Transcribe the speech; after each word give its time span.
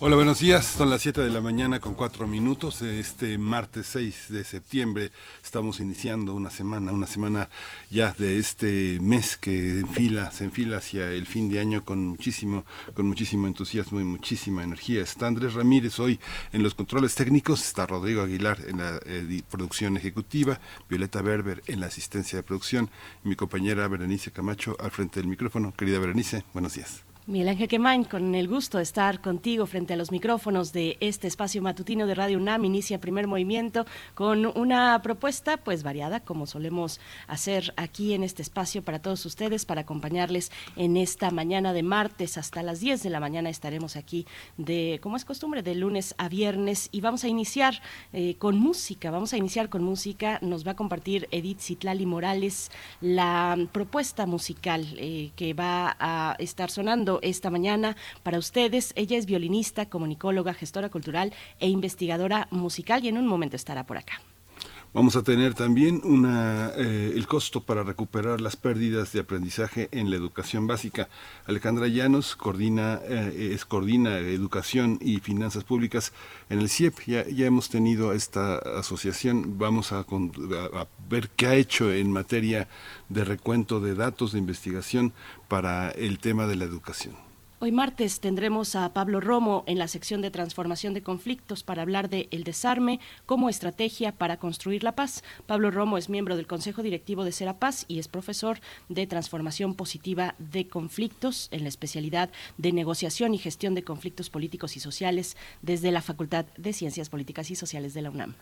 Hola, 0.00 0.14
buenos 0.14 0.38
días. 0.38 0.64
Son 0.64 0.90
las 0.90 1.02
7 1.02 1.22
de 1.22 1.28
la 1.28 1.40
mañana 1.40 1.80
con 1.80 1.94
4 1.94 2.28
minutos. 2.28 2.82
Este 2.82 3.36
martes 3.36 3.88
6 3.88 4.26
de 4.28 4.44
septiembre 4.44 5.10
estamos 5.42 5.80
iniciando 5.80 6.34
una 6.34 6.50
semana, 6.50 6.92
una 6.92 7.08
semana 7.08 7.48
ya 7.90 8.14
de 8.16 8.38
este 8.38 9.00
mes 9.00 9.36
que 9.36 9.80
enfila, 9.80 10.30
se 10.30 10.44
enfila 10.44 10.76
hacia 10.76 11.10
el 11.10 11.26
fin 11.26 11.48
de 11.48 11.58
año 11.58 11.84
con 11.84 12.06
muchísimo, 12.06 12.64
con 12.94 13.08
muchísimo 13.08 13.48
entusiasmo 13.48 14.00
y 14.00 14.04
muchísima 14.04 14.62
energía. 14.62 15.02
Está 15.02 15.26
Andrés 15.26 15.54
Ramírez 15.54 15.98
hoy 15.98 16.20
en 16.52 16.62
los 16.62 16.76
controles 16.76 17.16
técnicos, 17.16 17.60
está 17.60 17.84
Rodrigo 17.84 18.22
Aguilar 18.22 18.58
en 18.68 18.78
la 18.78 19.00
eh, 19.04 19.42
producción 19.50 19.96
ejecutiva, 19.96 20.60
Violeta 20.88 21.22
Berber 21.22 21.64
en 21.66 21.80
la 21.80 21.86
asistencia 21.86 22.36
de 22.36 22.44
producción 22.44 22.88
y 23.24 23.30
mi 23.30 23.34
compañera 23.34 23.88
Berenice 23.88 24.30
Camacho 24.30 24.76
al 24.78 24.92
frente 24.92 25.18
del 25.18 25.28
micrófono. 25.28 25.74
Querida 25.76 25.98
Berenice, 25.98 26.44
buenos 26.52 26.74
días. 26.74 27.07
Miguel 27.28 27.50
Ángel 27.50 27.68
Quemain, 27.68 28.04
con 28.04 28.34
el 28.34 28.48
gusto 28.48 28.78
de 28.78 28.84
estar 28.84 29.20
contigo 29.20 29.66
frente 29.66 29.92
a 29.92 29.98
los 29.98 30.10
micrófonos 30.10 30.72
de 30.72 30.96
este 31.00 31.26
espacio 31.26 31.60
matutino 31.60 32.06
de 32.06 32.14
Radio 32.14 32.38
UNAM, 32.38 32.64
inicia 32.64 33.02
primer 33.02 33.26
movimiento 33.26 33.84
con 34.14 34.46
una 34.46 35.02
propuesta 35.02 35.58
pues 35.58 35.82
variada, 35.82 36.20
como 36.20 36.46
solemos 36.46 37.00
hacer 37.26 37.74
aquí 37.76 38.14
en 38.14 38.22
este 38.24 38.40
espacio 38.40 38.80
para 38.80 39.02
todos 39.02 39.26
ustedes, 39.26 39.66
para 39.66 39.82
acompañarles 39.82 40.50
en 40.74 40.96
esta 40.96 41.30
mañana 41.30 41.74
de 41.74 41.82
martes. 41.82 42.38
Hasta 42.38 42.62
las 42.62 42.80
10 42.80 43.02
de 43.02 43.10
la 43.10 43.20
mañana 43.20 43.50
estaremos 43.50 43.96
aquí 43.96 44.26
de, 44.56 44.98
como 45.02 45.18
es 45.18 45.26
costumbre, 45.26 45.62
de 45.62 45.74
lunes 45.74 46.14
a 46.16 46.30
viernes. 46.30 46.88
Y 46.92 47.02
vamos 47.02 47.24
a 47.24 47.28
iniciar 47.28 47.82
eh, 48.14 48.36
con 48.38 48.58
música, 48.58 49.10
vamos 49.10 49.34
a 49.34 49.36
iniciar 49.36 49.68
con 49.68 49.84
música, 49.84 50.38
nos 50.40 50.66
va 50.66 50.70
a 50.70 50.76
compartir 50.76 51.28
Edith 51.30 51.60
Citlali 51.60 52.06
Morales 52.06 52.70
la 53.02 53.54
propuesta 53.70 54.24
musical 54.24 54.86
eh, 54.96 55.30
que 55.36 55.52
va 55.52 55.94
a 56.00 56.34
estar 56.38 56.70
sonando 56.70 57.17
esta 57.22 57.50
mañana 57.50 57.96
para 58.22 58.38
ustedes. 58.38 58.92
Ella 58.96 59.16
es 59.16 59.26
violinista, 59.26 59.86
comunicóloga, 59.86 60.54
gestora 60.54 60.88
cultural 60.88 61.32
e 61.60 61.68
investigadora 61.68 62.48
musical 62.50 63.04
y 63.04 63.08
en 63.08 63.18
un 63.18 63.26
momento 63.26 63.56
estará 63.56 63.84
por 63.84 63.98
acá. 63.98 64.20
Vamos 64.94 65.16
a 65.16 65.22
tener 65.22 65.52
también 65.52 66.00
una, 66.02 66.72
eh, 66.74 67.12
el 67.14 67.26
costo 67.26 67.62
para 67.62 67.82
recuperar 67.82 68.40
las 68.40 68.56
pérdidas 68.56 69.12
de 69.12 69.20
aprendizaje 69.20 69.90
en 69.92 70.08
la 70.08 70.16
educación 70.16 70.66
básica. 70.66 71.10
Alejandra 71.46 71.88
Llanos 71.88 72.34
coordina, 72.36 72.98
eh, 73.04 73.50
es, 73.52 73.66
coordina 73.66 74.16
educación 74.16 74.98
y 75.02 75.20
finanzas 75.20 75.64
públicas 75.64 76.14
en 76.48 76.60
el 76.60 76.70
CIEP. 76.70 77.00
Ya, 77.06 77.28
ya 77.28 77.44
hemos 77.44 77.68
tenido 77.68 78.14
esta 78.14 78.56
asociación. 78.56 79.58
Vamos 79.58 79.92
a, 79.92 80.00
a 80.00 80.86
ver 81.10 81.28
qué 81.36 81.46
ha 81.46 81.54
hecho 81.54 81.92
en 81.92 82.10
materia 82.10 82.66
de 83.10 83.24
recuento 83.24 83.80
de 83.80 83.94
datos 83.94 84.32
de 84.32 84.38
investigación 84.38 85.12
para 85.48 85.90
el 85.90 86.18
tema 86.18 86.46
de 86.46 86.56
la 86.56 86.64
educación. 86.64 87.27
Hoy 87.60 87.72
martes 87.72 88.20
tendremos 88.20 88.76
a 88.76 88.92
Pablo 88.92 89.20
Romo 89.20 89.64
en 89.66 89.80
la 89.80 89.88
sección 89.88 90.22
de 90.22 90.30
transformación 90.30 90.94
de 90.94 91.02
conflictos 91.02 91.64
para 91.64 91.82
hablar 91.82 92.08
de 92.08 92.28
el 92.30 92.44
desarme 92.44 93.00
como 93.26 93.48
estrategia 93.48 94.12
para 94.12 94.36
construir 94.36 94.84
la 94.84 94.94
paz. 94.94 95.24
Pablo 95.44 95.72
Romo 95.72 95.98
es 95.98 96.08
miembro 96.08 96.36
del 96.36 96.46
Consejo 96.46 96.84
Directivo 96.84 97.24
de 97.24 97.32
Serapaz 97.32 97.84
y 97.88 97.98
es 97.98 98.06
profesor 98.06 98.60
de 98.88 99.08
transformación 99.08 99.74
positiva 99.74 100.36
de 100.38 100.68
conflictos 100.68 101.48
en 101.50 101.64
la 101.64 101.68
especialidad 101.68 102.30
de 102.58 102.70
negociación 102.70 103.34
y 103.34 103.38
gestión 103.38 103.74
de 103.74 103.82
conflictos 103.82 104.30
políticos 104.30 104.76
y 104.76 104.80
sociales 104.80 105.36
desde 105.60 105.90
la 105.90 106.00
Facultad 106.00 106.46
de 106.56 106.72
Ciencias 106.72 107.08
Políticas 107.08 107.50
y 107.50 107.56
Sociales 107.56 107.92
de 107.92 108.02
la 108.02 108.10
UNAM. 108.10 108.36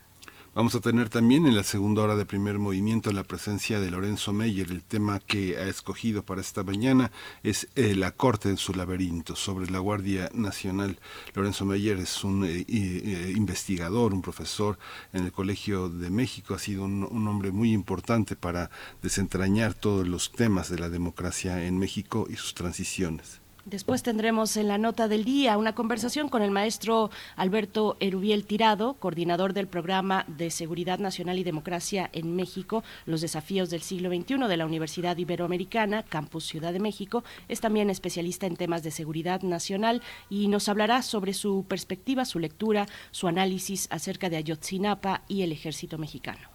Vamos 0.56 0.74
a 0.74 0.80
tener 0.80 1.10
también 1.10 1.46
en 1.46 1.54
la 1.54 1.64
segunda 1.64 2.00
hora 2.00 2.16
de 2.16 2.24
primer 2.24 2.58
movimiento 2.58 3.12
la 3.12 3.24
presencia 3.24 3.78
de 3.78 3.90
Lorenzo 3.90 4.32
Meyer. 4.32 4.70
El 4.70 4.82
tema 4.82 5.20
que 5.20 5.58
ha 5.58 5.68
escogido 5.68 6.22
para 6.22 6.40
esta 6.40 6.64
mañana 6.64 7.12
es 7.42 7.68
eh, 7.74 7.94
la 7.94 8.12
corte 8.12 8.48
en 8.48 8.56
su 8.56 8.72
laberinto 8.72 9.36
sobre 9.36 9.70
la 9.70 9.80
Guardia 9.80 10.30
Nacional. 10.32 10.98
Lorenzo 11.34 11.66
Meyer 11.66 11.98
es 11.98 12.24
un 12.24 12.46
eh, 12.46 12.64
eh, 12.66 13.34
investigador, 13.36 14.14
un 14.14 14.22
profesor 14.22 14.78
en 15.12 15.26
el 15.26 15.32
Colegio 15.32 15.90
de 15.90 16.08
México. 16.08 16.54
Ha 16.54 16.58
sido 16.58 16.84
un 16.86 17.28
hombre 17.28 17.52
muy 17.52 17.74
importante 17.74 18.34
para 18.34 18.70
desentrañar 19.02 19.74
todos 19.74 20.08
los 20.08 20.32
temas 20.32 20.70
de 20.70 20.78
la 20.78 20.88
democracia 20.88 21.66
en 21.66 21.76
México 21.76 22.28
y 22.30 22.36
sus 22.36 22.54
transiciones. 22.54 23.42
Después 23.66 24.04
tendremos 24.04 24.56
en 24.56 24.68
la 24.68 24.78
nota 24.78 25.08
del 25.08 25.24
día 25.24 25.58
una 25.58 25.74
conversación 25.74 26.28
con 26.28 26.40
el 26.40 26.52
maestro 26.52 27.10
Alberto 27.34 27.96
Erubiel 27.98 28.46
Tirado, 28.46 28.94
coordinador 28.94 29.54
del 29.54 29.66
programa 29.66 30.24
de 30.28 30.52
Seguridad 30.52 31.00
Nacional 31.00 31.40
y 31.40 31.42
Democracia 31.42 32.08
en 32.12 32.36
México, 32.36 32.84
los 33.06 33.22
desafíos 33.22 33.68
del 33.68 33.82
siglo 33.82 34.08
XXI 34.10 34.46
de 34.46 34.56
la 34.56 34.66
Universidad 34.66 35.16
Iberoamericana, 35.16 36.04
Campus 36.04 36.46
Ciudad 36.46 36.72
de 36.72 36.78
México. 36.78 37.24
Es 37.48 37.60
también 37.60 37.90
especialista 37.90 38.46
en 38.46 38.54
temas 38.54 38.84
de 38.84 38.92
seguridad 38.92 39.42
nacional 39.42 40.00
y 40.30 40.46
nos 40.46 40.68
hablará 40.68 41.02
sobre 41.02 41.34
su 41.34 41.64
perspectiva, 41.68 42.24
su 42.24 42.38
lectura, 42.38 42.86
su 43.10 43.26
análisis 43.26 43.88
acerca 43.90 44.30
de 44.30 44.36
Ayotzinapa 44.36 45.24
y 45.26 45.42
el 45.42 45.50
ejército 45.50 45.98
mexicano. 45.98 46.50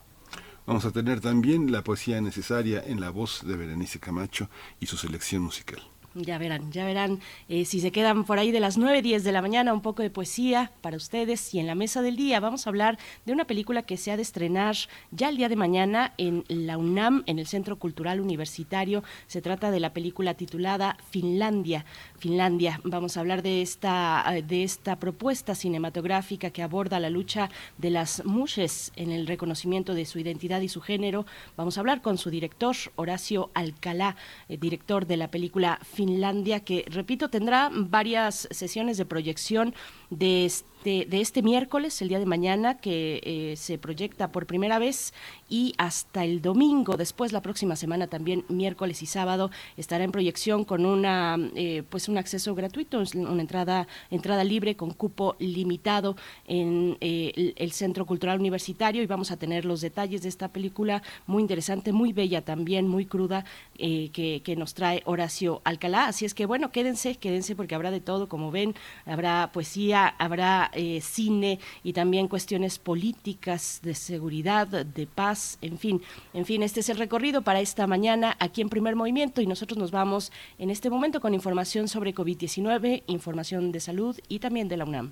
Vamos 0.65 0.85
a 0.85 0.91
tener 0.91 1.19
también 1.19 1.73
la 1.73 1.83
poesía 1.83 2.21
necesaria 2.21 2.81
en 2.85 3.01
la 3.01 3.09
voz 3.09 3.45
de 3.45 3.57
Berenice 3.57 3.99
Camacho 3.99 4.49
y 4.79 4.85
su 4.85 4.95
selección 4.95 5.41
musical. 5.41 5.90
Ya 6.13 6.37
verán, 6.37 6.71
ya 6.73 6.83
verán. 6.83 7.21
Eh, 7.47 7.63
si 7.63 7.79
se 7.79 7.91
quedan 7.91 8.25
por 8.25 8.37
ahí 8.37 8.51
de 8.51 8.59
las 8.59 8.77
9, 8.77 9.01
10 9.01 9.23
de 9.23 9.31
la 9.31 9.41
mañana, 9.41 9.73
un 9.73 9.81
poco 9.81 10.03
de 10.03 10.09
poesía 10.09 10.71
para 10.81 10.97
ustedes. 10.97 11.53
Y 11.53 11.59
en 11.59 11.67
la 11.67 11.75
mesa 11.75 12.01
del 12.01 12.17
día 12.17 12.41
vamos 12.41 12.67
a 12.67 12.69
hablar 12.69 12.99
de 13.25 13.31
una 13.31 13.45
película 13.45 13.83
que 13.83 13.95
se 13.95 14.11
ha 14.11 14.17
de 14.17 14.21
estrenar 14.21 14.75
ya 15.11 15.29
el 15.29 15.37
día 15.37 15.47
de 15.47 15.55
mañana 15.55 16.13
en 16.17 16.43
la 16.49 16.77
UNAM, 16.77 17.23
en 17.27 17.39
el 17.39 17.47
Centro 17.47 17.79
Cultural 17.79 18.19
Universitario. 18.19 19.03
Se 19.27 19.41
trata 19.41 19.71
de 19.71 19.79
la 19.79 19.93
película 19.93 20.33
titulada 20.33 20.97
Finlandia. 21.09 21.85
Finlandia. 22.19 22.81
Vamos 22.83 23.15
a 23.15 23.21
hablar 23.21 23.41
de 23.41 23.61
esta, 23.61 24.25
de 24.45 24.63
esta 24.63 24.99
propuesta 24.99 25.55
cinematográfica 25.55 26.49
que 26.49 26.61
aborda 26.61 26.99
la 26.99 27.09
lucha 27.09 27.49
de 27.77 27.89
las 27.89 28.25
mujeres 28.25 28.91
en 28.95 29.11
el 29.11 29.27
reconocimiento 29.27 29.93
de 29.93 30.05
su 30.05 30.19
identidad 30.19 30.59
y 30.61 30.67
su 30.67 30.81
género. 30.81 31.25
Vamos 31.55 31.77
a 31.77 31.79
hablar 31.79 32.01
con 32.01 32.17
su 32.17 32.29
director, 32.29 32.75
Horacio 32.95 33.49
Alcalá, 33.53 34.17
eh, 34.49 34.57
director 34.57 35.05
de 35.07 35.17
la 35.17 35.29
película 35.29 35.79
Finlandia 35.83 36.00
Finlandia, 36.01 36.61
que 36.61 36.83
repito, 36.89 37.29
tendrá 37.29 37.69
varias 37.71 38.47
sesiones 38.49 38.97
de 38.97 39.05
proyección 39.05 39.75
de 40.09 40.45
este, 40.45 40.80
de 40.83 41.21
este 41.21 41.41
miércoles, 41.41 42.01
el 42.01 42.07
día 42.07 42.19
de 42.19 42.25
mañana, 42.25 42.77
que 42.77 43.21
eh, 43.23 43.55
se 43.55 43.77
proyecta 43.77 44.31
por 44.31 44.47
primera 44.47 44.79
vez, 44.79 45.13
y 45.47 45.73
hasta 45.77 46.23
el 46.23 46.41
domingo, 46.41 46.97
después 46.97 47.33
la 47.33 47.41
próxima 47.41 47.75
semana 47.75 48.07
también, 48.07 48.45
miércoles 48.47 49.03
y 49.03 49.05
sábado, 49.05 49.51
estará 49.77 50.03
en 50.03 50.11
proyección 50.11 50.63
con 50.65 50.85
una 50.85 51.37
eh, 51.55 51.83
pues 51.89 52.09
un 52.09 52.17
acceso 52.17 52.55
gratuito, 52.55 53.03
una 53.15 53.41
entrada, 53.41 53.87
entrada 54.09 54.43
libre 54.43 54.75
con 54.75 54.91
cupo 54.91 55.35
limitado 55.39 56.15
en 56.47 56.97
eh, 57.01 57.53
el, 57.57 57.71
Centro 57.71 58.05
Cultural 58.05 58.39
Universitario 58.39 59.01
y 59.01 59.07
vamos 59.07 59.31
a 59.31 59.37
tener 59.37 59.65
los 59.65 59.81
detalles 59.81 60.21
de 60.23 60.29
esta 60.29 60.49
película 60.49 61.01
muy 61.25 61.41
interesante, 61.41 61.93
muy 61.93 62.11
bella 62.11 62.41
también, 62.43 62.87
muy 62.87 63.05
cruda, 63.05 63.45
que, 63.77 64.41
que 64.43 64.55
nos 64.55 64.73
trae 64.73 65.01
Horacio 65.05 65.61
Alcalá. 65.63 66.07
Así 66.07 66.25
es 66.25 66.33
que 66.33 66.45
bueno, 66.45 66.71
quédense, 66.71 67.15
quédense 67.15 67.55
porque 67.55 67.75
habrá 67.75 67.91
de 67.91 67.99
todo, 67.99 68.27
como 68.27 68.51
ven, 68.51 68.75
habrá 69.05 69.51
poesía, 69.53 70.07
habrá 70.19 70.70
eh, 70.73 71.01
cine 71.01 71.59
y 71.83 71.93
también 71.93 72.27
cuestiones 72.27 72.79
políticas, 72.79 73.79
de 73.83 73.95
seguridad, 73.95 74.67
de 74.67 75.07
paz, 75.07 75.57
en 75.61 75.77
fin. 75.77 76.01
En 76.33 76.45
fin, 76.45 76.63
este 76.63 76.79
es 76.79 76.89
el 76.89 76.97
recorrido 76.97 77.41
para 77.41 77.61
esta 77.61 77.87
mañana 77.87 78.35
aquí 78.39 78.61
en 78.61 78.69
Primer 78.69 78.95
Movimiento 78.95 79.41
y 79.41 79.47
nosotros 79.47 79.77
nos 79.77 79.91
vamos 79.91 80.31
en 80.57 80.69
este 80.69 80.89
momento 80.89 81.21
con 81.21 81.33
información 81.33 81.87
sobre 81.87 82.13
COVID-19, 82.13 83.03
información 83.07 83.71
de 83.71 83.79
salud 83.79 84.17
y 84.27 84.39
también 84.39 84.67
de 84.67 84.77
la 84.77 84.85
UNAM. 84.85 85.11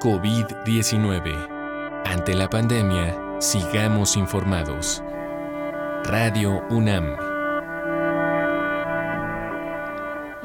COVID-19. 0.00 2.04
Ante 2.06 2.34
la 2.34 2.48
pandemia, 2.48 3.40
sigamos 3.40 4.16
informados. 4.16 5.02
Radio 6.04 6.62
UNAM. 6.70 7.27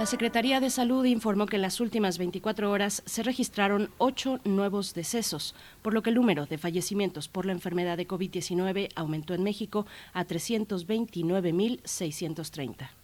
La 0.03 0.07
Secretaría 0.07 0.59
de 0.59 0.69
Salud 0.69 1.05
informó 1.05 1.45
que 1.45 1.55
en 1.55 1.61
las 1.61 1.79
últimas 1.79 2.17
24 2.17 2.69
horas 2.69 3.03
se 3.05 3.23
registraron 3.23 3.89
ocho 3.99 4.41
nuevos 4.43 4.93
decesos, 4.93 5.55
por 5.81 5.93
lo 5.93 6.01
que 6.01 6.09
el 6.09 6.17
número 6.17 6.45
de 6.45 6.57
fallecimientos 6.57 7.29
por 7.29 7.45
la 7.45 7.53
enfermedad 7.53 7.95
de 7.95 8.05
COVID-19 8.05 8.89
aumentó 8.95 9.33
en 9.33 9.43
México 9.43 9.85
a 10.11 10.25
329.630. 10.25 13.02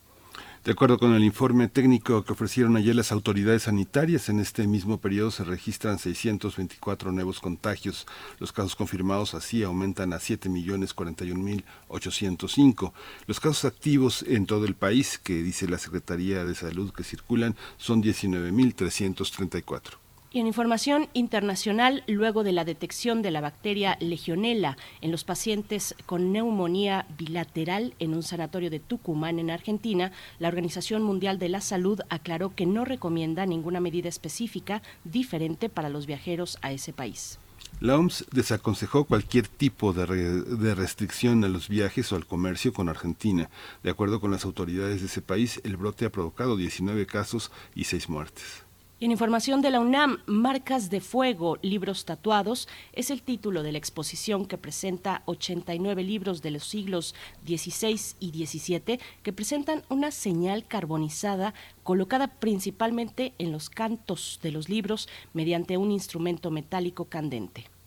De 0.66 0.74
acuerdo 0.74 1.00
con 1.00 1.14
el 1.14 1.24
informe 1.24 1.70
técnico 1.70 2.26
que 2.26 2.34
ofrecieron 2.34 2.76
ayer 2.76 2.94
las 2.94 3.14
autoridades 3.14 3.64
sanitarias, 3.64 4.28
en 4.28 4.42
este 4.42 4.68
mismo 4.68 4.98
periodo 4.98 5.32
se 5.32 5.46
registran 5.46 6.00
624 6.00 7.14
nuevos 7.14 7.40
contagios. 7.40 8.06
Los 8.40 8.52
casos 8.52 8.76
confirmados 8.76 9.36
así 9.36 9.64
aumentan 9.64 10.12
a 10.12 10.18
7.041.805. 10.18 12.92
Los 13.26 13.40
casos 13.40 13.64
activos 13.64 14.26
en 14.28 14.46
todo 14.46 14.66
el 14.66 14.76
país, 14.76 15.18
que 15.18 15.42
dice 15.42 15.70
la 15.70 15.78
Secretaría 15.78 16.44
de 16.44 16.56
Salud 16.56 16.92
que 16.92 17.06
circulan, 17.06 17.56
son 17.78 18.04
19.334. 18.04 20.09
Y 20.32 20.40
en 20.40 20.46
información 20.46 21.10
internacional, 21.14 22.04
luego 22.06 22.44
de 22.44 22.52
la 22.52 22.64
detección 22.64 23.24
de 23.24 23.32
la 23.32 23.42
bacteria 23.42 23.98
Legionella 24.00 24.78
en 25.02 25.10
los 25.10 25.24
pacientes 25.24 25.96
con 26.06 26.32
neumonía 26.32 27.08
bilateral 27.18 27.96
en 27.98 28.14
un 28.14 28.22
sanatorio 28.22 28.70
de 28.70 28.80
Tucumán, 28.80 29.40
en 29.40 29.50
Argentina, 29.50 30.12
la 30.38 30.48
Organización 30.48 31.02
Mundial 31.02 31.40
de 31.40 31.50
la 31.50 31.62
Salud 31.62 32.02
aclaró 32.10 32.54
que 32.54 32.68
no 32.68 32.86
recomienda 32.86 33.48
ninguna 33.48 33.80
medida 33.80 34.08
específica 34.08 34.84
diferente 35.04 35.68
para 35.68 35.90
los 35.90 36.06
viajeros 36.06 36.60
a 36.62 36.72
ese 36.72 36.94
país. 36.94 37.40
La 37.80 37.98
OMS 37.98 38.26
desaconsejó 38.32 39.06
cualquier 39.06 39.48
tipo 39.48 39.94
de, 39.94 40.06
de, 40.06 40.76
restricción 40.76 41.44
a 41.44 41.48
los 41.48 41.70
viajes 41.70 42.12
o 42.12 42.16
al 42.16 42.28
comercio 42.28 42.72
con 42.72 42.88
Argentina. 42.88 43.50
De 43.82 43.90
acuerdo 43.90 44.20
con 44.20 44.30
las 44.30 44.46
autoridades 44.46 45.02
de 45.02 45.08
ese 45.08 45.24
país, 45.24 45.60
el 45.64 45.76
brote 45.76 46.06
ha 46.06 46.12
provocado 46.12 46.56
19 46.56 47.08
casos 47.08 47.52
y 47.74 47.86
6 47.86 48.10
muertes. 48.10 48.69
Y 49.02 49.06
en 49.06 49.12
información 49.12 49.62
de 49.62 49.72
la 49.72 49.80
UNAM, 49.80 50.18
Marcas 50.26 50.90
de 50.90 51.00
Fuego, 51.00 51.58
Libros 51.62 52.04
Tatuados, 52.04 52.68
es 52.92 53.12
el 53.12 53.22
título 53.22 53.64
de 53.64 53.72
la 53.72 53.78
exposición 53.78 54.46
que 54.46 54.58
presenta 54.58 55.22
89 55.24 56.04
libros 56.04 56.42
de 56.42 56.52
los 56.52 56.66
siglos 56.66 57.16
XVI 57.46 57.98
y 58.20 58.46
XVII 58.46 59.00
que 59.24 59.32
presentan 59.32 59.84
una 59.88 60.12
señal 60.12 60.68
carbonizada 60.68 61.54
colocada 61.84 62.28
principalmente 62.28 63.34
en 63.38 63.54
los 63.54 63.70
cantos 63.70 64.38
de 64.44 64.52
los 64.52 64.68
libros 64.68 65.08
mediante 65.32 65.78
un 65.78 65.92
instrumento 65.92 66.52
metálico 66.52 67.06
candente. 67.06 67.79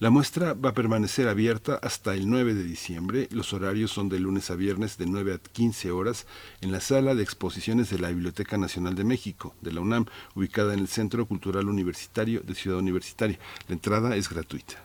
La 0.00 0.08
muestra 0.08 0.54
va 0.54 0.70
a 0.70 0.74
permanecer 0.74 1.28
abierta 1.28 1.78
hasta 1.82 2.14
el 2.14 2.26
9 2.30 2.54
de 2.54 2.64
diciembre. 2.64 3.28
Los 3.32 3.52
horarios 3.52 3.90
son 3.90 4.08
de 4.08 4.18
lunes 4.18 4.50
a 4.50 4.54
viernes 4.54 4.96
de 4.96 5.04
9 5.04 5.34
a 5.34 5.38
15 5.38 5.90
horas 5.90 6.26
en 6.62 6.72
la 6.72 6.80
sala 6.80 7.14
de 7.14 7.22
exposiciones 7.22 7.90
de 7.90 7.98
la 7.98 8.08
Biblioteca 8.08 8.56
Nacional 8.56 8.94
de 8.94 9.04
México, 9.04 9.54
de 9.60 9.72
la 9.72 9.82
UNAM, 9.82 10.06
ubicada 10.34 10.72
en 10.72 10.80
el 10.80 10.88
Centro 10.88 11.26
Cultural 11.26 11.68
Universitario 11.68 12.40
de 12.40 12.54
Ciudad 12.54 12.78
Universitaria. 12.78 13.38
La 13.68 13.74
entrada 13.74 14.16
es 14.16 14.30
gratuita. 14.30 14.82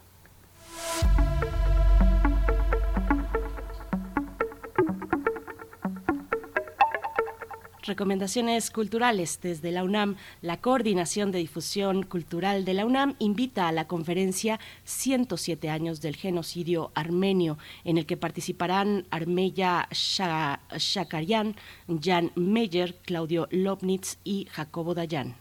Recomendaciones 7.86 8.72
culturales 8.72 9.40
desde 9.44 9.72
la 9.72 9.84
UNAM. 9.84 10.16
La 10.42 10.60
Coordinación 10.60 11.32
de 11.32 11.38
Difusión 11.38 12.02
Cultural 12.02 12.66
de 12.66 12.74
la 12.74 12.84
UNAM 12.84 13.14
invita 13.20 13.68
a 13.68 13.72
la 13.72 13.86
conferencia 13.86 14.60
107 14.86 15.70
años 15.70 16.02
del 16.02 16.16
genocidio 16.16 16.92
armenio, 16.96 17.60
en 17.84 18.00
el 18.00 18.08
que 18.08 18.18
participarán 18.18 19.06
Armeya 19.12 19.88
Shakarian, 19.92 21.56
Jan 22.02 22.32
Meyer, 22.34 22.96
Claudio 23.06 23.48
Lobnitz 23.52 24.18
y 24.24 24.48
Jacobo 24.50 24.96
Dayan. 24.96 25.36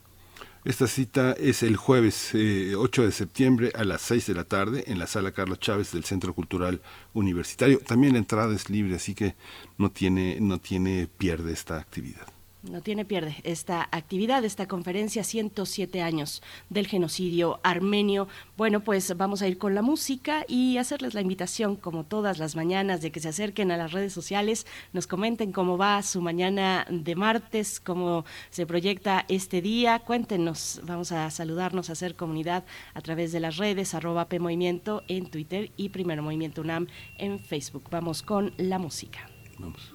Esta 0.66 0.86
cita 0.86 1.32
es 1.32 1.62
el 1.62 1.76
jueves 1.76 2.32
8 2.34 2.36
eh, 2.36 3.06
de 3.06 3.12
septiembre 3.12 3.72
a 3.74 3.84
las 3.84 4.02
6 4.02 4.26
de 4.26 4.34
la 4.34 4.44
tarde 4.44 4.84
en 4.86 4.98
la 4.98 5.06
sala 5.06 5.32
Carlos 5.32 5.60
Chávez 5.60 5.92
del 5.92 6.04
Centro 6.04 6.34
Cultural 6.34 6.82
Universitario. 7.14 7.78
También 7.78 8.12
la 8.12 8.18
entrada 8.18 8.54
es 8.54 8.68
libre, 8.68 8.96
así 8.96 9.14
que 9.14 9.34
no 9.78 9.90
tiene, 9.90 10.38
no 10.40 10.58
tiene 10.58 11.06
pierde 11.06 11.52
esta 11.52 11.78
actividad 11.78 12.33
no 12.70 12.80
tiene 12.80 13.04
pierde 13.04 13.36
esta 13.44 13.88
actividad, 13.90 14.44
esta 14.44 14.66
conferencia 14.66 15.24
107 15.24 16.02
años 16.02 16.42
del 16.70 16.86
genocidio 16.86 17.60
armenio. 17.62 18.28
Bueno, 18.56 18.80
pues 18.80 19.16
vamos 19.16 19.42
a 19.42 19.48
ir 19.48 19.58
con 19.58 19.74
la 19.74 19.82
música 19.82 20.44
y 20.48 20.78
hacerles 20.78 21.14
la 21.14 21.20
invitación, 21.20 21.76
como 21.76 22.04
todas 22.04 22.38
las 22.38 22.56
mañanas, 22.56 23.00
de 23.00 23.12
que 23.12 23.20
se 23.20 23.28
acerquen 23.28 23.70
a 23.70 23.76
las 23.76 23.92
redes 23.92 24.12
sociales, 24.12 24.66
nos 24.92 25.06
comenten 25.06 25.52
cómo 25.52 25.78
va 25.78 26.02
su 26.02 26.20
mañana 26.20 26.86
de 26.90 27.14
martes, 27.14 27.80
cómo 27.80 28.24
se 28.50 28.66
proyecta 28.66 29.24
este 29.28 29.60
día. 29.60 29.98
Cuéntenos, 30.00 30.80
vamos 30.84 31.12
a 31.12 31.30
saludarnos, 31.30 31.90
a 31.90 31.92
hacer 31.92 32.16
comunidad 32.16 32.64
a 32.94 33.00
través 33.00 33.32
de 33.32 33.40
las 33.40 33.56
redes, 33.56 33.94
arroba 33.94 34.28
PMovimiento 34.28 35.02
en 35.08 35.26
Twitter 35.26 35.70
y 35.76 35.90
Primero 35.90 36.22
Movimiento 36.22 36.62
UNAM 36.62 36.86
en 37.18 37.38
Facebook. 37.38 37.84
Vamos 37.90 38.22
con 38.22 38.54
la 38.56 38.78
música. 38.78 39.28
Vamos. 39.58 39.92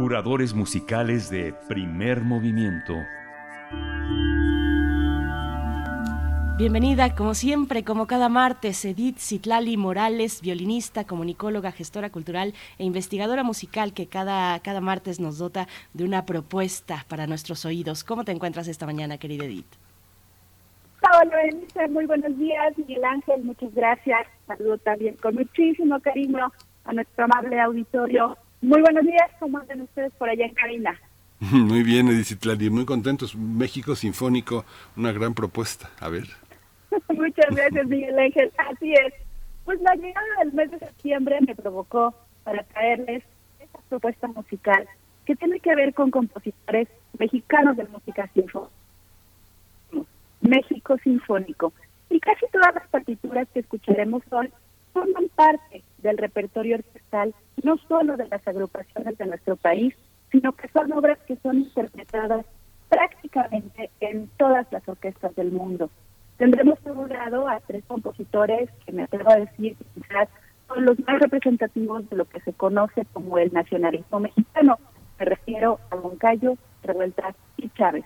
Curadores 0.00 0.54
musicales 0.54 1.28
de 1.28 1.52
primer 1.68 2.22
movimiento. 2.22 2.94
Bienvenida, 6.56 7.14
como 7.14 7.34
siempre, 7.34 7.84
como 7.84 8.06
cada 8.06 8.30
martes, 8.30 8.82
Edith 8.86 9.18
Citlali 9.18 9.76
Morales, 9.76 10.40
violinista, 10.40 11.04
comunicóloga, 11.04 11.70
gestora 11.70 12.08
cultural 12.08 12.54
e 12.78 12.84
investigadora 12.84 13.42
musical 13.42 13.92
que 13.92 14.06
cada, 14.06 14.58
cada 14.60 14.80
martes 14.80 15.20
nos 15.20 15.36
dota 15.36 15.68
de 15.92 16.04
una 16.04 16.24
propuesta 16.24 17.04
para 17.06 17.26
nuestros 17.26 17.66
oídos. 17.66 18.02
¿Cómo 18.02 18.24
te 18.24 18.32
encuentras 18.32 18.68
esta 18.68 18.86
mañana, 18.86 19.18
querida 19.18 19.44
Edith? 19.44 19.66
Hola, 21.12 21.88
muy 21.90 22.06
buenos 22.06 22.38
días, 22.38 22.72
Miguel 22.78 23.04
Ángel, 23.04 23.44
muchas 23.44 23.74
gracias. 23.74 24.26
Saludo 24.46 24.78
también 24.78 25.16
con 25.16 25.34
muchísimo 25.34 26.00
cariño 26.00 26.50
a 26.86 26.92
nuestro 26.94 27.24
amable 27.26 27.60
auditorio 27.60 28.38
muy 28.60 28.80
buenos 28.80 29.04
días, 29.04 29.30
¿cómo 29.38 29.58
andan 29.58 29.82
ustedes 29.82 30.12
por 30.14 30.28
allá 30.28 30.46
en 30.46 30.54
cabina? 30.54 30.98
Muy 31.40 31.82
bien, 31.82 32.08
Edith 32.08 32.70
muy 32.70 32.84
contentos. 32.84 33.34
México 33.34 33.96
Sinfónico, 33.96 34.66
una 34.94 35.10
gran 35.10 35.32
propuesta. 35.32 35.88
A 35.98 36.10
ver. 36.10 36.24
Muchas 37.08 37.46
gracias, 37.56 37.86
Miguel 37.86 38.18
Ángel. 38.18 38.52
Así 38.58 38.92
es. 38.92 39.14
Pues 39.64 39.80
la 39.80 39.94
llegada 39.94 40.26
del 40.40 40.52
mes 40.52 40.70
de 40.70 40.78
septiembre 40.80 41.38
me 41.40 41.54
provocó 41.54 42.14
para 42.44 42.62
traerles 42.64 43.24
esta 43.58 43.78
propuesta 43.88 44.26
musical 44.28 44.86
que 45.24 45.34
tiene 45.34 45.60
que 45.60 45.74
ver 45.74 45.94
con 45.94 46.10
compositores 46.10 46.88
mexicanos 47.18 47.76
de 47.78 47.84
música 47.84 48.28
sinfónica. 48.34 48.74
México 50.40 50.96
Sinfónico. 51.02 51.72
Y 52.08 52.18
casi 52.20 52.46
todas 52.52 52.74
las 52.74 52.88
partituras 52.88 53.46
que 53.54 53.60
escucharemos 53.60 54.22
hoy 54.30 54.50
forman 54.92 55.28
parte 55.34 55.82
del 55.98 56.18
repertorio 56.18 56.76
orquestal 56.76 57.34
no 57.62 57.76
solo 57.88 58.16
de 58.16 58.28
las 58.28 58.46
agrupaciones 58.46 59.16
de 59.18 59.26
nuestro 59.26 59.56
país, 59.56 59.94
sino 60.30 60.52
que 60.52 60.68
son 60.68 60.92
obras 60.92 61.18
que 61.26 61.36
son 61.36 61.58
interpretadas 61.58 62.46
prácticamente 62.88 63.90
en 64.00 64.28
todas 64.36 64.66
las 64.72 64.86
orquestas 64.88 65.34
del 65.36 65.52
mundo. 65.52 65.90
Tendremos 66.38 66.78
por 66.80 66.96
un 66.96 67.08
lado 67.08 67.48
a 67.48 67.60
tres 67.60 67.84
compositores 67.86 68.70
que 68.84 68.92
me 68.92 69.02
atrevo 69.04 69.30
a 69.30 69.36
decir 69.36 69.76
que 69.76 69.84
quizás 70.00 70.28
son 70.68 70.84
los 70.84 70.98
más 71.00 71.20
representativos 71.20 72.08
de 72.08 72.16
lo 72.16 72.24
que 72.24 72.40
se 72.40 72.52
conoce 72.52 73.04
como 73.12 73.38
el 73.38 73.52
nacionalismo 73.52 74.20
mexicano. 74.20 74.78
Me 75.18 75.26
refiero 75.26 75.78
a 75.90 75.96
Moncayo, 75.96 76.54
Revueltas 76.82 77.34
y 77.58 77.68
Chávez. 77.70 78.04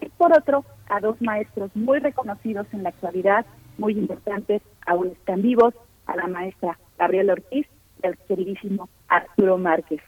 Y 0.00 0.08
por 0.10 0.32
otro, 0.36 0.64
a 0.88 1.00
dos 1.00 1.20
maestros 1.20 1.70
muy 1.76 1.98
reconocidos 1.98 2.66
en 2.72 2.82
la 2.82 2.88
actualidad, 2.88 3.44
muy 3.78 3.98
importantes, 3.98 4.62
aún 4.86 5.08
están 5.08 5.42
vivos, 5.42 5.74
a 6.06 6.16
la 6.16 6.26
maestra 6.26 6.78
Gabriela 6.98 7.34
Ortiz 7.34 7.66
y 8.02 8.06
al 8.06 8.16
queridísimo 8.18 8.88
Arturo 9.08 9.58
Márquez. 9.58 10.00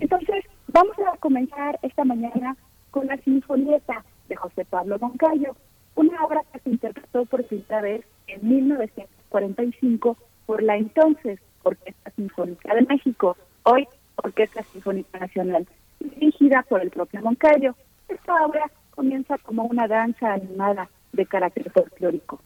Entonces, 0.00 0.44
vamos 0.68 0.96
a 1.00 1.16
comenzar 1.18 1.78
esta 1.82 2.04
mañana 2.04 2.56
con 2.90 3.06
la 3.06 3.16
Sinfonieta 3.18 4.04
de 4.28 4.36
José 4.36 4.64
Pablo 4.64 4.98
Moncayo, 4.98 5.56
una 5.94 6.24
obra 6.24 6.42
que 6.52 6.60
se 6.60 6.70
interpretó 6.70 7.24
por 7.26 7.44
primera 7.44 7.80
vez 7.80 8.04
en 8.26 8.48
1945 8.48 10.16
por 10.46 10.62
la 10.62 10.76
entonces 10.76 11.40
Orquesta 11.62 12.10
Sinfónica 12.10 12.74
de 12.74 12.82
México, 12.82 13.36
hoy 13.64 13.86
Orquesta 14.16 14.62
Sinfónica 14.64 15.18
Nacional, 15.18 15.66
dirigida 16.00 16.64
por 16.68 16.80
el 16.82 16.90
propio 16.90 17.20
Moncayo. 17.22 17.74
Esta 18.08 18.44
obra 18.44 18.70
comienza 18.94 19.38
como 19.38 19.64
una 19.64 19.86
danza 19.86 20.34
animada 20.34 20.88
de 21.12 21.26
carácter 21.26 21.70
folclórico. 21.70 22.40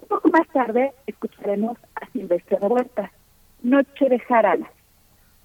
Un 0.00 0.08
poco 0.08 0.28
más 0.28 0.46
tarde 0.48 0.92
escucharemos 1.06 1.78
a 1.94 2.06
Silvestre 2.12 2.58
Revueltas, 2.60 3.10
Noche 3.62 4.08
de 4.08 4.18
Jarana. 4.20 4.70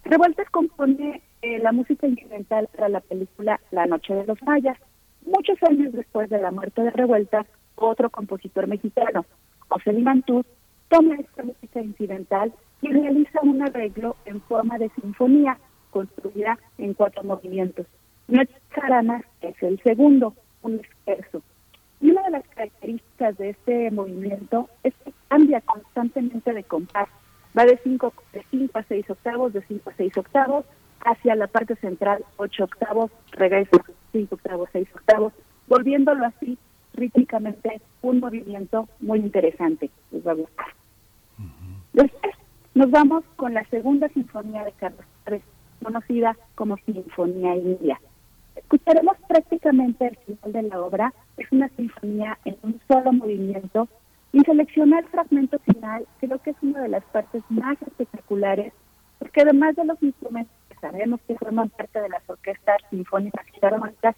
Revueltas 0.03 0.49
compone 0.49 1.21
eh, 1.41 1.59
la 1.59 1.71
música 1.71 2.07
incidental 2.07 2.67
para 2.75 2.89
la 2.89 2.99
película 2.99 3.59
La 3.71 3.85
Noche 3.85 4.13
de 4.13 4.25
los 4.25 4.41
Mayas. 4.43 4.77
Muchos 5.25 5.57
años 5.63 5.93
después 5.93 6.29
de 6.29 6.39
la 6.39 6.51
muerte 6.51 6.81
de 6.81 6.91
Revueltas, 6.91 7.47
otro 7.75 8.09
compositor 8.09 8.67
mexicano, 8.67 9.25
José 9.69 9.93
Limantú, 9.93 10.43
toma 10.89 11.15
esta 11.15 11.43
música 11.43 11.81
incidental 11.81 12.53
y 12.81 12.91
realiza 12.91 13.39
un 13.43 13.61
arreglo 13.61 14.17
en 14.25 14.41
forma 14.41 14.77
de 14.77 14.89
sinfonía 15.01 15.57
construida 15.91 16.59
en 16.77 16.93
cuatro 16.93 17.23
movimientos. 17.23 17.85
Noche 18.27 18.53
de 18.53 18.81
Jarana 18.81 19.23
es 19.41 19.61
el 19.63 19.81
segundo, 19.83 20.35
un 20.61 20.79
esfuerzo. 20.79 21.41
Y 22.01 22.11
una 22.11 22.23
de 22.23 22.31
las 22.31 22.47
características 22.49 23.37
de 23.37 23.51
este 23.51 23.91
movimiento 23.91 24.69
es 24.83 24.93
que 25.05 25.13
cambia 25.27 25.61
constantemente 25.61 26.53
de 26.53 26.63
compás. 26.63 27.07
Va 27.57 27.65
de 27.65 27.79
5 27.83 28.13
de 28.33 28.45
cinco 28.49 28.79
a 28.79 28.83
6 28.83 29.09
octavos, 29.09 29.53
de 29.53 29.61
5 29.61 29.89
a 29.89 29.93
6 29.93 30.17
octavos, 30.17 30.65
hacia 31.05 31.35
la 31.35 31.47
parte 31.47 31.75
central, 31.77 32.23
ocho 32.37 32.65
octavos, 32.65 33.11
regresa 33.31 33.71
cinco 34.11 34.35
octavos, 34.35 34.69
seis 34.71 34.87
octavos, 34.93 35.33
volviéndolo 35.67 36.25
así 36.25 36.57
rítmicamente 36.93 37.81
un 38.01 38.19
movimiento 38.19 38.87
muy 38.99 39.19
interesante. 39.19 39.89
Les 40.11 40.25
va 40.25 40.31
a 40.31 40.35
gustar. 40.35 40.67
Después 41.93 42.35
nos 42.73 42.91
vamos 42.91 43.23
con 43.35 43.53
la 43.53 43.63
segunda 43.69 44.09
sinfonía 44.09 44.63
de 44.63 44.71
Carlos 44.73 45.05
III, 45.29 45.41
conocida 45.83 46.37
como 46.55 46.77
Sinfonía 46.77 47.55
India. 47.55 47.99
Escucharemos 48.55 49.17
prácticamente 49.27 50.07
el 50.07 50.17
final 50.17 50.51
de 50.51 50.61
la 50.63 50.81
obra, 50.81 51.13
es 51.37 51.51
una 51.51 51.69
sinfonía 51.69 52.37
en 52.45 52.57
un 52.63 52.79
solo 52.87 53.11
movimiento 53.13 53.87
y 54.33 54.39
seleccionar 54.41 55.03
el 55.03 55.09
fragmento 55.09 55.59
final 55.59 56.05
creo 56.19 56.39
que 56.39 56.51
es 56.51 56.57
una 56.61 56.81
de 56.81 56.89
las 56.89 57.03
partes 57.05 57.43
más 57.49 57.81
espectaculares, 57.81 58.73
porque 59.19 59.41
además 59.41 59.75
de 59.75 59.85
los 59.85 60.01
instrumentos 60.01 60.55
que 60.69 60.75
sabemos 60.75 61.19
que 61.27 61.35
forman 61.35 61.69
parte 61.69 61.99
de 61.99 62.09
las 62.09 62.27
orquestas 62.29 62.77
sinfónicas 62.89 63.45
y 63.61 63.65
armónicas, 63.65 64.15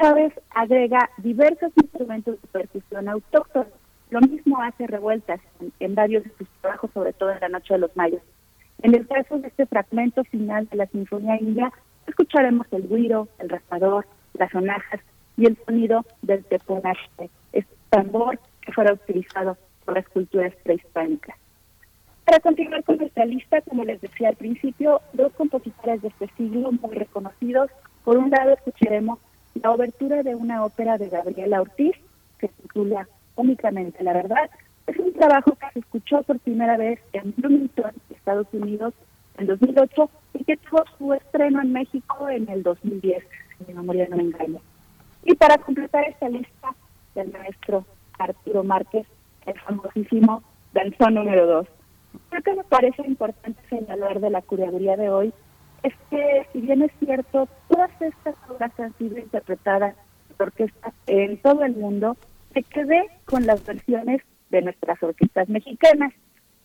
Chávez 0.00 0.32
agrega 0.50 1.10
diversos 1.18 1.72
instrumentos 1.76 2.40
de 2.40 2.48
percusión 2.48 3.08
autóctonos. 3.08 3.72
Lo 4.10 4.20
mismo 4.20 4.62
hace 4.62 4.86
revueltas 4.86 5.40
en, 5.80 5.94
varios 5.94 6.24
de 6.24 6.30
sus 6.38 6.48
trabajos, 6.60 6.90
sobre 6.94 7.12
todo 7.12 7.30
en 7.30 7.40
La 7.40 7.48
Noche 7.48 7.74
de 7.74 7.80
los 7.80 7.96
Mayos. 7.96 8.22
En 8.82 8.94
el 8.94 9.06
caso 9.08 9.38
de 9.38 9.48
este 9.48 9.66
fragmento 9.66 10.22
final 10.24 10.68
de 10.68 10.76
la 10.76 10.86
Sinfonía 10.86 11.36
India, 11.40 11.72
escucharemos 12.06 12.66
el 12.70 12.88
guiro, 12.88 13.28
el 13.38 13.48
raspador, 13.48 14.06
las 14.34 14.50
sonajas 14.52 15.00
y 15.38 15.46
el 15.46 15.56
sonido 15.64 16.04
del 16.20 16.44
teponaste, 16.44 17.30
este 17.52 17.74
tambor 17.88 18.38
que 18.60 18.72
fuera 18.72 18.92
utilizado 18.92 19.56
por 19.84 19.94
las 19.94 20.06
culturas 20.08 20.52
prehispánicas. 20.64 21.36
Para 22.24 22.40
continuar 22.40 22.84
con 22.84 22.98
nuestra 22.98 23.24
lista, 23.24 23.62
como 23.62 23.84
les 23.84 24.02
decía 24.02 24.28
al 24.28 24.36
principio, 24.36 25.00
dos 25.14 25.32
compositores 25.32 26.02
de 26.02 26.08
este 26.08 26.28
siglo 26.36 26.72
muy 26.72 26.94
reconocidos. 26.94 27.70
Por 28.04 28.18
un 28.18 28.28
lado, 28.28 28.50
escucharemos 28.50 29.18
la 29.54 29.70
obertura 29.70 30.22
de 30.22 30.34
una 30.34 30.64
ópera 30.64 30.98
de 30.98 31.08
Gabriela 31.08 31.62
Ortiz, 31.62 31.96
que 32.38 32.48
se 32.48 32.62
titula 32.62 33.08
Únicamente 33.36 34.04
la 34.04 34.12
Verdad. 34.12 34.50
Es 34.86 34.98
un 34.98 35.14
trabajo 35.14 35.52
que 35.54 35.66
se 35.72 35.78
escuchó 35.78 36.22
por 36.24 36.38
primera 36.40 36.76
vez 36.76 37.00
en 37.12 37.32
Bloomington, 37.36 37.92
Estados 38.10 38.48
Unidos, 38.52 38.92
en 39.38 39.46
2008 39.46 40.10
y 40.34 40.44
que 40.44 40.56
tuvo 40.56 40.84
su 40.98 41.14
estreno 41.14 41.62
en 41.62 41.72
México 41.72 42.28
en 42.28 42.48
el 42.48 42.62
2010, 42.62 43.24
si 43.56 43.64
mi 43.68 43.74
memoria 43.74 44.06
no 44.10 44.16
me 44.16 44.24
engaña. 44.24 44.60
Y 45.24 45.34
para 45.34 45.58
completar 45.58 46.04
esta 46.04 46.28
lista 46.28 46.74
del 47.14 47.32
maestro 47.32 47.84
Arturo 48.18 48.64
Márquez, 48.64 49.06
el 49.46 49.58
famosísimo 49.60 50.42
danzón 50.72 51.14
número 51.14 51.46
2. 51.46 51.66
Creo 52.30 52.42
que 52.42 52.54
me 52.54 52.64
parece 52.64 53.02
importante 53.06 53.60
señalar 53.68 54.20
de 54.20 54.30
la 54.30 54.42
curaduría 54.42 54.96
de 54.96 55.10
hoy 55.10 55.32
es 55.82 55.94
que, 56.10 56.46
si 56.52 56.60
bien 56.60 56.82
es 56.82 56.92
cierto, 56.98 57.48
todas 57.68 57.90
estas 58.00 58.34
obras 58.48 58.72
han 58.78 58.96
sido 58.98 59.18
interpretadas 59.18 59.94
por 60.36 60.48
orquestas 60.48 60.94
en 61.06 61.40
todo 61.40 61.64
el 61.64 61.76
mundo, 61.76 62.16
se 62.52 62.62
quedé 62.62 63.08
con 63.24 63.46
las 63.46 63.64
versiones 63.64 64.22
de 64.50 64.62
nuestras 64.62 65.02
orquestas 65.02 65.48
mexicanas. 65.48 66.12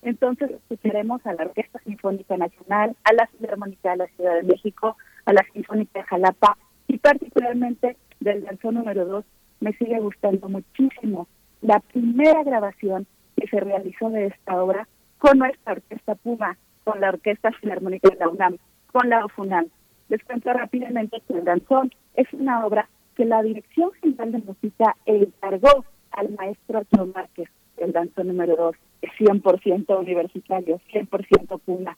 Entonces 0.02 0.52
escucharemos 0.52 1.26
a 1.26 1.34
la 1.34 1.44
Orquesta 1.44 1.80
Sinfónica 1.80 2.38
Nacional, 2.38 2.96
a 3.04 3.14
la 3.14 3.28
Filarmónica 3.28 3.92
de 3.92 3.98
la 3.98 4.08
Ciudad 4.08 4.36
de 4.36 4.44
México, 4.44 4.98
a 5.26 5.34
la 5.34 5.46
Sinfónica 5.54 6.00
de 6.00 6.06
Jalapa 6.06 6.58
y 6.88 6.98
particularmente 6.98 7.98
del 8.20 8.44
danzón 8.44 8.76
número 8.76 9.06
2 9.06 9.26
me 9.60 9.74
sigue 9.74 10.00
gustando 10.00 10.50
muchísimo 10.50 11.28
la 11.62 11.80
primera 11.80 12.44
grabación 12.44 13.08
que 13.38 13.48
se 13.48 13.60
realizó 13.60 14.10
de 14.10 14.28
esta 14.28 14.62
obra 14.62 14.88
con 15.18 15.40
nuestra 15.40 15.74
orquesta 15.74 16.16
Puma, 16.16 16.58
con 16.84 17.00
la 17.00 17.10
Orquesta 17.10 17.52
Filarmónica 17.54 18.10
de 18.10 18.18
la 18.18 18.28
UNAM, 18.28 18.58
con 18.92 19.10
la 19.10 19.24
OFUNAM. 19.26 19.68
Les 20.10 20.22
cuento 20.26 20.52
rápidamente 20.52 21.22
que 21.28 21.34
el 21.34 21.46
danzón 21.46 21.92
es 22.16 22.28
una 22.34 22.66
obra 22.66 22.90
que 23.16 23.26
la 23.26 23.42
Dirección 23.42 23.92
General 24.02 24.32
de 24.34 24.40
Música 24.40 24.96
encargó 25.06 25.86
al 26.12 26.32
maestro 26.32 26.80
Arturo 26.80 27.06
Márquez, 27.08 27.50
el 27.78 27.94
danzón 27.94 28.28
número 28.28 28.56
2, 28.56 28.76
es 29.02 29.12
100% 29.20 30.00
universitario, 30.00 30.82
100% 30.92 31.60
Puma. 31.62 31.98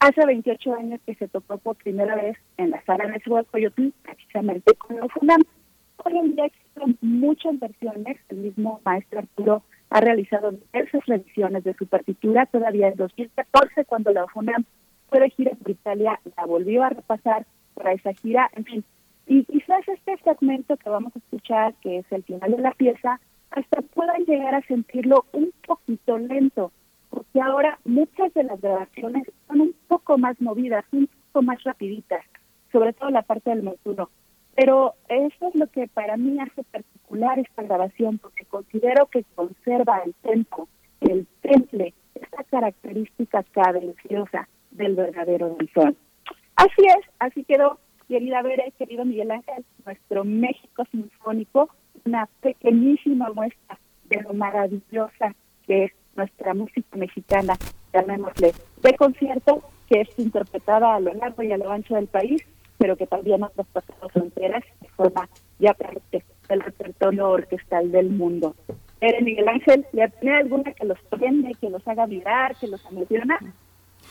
Hace 0.00 0.24
28 0.24 0.74
años 0.76 1.00
que 1.04 1.14
se 1.14 1.28
tocó 1.28 1.58
por 1.58 1.76
primera 1.76 2.16
vez 2.16 2.38
en 2.56 2.70
la 2.70 2.82
sala 2.84 3.04
de 3.06 3.20
Coyotl, 3.20 3.88
precisamente 4.02 4.74
con 4.76 4.96
la 4.96 5.04
OFUNAM. 5.04 5.42
Hoy 5.98 6.16
en 6.16 6.34
día 6.34 6.46
existen 6.46 6.96
muchas 7.02 7.60
versiones. 7.60 8.16
El 8.30 8.38
mismo 8.38 8.80
maestro 8.82 9.18
Arturo 9.18 9.62
ha 9.90 10.00
realizado 10.00 10.52
diversas 10.52 11.04
revisiones 11.04 11.64
de 11.64 11.74
su 11.74 11.86
partitura. 11.86 12.46
Todavía 12.46 12.88
en 12.88 12.96
2014, 12.96 13.84
cuando 13.84 14.10
la 14.14 14.24
UFUNAM 14.24 14.64
fue 15.10 15.20
de 15.20 15.28
gira 15.28 15.50
por 15.50 15.70
Italia, 15.70 16.18
la 16.34 16.46
volvió 16.46 16.82
a 16.82 16.88
repasar 16.88 17.44
para 17.74 17.92
esa 17.92 18.14
gira. 18.14 18.48
En 18.56 18.64
fin, 18.64 18.84
y 19.26 19.44
quizás 19.44 19.86
este 19.86 20.16
fragmento 20.16 20.78
que 20.78 20.88
vamos 20.88 21.14
a 21.14 21.18
escuchar, 21.18 21.74
que 21.82 21.98
es 21.98 22.06
el 22.10 22.22
final 22.22 22.52
de 22.52 22.62
la 22.62 22.72
pieza, 22.72 23.20
hasta 23.50 23.82
puedan 23.82 24.24
llegar 24.24 24.54
a 24.54 24.62
sentirlo 24.62 25.26
un 25.32 25.52
poquito 25.66 26.16
lento, 26.16 26.72
porque 27.10 27.40
ahora 27.40 27.78
muchas 27.84 28.32
de 28.34 28.44
las 28.44 28.60
grabaciones 28.60 29.24
son 29.46 29.60
un 29.60 29.74
poco 29.88 30.16
más 30.16 30.40
movidas, 30.40 30.84
un 30.92 31.08
poco 31.32 31.42
más 31.44 31.62
rapiditas, 31.64 32.24
sobre 32.72 32.92
todo 32.92 33.10
la 33.10 33.22
parte 33.22 33.50
del 33.50 33.62
montuno. 33.62 34.08
Pero 34.54 34.94
eso 35.08 35.48
es 35.48 35.54
lo 35.54 35.66
que 35.68 35.88
para 35.88 36.16
mí 36.16 36.38
hace 36.40 36.62
particular 36.64 37.38
esta 37.38 37.62
grabación, 37.62 38.18
porque 38.18 38.44
considero 38.44 39.06
que 39.06 39.24
conserva 39.34 39.98
el 40.04 40.14
tempo, 40.22 40.68
el 41.00 41.26
temple, 41.40 41.94
esta 42.14 42.44
característica 42.44 43.42
cadenciosa 43.44 44.48
del 44.70 44.94
verdadero 44.94 45.56
danzón. 45.56 45.96
Así 46.56 46.82
es, 46.86 47.06
así 47.18 47.44
quedó, 47.44 47.78
querida 48.08 48.42
Vera 48.42 48.64
querido 48.76 49.04
Miguel 49.04 49.30
Ángel, 49.30 49.64
nuestro 49.84 50.24
México 50.24 50.84
Sinfónico, 50.90 51.70
una 52.04 52.28
pequeñísima 52.40 53.30
muestra 53.32 53.78
de 54.04 54.22
lo 54.22 54.34
maravillosa 54.34 55.34
que 55.66 55.84
es 55.84 55.92
nuestra 56.16 56.54
música 56.54 56.96
mexicana, 56.96 57.56
llamémosle, 57.92 58.52
de 58.82 58.94
concierto, 58.96 59.62
que 59.88 60.02
es 60.02 60.08
interpretada 60.18 60.94
a 60.94 61.00
lo 61.00 61.12
largo 61.14 61.42
y 61.42 61.52
a 61.52 61.58
lo 61.58 61.70
ancho 61.70 61.94
del 61.94 62.06
país 62.06 62.44
pero 62.80 62.96
que 62.96 63.06
también 63.06 63.44
ha 63.44 63.50
traspasado 63.50 64.08
fronteras 64.08 64.64
de 64.80 64.88
forma 64.88 65.28
ya 65.58 65.74
parte 65.74 66.24
del 66.48 66.60
repertorio 66.62 67.28
orquestal 67.28 67.92
del 67.92 68.08
mundo. 68.08 68.56
¿Eres 69.02 69.22
Miguel 69.22 69.48
Ángel, 69.48 69.86
¿le 69.92 70.08
tiene 70.08 70.38
alguna 70.38 70.72
que 70.72 70.86
los 70.86 70.98
prende, 71.10 71.54
que 71.60 71.68
los 71.68 71.86
haga 71.86 72.06
vibrar, 72.06 72.56
que 72.56 72.68
los 72.68 72.82
emociona? 72.86 73.38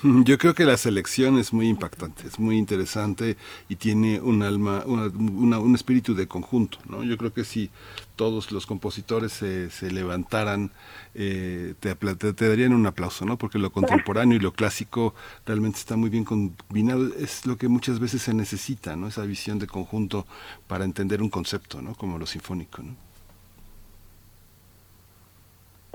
Yo 0.24 0.38
creo 0.38 0.54
que 0.54 0.64
la 0.64 0.78
selección 0.78 1.38
es 1.38 1.52
muy 1.52 1.68
impactante, 1.68 2.26
es 2.26 2.40
muy 2.40 2.58
interesante 2.58 3.36
y 3.68 3.76
tiene 3.76 4.22
un 4.22 4.44
alma, 4.44 4.84
una, 4.86 5.60
un 5.60 5.76
espíritu 5.76 6.16
de 6.16 6.28
conjunto. 6.28 6.78
¿no? 6.88 7.04
Yo 7.04 7.18
creo 7.18 7.34
que 7.34 7.44
si 7.44 7.70
todos 8.16 8.52
los 8.52 8.66
compositores 8.66 9.34
se, 9.34 9.70
se 9.70 9.92
levantaran, 9.92 10.72
eh, 11.16 11.74
te, 11.82 11.96
te, 11.96 12.48
darían 12.48 12.74
un 12.74 12.86
aplauso, 12.86 13.26
¿no? 13.26 13.38
porque 13.38 13.60
lo 13.60 13.72
contemporáneo 13.72 14.38
y 14.38 14.40
lo 14.40 14.54
clásico 14.54 15.14
realmente 15.46 15.80
está 15.80 15.98
muy 15.98 16.10
bien 16.10 16.24
combinado. 16.24 17.14
Es 17.16 17.46
lo 17.46 17.58
que 17.58 17.68
muchas 17.68 18.00
veces 18.00 18.22
se 18.22 18.34
necesita, 18.34 18.96
¿no? 18.96 19.08
esa 19.08 19.24
visión 19.24 19.60
de 19.60 19.68
conjunto 19.68 20.26
para 20.68 20.86
entender 20.86 21.22
un 21.22 21.30
concepto, 21.30 21.82
¿no? 21.82 21.94
como 21.96 22.18
lo 22.18 22.26
sinfónico. 22.26 22.84
¿no? 22.84 22.96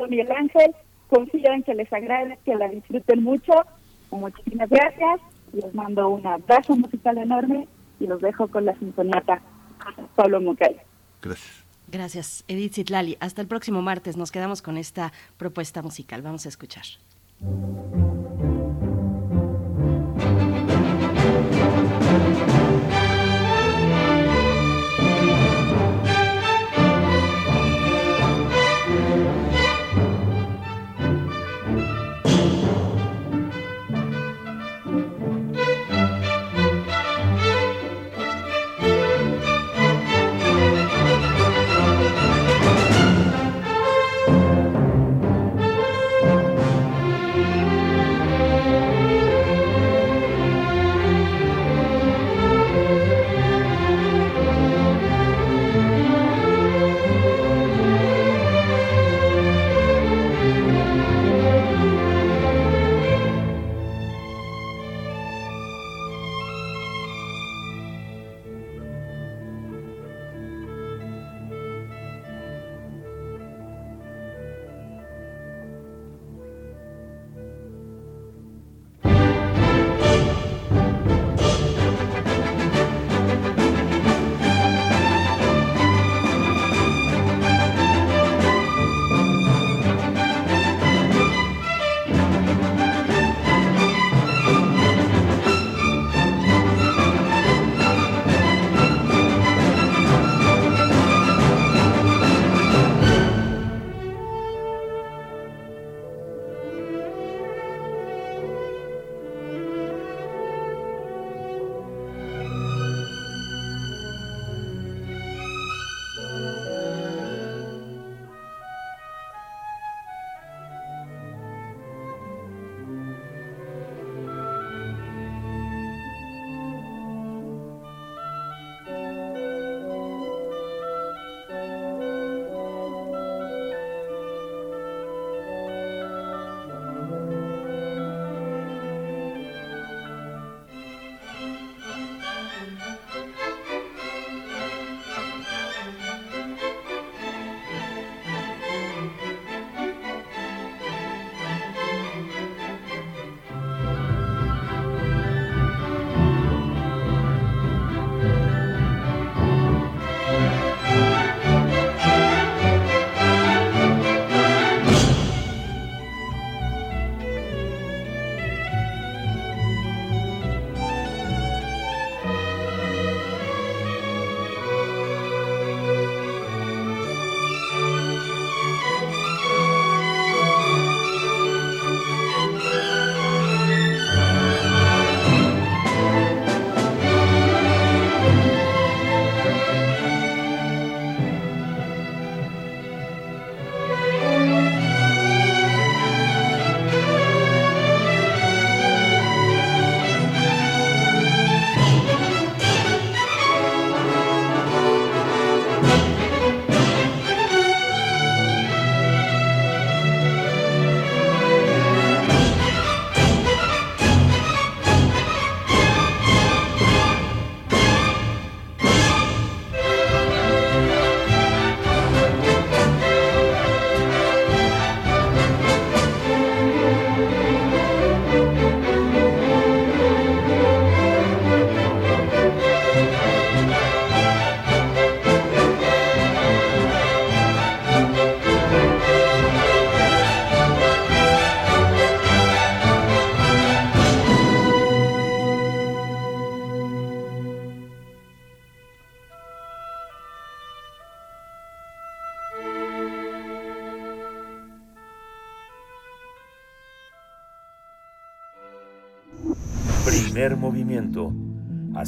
Miguel 0.08 0.30
Ángel, 0.30 0.74
confío 1.08 1.52
en 1.52 1.62
que 1.62 1.74
les 1.74 1.90
agrade, 1.90 2.38
que 2.44 2.54
la 2.54 2.68
disfruten 2.68 3.22
mucho 3.22 3.52
Muchísimas 4.10 4.68
gracias. 4.68 5.20
Les 5.52 5.74
mando 5.74 6.08
un 6.08 6.26
abrazo 6.26 6.76
musical 6.76 7.18
enorme 7.18 7.68
y 8.00 8.06
los 8.06 8.20
dejo 8.20 8.48
con 8.48 8.64
la 8.64 8.76
sinfoniata 8.78 9.40
Pablo 10.16 10.40
Mucay. 10.40 10.76
Gracias. 11.22 11.64
Gracias, 11.86 12.44
Edith 12.48 12.74
Zitlali. 12.74 13.16
Hasta 13.20 13.42
el 13.42 13.46
próximo 13.46 13.82
martes. 13.82 14.16
Nos 14.16 14.32
quedamos 14.32 14.62
con 14.62 14.78
esta 14.78 15.12
propuesta 15.36 15.82
musical. 15.82 16.22
Vamos 16.22 16.46
a 16.46 16.48
escuchar. 16.48 16.84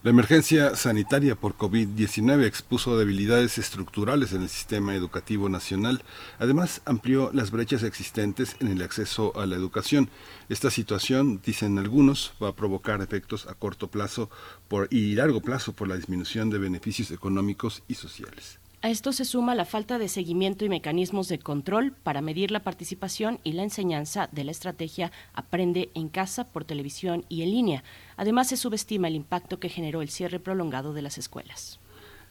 La 0.06 0.12
emergencia 0.12 0.76
sanitaria 0.76 1.36
por 1.36 1.58
COVID-19 1.58 2.46
expuso 2.46 2.96
debilidades 2.96 3.58
estructurales 3.58 4.34
en 4.34 4.44
el 4.44 4.50
sistema 4.50 4.94
educativo 4.94 5.50
nacional. 5.50 6.04
Además, 6.38 6.84
amplió 6.86 7.32
las 7.34 7.50
brechas 7.50 7.82
existentes 7.82 8.56
en 8.60 8.68
el 8.68 8.84
acceso 8.84 9.34
a 9.36 9.48
la 9.48 9.56
educación. 9.56 10.12
Esta 10.48 10.70
situación, 10.70 11.42
dicen 11.44 11.80
algunos, 11.80 12.36
va 12.40 12.50
a 12.50 12.56
provocar 12.56 13.02
efectos 13.02 13.48
a 13.48 13.56
corto 13.56 13.88
plazo 13.88 14.30
por, 14.68 14.88
y 14.92 15.16
largo 15.16 15.42
plazo 15.42 15.74
por 15.74 15.88
la 15.88 15.96
disminución 15.96 16.50
de 16.50 16.58
beneficios 16.58 17.12
económicos 17.12 17.84
y 17.88 17.96
sociales. 17.96 18.60
A 18.82 18.90
esto 18.90 19.14
se 19.14 19.26
suma 19.26 19.56
la 19.56 19.66
falta 19.66 19.98
de 19.98 20.08
seguimiento 20.08 20.64
y 20.64 20.70
mecanismos 20.70 21.28
de 21.28 21.40
control 21.40 21.92
para 21.92 22.22
medir 22.22 22.52
la 22.52 22.62
participación 22.62 23.40
y 23.44 23.54
la 23.54 23.64
enseñanza 23.64 24.30
de 24.32 24.44
la 24.44 24.52
estrategia 24.52 25.12
Aprende 25.34 25.90
en 25.96 26.08
casa 26.08 26.44
por 26.44 26.66
televisión 26.66 27.26
y 27.28 27.42
en 27.42 27.50
línea. 27.50 27.84
Además, 28.16 28.50
se 28.50 28.58
subestima 28.58 29.08
el 29.08 29.16
impacto 29.16 29.60
que 29.60 29.70
generó 29.70 30.04
el 30.04 30.10
cierre 30.10 30.40
prolongado 30.40 30.94
de 30.94 31.02
las 31.02 31.18
escuelas. 31.18 31.80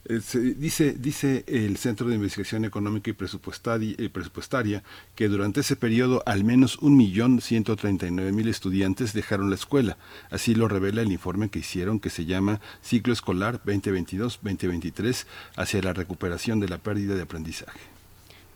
Eh, 0.07 0.21
dice, 0.57 0.93
dice 0.93 1.43
el 1.47 1.77
Centro 1.77 2.07
de 2.07 2.15
Investigación 2.15 2.63
Económica 2.63 3.09
y 3.09 3.13
Presupuestaria, 3.13 3.95
eh, 3.97 4.09
Presupuestaria 4.09 4.83
que 5.15 5.27
durante 5.27 5.61
ese 5.61 5.75
periodo 5.75 6.21
al 6.27 6.43
menos 6.43 6.79
1.139.000 6.81 8.47
estudiantes 8.47 9.13
dejaron 9.13 9.49
la 9.49 9.55
escuela. 9.55 9.97
Así 10.29 10.53
lo 10.53 10.67
revela 10.67 11.01
el 11.01 11.11
informe 11.11 11.49
que 11.49 11.59
hicieron 11.59 11.99
que 11.99 12.11
se 12.11 12.25
llama 12.25 12.61
Ciclo 12.83 13.13
Escolar 13.13 13.63
2022-2023 13.63 15.25
hacia 15.55 15.81
la 15.81 15.93
recuperación 15.93 16.59
de 16.59 16.69
la 16.69 16.77
pérdida 16.77 17.15
de 17.15 17.23
aprendizaje. 17.23 17.94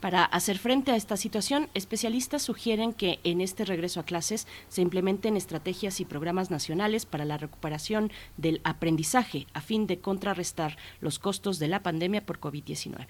Para 0.00 0.24
hacer 0.24 0.58
frente 0.58 0.92
a 0.92 0.96
esta 0.96 1.18
situación, 1.18 1.68
especialistas 1.74 2.40
sugieren 2.42 2.94
que 2.94 3.20
en 3.22 3.42
este 3.42 3.66
regreso 3.66 4.00
a 4.00 4.04
clases 4.04 4.46
se 4.70 4.80
implementen 4.80 5.36
estrategias 5.36 6.00
y 6.00 6.06
programas 6.06 6.50
nacionales 6.50 7.04
para 7.04 7.26
la 7.26 7.36
recuperación 7.36 8.10
del 8.38 8.62
aprendizaje 8.64 9.46
a 9.52 9.60
fin 9.60 9.86
de 9.86 9.98
contrarrestar 9.98 10.78
los 11.02 11.18
costos 11.18 11.58
de 11.58 11.68
la 11.68 11.82
pandemia 11.82 12.24
por 12.24 12.40
COVID-19. 12.40 13.06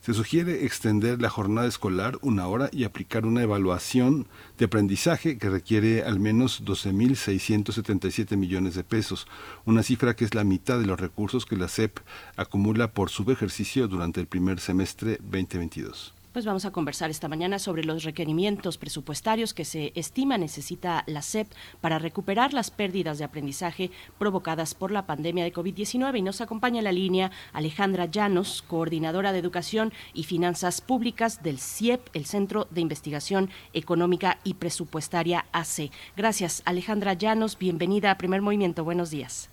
Se 0.00 0.12
sugiere 0.12 0.66
extender 0.66 1.22
la 1.22 1.30
jornada 1.30 1.68
escolar 1.68 2.18
una 2.20 2.46
hora 2.48 2.68
y 2.72 2.84
aplicar 2.84 3.24
una 3.24 3.42
evaluación 3.42 4.26
de 4.58 4.66
aprendizaje 4.66 5.38
que 5.38 5.48
requiere 5.48 6.02
al 6.02 6.20
menos 6.20 6.64
12.677 6.64 8.36
millones 8.36 8.74
de 8.74 8.84
pesos, 8.84 9.26
una 9.64 9.82
cifra 9.82 10.14
que 10.14 10.26
es 10.26 10.34
la 10.34 10.44
mitad 10.44 10.78
de 10.78 10.86
los 10.86 11.00
recursos 11.00 11.46
que 11.46 11.56
la 11.56 11.68
SEP 11.68 12.00
acumula 12.36 12.92
por 12.92 13.08
subejercicio 13.08 13.88
durante 13.88 14.20
el 14.20 14.26
primer 14.26 14.60
semestre 14.60 15.18
2022. 15.22 16.13
Pues 16.34 16.46
vamos 16.46 16.64
a 16.64 16.72
conversar 16.72 17.10
esta 17.10 17.28
mañana 17.28 17.60
sobre 17.60 17.84
los 17.84 18.02
requerimientos 18.02 18.76
presupuestarios 18.76 19.54
que 19.54 19.64
se 19.64 19.92
estima 19.94 20.36
necesita 20.36 21.04
la 21.06 21.22
SEP 21.22 21.46
para 21.80 22.00
recuperar 22.00 22.52
las 22.52 22.72
pérdidas 22.72 23.18
de 23.18 23.24
aprendizaje 23.24 23.92
provocadas 24.18 24.74
por 24.74 24.90
la 24.90 25.06
pandemia 25.06 25.44
de 25.44 25.52
COVID-19. 25.52 26.18
Y 26.18 26.22
nos 26.22 26.40
acompaña 26.40 26.78
en 26.78 26.86
la 26.86 26.90
línea 26.90 27.30
Alejandra 27.52 28.06
Llanos, 28.06 28.64
coordinadora 28.66 29.30
de 29.30 29.38
Educación 29.38 29.92
y 30.12 30.24
Finanzas 30.24 30.80
Públicas 30.80 31.40
del 31.44 31.60
CIEP, 31.60 32.00
el 32.14 32.24
Centro 32.24 32.66
de 32.68 32.80
Investigación 32.80 33.48
Económica 33.72 34.38
y 34.42 34.54
Presupuestaria 34.54 35.44
AC. 35.52 35.92
Gracias, 36.16 36.62
Alejandra 36.64 37.12
Llanos. 37.12 37.56
Bienvenida 37.56 38.10
a 38.10 38.18
Primer 38.18 38.42
Movimiento. 38.42 38.82
Buenos 38.82 39.12
días. 39.12 39.50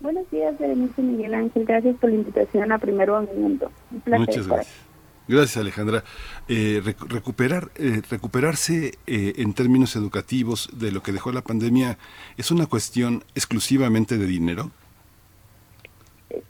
Buenos 0.00 0.28
días, 0.32 0.58
Berenice 0.58 1.00
Miguel 1.00 1.32
Ángel. 1.32 1.64
Gracias 1.64 1.94
por 1.98 2.10
la 2.10 2.16
invitación 2.16 2.72
a 2.72 2.78
Primer 2.80 3.08
Movimiento. 3.08 3.70
Un 3.92 4.00
placer. 4.00 4.26
Muchas 4.26 4.48
gracias. 4.48 4.93
Gracias, 5.26 5.56
Alejandra. 5.56 6.04
Eh, 6.48 6.82
recuperar, 7.08 7.70
eh, 7.76 8.02
recuperarse 8.10 8.92
eh, 9.06 9.34
en 9.36 9.54
términos 9.54 9.96
educativos 9.96 10.68
de 10.78 10.92
lo 10.92 11.02
que 11.02 11.12
dejó 11.12 11.32
la 11.32 11.40
pandemia 11.40 11.96
es 12.36 12.50
una 12.50 12.66
cuestión 12.66 13.24
exclusivamente 13.34 14.18
de 14.18 14.26
dinero. 14.26 14.70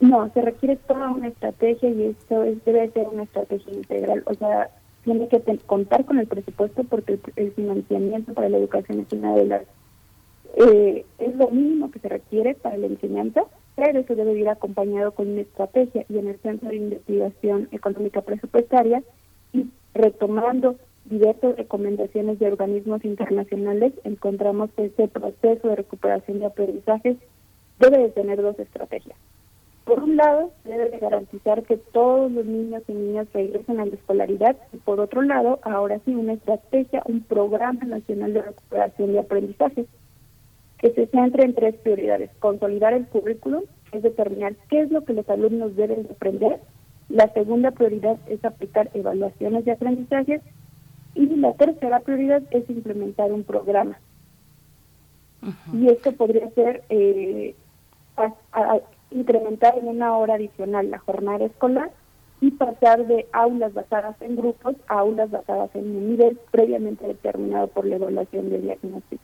No, 0.01 0.29
se 0.33 0.41
requiere 0.41 0.75
toda 0.75 1.09
una 1.11 1.27
estrategia 1.27 1.89
y 1.89 2.03
esto 2.03 2.41
debe 2.65 2.89
ser 2.91 3.07
una 3.07 3.23
estrategia 3.23 3.73
integral. 3.73 4.23
O 4.25 4.33
sea, 4.33 4.69
tiene 5.05 5.29
que 5.29 5.39
contar 5.65 6.03
con 6.03 6.17
el 6.17 6.27
presupuesto 6.27 6.83
porque 6.83 7.19
el, 7.35 7.51
financiamiento 7.53 8.33
para 8.33 8.49
la 8.49 8.57
educación 8.57 8.99
es 8.99 9.17
una 9.17 9.35
de 9.35 9.45
las 9.45 9.61
es 10.57 11.35
lo 11.35 11.49
mínimo 11.49 11.91
que 11.91 11.99
se 11.99 12.07
requiere 12.07 12.55
para 12.55 12.77
la 12.77 12.87
enseñanza 12.87 13.43
pero 13.75 13.99
eso 13.99 14.15
debe 14.15 14.33
ir 14.33 14.49
acompañado 14.49 15.11
con 15.11 15.29
una 15.29 15.41
estrategia 15.41 16.05
y 16.09 16.17
en 16.17 16.27
el 16.27 16.39
Centro 16.39 16.69
de 16.69 16.77
Investigación 16.77 17.67
Económica 17.71 18.21
Presupuestaria 18.21 19.03
y 19.53 19.67
retomando 19.93 20.75
diversas 21.05 21.55
recomendaciones 21.57 22.39
de 22.39 22.47
organismos 22.47 23.05
internacionales, 23.05 23.93
encontramos 24.03 24.71
que 24.71 24.85
ese 24.85 25.07
proceso 25.07 25.67
de 25.67 25.75
recuperación 25.75 26.39
de 26.39 26.47
aprendizajes 26.47 27.17
debe 27.79 27.99
de 27.99 28.09
tener 28.09 28.41
dos 28.41 28.57
estrategias. 28.59 29.17
Por 29.83 30.01
un 30.01 30.17
lado, 30.17 30.51
debe 30.63 30.89
de 30.89 30.97
garantizar 30.97 31.61
que 31.61 31.77
todos 31.77 32.31
los 32.31 32.43
niños 32.45 32.81
y 32.87 32.93
niñas 32.93 33.27
regresen 33.33 33.79
a 33.79 33.85
la 33.85 33.93
escolaridad 33.93 34.55
y 34.73 34.77
por 34.77 34.99
otro 34.99 35.21
lado, 35.21 35.59
ahora 35.61 35.99
sí, 36.05 36.15
una 36.15 36.33
estrategia, 36.33 37.03
un 37.05 37.21
programa 37.21 37.83
nacional 37.85 38.33
de 38.33 38.41
recuperación 38.41 39.13
de 39.13 39.19
aprendizajes 39.19 39.85
que 40.79 40.91
se 40.91 41.07
centre 41.07 41.43
en 41.43 41.55
tres 41.55 41.75
prioridades. 41.75 42.31
Consolidar 42.39 42.93
el 42.93 43.07
currículum, 43.07 43.63
es 43.91 44.03
determinar 44.03 44.55
qué 44.69 44.81
es 44.81 44.91
lo 44.91 45.03
que 45.05 45.13
los 45.13 45.27
alumnos 45.29 45.75
deben 45.75 46.07
aprender. 46.09 46.59
La 47.09 47.31
segunda 47.33 47.71
prioridad 47.71 48.17
es 48.27 48.43
aplicar 48.43 48.89
evaluaciones 48.93 49.65
de 49.65 49.71
aprendizaje. 49.71 50.41
Y 51.13 51.27
la 51.27 51.53
tercera 51.53 51.99
prioridad 52.01 52.43
es 52.51 52.69
implementar 52.69 53.31
un 53.31 53.43
programa. 53.43 53.97
Y 55.73 55.87
esto 55.87 56.11
podría 56.11 56.49
ser 56.51 56.83
eh, 56.89 57.55
incrementar 59.11 59.77
en 59.77 59.87
una 59.87 60.17
hora 60.17 60.35
adicional 60.35 60.89
la 60.89 60.97
jornada 60.99 61.45
escolar 61.45 61.91
y 62.41 62.51
pasar 62.51 63.05
de 63.07 63.27
aulas 63.31 63.73
basadas 63.73 64.19
en 64.21 64.35
grupos 64.35 64.75
a 64.87 64.99
aulas 64.99 65.31
basadas 65.31 65.69
en 65.75 65.95
un 65.95 66.09
nivel 66.09 66.39
previamente 66.51 67.07
determinado 67.07 67.67
por 67.67 67.85
la 67.85 67.95
evaluación 67.95 68.49
de 68.49 68.59
diagnóstico. 68.59 69.23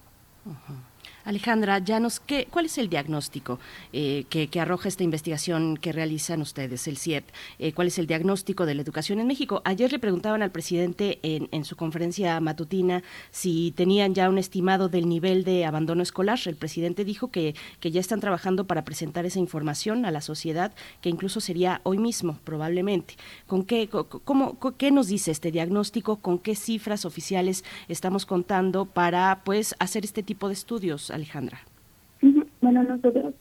Alejandra 1.24 1.82
¿qué, 2.26 2.48
¿cuál 2.50 2.66
es 2.66 2.78
el 2.78 2.90
diagnóstico 2.90 3.60
eh, 3.94 4.26
que, 4.30 4.50
arroja 4.60 4.88
esta 4.88 5.04
investigación 5.04 5.78
que 5.78 5.92
realizan 5.92 6.42
ustedes, 6.42 6.88
el 6.88 6.98
CIEP? 6.98 7.26
Eh, 7.60 7.74
¿Cuál 7.74 7.88
es 7.88 8.00
el 8.00 8.08
diagnóstico 8.08 8.66
de 8.66 8.76
la 8.76 8.82
educación 8.82 9.20
en 9.20 9.28
México? 9.28 9.62
Ayer 9.66 9.92
le 9.92 10.00
preguntaban 10.00 10.42
al 10.42 10.52
presidente 10.52 11.20
en, 11.24 11.66
su 11.66 11.76
conferencia 11.76 12.40
matutina 12.40 13.04
si 13.30 13.72
tenían 13.76 14.16
ya 14.16 14.30
un 14.30 14.38
estimado 14.40 14.90
del 14.90 15.08
nivel 15.08 15.44
de 15.44 15.66
abandono 15.66 16.02
escolar. 16.02 16.40
El 16.46 16.56
presidente 16.56 17.06
dijo 17.06 17.30
que, 17.30 17.56
que 17.80 17.92
ya 17.92 18.00
están 18.00 18.20
trabajando 18.20 18.66
para 18.66 18.84
presentar 18.84 19.26
esa 19.26 19.40
información 19.40 20.06
a 20.06 20.12
la 20.12 20.22
sociedad, 20.22 20.74
que 21.02 21.10
incluso 21.10 21.40
sería 21.40 21.82
hoy 21.84 21.98
mismo, 21.98 22.40
probablemente. 22.44 23.16
¿Con 23.46 23.64
qué, 23.64 23.90
cómo, 23.90 24.58
qué 24.78 24.92
nos 24.92 25.08
dice 25.08 25.32
este 25.32 25.52
diagnóstico? 25.52 26.18
¿Con 26.18 26.40
qué 26.40 26.56
cifras 26.56 27.06
oficiales 27.06 27.64
estamos 27.88 28.26
contando 28.26 28.86
para 28.86 29.42
pues, 29.44 29.76
hacer 29.80 30.04
este 30.06 30.24
tipo 30.24 30.48
de 30.48 30.54
estudios? 30.54 31.11
Alejandra? 31.12 31.60
Bueno, 32.62 32.84
nosotros 32.84 33.34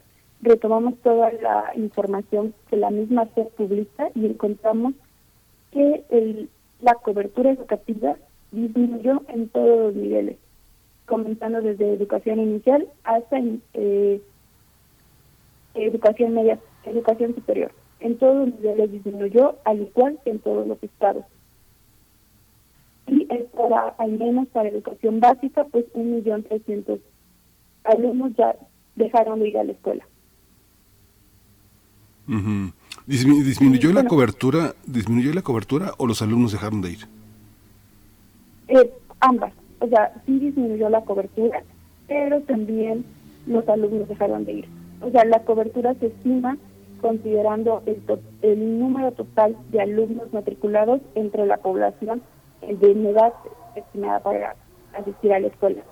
retomamos 0.43 0.97
toda 1.03 1.31
la 1.33 1.73
información 1.77 2.55
que 2.69 2.77
la 2.77 2.91
misma 2.91 3.27
se 3.35 3.45
publica 3.45 4.11
y 4.15 4.27
encontramos 4.27 4.95
que 5.71 6.05
el, 6.09 6.49
la 6.81 6.95
cobertura 6.95 7.51
educativa 7.51 8.17
disminuyó 8.51 9.23
en 9.29 9.49
todos 9.49 9.95
los 9.95 9.95
niveles, 9.95 10.37
comenzando 11.07 11.61
desde 11.61 11.93
educación 11.93 12.41
inicial 12.41 12.89
hasta 13.05 13.41
eh, 13.75 14.21
educación 15.75 16.35
media, 16.35 16.59
educación 16.85 17.35
superior. 17.35 17.73
En 18.01 18.17
todos 18.17 18.49
los 18.49 18.59
niveles 18.59 18.93
disminuyó, 18.93 19.57
al 19.65 19.83
igual 19.83 20.19
que 20.25 20.31
en 20.31 20.39
todos 20.39 20.67
los 20.67 20.83
estados. 20.83 21.25
Y 23.07 23.27
es 23.31 23.45
para, 23.51 23.89
al 23.89 24.13
menos 24.13 24.49
para 24.49 24.71
educación 24.71 25.21
básica, 25.21 25.65
pues 25.65 25.85
un 25.93 26.15
millón 26.15 26.43
trescientos 26.45 27.01
alumnos 27.85 28.33
ya 28.37 28.55
dejaron 28.97 29.41
de 29.41 29.49
ir 29.49 29.59
a 29.59 29.65
la 29.65 29.73
escuela. 29.73 30.05
¿Disminuyó 33.07 33.93
la 33.93 34.05
cobertura 34.05 34.75
disminuyó 34.87 35.33
la 35.33 35.43
cobertura 35.43 35.93
o 35.99 36.07
los 36.07 36.23
alumnos 36.23 36.53
dejaron 36.53 36.81
de 36.81 36.91
ir? 36.91 37.09
Eh, 38.69 38.91
ambas. 39.21 39.53
O 39.81 39.89
sea, 39.89 40.13
sí 40.27 40.39
disminuyó 40.39 40.89
la 40.91 41.01
cobertura, 41.01 41.63
pero 42.07 42.41
también 42.43 43.05
los 43.47 43.69
alumnos 43.69 44.09
dejaron 44.09 44.45
de 44.45 44.53
ir. 44.53 44.69
O 45.01 45.11
sea, 45.11 45.25
la 45.25 45.43
cobertura 45.45 45.95
se 45.95 46.07
estima 46.07 46.57
considerando 47.01 47.83
el, 47.87 48.03
el 48.43 48.79
número 48.79 49.13
total 49.13 49.57
de 49.71 49.81
alumnos 49.81 50.33
matriculados 50.33 51.01
entre 51.15 51.47
la 51.47 51.57
población 51.57 52.23
de 52.61 53.11
edad 53.11 53.33
estimada 53.75 54.21
para 54.21 54.57
asistir 54.93 55.33
a 55.33 55.41
la 55.41 55.49
escuela. 55.49 55.83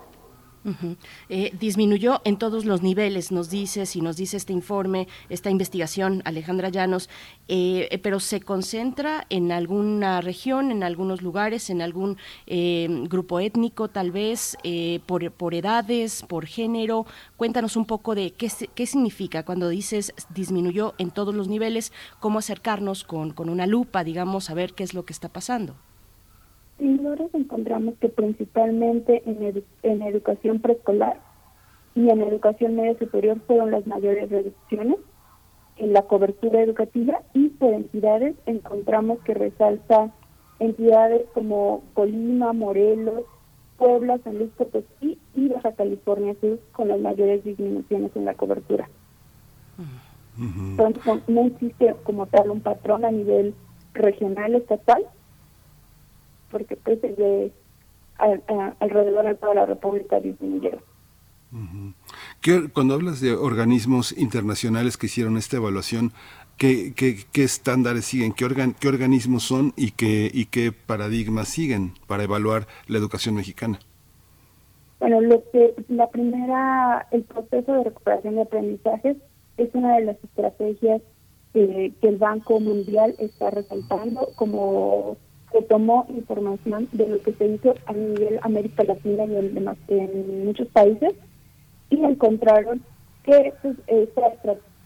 Eh, 1.29 1.53
disminuyó 1.59 2.21
en 2.25 2.37
todos 2.37 2.65
los 2.65 2.83
niveles, 2.83 3.33
nos 3.33 3.51
dice, 3.51 3.87
si 3.87 4.01
nos 4.01 4.17
dice 4.17 4.37
este 4.37 4.53
informe, 4.53 5.09
esta 5.29 5.51
investigación, 5.51 6.23
Alejandra 6.25 6.69
Llanos, 6.69 7.09
eh, 7.49 7.89
eh, 7.91 7.99
pero 7.99 8.21
se 8.21 8.41
concentra 8.41 9.27
en 9.31 9.53
alguna 9.53 10.21
región, 10.21 10.71
en 10.71 10.83
algunos 10.83 11.23
lugares, 11.23 11.71
en 11.71 11.83
algún 11.83 12.17
grupo 13.09 13.41
étnico, 13.41 13.89
tal 13.89 14.11
vez, 14.11 14.57
por, 15.07 15.31
por, 15.33 15.55
edades, 15.55 16.25
por 16.29 16.47
género. 16.47 17.07
Cuéntanos 17.37 17.77
un 17.77 17.85
poco 17.87 18.15
de 18.15 18.33
qué, 18.33 18.51
qué 18.75 18.87
significa 18.87 19.45
cuando 19.45 19.69
dices 19.69 20.13
disminuyó 20.31 20.95
en 20.99 21.11
todos 21.11 21.35
los 21.35 21.49
niveles, 21.49 21.93
cómo 22.21 22.39
acercarnos 22.39 23.05
con, 23.05 23.33
con 23.33 23.49
una 23.49 23.67
lupa, 23.67 24.05
digamos, 24.05 24.51
a 24.51 24.55
ver 24.55 24.75
qué 24.75 24.85
es 24.85 24.95
lo 24.95 25.05
que 25.05 25.13
está 25.13 25.29
pasando. 25.29 25.77
Encontramos 26.79 27.95
que 28.01 28.09
principalmente 28.09 29.23
en, 29.27 29.65
en 29.83 30.03
educación 30.03 30.61
preescolar 30.61 31.21
y 31.95 32.11
en 32.11 32.23
educación 32.23 32.77
media 32.77 32.99
superior 32.99 33.41
fueron 33.47 33.71
las 33.71 33.87
mayores 33.87 34.31
reducciones 34.31 34.97
en 35.77 35.93
la 35.93 36.03
cobertura 36.03 36.61
educativa 36.63 37.23
y 37.35 37.49
por 37.49 37.73
entidades 37.73 38.37
encontramos 38.47 39.19
que 39.21 39.35
resalta 39.35 40.13
entidades 40.59 41.23
como 41.35 41.83
Colima, 41.95 42.53
Morelos, 42.53 43.25
Puebla, 43.77 44.19
San 44.25 44.39
Luis 44.39 44.51
Potosí 44.57 45.19
y 45.35 45.49
Baja 45.49 45.73
California 45.73 46.35
Sur 46.41 46.59
con 46.73 46.89
las 46.89 47.01
mayores 47.01 47.45
disminuciones 47.45 48.11
en 48.17 48.25
la 48.25 48.35
cobertura. 48.35 48.89
Entonces 50.37 51.03
no 51.29 51.47
existe 51.47 51.95
como 52.05 52.27
tal 52.27 52.51
un 52.51 52.61
patrón 52.61 53.05
a 53.05 53.11
nivel 53.11 53.55
regional, 53.95 54.55
estatal, 54.55 55.05
porque 56.51 56.77
pues 56.77 57.01
de 57.01 57.53
alrededor 58.19 59.27
de 59.27 59.35
toda 59.35 59.55
la 59.55 59.67
República 59.67 60.21
disminuyeron. 60.21 60.81
Cuando 62.73 62.95
hablas 62.95 63.21
de 63.21 63.35
organismos 63.35 64.13
internacionales 64.17 64.97
que 64.97 65.07
hicieron 65.07 65.37
esta 65.37 65.57
evaluación, 65.57 66.13
¿qué, 66.57 66.93
qué, 66.95 67.25
qué 67.33 67.45
estándares 67.45 68.05
siguen? 68.05 68.33
¿Qué, 68.33 68.45
organ, 68.45 68.75
¿Qué 68.79 68.89
organismos 68.89 69.45
son 69.45 69.73
y 69.77 69.93
qué, 69.93 70.31
y 70.33 70.47
qué 70.47 70.73
paradigmas 70.73 71.49
siguen 71.49 71.95
para 72.07 72.25
evaluar 72.25 72.67
la 72.87 72.99
educación 72.99 73.35
mexicana? 73.35 73.79
Bueno, 75.01 75.21
lo 75.21 75.43
que, 75.53 75.75
la 75.89 76.11
primera, 76.11 77.07
el 77.13 77.23
proceso 77.23 77.73
de 77.73 77.85
recuperación 77.85 78.35
de 78.35 78.43
aprendizajes 78.43 79.17
es 79.57 79.71
una 79.75 79.97
de 79.97 80.05
las 80.07 80.17
estrategias 80.23 81.03
que 81.53 81.93
el 82.03 82.17
Banco 82.19 82.61
Mundial 82.61 83.15
está 83.19 83.51
resaltando 83.51 84.29
como 84.37 85.17
se 85.53 85.63
tomó 85.63 86.07
información 86.09 86.89
de 86.93 87.09
lo 87.09 87.23
que 87.23 87.33
se 87.33 87.47
hizo 87.47 87.75
a 87.87 87.93
nivel 87.93 88.39
América 88.43 88.85
Latina 88.85 89.25
y 89.25 89.37
en, 89.37 89.55
demás, 89.55 89.77
muchos 90.45 90.69
países 90.69 91.15
y 91.91 92.03
encontraron 92.05 92.83
que, 93.25 93.53
pues, 93.63 93.77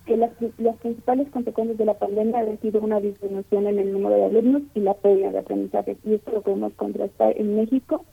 que 0.06 0.16
las, 0.16 0.30
las 0.58 0.76
principales 0.76 1.28
consecuencias 1.30 1.78
de 1.78 1.84
la 1.84 1.98
pandemia 1.98 2.40
han 2.40 2.60
sido 2.60 2.80
una 2.80 3.00
disminución 3.00 3.66
en 3.66 3.78
el 3.78 3.92
número 3.92 4.16
de 4.16 4.24
alumnos 4.24 4.62
y 4.74 4.80
la 4.80 4.94
pérdida 4.94 5.30
de 5.30 5.38
aprendizaje. 5.38 5.96
Y 6.04 6.14
esto 6.14 6.32
lo 6.32 6.42
podemos 6.42 6.72
contrastar 6.74 7.36
en 7.36 7.56
México. 7.56 8.04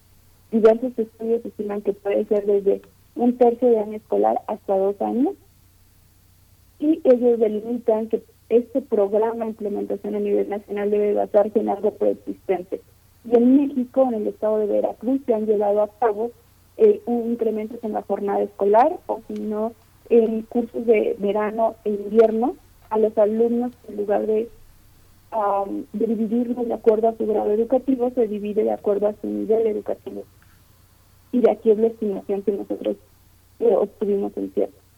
Diversos 0.52 0.98
estudios 0.98 1.46
estiman 1.46 1.82
que 1.82 1.94
puede 1.94 2.26
ser 2.26 2.46
desde 2.46 2.82
un 3.16 3.38
tercio 3.38 3.70
de 3.70 3.80
año 3.80 3.98
escolar 3.98 4.42
hasta 4.48 4.78
dos 4.78 5.00
años. 5.02 5.36
Y 6.80 7.02
ellos 7.04 7.40
delimitan 7.40 8.08
que 8.08 8.24
este 8.50 8.82
programa 8.82 9.46
de 9.46 9.52
implementación 9.52 10.16
a 10.16 10.20
nivel 10.20 10.50
nacional 10.50 10.90
debe 10.90 11.14
basarse 11.14 11.60
en 11.60 11.70
algo 11.70 11.92
preexistente. 11.92 12.82
Y 13.26 13.36
en 13.36 13.58
México, 13.58 14.08
en 14.08 14.16
el 14.16 14.28
estado 14.28 14.58
de 14.60 14.66
Veracruz, 14.66 15.22
se 15.26 15.34
han 15.34 15.46
llevado 15.46 15.82
a 15.82 15.90
cabo 16.00 16.32
eh, 16.78 17.02
un 17.06 17.32
incremento 17.32 17.78
en 17.84 17.94
la 17.94 18.02
jornada 18.02 18.42
escolar 18.42 19.00
o 19.08 19.22
si 19.28 19.34
no, 19.34 19.74
en 20.10 20.42
cursos 20.44 20.86
de 20.86 21.16
verano 21.20 21.76
e 21.84 21.90
invierno 21.90 22.56
a 22.90 22.98
los 22.98 23.16
alumnos 23.18 23.72
en 23.88 23.98
lugar 23.98 24.26
de, 24.26 24.50
de 25.94 26.06
dividirlos 26.08 26.68
de 26.68 26.74
acuerdo 26.74 27.10
a 27.10 27.18
su 27.18 27.28
grado 27.28 27.52
educativo, 27.52 28.10
se 28.16 28.28
divide 28.28 28.64
de 28.64 28.72
acuerdo 28.72 29.08
a 29.08 29.14
su 29.22 29.28
nivel 29.28 29.68
educativo. 29.68 30.24
Y 31.32 31.42
de 31.42 31.52
aquí 31.52 31.70
es 31.70 31.78
la 31.78 31.88
estimación 31.88 32.42
que 32.42 32.52
nosotros 32.54 32.98
eh, 33.60 33.76
obtuvimos 33.76 34.36
en 34.38 34.52
cierto. 34.54 34.89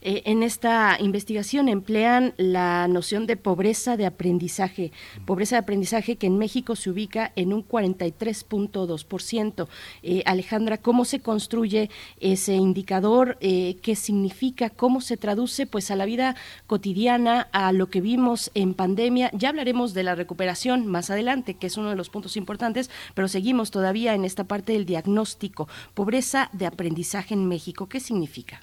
Eh, 0.00 0.22
en 0.24 0.42
esta 0.42 0.96
investigación 1.00 1.68
emplean 1.68 2.34
la 2.38 2.88
noción 2.88 3.26
de 3.26 3.36
pobreza 3.36 3.96
de 3.96 4.06
aprendizaje, 4.06 4.92
pobreza 5.26 5.56
de 5.56 5.60
aprendizaje 5.60 6.16
que 6.16 6.26
en 6.26 6.38
México 6.38 6.76
se 6.76 6.90
ubica 6.90 7.32
en 7.36 7.52
un 7.52 7.66
43.2%. 7.66 9.68
Eh, 10.02 10.22
Alejandra, 10.24 10.78
¿cómo 10.78 11.04
se 11.04 11.20
construye 11.20 11.90
ese 12.20 12.54
indicador? 12.54 13.36
Eh, 13.40 13.76
¿Qué 13.82 13.96
significa? 13.96 14.70
¿Cómo 14.70 15.00
se 15.00 15.16
traduce 15.16 15.66
pues 15.66 15.90
a 15.90 15.96
la 15.96 16.06
vida 16.06 16.36
cotidiana, 16.66 17.48
a 17.52 17.72
lo 17.72 17.90
que 17.90 18.00
vimos 18.00 18.50
en 18.54 18.74
pandemia? 18.74 19.30
Ya 19.34 19.50
hablaremos 19.50 19.94
de 19.94 20.04
la 20.04 20.14
recuperación 20.14 20.86
más 20.86 21.10
adelante, 21.10 21.54
que 21.54 21.66
es 21.66 21.76
uno 21.76 21.90
de 21.90 21.96
los 21.96 22.08
puntos 22.08 22.36
importantes, 22.36 22.90
pero 23.14 23.28
seguimos 23.28 23.70
todavía 23.70 24.14
en 24.14 24.24
esta 24.24 24.44
parte 24.44 24.72
del 24.72 24.86
diagnóstico. 24.86 25.68
Pobreza 25.94 26.48
de 26.52 26.66
aprendizaje 26.66 27.34
en 27.34 27.46
México, 27.46 27.88
¿qué 27.88 28.00
significa? 28.00 28.62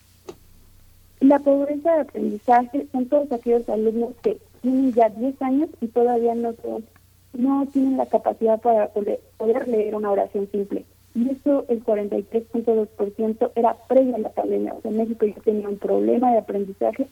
La 1.19 1.39
pobreza 1.39 1.95
de 1.95 2.01
aprendizaje 2.01 2.87
son 2.91 3.05
todos 3.07 3.31
aquellos 3.31 3.67
alumnos 3.69 4.13
que 4.21 4.37
tienen 4.61 4.93
ya 4.93 5.09
10 5.09 5.41
años 5.41 5.69
y 5.81 5.87
todavía 5.87 6.35
no 6.35 6.53
son, 6.61 6.85
no 7.33 7.65
tienen 7.71 7.97
la 7.97 8.05
capacidad 8.05 8.59
para 8.59 8.89
poder, 8.89 9.67
leer 9.67 9.95
una 9.95 10.11
oración 10.11 10.49
simple. 10.51 10.85
Y 11.13 11.29
eso, 11.29 11.65
el 11.69 11.83
43.2% 11.83 13.51
era 13.55 13.73
previo 13.87 14.15
a 14.15 14.19
la 14.19 14.29
pandemia. 14.29 14.73
O 14.73 14.81
sea, 14.81 14.91
México 14.91 15.25
ya 15.25 15.41
tenía 15.41 15.69
un 15.69 15.77
problema 15.77 16.31
de 16.31 16.39
aprendizaje 16.39 17.07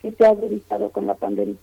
que 0.00 0.12
se 0.12 0.24
ha 0.24 0.28
agudizado 0.28 0.90
con 0.90 1.06
la 1.06 1.14
pandemia 1.14 1.56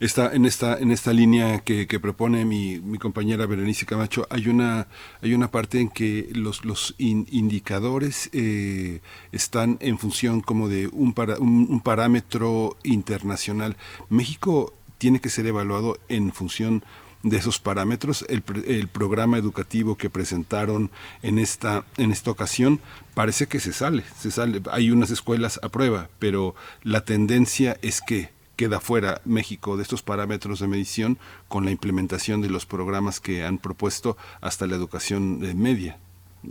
esta, 0.00 0.34
en 0.34 0.46
esta, 0.46 0.78
en 0.78 0.92
esta 0.92 1.12
línea 1.12 1.58
que, 1.58 1.86
propone 2.00 2.46
mi, 2.46 2.80
mi, 2.80 2.96
compañera 2.96 3.44
Berenice 3.44 3.84
Camacho, 3.84 4.26
hay 4.30 4.48
una, 4.48 4.88
hay 5.20 5.34
una 5.34 5.50
parte 5.50 5.78
en 5.78 5.90
que 5.90 6.30
los, 6.32 6.64
los 6.64 6.94
indicadores 6.98 8.30
eh, 8.32 9.02
están 9.30 9.76
en 9.80 9.98
función 9.98 10.40
como 10.40 10.68
de 10.68 10.88
un, 10.88 11.12
para, 11.12 11.38
un, 11.38 11.80
parámetro 11.80 12.78
internacional. 12.82 13.76
México 14.08 14.72
tiene 14.96 15.20
que 15.20 15.28
ser 15.28 15.46
evaluado 15.46 15.98
en 16.08 16.32
función 16.32 16.82
de 17.22 17.36
esos 17.36 17.58
parámetros. 17.58 18.24
El, 18.30 18.42
el, 18.66 18.88
programa 18.88 19.36
educativo 19.36 19.98
que 19.98 20.08
presentaron 20.08 20.90
en 21.22 21.38
esta, 21.38 21.84
en 21.98 22.10
esta 22.10 22.30
ocasión 22.30 22.80
parece 23.12 23.48
que 23.48 23.60
se 23.60 23.74
sale, 23.74 24.02
se 24.18 24.30
sale. 24.30 24.62
Hay 24.72 24.90
unas 24.90 25.10
escuelas 25.10 25.60
a 25.62 25.68
prueba, 25.68 26.08
pero 26.18 26.54
la 26.82 27.04
tendencia 27.04 27.76
es 27.82 28.00
que 28.00 28.39
queda 28.60 28.78
fuera 28.78 29.22
México 29.24 29.78
de 29.78 29.82
estos 29.82 30.02
parámetros 30.02 30.60
de 30.60 30.68
medición 30.68 31.16
con 31.48 31.64
la 31.64 31.70
implementación 31.70 32.42
de 32.42 32.50
los 32.50 32.66
programas 32.66 33.18
que 33.18 33.42
han 33.42 33.56
propuesto 33.56 34.18
hasta 34.42 34.66
la 34.66 34.76
educación 34.76 35.40
media. 35.56 35.96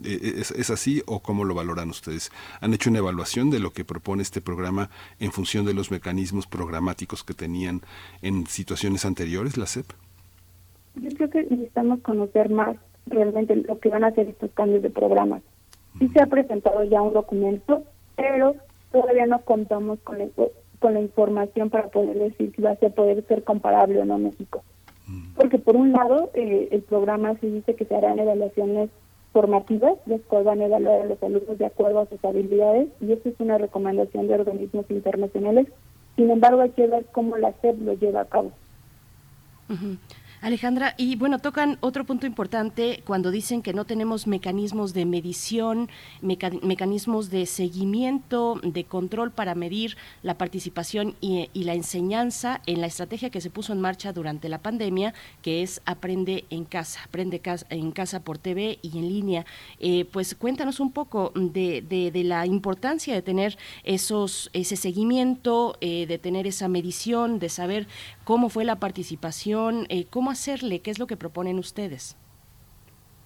Eh, 0.04 0.20
eh, 0.20 0.42
¿Es, 0.58 0.70
así 0.72 1.04
o 1.06 1.20
cómo 1.20 1.46
lo 1.46 1.54
valoran 1.54 1.92
ustedes? 1.92 2.32
¿Han 2.62 2.74
hecho 2.74 2.90
una 2.90 2.98
evaluación 2.98 3.52
de 3.52 3.60
lo 3.60 3.74
que 3.74 3.86
propone 3.86 4.24
este 4.24 4.42
programa 4.42 4.90
en 5.20 5.32
función 5.32 5.68
de 5.68 5.76
los 5.76 5.92
mecanismos 5.92 6.48
programáticos 6.48 7.24
que 7.24 7.36
tenían 7.36 7.82
en 8.24 8.48
situaciones 8.48 9.06
anteriores, 9.06 9.56
la 9.56 9.68
SEP? 9.68 9.86
Yo 10.96 11.10
creo 11.16 11.30
que 11.30 11.44
necesitamos 11.44 12.00
conocer 12.02 12.50
más 12.50 12.76
realmente 13.06 13.56
lo 13.56 13.80
que 13.80 13.90
van 13.90 14.04
a 14.04 14.08
hacer 14.08 14.30
estos 14.30 14.50
cambios 14.56 14.82
de 14.82 14.90
programas. 14.90 15.44
Sí 16.00 16.08
se 16.08 16.24
ha 16.24 16.26
presentado 16.26 16.84
ya 16.86 17.04
un 17.04 17.14
documento, 17.14 17.84
pero 18.16 18.56
todavía 18.92 19.28
no 19.28 19.42
contamos 19.42 20.00
con 20.00 20.20
eso 20.22 20.52
con 20.80 20.94
la 20.94 21.02
información 21.02 21.70
para 21.70 21.90
poder 21.90 22.18
decir 22.18 22.54
si 22.56 22.62
va 22.62 22.72
a 22.72 22.76
ser, 22.78 22.94
poder 22.94 23.26
ser 23.28 23.44
comparable 23.44 24.00
o 24.00 24.06
no 24.06 24.18
México. 24.18 24.64
Mm. 25.08 25.34
Porque 25.36 25.58
por 25.60 25.76
un 25.76 25.92
lado, 25.92 26.32
eh, 26.34 26.70
el 26.72 26.82
programa 26.82 27.36
se 27.40 27.48
dice 27.48 27.76
que 27.76 27.86
se 27.86 27.96
harán 27.96 28.20
evaluaciones 28.20 28.90
formativas, 29.32 29.94
las 30.06 30.22
cuales 30.22 30.46
van 30.46 30.62
a 30.62 30.66
evaluar 30.66 31.02
a 31.02 31.06
los 31.06 31.22
alumnos 31.22 31.58
de 31.58 31.66
acuerdo 31.66 32.00
a 32.00 32.06
sus 32.08 32.24
habilidades, 32.24 32.88
y 33.00 33.12
eso 33.12 33.30
es 33.30 33.36
una 33.40 33.58
recomendación 33.58 34.28
de 34.28 34.36
organismos 34.36 34.86
internacionales. 34.90 35.68
Sin 36.16 36.32
embargo, 36.32 36.62
hay 36.62 36.72
que 36.72 36.88
ver 36.88 37.06
cómo 37.12 37.38
la 37.38 37.54
SEP 37.62 37.82
lo 37.82 37.94
lleva 37.94 38.22
a 38.22 38.26
cabo. 38.26 38.52
Alejandra, 40.42 40.96
y 40.98 41.18
bueno, 41.18 41.40
tocan 41.40 41.78
otro 41.82 42.06
punto 42.06 42.26
importante 42.26 43.04
cuando 43.06 43.30
dicen 43.30 43.62
que 43.62 43.74
no 43.74 43.84
tenemos 43.84 44.26
mecanismos 44.26 44.94
de 44.94 45.06
medición, 45.06 45.90
mecanismos 46.22 47.30
de 47.30 47.46
seguimiento, 47.46 48.58
de 48.64 48.86
control 48.86 49.32
para 49.32 49.54
medir 49.54 49.98
la 50.24 50.38
participación 50.38 51.16
y, 51.20 51.50
la 51.54 51.74
enseñanza 51.74 52.62
en 52.68 52.80
la 52.80 52.88
estrategia 52.88 53.30
que 53.30 53.42
se 53.42 53.50
puso 53.50 53.74
en 53.74 53.82
marcha 53.82 54.14
durante 54.14 54.48
la 54.48 54.60
pandemia, 54.60 55.14
que 55.42 55.62
es 55.62 55.82
Aprende 55.86 56.46
en 56.50 56.64
casa, 56.64 57.02
Aprende 57.04 57.42
en 57.70 57.92
casa 57.92 58.22
por 58.22 58.38
TV 58.38 58.80
y 58.82 58.98
en 58.98 59.10
línea. 59.10 59.46
Eh, 59.80 60.06
pues 60.06 60.36
cuéntanos 60.36 60.80
un 60.80 60.94
poco 60.94 61.34
de, 61.36 62.12
la 62.24 62.46
importancia 62.46 63.14
de 63.14 63.22
tener 63.22 63.58
esos, 63.84 64.50
ese 64.54 64.78
seguimiento, 64.78 65.76
eh, 65.82 66.06
de 66.08 66.18
tener 66.18 66.48
esa 66.48 66.70
medición, 66.70 67.40
de 67.40 67.50
saber 67.50 67.88
cómo 68.24 68.50
fue 68.50 68.64
la 68.64 68.80
participación, 68.80 69.86
eh, 69.90 70.06
cómo 70.10 70.29
hacerle, 70.30 70.82
qué 70.82 70.92
es 70.92 71.00
lo 71.00 71.08
que 71.08 71.18
proponen 71.18 71.60
ustedes. 71.60 72.18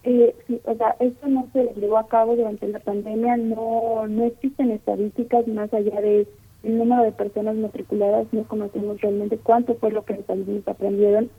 Eh, 0.03 0.35
sí, 0.47 0.59
o 0.65 0.75
sea, 0.75 0.95
esto 0.99 1.27
no 1.27 1.47
se 1.53 1.73
llevó 1.75 1.97
a 1.97 2.07
cabo 2.07 2.35
durante 2.35 2.67
la 2.67 2.79
pandemia, 2.79 3.37
no, 3.37 4.05
no 4.07 4.25
existen 4.25 4.71
estadísticas 4.71 5.47
más 5.47 5.73
allá 5.73 6.01
de 6.01 6.27
el 6.63 6.77
número 6.77 7.03
de 7.03 7.11
personas 7.11 7.55
matriculadas, 7.55 8.27
no 8.31 8.43
conocemos 8.43 8.99
realmente 9.01 9.37
cuánto 9.37 9.75
fue 9.75 9.91
lo 9.91 10.03
que 10.03 10.15
los 10.15 10.29
alumnos 10.29 10.67
aprendieron 10.67 11.29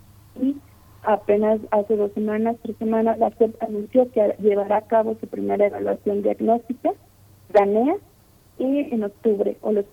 y 0.40 0.56
apenas 1.02 1.60
hace 1.70 1.96
dos 1.96 2.12
semanas, 2.12 2.56
tres 2.62 2.76
semanas, 2.78 3.18
la 3.18 3.30
SEP 3.30 3.62
anunció 3.62 4.10
que 4.12 4.34
llevará 4.40 4.78
a 4.78 4.86
cabo 4.86 5.16
su 5.20 5.26
primera 5.26 5.66
evaluación 5.66 6.22
diagnóstica, 6.22 6.92
planea, 7.52 7.96
y 8.58 8.94
en 8.94 9.04
octubre, 9.04 9.56
o 9.62 9.72
los, 9.72 9.84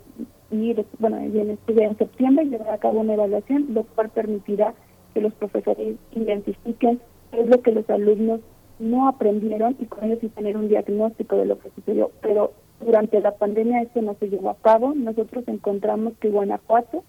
y 0.52 0.76
bueno, 1.00 1.18
en, 1.18 1.58
en 1.68 1.98
septiembre 1.98 2.46
llevará 2.46 2.76
a 2.76 2.80
cabo 2.80 3.00
una 3.00 3.14
evaluación, 3.14 3.68
lo 3.74 3.84
cual 3.84 4.10
permitirá 4.10 4.74
que 5.14 5.22
los 5.22 5.34
profesores 5.34 5.96
identifiquen 6.14 7.00
qué 7.32 7.42
es 7.42 7.48
lo 7.48 7.62
que 7.62 7.72
los 7.72 7.90
alumnos 7.90 8.42
no 8.80 9.08
aprendieron 9.08 9.76
y 9.80 9.86
con 9.86 10.04
ellos 10.04 10.20
sí 10.22 10.30
tener 10.30 10.58
un 10.58 10.68
diagnóstico 10.68 11.38
de 11.38 11.46
lo 11.46 11.60
que 11.60 11.70
sucedió. 11.76 12.12
Pero 12.22 12.54
durante 12.80 13.22
la 13.22 13.36
pandemia 13.36 13.84
esto 13.84 14.02
no 14.02 14.16
se 14.20 14.30
llevó 14.30 14.50
a 14.50 14.58
cabo. 14.58 14.94
Nosotros 14.96 15.44
encontramos 15.48 16.14
que 16.20 16.30
Guanajuato 16.30 17.04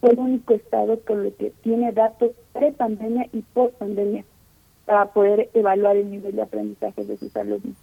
fue 0.00 0.10
el 0.10 0.18
único 0.18 0.54
estado 0.54 1.00
con 1.00 1.26
el 1.26 1.32
que 1.34 1.50
tiene 1.62 1.92
datos 1.92 2.30
pre-pandemia 2.52 3.28
y 3.32 3.42
post-pandemia 3.42 4.24
para 4.84 5.06
poder 5.12 5.50
evaluar 5.52 5.96
el 5.96 6.10
nivel 6.10 6.36
de 6.36 6.42
aprendizaje 6.42 7.04
de 7.04 7.16
sus 7.16 7.36
alumnos. 7.36 7.76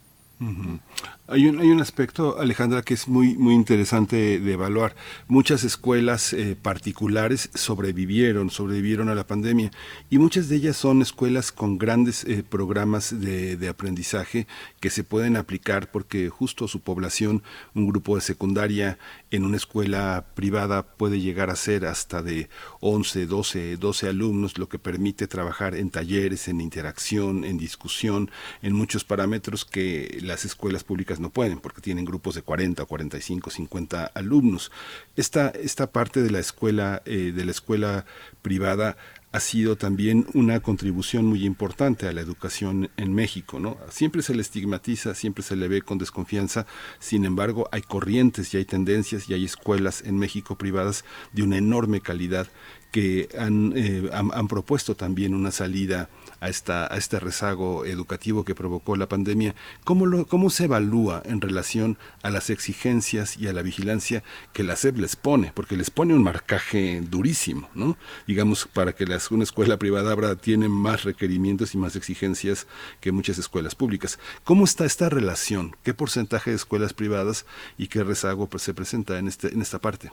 Hay 1.26 1.48
un, 1.48 1.58
hay 1.62 1.70
un 1.70 1.80
aspecto, 1.80 2.38
Alejandra, 2.38 2.82
que 2.82 2.94
es 2.94 3.08
muy, 3.08 3.38
muy 3.38 3.54
interesante 3.54 4.42
de 4.42 4.52
evaluar. 4.52 4.94
Muchas 5.30 5.64
escuelas 5.64 6.34
eh, 6.34 6.58
particulares 6.62 7.50
sobrevivieron, 7.54 8.50
sobrevivieron 8.50 9.08
a 9.08 9.16
la 9.16 9.26
pandemia 9.26 9.72
y 10.10 10.18
muchas 10.18 10.50
de 10.50 10.58
ellas 10.58 10.76
son 10.76 11.02
escuelas 11.02 11.54
con 11.54 11.78
grandes 11.78 12.26
eh, 12.26 12.44
programas 12.44 13.22
de, 13.22 13.56
de, 13.56 13.70
aprendizaje 13.70 14.48
que 14.82 14.90
se 14.90 15.06
pueden 15.06 15.38
aplicar 15.38 15.90
porque 15.92 16.28
justo 16.28 16.68
su 16.68 16.82
población, 16.82 17.42
un 17.74 17.88
grupo 17.88 18.16
de 18.16 18.22
secundaria 18.22 19.00
en 19.32 19.46
una 19.46 19.56
escuela 19.56 20.26
privada 20.36 20.84
puede 20.84 21.22
llegar 21.22 21.50
a 21.50 21.56
ser 21.56 21.86
hasta 21.86 22.22
de 22.22 22.50
11, 22.82 23.28
12, 23.28 23.78
12 23.78 24.10
alumnos, 24.10 24.58
lo 24.58 24.68
que 24.68 24.78
permite 24.78 25.28
trabajar 25.28 25.74
en 25.74 25.90
talleres, 25.90 26.50
en 26.50 26.60
interacción, 26.60 27.46
en 27.46 27.58
discusión, 27.58 28.30
en 28.62 28.74
muchos 28.74 29.06
parámetros 29.06 29.64
que 29.64 30.20
las 30.22 30.44
escuelas 30.44 30.84
públicas 30.84 31.13
no 31.20 31.30
pueden 31.30 31.60
porque 31.60 31.82
tienen 31.82 32.06
grupos 32.06 32.36
de 32.36 32.42
40, 32.42 32.86
45, 32.86 33.50
50 33.50 34.06
alumnos. 34.06 34.72
Esta, 35.16 35.50
esta 35.50 35.92
parte 35.92 36.22
de 36.22 36.32
la 36.32 36.40
escuela, 36.40 37.02
eh, 37.06 37.32
de 37.36 37.46
la 37.46 37.52
escuela 37.52 38.06
privada 38.42 38.98
ha 39.34 39.40
sido 39.40 39.76
también 39.76 40.28
una 40.36 40.60
contribución 40.60 41.26
muy 41.26 41.44
importante 41.44 42.08
a 42.08 42.14
la 42.14 42.22
educación 42.22 42.92
en 42.98 43.16
México, 43.16 43.60
¿no? 43.60 43.78
Siempre 43.90 44.22
se 44.22 44.36
le 44.36 44.44
estigmatiza, 44.44 45.16
siempre 45.16 45.44
se 45.44 45.56
le 45.56 45.68
ve 45.68 45.82
con 45.82 45.98
desconfianza, 45.98 46.68
sin 47.00 47.26
embargo 47.26 47.68
hay 47.72 47.82
corrientes 47.82 48.54
y 48.54 48.58
hay 48.58 48.66
tendencias 48.66 49.28
y 49.28 49.34
hay 49.34 49.44
escuelas 49.44 50.04
en 50.06 50.20
México 50.20 50.56
privadas 50.56 51.04
de 51.32 51.42
una 51.42 51.58
enorme 51.58 52.00
calidad 52.00 52.48
que 52.92 53.28
han, 53.36 53.74
eh, 53.76 54.08
han, 54.14 54.30
han 54.36 54.48
propuesto 54.48 54.96
también 54.96 55.34
una 55.34 55.50
salida 55.50 56.10
a, 56.44 56.50
esta, 56.50 56.94
a 56.94 56.98
este 56.98 57.20
rezago 57.20 57.86
educativo 57.86 58.44
que 58.44 58.54
provocó 58.54 58.98
la 58.98 59.08
pandemia, 59.08 59.56
¿cómo, 59.86 60.06
lo, 60.06 60.28
¿cómo 60.28 60.50
se 60.50 60.66
evalúa 60.66 61.24
en 61.26 61.40
relación 61.40 61.98
a 62.22 62.30
las 62.30 62.50
exigencias 62.50 63.38
y 63.38 63.48
a 63.48 63.54
la 63.54 63.62
vigilancia 63.62 64.24
que 64.52 64.64
la 64.64 64.76
SEP 64.76 64.98
les 64.98 65.16
pone? 65.16 65.54
Porque 65.56 65.78
les 65.78 65.90
pone 65.90 66.14
un 66.14 66.22
marcaje 66.22 67.02
durísimo, 67.02 67.70
¿no? 67.74 67.96
Digamos, 68.28 68.68
para 68.68 68.94
que 68.94 69.06
las, 69.06 69.32
una 69.32 69.44
escuela 69.44 69.78
privada 69.78 70.12
ahora 70.12 70.36
tiene 70.36 70.68
más 70.68 71.04
requerimientos 71.04 71.74
y 71.76 71.78
más 71.78 71.96
exigencias 71.96 72.68
que 73.00 73.14
muchas 73.14 73.38
escuelas 73.38 73.74
públicas. 73.74 74.20
¿Cómo 74.44 74.66
está 74.66 74.84
esta 74.84 75.08
relación? 75.08 75.78
¿Qué 75.84 75.94
porcentaje 75.94 76.50
de 76.50 76.58
escuelas 76.58 76.94
privadas 76.94 77.46
y 77.78 77.88
qué 77.88 78.04
rezago 78.04 78.48
pues, 78.48 78.64
se 78.64 78.74
presenta 78.74 79.18
en, 79.18 79.30
este, 79.30 79.54
en 79.54 79.62
esta 79.62 79.80
parte? 79.80 80.12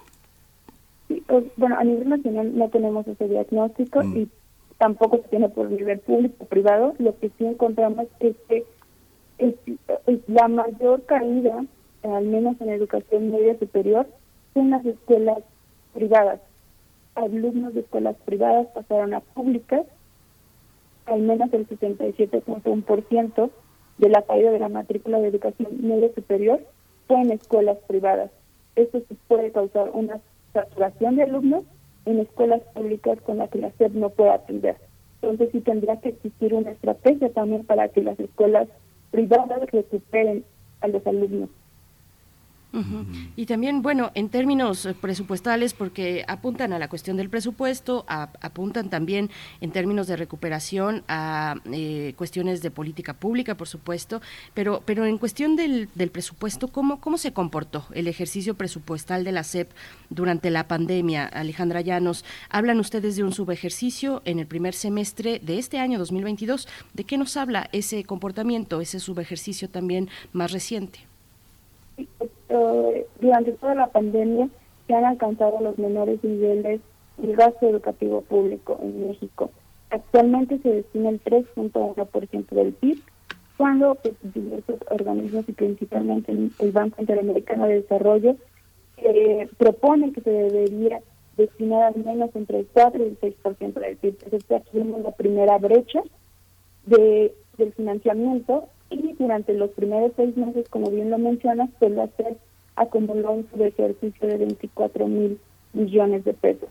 bueno, 1.56 1.76
a 1.78 1.84
nivel 1.84 2.08
nacional 2.08 2.56
no 2.56 2.68
tenemos 2.68 3.06
ese 3.06 3.28
diagnóstico 3.28 4.02
mm. 4.02 4.16
y 4.16 4.28
tampoco 4.80 5.18
se 5.18 5.28
tiene 5.28 5.50
por 5.50 5.70
nivel 5.70 5.98
público 5.98 6.36
o 6.38 6.46
privado. 6.46 6.94
Lo 6.98 7.16
que 7.18 7.28
sí 7.36 7.44
encontramos 7.44 8.06
es 8.18 8.34
que 8.48 8.64
la 10.26 10.48
mayor 10.48 11.04
caída, 11.04 11.66
al 12.02 12.24
menos 12.24 12.58
en 12.62 12.70
educación 12.70 13.30
media 13.30 13.58
superior, 13.58 14.06
son 14.54 14.70
las 14.70 14.84
escuelas 14.86 15.38
privadas. 15.92 16.40
Alumnos 17.14 17.74
de 17.74 17.80
escuelas 17.80 18.16
privadas 18.24 18.68
pasaron 18.68 19.12
a 19.12 19.20
públicas, 19.20 19.84
al 21.04 21.20
menos 21.20 21.52
el 21.52 21.68
67.1% 21.68 23.50
de 23.98 24.08
la 24.08 24.22
caída 24.22 24.50
de 24.50 24.60
la 24.60 24.70
matrícula 24.70 25.18
de 25.20 25.28
educación 25.28 25.68
media 25.82 26.10
superior 26.14 26.60
fue 27.06 27.20
en 27.20 27.32
escuelas 27.32 27.76
privadas. 27.86 28.30
Esto 28.76 29.02
puede 29.28 29.52
causar 29.52 29.90
una 29.92 30.20
saturación 30.54 31.16
de 31.16 31.24
alumnos 31.24 31.64
en 32.10 32.20
escuelas 32.20 32.62
públicas 32.74 33.18
con 33.22 33.38
las 33.38 33.50
que 33.50 33.58
la 33.58 33.70
SEP 33.72 33.92
no 33.94 34.10
puede 34.10 34.30
atender. 34.30 34.76
Entonces 35.22 35.50
sí 35.52 35.60
tendría 35.60 36.00
que 36.00 36.10
existir 36.10 36.54
una 36.54 36.70
estrategia 36.70 37.30
también 37.32 37.64
para 37.64 37.88
que 37.88 38.02
las 38.02 38.18
escuelas 38.18 38.68
privadas 39.10 39.60
recuperen 39.70 40.44
a 40.80 40.88
los 40.88 41.06
alumnos. 41.06 41.50
Y 43.36 43.46
también, 43.46 43.82
bueno, 43.82 44.12
en 44.14 44.28
términos 44.28 44.86
eh, 44.86 44.94
presupuestales, 44.94 45.74
porque 45.74 46.24
apuntan 46.28 46.72
a 46.72 46.78
la 46.78 46.88
cuestión 46.88 47.16
del 47.16 47.28
presupuesto, 47.28 48.04
apuntan 48.06 48.90
también 48.90 49.28
en 49.60 49.72
términos 49.72 50.06
de 50.06 50.16
recuperación 50.16 51.02
a 51.08 51.56
eh, 51.72 52.14
cuestiones 52.16 52.62
de 52.62 52.70
política 52.70 53.14
pública, 53.14 53.56
por 53.56 53.66
supuesto, 53.66 54.22
pero, 54.54 54.82
pero 54.86 55.04
en 55.04 55.18
cuestión 55.18 55.56
del, 55.56 55.88
del, 55.96 56.10
presupuesto, 56.10 56.68
¿cómo, 56.68 57.00
¿cómo 57.00 57.18
se 57.18 57.32
comportó 57.32 57.86
el 57.92 58.06
ejercicio 58.06 58.54
presupuestal 58.54 59.24
de 59.24 59.32
la 59.32 59.42
SEP 59.42 59.70
durante 60.08 60.50
la 60.50 60.68
pandemia? 60.68 61.26
Alejandra 61.26 61.80
Llanos, 61.80 62.24
hablan 62.50 62.78
ustedes 62.78 63.16
de 63.16 63.24
un 63.24 63.32
subejercicio 63.32 64.22
en 64.24 64.38
el 64.38 64.46
primer 64.46 64.74
semestre 64.74 65.40
de 65.40 65.58
este 65.58 65.78
año 65.78 65.98
2022. 65.98 66.68
¿De 66.94 67.04
qué 67.04 67.18
nos 67.18 67.36
habla 67.36 67.68
ese 67.72 68.04
comportamiento, 68.04 68.80
ese 68.80 69.00
subejercicio 69.00 69.68
también 69.68 70.08
más 70.32 70.52
reciente? 70.52 71.00
Eh, 72.50 73.06
durante 73.20 73.52
toda 73.52 73.76
la 73.76 73.86
pandemia 73.86 74.48
se 74.86 74.94
han 74.94 75.04
alcanzado 75.04 75.60
los 75.60 75.78
menores 75.78 76.22
niveles 76.24 76.80
del 77.16 77.36
gasto 77.36 77.68
educativo 77.68 78.22
público 78.22 78.78
en 78.82 79.06
México. 79.06 79.50
Actualmente 79.90 80.58
se 80.58 80.68
destina 80.68 81.10
el 81.10 81.22
3.1% 81.22 82.46
del 82.50 82.72
PIB, 82.72 83.00
cuando 83.56 83.94
pues, 83.94 84.14
diversos 84.34 84.80
organismos 84.90 85.48
y 85.48 85.52
principalmente 85.52 86.32
el 86.32 86.72
Banco 86.72 87.00
Interamericano 87.00 87.66
de 87.66 87.82
Desarrollo 87.82 88.36
eh, 88.96 89.48
proponen 89.56 90.12
que 90.12 90.22
se 90.22 90.30
debería 90.30 91.00
destinar 91.36 91.94
al 91.94 92.04
menos 92.04 92.30
entre 92.34 92.60
el 92.60 92.66
4 92.72 93.04
y 93.04 93.08
el 93.08 93.20
6% 93.20 93.72
del 93.74 93.96
PIB. 93.96 94.16
Entonces 94.24 94.50
aquí 94.50 94.70
vemos 94.72 95.02
la 95.02 95.12
primera 95.12 95.58
brecha 95.58 96.02
de, 96.86 97.32
del 97.58 97.72
financiamiento 97.74 98.68
y 98.90 99.14
durante 99.18 99.54
los 99.54 99.70
primeros 99.70 100.12
seis 100.16 100.36
meses, 100.36 100.68
como 100.68 100.90
bien 100.90 101.10
lo 101.10 101.18
mencionas, 101.18 101.70
la 101.80 102.08
SED 102.16 102.36
acumuló 102.76 103.32
un 103.32 103.48
subejercicio 103.50 104.28
de 104.28 104.38
24 104.38 105.06
mil 105.06 105.38
millones 105.72 106.24
de 106.24 106.34
pesos. 106.34 106.68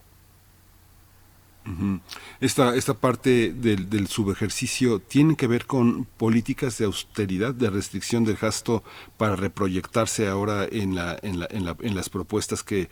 Esta, 2.40 2.76
esta 2.76 2.94
parte 2.96 3.54
del, 3.54 3.90
del, 3.90 4.08
subejercicio 4.08 5.00
tiene 5.00 5.36
que 5.36 5.48
ver 5.48 5.66
con 5.66 6.06
políticas 6.06 6.78
de 6.78 6.86
austeridad, 6.86 7.54
de 7.54 7.70
restricción 7.70 8.24
del 8.24 8.38
gasto 8.38 8.84
para 9.18 9.36
reproyectarse 9.36 10.28
ahora 10.28 10.66
en, 10.66 10.96
la, 10.96 11.18
en, 11.22 11.40
la, 11.40 11.48
en, 11.52 11.66
la, 11.66 11.76
en 11.82 11.96
las 11.96 12.10
propuestas 12.10 12.64
que 12.64 12.90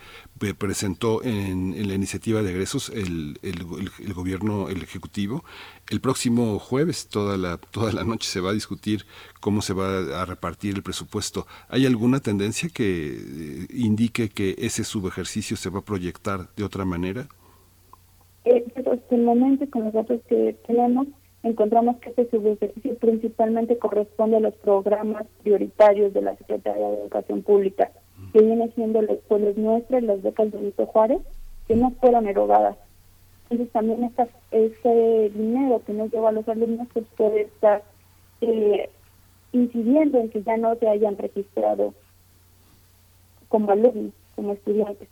presentó 0.57 1.23
en, 1.23 1.73
en 1.73 1.87
la 1.87 1.95
iniciativa 1.95 2.41
de 2.41 2.51
egresos 2.51 2.89
el, 2.89 3.39
el, 3.41 3.65
el, 3.99 4.13
gobierno, 4.13 4.69
el 4.69 4.83
Ejecutivo. 4.83 5.43
El 5.89 6.01
próximo 6.01 6.59
jueves, 6.59 7.07
toda 7.07 7.37
la, 7.37 7.57
toda 7.57 7.91
la 7.93 8.03
noche, 8.03 8.29
se 8.29 8.41
va 8.41 8.51
a 8.51 8.53
discutir 8.53 9.05
cómo 9.39 9.61
se 9.61 9.73
va 9.73 10.21
a 10.21 10.25
repartir 10.25 10.75
el 10.75 10.83
presupuesto. 10.83 11.47
¿Hay 11.69 11.85
alguna 11.85 12.19
tendencia 12.19 12.69
que 12.69 13.17
eh, 13.17 13.67
indique 13.71 14.29
que 14.29 14.55
ese 14.59 14.83
subejercicio 14.83 15.55
se 15.55 15.69
va 15.69 15.79
a 15.79 15.85
proyectar 15.85 16.49
de 16.55 16.63
otra 16.63 16.85
manera? 16.85 17.27
Hasta 18.97 19.15
el 19.15 19.21
momento, 19.21 19.69
con 19.69 19.83
los 19.83 19.93
datos 19.93 20.21
que 20.27 20.55
tenemos, 20.65 21.07
encontramos 21.43 21.97
que 21.97 22.09
este 22.09 22.29
subejercicio 22.31 22.95
principalmente 22.95 23.77
corresponde 23.77 24.37
a 24.37 24.39
los 24.39 24.55
programas 24.55 25.25
prioritarios 25.43 26.13
de 26.13 26.23
la 26.23 26.35
Secretaría 26.35 26.87
de 26.87 27.01
Educación 27.01 27.43
Pública, 27.43 27.91
que 28.33 28.41
viene 28.41 28.71
siendo 28.73 29.01
las 29.03 29.17
escuelas 29.17 29.55
nuestras, 29.55 30.01
las 30.01 30.23
becas 30.23 30.51
de 30.51 30.57
Benito 30.57 30.87
Juárez, 30.87 31.19
que 31.67 31.75
no 31.75 31.91
fueron 31.91 32.27
erogadas. 32.27 32.75
Entonces 33.43 33.71
también 33.71 34.03
esta, 34.03 34.27
ese 34.49 35.31
dinero 35.33 35.81
que 35.85 35.93
nos 35.93 36.11
lleva 36.11 36.29
a 36.29 36.33
los 36.33 36.47
alumnos 36.49 36.87
pues 36.91 37.05
puede 37.15 37.41
estar 37.41 37.83
eh, 38.41 38.89
incidiendo 39.51 40.19
en 40.19 40.29
que 40.29 40.41
ya 40.41 40.57
no 40.57 40.75
se 40.75 40.89
hayan 40.89 41.17
registrado 41.17 41.93
como 43.47 43.71
alumnos, 43.71 44.11
como 44.35 44.53
estudiantes. 44.53 45.07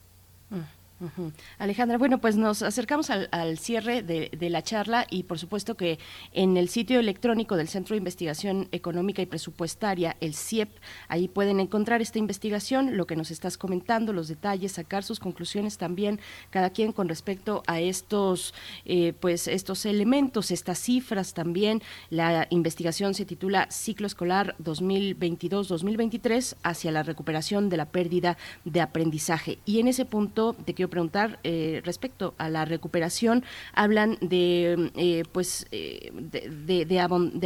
Alejandra, 1.57 1.97
bueno, 1.97 2.19
pues 2.19 2.37
nos 2.37 2.61
acercamos 2.61 3.09
al, 3.09 3.57
cierre 3.57 4.01
de, 4.01 4.49
la 4.49 4.61
charla 4.61 5.05
y 5.09 5.23
por 5.23 5.37
supuesto 5.39 5.75
que 5.75 5.99
en 6.31 6.55
el 6.55 6.69
sitio 6.69 6.99
electrónico 6.99 7.57
del 7.57 7.67
Centro 7.67 7.93
de 7.93 7.97
Investigación 7.97 8.69
Económica 8.71 9.21
y 9.21 9.25
Presupuestaria, 9.25 10.15
el 10.21 10.33
CIEP, 10.33 10.69
ahí 11.09 11.27
pueden 11.27 11.59
encontrar 11.59 12.01
esta 12.01 12.19
investigación, 12.19 12.95
lo 12.95 13.07
que 13.07 13.15
nos 13.15 13.31
estás 13.31 13.57
comentando, 13.57 14.13
los 14.13 14.27
detalles, 14.27 14.73
sacar 14.73 15.03
sus 15.03 15.19
conclusiones 15.19 15.77
también, 15.77 16.19
cada 16.49 16.69
quien 16.69 16.93
con 16.93 17.09
respecto 17.09 17.63
a 17.67 17.79
estos, 17.79 18.53
eh, 18.85 19.13
pues 19.19 19.47
estos 19.47 19.85
elementos, 19.85 20.51
estas 20.51 20.79
cifras 20.79 21.33
también. 21.33 21.81
La 22.09 22.47
investigación 22.49 23.13
se 23.13 23.25
titula 23.25 23.67
Ciclo 23.69 24.07
Escolar 24.07 24.55
2022-2023 24.63 26.55
hacia 26.63 26.91
la 26.91 27.03
recuperación 27.03 27.69
de 27.69 27.77
la 27.77 27.85
pérdida 27.85 28.37
de 28.63 28.81
aprendizaje. 28.81 29.59
Y 29.65 29.79
en 29.79 29.87
ese 29.87 30.05
punto 30.05 30.53
te 30.53 30.73
quiero 30.73 30.89
preguntar 30.95 31.39
eh, 31.43 31.81
respecto 31.83 32.35
a 32.37 32.47
la 32.47 32.63
recuperación. 32.63 33.43
Hablan 33.73 34.17
de, 34.21 34.91
eh, 34.95 35.23
pues, 35.29 35.67
eh, 35.71 36.09
de, 36.13 36.85
de, 36.85 36.99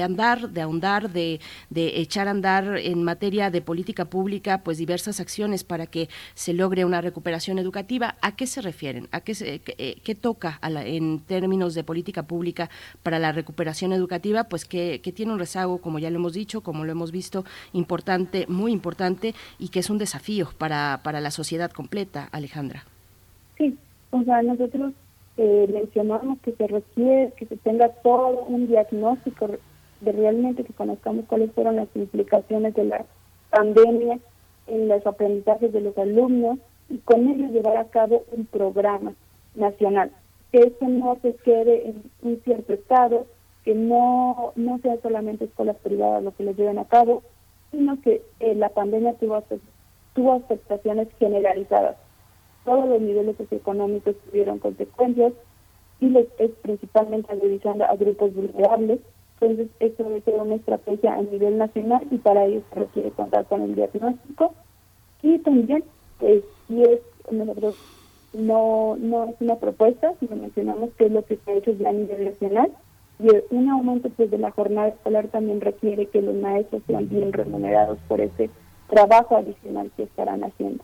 andar, 0.03 0.51
de 0.51 0.61
ahondar, 0.61 1.09
de, 1.09 1.39
echar 1.73 2.27
a 2.27 2.31
andar 2.31 2.77
en 2.77 3.03
materia 3.03 3.49
de 3.49 3.63
política 3.63 4.05
pública, 4.05 4.61
pues 4.63 4.77
diversas 4.77 5.19
acciones 5.19 5.63
para 5.63 5.87
que 5.87 6.09
se 6.35 6.53
logre 6.53 6.85
una 6.85 7.01
recuperación 7.01 7.57
educativa. 7.57 8.17
¿A 8.21 8.35
qué 8.35 8.45
se 8.45 8.61
refieren? 8.61 9.07
¿A 9.11 9.21
qué, 9.21 9.33
se, 9.33 9.61
qué, 9.61 10.15
toca 10.15 10.59
en 10.61 11.21
términos 11.21 11.73
de 11.73 11.83
política 11.83 12.27
pública 12.27 12.69
para 13.01 13.17
la 13.17 13.31
recuperación 13.31 13.93
educativa? 13.93 14.43
Pues 14.43 14.65
que, 14.65 15.01
que 15.01 15.11
tiene 15.11 15.33
un 15.33 15.39
rezago, 15.39 15.79
como 15.81 15.97
ya 15.97 16.11
lo 16.11 16.17
hemos 16.17 16.33
dicho, 16.33 16.61
como 16.61 16.85
lo 16.85 16.91
hemos 16.91 17.11
visto, 17.11 17.45
importante, 17.73 18.45
muy 18.47 18.71
importante 18.71 19.33
y 19.57 19.69
que 19.69 19.79
es 19.79 19.89
un 19.89 19.97
desafío 19.97 20.51
para, 20.59 20.99
para 21.03 21.19
la 21.19 21.31
sociedad 21.31 21.71
completa, 21.71 22.29
Alejandra. 22.31 22.85
Sí, 23.59 23.77
o 24.11 24.23
sea, 24.23 24.41
nosotros 24.41 24.93
eh, 25.35 25.69
mencionamos 25.71 26.39
que 26.39 26.53
se 26.53 26.65
requiere 26.65 27.33
que 27.37 27.45
se 27.45 27.57
tenga 27.57 27.89
todo 27.89 28.45
un 28.45 28.67
diagnóstico 28.67 29.49
de 29.99 30.11
realmente 30.13 30.63
que 30.63 30.73
conozcamos 30.73 31.25
cuáles 31.27 31.51
fueron 31.51 31.75
las 31.75 31.89
implicaciones 31.93 32.73
de 32.73 32.85
la 32.85 33.05
pandemia 33.49 34.17
en 34.67 34.87
los 34.87 35.05
aprendizajes 35.05 35.73
de 35.73 35.81
los 35.81 35.97
alumnos 35.97 36.59
y 36.89 36.99
con 36.99 37.27
ello 37.27 37.47
llevar 37.49 37.75
a 37.75 37.89
cabo 37.89 38.23
un 38.31 38.45
programa 38.45 39.13
nacional. 39.55 40.11
Que 40.53 40.59
eso 40.59 40.87
no 40.87 41.17
se 41.21 41.35
quede 41.35 41.89
en 41.89 42.03
un 42.21 42.41
cierto 42.45 42.73
estado, 42.73 43.27
que 43.65 43.75
no, 43.75 44.53
no 44.55 44.79
sea 44.79 45.01
solamente 45.01 45.45
escuelas 45.45 45.75
privadas 45.83 46.23
lo 46.23 46.33
que 46.33 46.43
lo 46.43 46.53
lleven 46.53 46.79
a 46.79 46.85
cabo, 46.85 47.23
sino 47.71 47.99
que 48.01 48.21
eh, 48.39 48.55
la 48.55 48.69
pandemia 48.69 49.15
tuvo, 49.15 49.43
tuvo 50.13 50.33
afectaciones 50.33 51.09
generalizadas 51.19 51.97
todos 52.65 52.87
los 52.87 53.01
niveles 53.01 53.37
socioeconómicos 53.37 54.15
tuvieron 54.25 54.59
consecuencias 54.59 55.33
y 55.99 56.09
les 56.09 56.27
es 56.37 56.51
principalmente 56.61 57.31
a 57.31 57.95
grupos 57.95 58.33
vulnerables. 58.33 58.99
Entonces, 59.39 59.67
esto 59.79 60.03
debe 60.03 60.21
ser 60.21 60.35
una 60.35 60.55
estrategia 60.55 61.13
a 61.13 61.21
nivel 61.21 61.57
nacional 61.57 62.05
y 62.11 62.17
para 62.17 62.45
ello 62.45 62.61
se 62.69 62.79
requiere 62.79 63.11
contar 63.11 63.45
con 63.45 63.61
el 63.61 63.75
diagnóstico. 63.75 64.53
Y 65.21 65.39
también, 65.39 65.83
pues, 66.19 66.43
si 66.67 66.83
es, 66.83 66.99
nosotros 67.31 67.75
no, 68.33 68.97
no 68.97 69.25
es 69.25 69.35
una 69.39 69.55
propuesta, 69.55 70.13
sino 70.19 70.35
mencionamos 70.35 70.91
que 70.97 71.05
es 71.05 71.11
lo 71.11 71.23
que 71.23 71.37
se 71.37 71.51
ha 71.51 71.55
hecho 71.55 71.71
ya 71.71 71.89
a 71.89 71.93
nivel 71.93 72.25
nacional. 72.25 72.71
Y 73.19 73.27
un 73.53 73.69
aumento 73.69 74.09
pues, 74.09 74.31
de 74.31 74.37
la 74.37 74.51
jornada 74.51 74.89
escolar 74.89 75.27
también 75.27 75.61
requiere 75.61 76.05
que 76.07 76.21
los 76.21 76.35
maestros 76.35 76.81
sean 76.87 77.09
bien 77.09 77.33
remunerados 77.33 77.97
por 78.07 78.21
ese 78.21 78.49
trabajo 78.89 79.37
adicional 79.37 79.91
que 79.95 80.03
estarán 80.03 80.43
haciendo. 80.43 80.83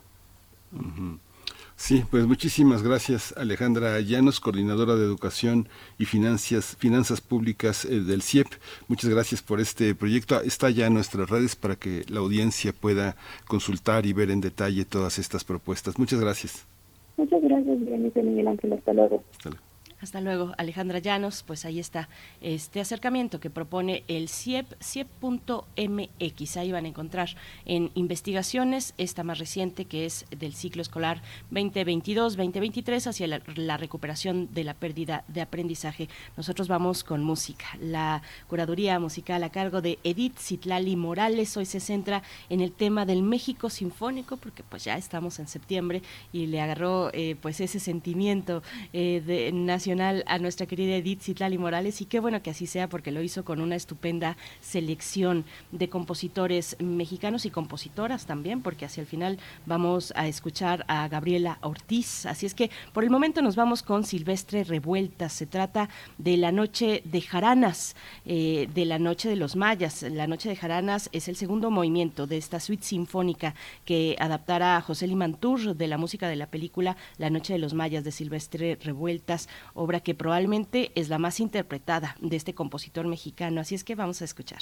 Sí, 1.77 2.03
pues 2.09 2.25
muchísimas 2.25 2.83
gracias 2.83 3.33
Alejandra 3.37 3.99
Llanos, 3.99 4.39
coordinadora 4.39 4.95
de 4.95 5.03
Educación 5.03 5.67
y 5.99 6.05
Finanzas, 6.05 6.77
Finanzas 6.77 7.19
Públicas 7.19 7.83
eh, 7.85 7.99
del 7.99 8.21
CIEP. 8.21 8.47
Muchas 8.87 9.09
gracias 9.09 9.41
por 9.41 9.59
este 9.59 9.93
proyecto. 9.93 10.41
Está 10.41 10.69
ya 10.69 10.87
en 10.87 10.93
nuestras 10.93 11.29
redes 11.29 11.55
para 11.55 11.75
que 11.75 12.05
la 12.07 12.21
audiencia 12.21 12.71
pueda 12.73 13.17
consultar 13.45 14.05
y 14.05 14.13
ver 14.13 14.31
en 14.31 14.41
detalle 14.41 14.85
todas 14.85 15.19
estas 15.19 15.43
propuestas. 15.43 15.99
Muchas 15.99 16.21
gracias. 16.21 16.65
Muchas 17.17 17.41
gracias, 17.41 17.77
Miguel 17.77 18.47
Ángel. 18.47 18.73
Hasta 18.73 18.93
luego. 18.93 19.23
Hasta 19.33 19.49
luego. 19.49 19.64
Hasta 20.05 20.21
luego, 20.21 20.53
Alejandra 20.59 20.99
Llanos. 20.99 21.41
Pues 21.41 21.65
ahí 21.65 21.79
está 21.79 22.09
este 22.39 22.79
acercamiento 22.79 23.39
que 23.39 23.49
propone 23.49 24.03
el 24.07 24.29
CIEP, 24.29 24.71
CIEP.mx. 24.79 26.57
Ahí 26.57 26.71
van 26.71 26.85
a 26.85 26.89
encontrar 26.89 27.29
en 27.65 27.89
investigaciones 27.95 28.93
esta 28.99 29.23
más 29.23 29.39
reciente 29.39 29.85
que 29.85 30.05
es 30.05 30.27
del 30.29 30.53
ciclo 30.53 30.83
escolar 30.83 31.23
2022-2023 31.51 33.07
hacia 33.07 33.41
la, 33.55 33.77
recuperación 33.77 34.53
de 34.53 34.63
la 34.63 34.75
pérdida 34.75 35.23
de 35.27 35.41
aprendizaje. 35.41 36.07
Nosotros 36.37 36.67
vamos 36.67 37.03
con 37.03 37.23
música. 37.23 37.65
La 37.81 38.21
curaduría 38.47 38.99
musical 38.99 39.43
a 39.43 39.49
cargo 39.49 39.81
de 39.81 39.97
Edith 40.03 40.37
Citlali 40.37 40.95
Morales 40.95 41.57
hoy 41.57 41.65
se 41.65 41.79
centra 41.79 42.21
en 42.51 42.61
el 42.61 42.71
tema 42.71 43.07
del 43.07 43.23
México 43.23 43.71
Sinfónico 43.71 44.37
porque 44.37 44.61
pues 44.61 44.83
ya 44.83 44.97
estamos 44.97 45.39
en 45.39 45.47
septiembre 45.47 46.03
y 46.31 46.45
le 46.45 46.61
agarró 46.61 47.09
eh, 47.11 47.35
pues 47.41 47.59
ese 47.59 47.79
sentimiento 47.79 48.61
eh, 48.93 49.23
de 49.25 49.51
nacional 49.51 49.94
a 50.01 50.39
nuestra 50.39 50.65
querida 50.65 50.95
Edith 50.95 51.21
Citlali 51.21 51.57
Morales 51.57 52.01
y 52.01 52.05
qué 52.05 52.19
bueno 52.19 52.41
que 52.41 52.49
así 52.49 52.67
sea 52.67 52.89
porque 52.89 53.11
lo 53.11 53.21
hizo 53.21 53.45
con 53.45 53.61
una 53.61 53.75
estupenda 53.75 54.37
selección 54.61 55.45
de 55.71 55.89
compositores 55.89 56.75
mexicanos 56.79 57.45
y 57.45 57.49
compositoras 57.49 58.25
también 58.25 58.61
porque 58.61 58.85
hacia 58.85 59.01
el 59.01 59.07
final 59.07 59.39
vamos 59.65 60.13
a 60.15 60.27
escuchar 60.27 60.85
a 60.87 61.07
Gabriela 61.07 61.57
Ortiz. 61.61 62.25
Así 62.25 62.45
es 62.45 62.53
que 62.53 62.69
por 62.93 63.03
el 63.03 63.09
momento 63.09 63.41
nos 63.41 63.55
vamos 63.55 63.83
con 63.83 64.03
Silvestre 64.03 64.63
Revueltas. 64.63 65.33
Se 65.33 65.45
trata 65.45 65.89
de 66.17 66.37
la 66.37 66.51
noche 66.51 67.01
de 67.05 67.21
Jaranas, 67.21 67.95
eh, 68.25 68.67
de 68.73 68.85
la 68.85 68.99
noche 68.99 69.29
de 69.29 69.35
los 69.35 69.55
mayas. 69.55 70.01
La 70.03 70.27
noche 70.27 70.49
de 70.49 70.55
Jaranas 70.55 71.09
es 71.11 71.27
el 71.27 71.35
segundo 71.35 71.71
movimiento 71.71 72.27
de 72.27 72.37
esta 72.37 72.59
suite 72.59 72.83
sinfónica 72.83 73.55
que 73.85 74.15
adaptará 74.19 74.77
a 74.77 74.81
José 74.81 75.07
Limantur 75.07 75.75
de 75.75 75.87
la 75.87 75.97
música 75.97 76.27
de 76.27 76.35
la 76.35 76.47
película 76.47 76.97
La 77.17 77.29
noche 77.29 77.53
de 77.53 77.59
los 77.59 77.73
mayas 77.73 78.03
de 78.03 78.11
Silvestre 78.11 78.77
Revueltas 78.81 79.47
obra 79.85 80.01
que 80.01 80.15
probablemente 80.15 80.91
es 80.95 81.09
la 81.09 81.17
más 81.17 81.39
interpretada 81.39 82.17
de 82.19 82.35
este 82.35 82.53
compositor 82.53 83.07
mexicano. 83.07 83.61
Así 83.61 83.75
es 83.75 83.83
que 83.83 83.95
vamos 83.95 84.21
a 84.21 84.25
escuchar. 84.25 84.61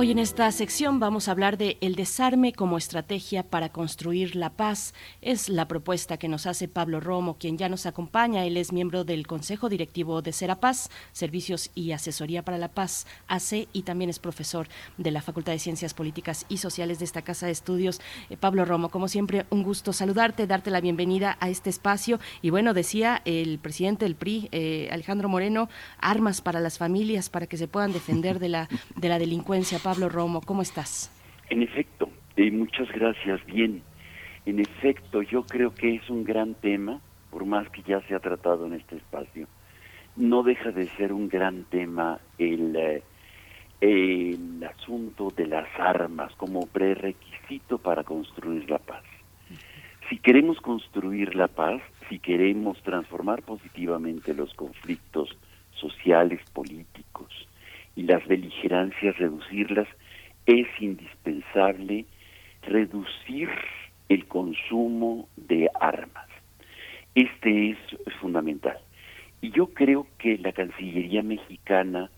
Hoy 0.00 0.12
en 0.12 0.18
esta 0.18 0.50
sección 0.50 0.98
vamos 0.98 1.28
a 1.28 1.32
hablar 1.32 1.58
de 1.58 1.76
el 1.82 1.94
desarme 1.94 2.54
como 2.54 2.78
estrategia 2.78 3.42
para 3.42 3.68
construir 3.68 4.34
la 4.34 4.48
paz. 4.48 4.94
Es 5.20 5.50
la 5.50 5.68
propuesta 5.68 6.16
que 6.16 6.26
nos 6.26 6.46
hace 6.46 6.68
Pablo 6.68 7.00
Romo, 7.00 7.36
quien 7.36 7.58
ya 7.58 7.68
nos 7.68 7.84
acompaña. 7.84 8.46
Él 8.46 8.56
es 8.56 8.72
miembro 8.72 9.04
del 9.04 9.26
Consejo 9.26 9.68
Directivo 9.68 10.22
de 10.22 10.32
Serapaz, 10.32 10.88
Servicios 11.12 11.70
y 11.74 11.92
Asesoría 11.92 12.42
para 12.42 12.56
la 12.56 12.68
Paz, 12.68 13.06
AC, 13.28 13.68
y 13.74 13.82
también 13.82 14.08
es 14.08 14.18
profesor 14.18 14.68
de 14.96 15.10
la 15.10 15.20
Facultad 15.20 15.52
de 15.52 15.58
Ciencias 15.58 15.92
Políticas 15.92 16.46
y 16.48 16.56
Sociales 16.56 16.98
de 16.98 17.04
esta 17.04 17.20
Casa 17.20 17.44
de 17.44 17.52
Estudios. 17.52 18.00
Eh, 18.30 18.38
Pablo 18.38 18.64
Romo, 18.64 18.88
como 18.88 19.06
siempre, 19.06 19.44
un 19.50 19.62
gusto 19.62 19.92
saludarte, 19.92 20.46
darte 20.46 20.70
la 20.70 20.80
bienvenida 20.80 21.36
a 21.40 21.50
este 21.50 21.68
espacio. 21.68 22.20
Y 22.40 22.48
bueno, 22.48 22.72
decía 22.72 23.20
el 23.26 23.58
presidente 23.58 24.06
del 24.06 24.14
PRI, 24.14 24.48
eh, 24.50 24.88
Alejandro 24.92 25.28
Moreno, 25.28 25.68
armas 25.98 26.40
para 26.40 26.58
las 26.58 26.78
familias 26.78 27.28
para 27.28 27.46
que 27.46 27.58
se 27.58 27.68
puedan 27.68 27.92
defender 27.92 28.38
de 28.38 28.48
la, 28.48 28.66
de 28.96 29.08
la 29.10 29.18
delincuencia. 29.18 29.78
Romo, 29.98 30.40
¿cómo 30.40 30.62
estás? 30.62 31.10
En 31.48 31.62
efecto, 31.62 32.10
eh, 32.36 32.50
muchas 32.50 32.88
gracias. 32.92 33.44
Bien, 33.46 33.82
en 34.46 34.60
efecto, 34.60 35.22
yo 35.22 35.44
creo 35.44 35.74
que 35.74 35.96
es 35.96 36.08
un 36.08 36.22
gran 36.22 36.54
tema, 36.54 37.00
por 37.30 37.44
más 37.44 37.68
que 37.70 37.82
ya 37.82 38.00
se 38.02 38.14
ha 38.14 38.20
tratado 38.20 38.66
en 38.66 38.74
este 38.74 38.96
espacio. 38.96 39.48
No 40.16 40.42
deja 40.42 40.70
de 40.70 40.88
ser 40.96 41.12
un 41.12 41.28
gran 41.28 41.64
tema 41.64 42.20
el, 42.38 42.76
eh, 42.76 43.02
el 43.80 44.62
asunto 44.62 45.32
de 45.36 45.46
las 45.46 45.68
armas 45.78 46.32
como 46.36 46.66
prerequisito 46.66 47.78
para 47.78 48.04
construir 48.04 48.70
la 48.70 48.78
paz. 48.78 49.04
Si 50.08 50.18
queremos 50.18 50.60
construir 50.60 51.34
la 51.34 51.48
paz, 51.48 51.80
si 52.08 52.18
queremos 52.18 52.80
transformar 52.82 53.42
positivamente 53.42 54.34
los 54.34 54.52
conflictos 54.54 55.36
sociales, 55.72 56.40
políticos, 56.52 57.48
y 57.96 58.02
las 58.02 58.26
beligerancias, 58.26 59.16
reducirlas, 59.18 59.88
es 60.46 60.66
indispensable 60.80 62.06
reducir 62.62 63.48
el 64.08 64.26
consumo 64.26 65.28
de 65.36 65.68
armas. 65.80 66.26
Este 67.14 67.70
es 67.70 67.78
fundamental. 68.20 68.78
Y 69.40 69.50
yo 69.50 69.68
creo 69.68 70.06
que 70.18 70.38
la 70.38 70.52
Cancillería 70.52 71.22
mexicana 71.22 72.10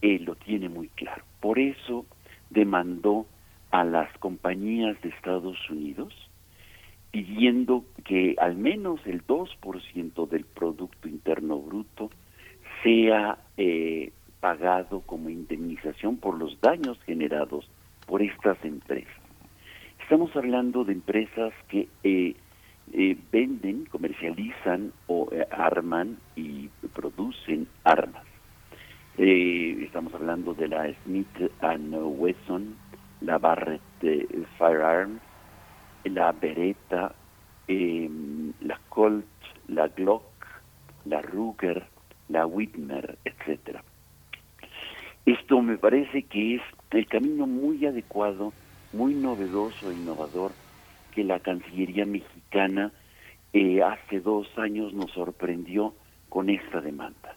eh, 0.00 0.18
lo 0.20 0.34
tiene 0.36 0.68
muy 0.68 0.88
claro. 0.88 1.24
Por 1.40 1.58
eso 1.58 2.06
demandó 2.50 3.26
a 3.70 3.84
las 3.84 4.12
compañías 4.18 5.00
de 5.02 5.10
Estados 5.10 5.58
Unidos 5.70 6.14
pidiendo 7.10 7.84
que 8.04 8.36
al 8.38 8.56
menos 8.56 9.00
el 9.04 9.24
2% 9.26 10.28
del 10.28 10.44
Producto 10.44 11.08
Interno 11.08 11.58
Bruto 11.58 12.10
sea 12.82 13.38
eh, 13.56 14.12
pagado 14.42 15.02
como 15.02 15.30
indemnización 15.30 16.16
por 16.16 16.36
los 16.36 16.60
daños 16.60 16.98
generados 17.04 17.64
por 18.08 18.22
estas 18.22 18.58
empresas. 18.64 19.22
Estamos 20.02 20.34
hablando 20.34 20.82
de 20.82 20.94
empresas 20.94 21.52
que 21.68 21.88
eh, 22.02 22.34
eh, 22.92 23.16
venden, 23.30 23.84
comercializan 23.84 24.92
o 25.06 25.28
eh, 25.30 25.46
arman 25.52 26.18
y 26.34 26.68
producen 26.92 27.68
armas. 27.84 28.24
estamos 29.16 30.12
hablando 30.12 30.54
de 30.54 30.66
la 30.66 30.92
Smith 31.04 31.52
and 31.60 31.94
Wesson, 31.94 32.74
la 33.20 33.38
Barrett 33.38 33.80
Firearms, 34.58 35.20
la 36.02 36.32
Beretta, 36.32 37.14
la 37.68 38.80
Colt, 38.88 39.24
la 39.68 39.86
Glock, 39.86 40.24
la 41.04 41.22
Ruger, 41.22 41.86
la 42.28 42.44
Whitmer, 42.44 43.18
etcétera. 43.24 43.84
Esto 45.24 45.62
me 45.62 45.78
parece 45.78 46.24
que 46.24 46.56
es 46.56 46.62
el 46.90 47.06
camino 47.06 47.46
muy 47.46 47.86
adecuado, 47.86 48.52
muy 48.92 49.14
novedoso 49.14 49.90
e 49.90 49.94
innovador 49.94 50.50
que 51.14 51.22
la 51.22 51.38
Cancillería 51.38 52.04
mexicana 52.06 52.90
eh, 53.52 53.82
hace 53.82 54.18
dos 54.18 54.48
años 54.58 54.92
nos 54.94 55.12
sorprendió 55.12 55.94
con 56.28 56.50
esta 56.50 56.80
demanda. 56.80 57.36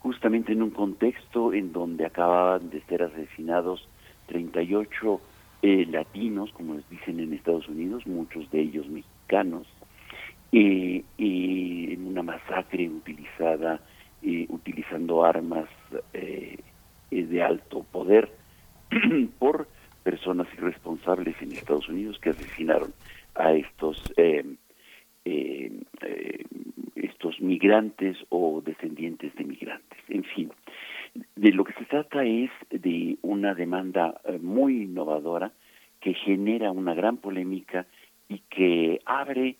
Justamente 0.00 0.52
en 0.52 0.62
un 0.62 0.70
contexto 0.70 1.52
en 1.52 1.72
donde 1.72 2.04
acababan 2.04 2.68
de 2.68 2.80
ser 2.82 3.04
asesinados 3.04 3.88
38 4.26 5.20
eh, 5.62 5.86
latinos, 5.88 6.50
como 6.52 6.74
les 6.74 6.88
dicen 6.90 7.20
en 7.20 7.32
Estados 7.32 7.68
Unidos, 7.68 8.08
muchos 8.08 8.50
de 8.50 8.60
ellos 8.60 8.88
mexicanos, 8.88 9.68
eh, 10.50 11.04
en 11.16 12.06
una 12.08 12.24
masacre 12.24 12.88
utilizada, 12.88 13.80
utilizando 14.48 15.24
armas 15.24 15.68
de 17.10 17.42
alto 17.42 17.84
poder 17.90 18.30
por 19.38 19.68
personas 20.02 20.48
irresponsables 20.54 21.40
en 21.40 21.52
Estados 21.52 21.88
Unidos 21.88 22.18
que 22.18 22.30
asesinaron 22.30 22.92
a 23.34 23.52
estos 23.52 24.12
eh, 24.16 24.44
eh, 25.24 25.72
eh, 26.02 26.44
estos 26.96 27.40
migrantes 27.40 28.16
o 28.30 28.62
descendientes 28.64 29.34
de 29.34 29.44
migrantes. 29.44 29.98
En 30.08 30.24
fin, 30.24 30.50
de 31.36 31.52
lo 31.52 31.64
que 31.64 31.74
se 31.74 31.84
trata 31.84 32.24
es 32.24 32.50
de 32.70 33.18
una 33.22 33.54
demanda 33.54 34.20
muy 34.40 34.82
innovadora 34.82 35.52
que 36.00 36.14
genera 36.14 36.72
una 36.72 36.94
gran 36.94 37.18
polémica 37.18 37.86
y 38.28 38.38
que 38.50 39.00
abre 39.04 39.56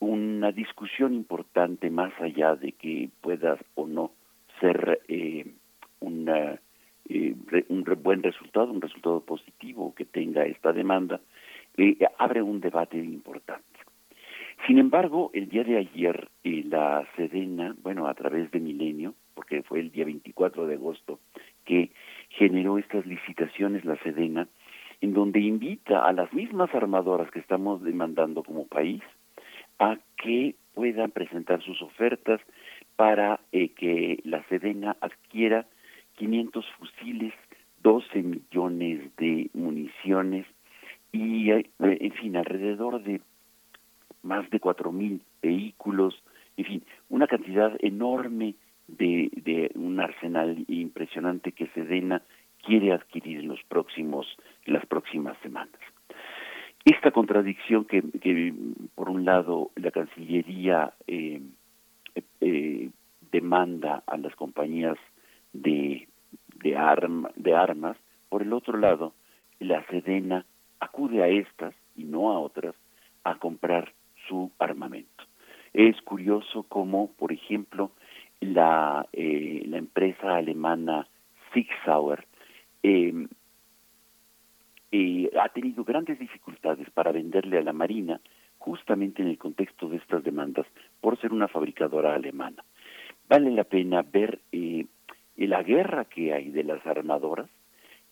una 0.00 0.52
discusión 0.52 1.14
importante 1.14 1.90
más 1.90 2.12
allá 2.20 2.56
de 2.56 2.72
que 2.72 3.10
pueda 3.20 3.58
o 3.74 3.86
no 3.86 4.12
ser 4.60 5.00
una 6.00 6.60
eh, 7.08 7.34
un 7.68 7.84
buen 8.02 8.22
resultado, 8.22 8.70
un 8.70 8.82
resultado 8.82 9.20
positivo 9.20 9.94
que 9.94 10.04
tenga 10.04 10.44
esta 10.44 10.72
demanda, 10.72 11.20
eh, 11.76 11.96
abre 12.18 12.42
un 12.42 12.60
debate 12.60 12.98
importante. 12.98 13.64
Sin 14.66 14.78
embargo, 14.78 15.30
el 15.32 15.48
día 15.48 15.64
de 15.64 15.78
ayer 15.78 16.28
eh, 16.44 16.64
la 16.68 17.06
Sedena, 17.16 17.74
bueno, 17.82 18.08
a 18.08 18.14
través 18.14 18.50
de 18.50 18.60
Milenio, 18.60 19.14
porque 19.34 19.62
fue 19.62 19.80
el 19.80 19.90
día 19.90 20.04
24 20.04 20.66
de 20.66 20.74
agosto 20.74 21.20
que 21.64 21.92
generó 22.30 22.76
estas 22.76 23.06
licitaciones 23.06 23.84
la 23.84 23.96
Sedena, 24.02 24.46
en 25.00 25.14
donde 25.14 25.40
invita 25.40 26.04
a 26.04 26.12
las 26.12 26.32
mismas 26.34 26.74
armadoras 26.74 27.30
que 27.30 27.38
estamos 27.38 27.82
demandando 27.82 28.42
como 28.42 28.66
país 28.66 29.02
a 29.78 29.96
que 30.16 30.56
puedan 30.74 31.12
presentar 31.12 31.62
sus 31.62 31.80
ofertas 31.80 32.40
para 32.96 33.40
que 33.52 34.20
la 34.24 34.42
Sedena 34.48 34.96
adquiera 35.00 35.66
500 36.18 36.66
fusiles, 36.78 37.32
12 37.82 38.22
millones 38.22 39.16
de 39.16 39.50
municiones 39.54 40.46
y, 41.12 41.50
eh, 41.50 41.70
en 41.78 42.12
fin, 42.12 42.36
alrededor 42.36 43.02
de 43.02 43.20
más 44.22 44.50
de 44.50 44.60
4.000 44.60 45.20
vehículos, 45.40 46.22
en 46.56 46.64
fin, 46.64 46.82
una 47.08 47.26
cantidad 47.26 47.72
enorme 47.80 48.56
de, 48.88 49.70
un 49.74 50.00
arsenal 50.00 50.64
impresionante 50.68 51.52
que 51.52 51.68
Sedena 51.68 52.22
quiere 52.64 52.92
adquirir 52.92 53.38
en 53.38 53.48
los 53.48 53.62
próximos, 53.68 54.26
en 54.64 54.74
las 54.74 54.84
próximas 54.86 55.38
semanas. 55.42 55.80
Esta 56.84 57.10
contradicción 57.10 57.84
que, 57.84 58.02
que 58.02 58.52
por 58.94 59.08
un 59.08 59.24
lado 59.24 59.70
la 59.76 59.90
Cancillería 59.90 60.94
eh, 61.06 61.40
eh, 62.40 62.90
demanda 63.30 64.02
a 64.06 64.16
las 64.16 64.34
compañías 64.36 64.96
de, 65.52 66.08
de, 66.56 67.30
de 67.36 67.54
armas, 67.54 67.96
por 68.28 68.42
el 68.42 68.52
otro 68.52 68.78
lado, 68.78 69.14
la 69.58 69.84
Sedena 69.86 70.44
acude 70.80 71.22
a 71.22 71.28
estas 71.28 71.74
y 71.96 72.04
no 72.04 72.30
a 72.32 72.38
otras 72.38 72.74
a 73.24 73.36
comprar 73.36 73.92
su 74.28 74.50
armamento. 74.58 75.24
Es 75.72 76.00
curioso 76.02 76.64
cómo, 76.64 77.12
por 77.12 77.32
ejemplo, 77.32 77.92
la, 78.40 79.06
eh, 79.12 79.62
la 79.66 79.78
empresa 79.78 80.36
alemana 80.36 81.06
Sig 81.52 81.68
Sauer 81.84 82.26
em, 82.82 83.28
eh, 84.92 85.30
ha 85.40 85.48
tenido 85.50 85.84
grandes 85.84 86.18
dificultades 86.18 86.88
para 86.90 87.12
venderle 87.12 87.58
a 87.58 87.62
la 87.62 87.72
Marina 87.72 88.20
justamente 88.58 89.22
en 89.22 89.28
el 89.28 89.38
contexto 89.38 89.88
de 89.88 89.96
estas 89.96 90.24
demandas 90.24 90.66
por 91.00 91.18
ser 91.20 91.32
una 91.32 91.48
fabricadora 91.48 92.14
alemana. 92.14 92.64
Vale 93.28 93.50
la 93.50 93.64
pena 93.64 94.02
ver 94.02 94.40
eh, 94.52 94.86
y 95.38 95.46
la 95.46 95.62
guerra 95.62 96.04
que 96.04 96.34
hay 96.34 96.50
de 96.50 96.64
las 96.64 96.84
armadoras 96.84 97.48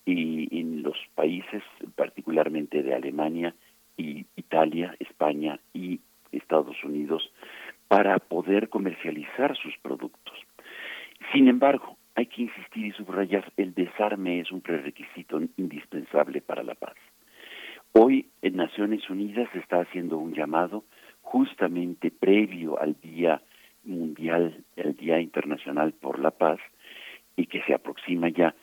y 0.07 0.61
en 0.61 0.83
los 0.85 0.97
países 1.17 1.63
particularmente 1.97 2.85
de 2.85 2.95
Alemania 2.95 3.55
y 3.97 4.25
Italia, 4.37 4.95
España 5.01 5.59
y 5.75 6.01
Estados 6.31 6.83
Unidos 6.85 7.31
para 7.89 8.21
poder 8.21 8.69
comercializar 8.69 9.57
sus 9.57 9.77
productos. 9.79 10.35
Sin 11.33 11.49
embargo, 11.49 11.97
hay 12.15 12.27
que 12.27 12.43
insistir 12.43 12.87
y 12.87 12.93
subrayar, 12.93 13.53
el 13.57 13.75
desarme 13.75 14.41
es 14.41 14.53
un 14.53 14.61
prerequisito 14.61 15.41
indispensable 15.57 16.41
para 16.41 16.63
la 16.63 16.77
paz. 16.77 16.95
Hoy 17.93 18.27
en 18.43 18.57
Naciones 18.57 19.09
Unidas 19.11 19.49
se 19.53 19.59
está 19.59 19.81
haciendo 19.81 20.17
un 20.19 20.33
llamado 20.33 20.85
justamente 21.23 22.13
previo 22.13 22.81
al 22.81 22.95
Día 23.01 23.43
Mundial, 23.83 24.65
el 24.77 24.97
Día 24.97 25.21
Internacional 25.21 25.93
por 25.93 26.19
la 26.21 26.31
Paz, 26.31 26.59
y 27.37 27.47
que 27.47 27.63
se 27.63 27.75
aproxima 27.75 28.29
ya, 28.31 28.55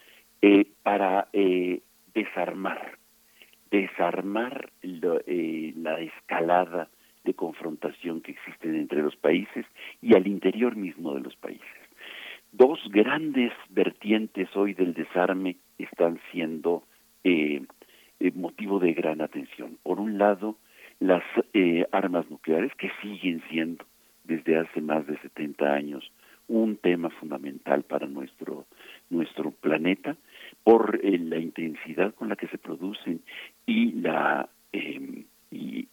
eh, 0.41 0.65
para 0.83 1.29
eh, 1.31 1.81
desarmar, 2.13 2.97
desarmar 3.71 4.71
eh, 4.81 5.73
la 5.77 5.99
escalada 6.01 6.89
de 7.23 7.33
confrontación 7.33 8.19
que 8.19 8.31
existen 8.31 8.75
entre 8.75 9.01
los 9.01 9.15
países 9.15 9.65
y 10.01 10.15
al 10.15 10.27
interior 10.27 10.75
mismo 10.75 11.13
de 11.13 11.21
los 11.21 11.35
países. 11.37 11.63
Dos 12.51 12.79
grandes 12.89 13.53
vertientes 13.69 14.53
hoy 14.55 14.73
del 14.73 14.93
desarme 14.93 15.55
están 15.77 16.19
siendo 16.31 16.83
eh, 17.23 17.61
motivo 18.35 18.79
de 18.79 18.93
gran 18.93 19.21
atención. 19.21 19.77
Por 19.81 19.99
un 19.99 20.17
lado, 20.17 20.57
las 20.99 21.23
armas 21.91 22.29
nucleares, 22.29 22.73
que 22.75 22.91
siguen 23.01 23.41
siendo 23.49 23.85
desde 24.23 24.57
hace 24.57 24.81
más 24.81 25.07
de 25.07 25.17
70 25.19 25.73
años 25.73 26.11
un 26.47 26.77
tema 26.77 27.09
fundamental 27.09 27.83
para 27.83 28.07
nuestro, 28.07 28.65
nuestro 29.09 29.51
planeta, 29.51 30.15
por 30.63 31.03
la 31.03 31.37
intensidad 31.37 32.13
con 32.13 32.29
la 32.29 32.35
que 32.35 32.47
se 32.47 32.57
producen 32.57 33.21
y 33.65 33.93
la, 33.93 34.49
em, 34.71 35.25
y 35.51 35.87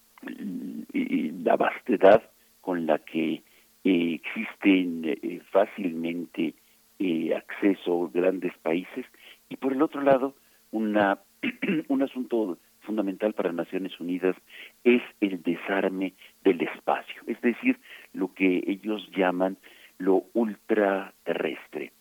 la 1.42 1.57
vastedad 1.57 2.22
con 2.61 2.86
la 2.86 2.98
que 2.98 3.42
eh, 3.84 4.20
existen 4.22 5.03
eh, 5.05 5.40
fácilmente 5.51 6.55
eh, 6.98 7.34
acceso 7.34 8.11
grandes 8.12 8.53
países 8.59 9.07
y 9.48 9.57
por 9.57 9.72
el 9.72 9.82
otro 9.82 10.03
lado 10.03 10.34
una 10.70 11.18
un 11.88 12.03
asunto 12.03 12.59
fundamental 12.80 13.32
para 13.32 13.53
Naciones 13.53 13.98
Unidas 13.98 14.36
es 14.84 15.03
el 15.20 15.42
desarme 15.42 16.12
del 16.44 16.61
espacio, 16.61 17.22
es 17.26 17.40
decir, 17.40 17.78
lo 18.12 18.34
que 18.34 18.62
ellos 18.66 19.09
llaman 19.16 19.57
lo 20.01 20.24
ultraterrestre, 20.32 21.92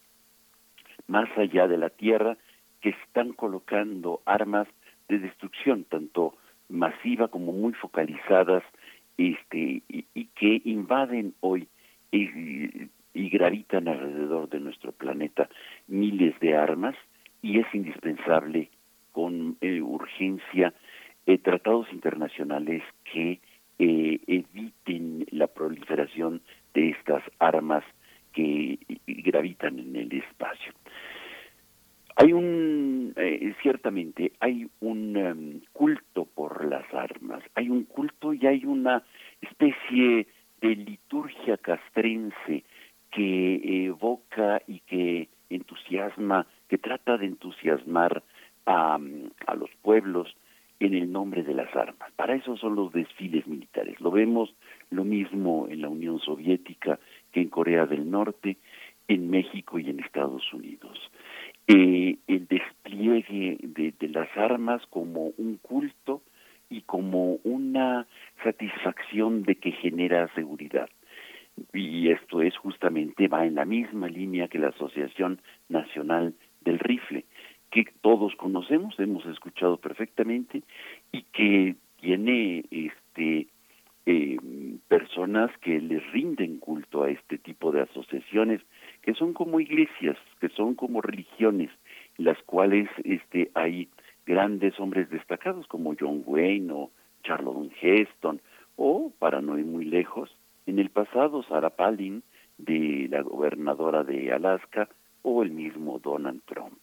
más 1.08 1.30
allá 1.38 1.68
de 1.68 1.78
la 1.78 1.89
Tierra, 1.89 2.38
que 2.82 2.89
están 2.89 3.34
colocando 3.34 4.22
armas 4.26 4.68
de 5.10 5.20
destrucción, 5.20 5.84
tanto 5.84 6.36
masiva 6.70 7.28
como 7.28 7.52
muy 7.52 7.74
focalizadas 7.74 8.64
este 9.18 9.84
y, 9.89 10.26
que 10.36 10.62
invaden 10.64 11.34
hoy 11.41 11.68
y, 12.12 12.89
gravitan 13.14 13.88
alrededor 13.88 14.50
de 14.50 14.60
nuestro 14.60 14.91
planeta 14.91 15.50
miles 15.88 16.39
de 16.39 16.56
armas 16.56 16.95
y 17.43 17.60
es 17.60 17.68
indispensable 17.74 18.70
con 19.12 19.58
eh, 19.62 19.82
urgencia 19.82 20.74
eh, 21.28 21.38
tratados 21.38 21.86
internacionales 21.91 22.82
que 23.04 23.39
eh, 23.78 24.20
eviten 24.26 25.28
la 25.32 25.47
proliferación 25.47 26.41
de 26.74 26.90
estas 26.92 27.24
armas 27.40 27.84
que 28.34 28.80
gravitan 29.08 29.80
en 29.80 29.96
el 29.96 30.14
espacio. 30.14 30.74
Hay 32.16 32.34
un, 32.34 33.14
eh, 33.16 33.54
ciertamente, 33.62 34.34
hay 34.42 34.68
un 34.82 35.16
em, 35.16 35.62
culto 35.72 36.26
por 36.26 36.66
las 36.66 36.84
armas, 36.94 37.42
hay 37.56 37.70
un 37.70 37.86
culto 37.86 38.34
y 38.34 38.46
hay 38.46 38.66
una 38.66 39.04
especie 39.42 40.28
de 40.60 40.76
liturgia 40.76 41.56
castrense 41.58 42.66
que 43.12 43.86
evoca 43.86 44.62
y 44.68 44.82
que 44.82 45.30
entusiasma, 45.50 46.46
que 46.68 46.78
trata 46.78 47.18
de 47.18 47.28
entusiasmar 47.28 48.22
a, 48.66 49.00
a 49.48 49.56
los 49.56 49.70
pueblos 49.82 50.36
en 50.80 50.94
el 50.94 51.12
nombre 51.12 51.44
de 51.44 51.54
las 51.54 51.76
armas. 51.76 52.12
Para 52.16 52.36
eso 52.36 52.56
son 52.58 52.76
los 52.76 52.92
desfiles 52.92 53.48
militares. 53.48 54.00
Lo 54.00 54.12
vemos 54.12 54.54
lo 54.90 55.04
mismo 55.04 55.68
en 55.70 55.82
la 55.82 55.90
Unión 55.90 56.20
Soviética 56.20 57.00
que 57.32 57.42
en 57.42 57.50
Corea 57.50 57.86
del 57.86 58.10
Norte, 58.10 58.58
en 59.08 59.30
México 59.30 59.80
y 59.80 59.90
en 59.90 60.00
Estados 60.00 60.54
Unidos 60.54 61.12
eh, 61.70 62.18
el 62.26 62.48
despliegue 62.48 63.58
de, 63.62 63.94
de 64.00 64.10
las 64.10 64.36
armas 64.36 64.82
como 64.90 65.32
un 65.38 65.58
culto 65.62 66.24
y 66.68 66.82
como 66.82 67.36
una 67.44 68.08
satisfacción 68.44 69.44
de 69.44 69.56
que 69.56 69.72
genera 69.74 70.34
seguridad. 70.34 70.90
Y 71.72 72.10
esto 72.10 72.42
es 72.42 72.58
justamente, 72.58 73.28
va 73.28 73.46
en 73.46 73.54
la 73.54 73.66
misma 73.66 74.08
línea 74.08 74.48
que 74.48 74.58
la 74.58 74.70
Asociación 74.70 75.42
Nacional 75.68 76.34
del 76.62 76.80
Rifle, 76.80 77.26
que 77.70 77.86
todos 78.02 78.36
hemos 78.98 79.26
escuchado 79.26 79.78
perfectamente 79.78 80.64
y 81.12 81.24
que 81.24 81.76
tiene 82.00 82.66
este 82.72 83.48
eh, 84.06 84.38
personas 84.88 85.52
que 85.62 85.80
les 85.80 86.04
rinden 86.12 86.58
culto 86.58 87.04
a 87.04 87.10
este 87.10 87.38
tipo 87.38 87.72
de 87.72 87.82
asociaciones 87.82 88.62
que 89.02 89.14
son 89.14 89.34
como 89.34 89.60
iglesias, 89.60 90.18
que 90.40 90.50
son 90.50 90.76
como 90.76 91.02
religiones, 91.02 91.70
las 92.18 92.42
cuales 92.44 92.90
este 93.04 93.52
hay 93.54 93.90
grandes 94.26 94.80
hombres 94.80 95.10
destacados 95.10 95.68
como 95.68 95.96
John 96.00 96.24
Wayne 96.26 96.72
o 96.72 96.92
Charlton 97.24 97.72
Heston 97.82 98.42
o 98.76 99.12
para 99.20 99.42
no 99.42 99.58
ir 99.60 99.66
muy 99.66 99.86
lejos, 99.86 100.30
en 100.66 100.80
el 100.80 100.90
pasado 100.90 101.44
Sarah 101.44 101.72
Palin 101.72 102.24
de 102.58 103.08
la 103.10 103.22
gobernadora 103.22 104.04
de 104.04 104.32
Alaska 104.32 104.88
o 105.22 105.44
el 105.44 105.52
mismo 105.52 106.00
Donald 106.00 106.42
Trump. 106.46 106.80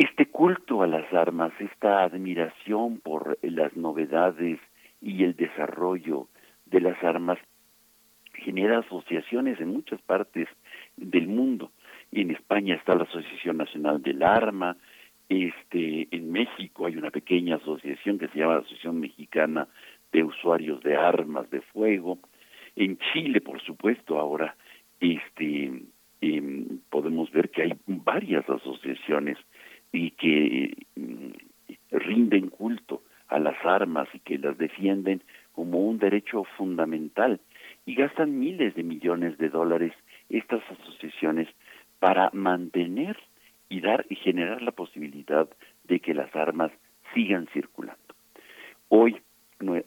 Este 0.00 0.24
culto 0.24 0.82
a 0.82 0.86
las 0.86 1.12
armas, 1.12 1.52
esta 1.58 2.02
admiración 2.04 3.00
por 3.00 3.38
las 3.42 3.76
novedades 3.76 4.58
y 5.02 5.24
el 5.24 5.36
desarrollo 5.36 6.26
de 6.64 6.80
las 6.80 7.04
armas 7.04 7.38
genera 8.32 8.78
asociaciones 8.78 9.60
en 9.60 9.68
muchas 9.68 10.00
partes 10.00 10.48
del 10.96 11.28
mundo. 11.28 11.70
En 12.12 12.30
España 12.30 12.76
está 12.76 12.94
la 12.94 13.02
Asociación 13.02 13.58
Nacional 13.58 14.00
del 14.00 14.22
Arma, 14.22 14.78
este, 15.28 16.08
en 16.10 16.32
México 16.32 16.86
hay 16.86 16.96
una 16.96 17.10
pequeña 17.10 17.56
asociación 17.56 18.18
que 18.18 18.28
se 18.28 18.38
llama 18.38 18.56
Asociación 18.56 19.00
Mexicana 19.00 19.68
de 20.12 20.24
Usuarios 20.24 20.82
de 20.82 20.96
Armas 20.96 21.50
de 21.50 21.60
Fuego. 21.60 22.20
En 22.74 22.96
Chile, 23.12 23.42
por 23.42 23.60
supuesto, 23.60 24.18
ahora 24.18 24.56
este, 24.98 25.82
em, 26.22 26.80
podemos 26.88 27.30
ver 27.32 27.50
que 27.50 27.64
hay 27.64 27.72
varias 27.86 28.48
asociaciones 28.48 29.36
y 29.92 30.12
que 30.12 30.76
mm, 30.96 31.30
rinden 31.90 32.48
culto 32.48 33.02
a 33.28 33.38
las 33.38 33.56
armas 33.64 34.08
y 34.12 34.18
que 34.20 34.38
las 34.38 34.58
defienden 34.58 35.22
como 35.52 35.80
un 35.80 35.98
derecho 35.98 36.44
fundamental 36.56 37.40
y 37.86 37.94
gastan 37.94 38.38
miles 38.38 38.74
de 38.74 38.82
millones 38.82 39.38
de 39.38 39.48
dólares 39.48 39.92
estas 40.28 40.62
asociaciones 40.70 41.48
para 41.98 42.30
mantener 42.32 43.16
y 43.68 43.80
dar 43.80 44.04
y 44.08 44.16
generar 44.16 44.62
la 44.62 44.72
posibilidad 44.72 45.48
de 45.84 46.00
que 46.00 46.14
las 46.14 46.34
armas 46.34 46.72
sigan 47.14 47.46
circulando. 47.52 48.00
Hoy, 48.88 49.20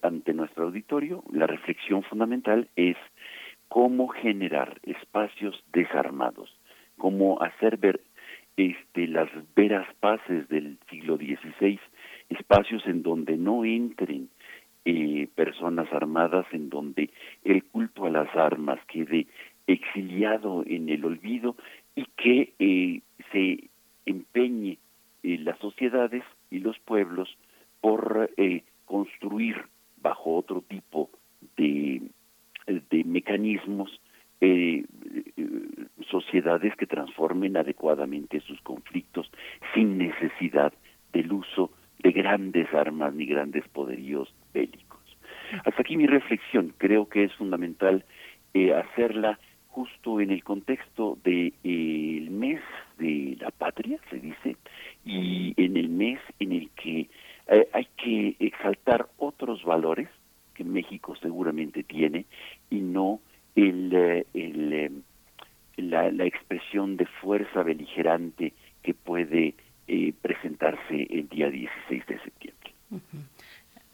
ante 0.01 0.33
nuestro 0.33 0.65
auditorio, 0.65 1.23
la 1.31 1.47
reflexión 1.47 2.03
fundamental 2.03 2.69
es 2.75 2.95
cómo 3.67 4.07
generar 4.07 4.79
espacios 4.83 5.61
desarmados, 5.73 6.57
cómo 6.97 7.41
hacer 7.41 7.77
ver 7.77 8.01
este, 8.57 9.07
las 9.07 9.29
veras 9.55 9.87
paces 9.99 10.47
del 10.49 10.77
siglo 10.89 11.17
XVI, 11.17 11.79
espacios 12.29 12.85
en 12.85 13.03
donde 13.03 13.37
no 13.37 13.65
entren 13.65 14.29
eh, 14.85 15.27
personas 15.35 15.91
armadas, 15.93 16.45
en 16.51 16.69
donde 16.69 17.09
el 17.43 17.63
culto 17.63 18.05
a 18.05 18.09
las 18.09 18.33
armas 18.35 18.79
quede 18.87 19.27
exiliado 19.67 20.63
en 20.65 20.89
el 20.89 21.05
olvido 21.05 21.55
y 21.95 22.05
que 22.17 22.53
eh, 22.59 23.01
se 23.31 23.69
empeñe 24.05 24.77
eh, 25.23 25.37
las 25.39 25.57
sociedades 25.59 26.23
y 26.51 26.59
los 26.59 26.77
pueblos 26.79 27.29
por 27.81 28.29
eh, 28.37 28.63
construir 28.85 29.55
bajo 30.01 30.35
otro 30.35 30.61
tipo 30.61 31.09
de, 31.57 32.01
de 32.67 33.03
mecanismos 33.05 34.01
sociedades 36.09 36.75
que 36.75 36.85
transformen 36.85 37.57
adecuadamente 37.57 38.39
sus 38.41 38.59
conflictos 38.61 39.31
sin 39.73 39.97
necesidad 39.97 40.73
del 41.11 41.31
uso 41.31 41.71
de 41.99 42.11
grandes 42.11 42.71
armas 42.73 43.13
ni 43.13 43.25
grandes 43.25 43.67
poderíos 43.69 44.33
bélicos. 44.53 45.01
Hasta 45.65 45.81
aquí 45.81 45.97
mi 45.97 46.07
reflexión. 46.07 46.73
Creo 46.77 47.07
que 47.07 47.23
es 47.23 47.33
fundamental 47.33 48.03
hacerla 48.75 49.39
justo 49.69 50.21
en 50.21 50.29
el 50.29 50.43
contexto 50.43 51.17
del 51.23 51.53
de, 51.63 52.17
el 52.19 52.29
mes 52.29 52.61
de 52.99 53.37
la 53.39 53.49
patria, 53.49 53.99
se 54.09 54.19
dice, 54.19 54.55
y 55.03 55.53
en 55.57 55.77
el 55.77 55.89
mes 55.89 56.19
en 56.39 56.51
el 56.51 56.69
que 56.71 57.09
eh, 57.47 57.67
hay 57.73 57.87
que 57.97 58.35
exaltar 58.39 59.07
otros 59.17 59.63
valores 59.63 60.07
que 60.53 60.63
México 60.63 61.15
seguramente 61.15 61.83
tiene 61.83 62.25
y 62.69 62.81
no 62.81 63.19
el, 63.55 63.93
eh, 63.93 64.25
eh, 64.33 64.91
la, 65.77 66.11
la, 66.11 66.25
expresión 66.25 66.97
de 66.97 67.05
fuerza 67.05 67.63
beligerante 67.63 68.53
que 68.81 68.93
puede 68.93 69.55
eh, 69.87 70.13
presentarse 70.21 71.07
el 71.09 71.27
día 71.29 71.49
16 71.49 72.05
de 72.07 72.19
septiembre. 72.19 72.71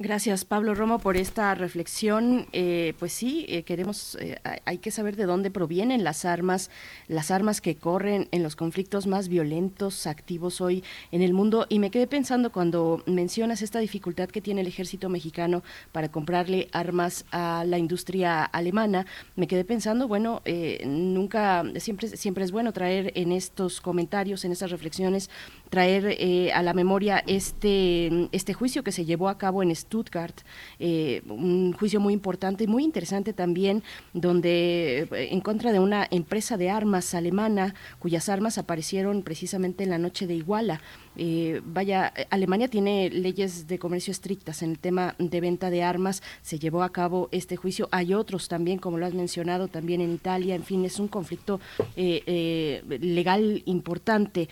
Gracias, 0.02 0.46
Pablo 0.46 0.76
Romo, 0.76 1.00
por 1.00 1.18
esta 1.18 1.54
reflexión. 1.56 2.48
Eh, 2.54 2.94
pues 3.00 3.12
sí, 3.12 3.46
eh, 3.50 3.64
queremos, 3.64 4.16
eh, 4.22 4.38
hay 4.64 4.78
que 4.78 4.92
saber 4.92 5.18
de 5.18 5.26
dónde 5.26 5.52
provienen 5.52 6.06
las 6.06 6.24
armas, 6.24 6.72
las 7.10 7.32
armas 7.32 7.60
que 7.60 7.76
corren 7.76 8.30
en 8.32 8.42
los 8.42 8.56
conflictos 8.56 9.08
más 9.08 9.28
violentos, 9.28 10.08
activos 10.08 10.62
hoy 10.62 10.86
en 11.12 11.22
el 11.22 11.34
mundo. 11.34 11.66
Y 11.68 11.80
me 11.80 11.92
quedé 11.92 12.08
pensando 12.08 12.54
cuando 12.54 13.04
mencionas 13.08 13.62
esta 13.62 13.80
dificultad 13.80 14.30
que 14.30 14.40
tiene 14.40 14.62
el 14.62 14.68
ejército 14.68 15.10
mexicano 15.10 15.64
para 15.92 16.10
comprarle 16.10 16.70
armas 16.72 17.26
a 17.32 17.66
la 17.68 17.78
industria 17.78 18.46
alemana. 18.46 19.06
Me 19.36 19.48
quedé 19.48 19.66
pensando, 19.66 20.08
bueno, 20.08 20.42
nunca, 20.86 21.66
siempre, 21.76 22.08
siempre 22.08 22.46
es 22.46 22.54
bueno 22.54 22.72
traer 22.72 23.12
en 23.16 23.34
estos 23.34 23.82
comentarios, 23.82 24.46
en 24.46 24.54
estas 24.54 24.72
reflexiones, 24.72 25.30
traer 25.70 26.52
a 26.54 26.64
la 26.64 26.74
memoria 26.74 27.24
este, 27.28 28.30
este 28.32 28.54
juicio 28.54 28.84
que 28.84 28.92
se 28.92 29.06
llevó 29.06 29.30
a 29.30 29.38
cabo 29.38 29.64
en 29.64 29.76
Stuttgart, 29.76 30.36
eh, 30.80 31.22
un 31.28 31.74
juicio 31.74 32.00
muy 32.00 32.14
importante 32.14 32.64
y 32.64 32.68
muy 32.68 32.84
interesante 32.84 33.34
también, 33.34 33.84
donde 34.14 35.08
eh, 35.12 35.30
en 35.32 35.42
contra 35.42 35.72
de 35.72 35.80
una 35.80 36.08
empresa 36.12 36.58
de 36.58 36.70
armas 36.70 37.14
alemana, 37.14 37.76
cuyas 38.00 38.30
armas 38.30 38.58
aparecieron 38.58 39.24
precisamente 39.24 39.84
en 39.84 39.90
la 39.90 39.98
noche 39.98 40.28
de 40.28 40.36
Iguala. 40.36 40.82
Eh, 41.22 41.62
vaya, 41.66 42.14
Alemania 42.30 42.70
tiene 42.70 43.10
leyes 43.10 43.68
de 43.68 43.78
comercio 43.78 44.12
estrictas 44.12 44.64
en 44.64 44.72
el 44.72 44.80
tema 44.80 45.16
de 45.20 45.42
venta 45.42 45.70
de 45.70 45.84
armas. 45.84 46.24
Se 46.42 46.58
llevó 46.58 46.82
a 46.82 46.92
cabo 46.92 47.28
este 47.32 47.58
juicio. 47.58 47.90
Hay 47.92 48.14
otros 48.14 48.48
también, 48.48 48.80
como 48.80 48.98
lo 48.98 49.06
has 49.06 49.14
mencionado, 49.14 49.68
también 49.68 50.00
en 50.00 50.14
Italia. 50.14 50.56
En 50.56 50.64
fin, 50.64 50.86
es 50.86 51.00
un 51.00 51.10
conflicto 51.10 51.60
legal 51.96 53.62
importante. 53.66 54.48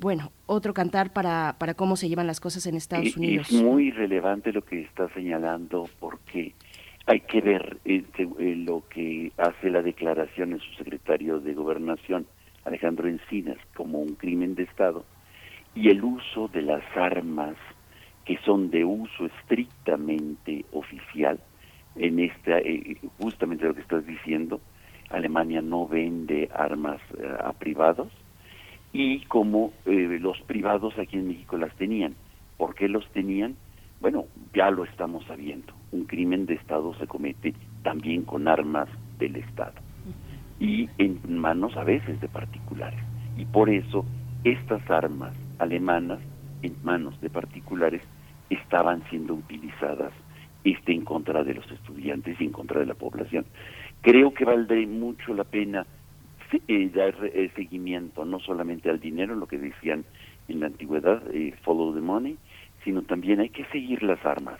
bueno, 0.00 0.30
otro 0.46 0.72
cantar 0.72 1.12
para, 1.12 1.56
para 1.58 1.74
cómo 1.74 1.96
se 1.96 2.08
llevan 2.08 2.26
las 2.26 2.40
cosas 2.40 2.66
en 2.66 2.76
Estados 2.76 3.16
Unidos. 3.16 3.50
Es 3.50 3.60
muy 3.60 3.90
relevante 3.90 4.52
lo 4.52 4.62
que 4.62 4.82
está 4.82 5.08
señalando 5.14 5.88
porque 5.98 6.52
hay 7.06 7.20
que 7.20 7.40
ver 7.40 7.78
eh, 7.84 8.04
eh, 8.16 8.54
lo 8.56 8.84
que 8.88 9.32
hace 9.36 9.70
la 9.70 9.82
declaración 9.82 10.52
en 10.52 10.60
su 10.60 10.72
secretario 10.74 11.40
de 11.40 11.54
Gobernación, 11.54 12.26
Alejandro 12.64 13.08
Encinas, 13.08 13.58
como 13.74 14.00
un 14.00 14.14
crimen 14.14 14.54
de 14.54 14.64
Estado, 14.64 15.04
y 15.74 15.88
el 15.88 16.02
uso 16.04 16.48
de 16.48 16.62
las 16.62 16.84
armas 16.96 17.56
que 18.24 18.38
son 18.44 18.70
de 18.70 18.84
uso 18.84 19.26
estrictamente 19.26 20.64
oficial, 20.72 21.40
en 21.96 22.20
esta, 22.20 22.58
eh, 22.58 22.96
justamente 23.18 23.64
lo 23.64 23.74
que 23.74 23.80
estás 23.80 24.06
diciendo, 24.06 24.60
Alemania 25.10 25.60
no 25.60 25.86
vende 25.86 26.48
armas 26.54 27.00
a 27.40 27.52
privados, 27.52 28.08
y 28.92 29.20
como 29.26 29.72
eh, 29.86 30.18
los 30.20 30.40
privados 30.42 30.98
aquí 30.98 31.16
en 31.16 31.28
México 31.28 31.56
las 31.56 31.74
tenían. 31.76 32.14
¿Por 32.56 32.74
qué 32.74 32.88
los 32.88 33.06
tenían? 33.12 33.56
Bueno, 34.00 34.26
ya 34.54 34.70
lo 34.70 34.84
estamos 34.84 35.24
sabiendo. 35.26 35.72
Un 35.92 36.04
crimen 36.04 36.46
de 36.46 36.54
Estado 36.54 36.94
se 36.94 37.06
comete 37.06 37.54
también 37.82 38.22
con 38.22 38.48
armas 38.48 38.88
del 39.18 39.36
Estado 39.36 39.74
y 40.60 40.88
en 40.98 41.20
manos 41.38 41.76
a 41.76 41.84
veces 41.84 42.20
de 42.20 42.28
particulares. 42.28 43.00
Y 43.36 43.44
por 43.46 43.70
eso 43.70 44.04
estas 44.44 44.88
armas 44.90 45.34
alemanas 45.58 46.20
en 46.62 46.76
manos 46.82 47.20
de 47.20 47.30
particulares 47.30 48.02
estaban 48.50 49.02
siendo 49.08 49.34
utilizadas 49.34 50.12
este 50.64 50.92
en 50.92 51.04
contra 51.04 51.42
de 51.42 51.54
los 51.54 51.70
estudiantes 51.70 52.40
y 52.40 52.44
en 52.44 52.52
contra 52.52 52.80
de 52.80 52.86
la 52.86 52.94
población. 52.94 53.44
Creo 54.00 54.32
que 54.32 54.44
valdría 54.44 54.86
mucho 54.86 55.34
la 55.34 55.44
pena 55.44 55.86
eh, 56.68 56.90
dar 56.94 57.14
eh, 57.24 57.50
seguimiento 57.56 58.24
no 58.24 58.38
solamente 58.38 58.90
al 58.90 59.00
dinero, 59.00 59.34
lo 59.34 59.46
que 59.46 59.58
decían 59.58 60.04
en 60.48 60.60
la 60.60 60.66
antigüedad, 60.66 61.22
eh, 61.32 61.54
follow 61.62 61.94
the 61.94 62.00
money, 62.00 62.36
sino 62.84 63.02
también 63.02 63.40
hay 63.40 63.48
que 63.48 63.64
seguir 63.66 64.02
las 64.02 64.24
armas. 64.24 64.58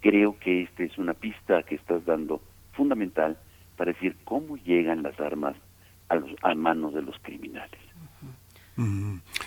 Creo 0.00 0.38
que 0.38 0.62
esta 0.62 0.82
es 0.82 0.98
una 0.98 1.14
pista 1.14 1.62
que 1.62 1.76
estás 1.76 2.04
dando 2.04 2.40
fundamental 2.72 3.36
para 3.76 3.92
decir 3.92 4.16
cómo 4.24 4.56
llegan 4.56 5.02
las 5.02 5.18
armas 5.20 5.56
a, 6.08 6.16
los, 6.16 6.30
a 6.42 6.54
manos 6.54 6.94
de 6.94 7.02
los 7.02 7.16
criminales. 7.20 7.87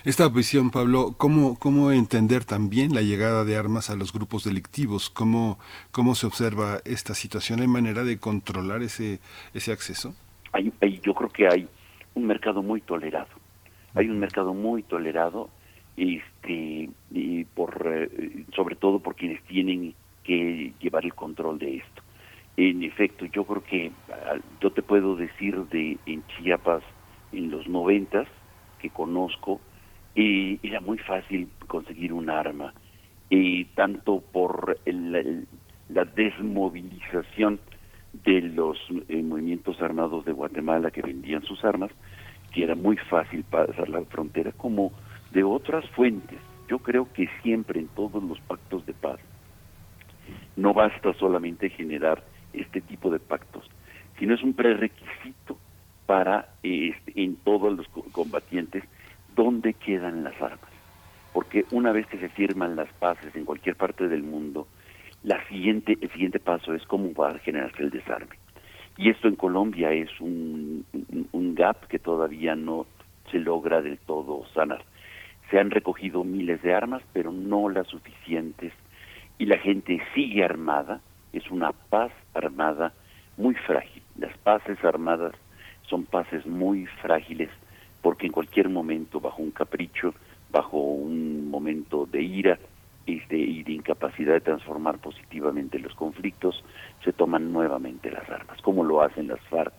Esta 0.03 0.27
visión, 0.27 0.71
Pablo, 0.71 1.15
¿cómo, 1.17 1.57
¿cómo 1.57 1.93
entender 1.93 2.43
también 2.43 2.93
la 2.93 3.01
llegada 3.01 3.45
de 3.45 3.55
armas 3.55 3.89
a 3.89 3.95
los 3.95 4.11
grupos 4.11 4.43
delictivos? 4.43 5.09
¿Cómo, 5.09 5.57
cómo 5.91 6.15
se 6.15 6.27
observa 6.27 6.79
esta 6.83 7.13
situación? 7.13 7.61
¿Hay 7.61 7.67
manera 7.67 8.03
de 8.03 8.19
controlar 8.19 8.81
ese, 8.81 9.19
ese 9.53 9.71
acceso? 9.71 10.13
Hay, 10.51 10.73
hay, 10.81 10.99
yo 10.99 11.13
creo 11.13 11.29
que 11.29 11.47
hay 11.47 11.65
un 12.13 12.25
mercado 12.27 12.61
muy 12.61 12.81
tolerado. 12.81 13.29
Hay 13.93 14.09
un 14.09 14.19
mercado 14.19 14.53
muy 14.53 14.83
tolerado, 14.83 15.49
este, 15.95 16.89
y 17.11 17.45
por, 17.45 17.87
eh, 17.87 18.45
sobre 18.53 18.75
todo 18.75 18.99
por 18.99 19.15
quienes 19.15 19.41
tienen 19.43 19.95
que 20.25 20.73
llevar 20.81 21.05
el 21.05 21.13
control 21.13 21.57
de 21.57 21.77
esto. 21.77 22.01
En 22.57 22.83
efecto, 22.83 23.25
yo 23.25 23.45
creo 23.45 23.63
que 23.63 23.91
ah, 24.11 24.37
yo 24.59 24.71
te 24.71 24.81
puedo 24.81 25.15
decir 25.15 25.55
de 25.67 25.97
en 26.05 26.21
Chiapas 26.27 26.83
en 27.31 27.49
los 27.49 27.65
noventas 27.69 28.27
que 28.81 28.89
conozco 28.89 29.61
eh, 30.15 30.59
era 30.63 30.81
muy 30.81 30.97
fácil 30.97 31.49
conseguir 31.67 32.11
un 32.11 32.29
arma, 32.29 32.73
y 33.29 33.65
tanto 33.65 34.19
por 34.19 34.77
la 34.85 36.05
desmovilización 36.05 37.61
de 38.25 38.41
los 38.41 38.77
eh, 39.07 39.23
movimientos 39.23 39.81
armados 39.81 40.25
de 40.25 40.33
Guatemala 40.33 40.91
que 40.91 41.01
vendían 41.01 41.43
sus 41.43 41.63
armas, 41.63 41.91
que 42.53 42.63
era 42.63 42.75
muy 42.75 42.97
fácil 42.97 43.45
pasar 43.45 43.87
la 43.87 44.01
frontera, 44.01 44.51
como 44.51 44.91
de 45.31 45.43
otras 45.43 45.87
fuentes. 45.91 46.39
Yo 46.67 46.79
creo 46.79 47.07
que 47.13 47.29
siempre 47.41 47.79
en 47.79 47.87
todos 47.87 48.21
los 48.21 48.39
pactos 48.41 48.85
de 48.85 48.93
paz 48.93 49.19
no 50.57 50.73
basta 50.73 51.13
solamente 51.13 51.69
generar 51.69 52.23
este 52.51 52.81
tipo 52.81 53.09
de 53.09 53.19
pactos, 53.19 53.65
sino 54.19 54.35
es 54.35 54.43
un 54.43 54.53
prerequisito 54.53 55.57
para 56.11 56.49
este, 56.61 57.13
en 57.15 57.37
todos 57.37 57.71
los 57.71 57.87
combatientes 58.11 58.83
dónde 59.33 59.73
quedan 59.73 60.25
las 60.25 60.33
armas. 60.41 60.69
Porque 61.31 61.63
una 61.71 61.93
vez 61.93 62.05
que 62.07 62.17
se 62.17 62.27
firman 62.27 62.75
las 62.75 62.91
paces 62.99 63.33
en 63.33 63.45
cualquier 63.45 63.77
parte 63.77 64.09
del 64.09 64.21
mundo, 64.21 64.67
la 65.23 65.41
siguiente, 65.47 65.97
el 66.01 66.11
siguiente 66.11 66.41
paso 66.41 66.73
es 66.73 66.83
cómo 66.83 67.13
va 67.13 67.29
a 67.29 67.39
generarse 67.39 67.81
el 67.81 67.91
desarme. 67.91 68.35
Y 68.97 69.09
esto 69.09 69.29
en 69.29 69.37
Colombia 69.37 69.93
es 69.93 70.09
un, 70.19 70.85
un, 71.31 71.55
gap 71.55 71.87
que 71.87 71.97
todavía 71.97 72.57
no 72.57 72.87
se 73.31 73.39
logra 73.39 73.81
del 73.81 73.97
todo 73.99 74.45
sanar. 74.53 74.83
Se 75.49 75.59
han 75.59 75.71
recogido 75.71 76.25
miles 76.25 76.61
de 76.61 76.73
armas, 76.73 77.03
pero 77.13 77.31
no 77.31 77.69
las 77.69 77.87
suficientes, 77.87 78.73
y 79.37 79.45
la 79.45 79.59
gente 79.59 80.01
sigue 80.13 80.43
armada, 80.43 80.99
es 81.31 81.49
una 81.49 81.71
paz 81.71 82.11
armada 82.33 82.91
muy 83.37 83.55
frágil. 83.55 84.03
Las 84.17 84.37
paces 84.39 84.83
armadas 84.83 85.35
son 85.91 86.05
paces 86.05 86.45
muy 86.47 86.87
frágiles 87.01 87.49
porque 88.01 88.25
en 88.25 88.31
cualquier 88.31 88.69
momento, 88.69 89.19
bajo 89.19 89.43
un 89.43 89.51
capricho, 89.51 90.15
bajo 90.49 90.77
un 90.77 91.51
momento 91.51 92.07
de 92.07 92.23
ira, 92.23 92.57
este, 93.05 93.37
y 93.37 93.63
de 93.63 93.73
incapacidad 93.73 94.33
de 94.33 94.41
transformar 94.41 94.99
positivamente 94.99 95.77
los 95.79 95.93
conflictos, 95.95 96.63
se 97.03 97.13
toman 97.13 97.51
nuevamente 97.51 98.09
las 98.09 98.27
armas, 98.29 98.59
como 98.61 98.83
lo 98.83 99.01
hacen 99.01 99.27
las 99.27 99.41
FARC 99.49 99.73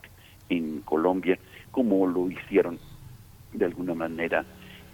en 0.49 0.81
Colombia, 0.81 1.37
como 1.71 2.05
lo 2.05 2.29
hicieron 2.29 2.79
de 3.53 3.65
alguna 3.65 3.93
manera 3.93 4.45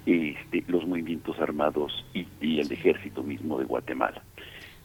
este, 0.06 0.64
los 0.68 0.88
movimientos 0.88 1.40
armados 1.40 2.06
y, 2.14 2.28
y, 2.40 2.60
el 2.62 2.72
ejército 2.72 3.24
mismo 3.24 3.60
de 3.60 3.66
Guatemala. 3.66 4.22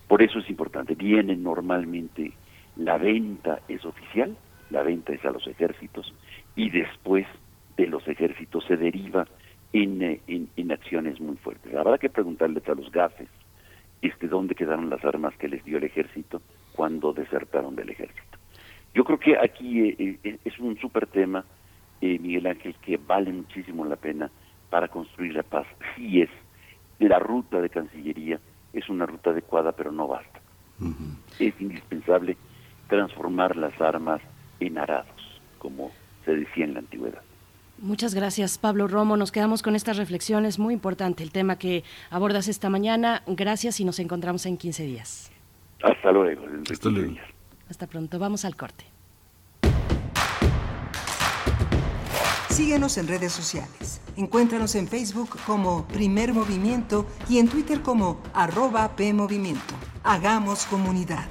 Por 0.09 0.22
eso 0.22 0.39
es 0.39 0.51
importante, 0.51 0.95
viene 0.95 1.37
normalmente 1.37 2.32
la 2.76 2.99
venta 2.99 3.61
es 3.68 3.85
oficial, 3.85 4.37
la 4.71 4.83
venta 4.83 5.12
es 5.12 5.25
a 5.25 5.31
los 5.31 5.47
ejércitos 5.47 6.12
y 6.57 6.71
después 6.71 7.27
de 7.77 7.87
los 7.87 8.07
ejércitos 8.09 8.65
se 8.67 8.77
deriva 8.77 9.27
en, 9.73 10.21
en, 10.29 10.73
acciones 10.73 11.21
muy 11.21 11.37
fuertes. 11.37 11.75
Habrá 11.75 11.99
que 11.99 12.09
preguntarles 12.09 12.67
a 12.69 12.75
los 12.75 12.91
gafes 12.93 13.29
este, 14.03 14.29
dónde 14.29 14.55
quedaron 14.55 14.89
las 14.89 15.05
armas 15.05 15.35
que 15.37 15.49
les 15.49 15.65
dio 15.65 15.79
el 15.79 15.85
ejército 15.85 16.41
cuando 16.75 17.12
desertaron 17.12 17.75
del 17.75 17.91
ejército. 17.91 18.39
Yo 18.95 19.05
creo 19.05 19.19
que 19.19 19.37
aquí 19.37 19.81
eh, 19.81 20.19
eh, 20.23 20.39
es 20.45 20.59
un 20.61 20.79
súper 20.79 21.09
tema, 21.09 21.45
eh, 22.01 22.19
Miguel 22.21 22.47
Ángel, 22.47 22.77
que 22.81 22.97
vale 22.97 23.33
muchísimo 23.33 23.85
la 23.85 23.97
pena 23.97 24.31
para 24.71 24.87
construir 24.87 25.35
la 25.35 25.43
paz. 25.43 25.67
Sí 25.97 26.23
es, 26.23 26.31
la 27.01 27.19
ruta 27.19 27.61
de 27.61 27.71
Cancillería 27.71 28.39
es 28.73 28.89
una 28.89 29.07
ruta 29.07 29.31
adecuada, 29.31 29.73
pero 29.73 29.91
no 29.91 30.07
basta. 30.07 30.41
Es 31.39 31.61
indispensable 31.61 32.37
transformar 32.89 33.57
las 33.57 33.81
armas 33.81 34.21
en 34.61 34.79
arados, 34.79 35.41
como 35.59 35.91
se 36.25 36.35
decía 36.35 36.65
en 36.65 36.75
la 36.75 36.81
antigüedad. 36.81 37.23
Muchas 37.79 38.15
gracias, 38.15 38.57
Pablo 38.57 38.87
Romo. 38.89 39.17
Nos 39.17 39.33
quedamos 39.33 39.63
con 39.63 39.75
estas 39.75 39.97
reflexiones. 39.97 40.59
Muy 40.59 40.75
importante 40.75 41.23
el 41.23 41.33
tema 41.33 41.59
que 41.59 41.85
abordas 42.11 42.49
esta 42.49 42.71
mañana. 42.71 43.23
Gracias 43.27 43.81
y 43.81 43.85
nos 43.85 43.99
encontramos 43.99 44.47
en 44.47 44.57
15 44.57 44.85
días. 44.85 45.33
Hasta 45.83 46.13
luego. 46.13 46.45
Hasta 46.71 46.89
luego. 46.89 47.17
Hasta 47.69 47.87
pronto, 47.87 48.19
vamos 48.19 48.45
al 48.45 48.57
corte. 48.57 48.85
Síguenos 52.49 52.97
en 52.99 53.09
redes 53.09 53.33
sociales. 53.33 54.01
Encuéntranos 54.17 54.77
en 54.77 54.87
Facebook 54.87 55.37
como 55.45 55.89
Primer 55.89 56.33
Movimiento 56.33 57.05
y 57.29 57.39
en 57.39 57.49
Twitter 57.49 57.83
como 57.83 58.23
arroba 58.33 58.95
PMovimiento. 58.95 59.75
Hagamos 60.05 60.65
comunidad. 60.67 61.27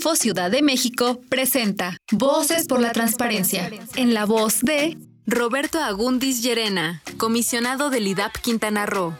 Info 0.00 0.16
Ciudad 0.16 0.50
de 0.50 0.62
México 0.62 1.20
presenta 1.28 1.98
Voces 2.10 2.66
por 2.66 2.80
la 2.80 2.92
Transparencia, 2.92 3.70
en 3.96 4.14
la 4.14 4.24
voz 4.24 4.60
de 4.62 4.96
Roberto 5.26 5.78
Agundis 5.78 6.42
Llerena, 6.42 7.02
comisionado 7.18 7.90
del 7.90 8.06
IDAP 8.06 8.38
Quintana 8.38 8.86
Roo. 8.86 9.14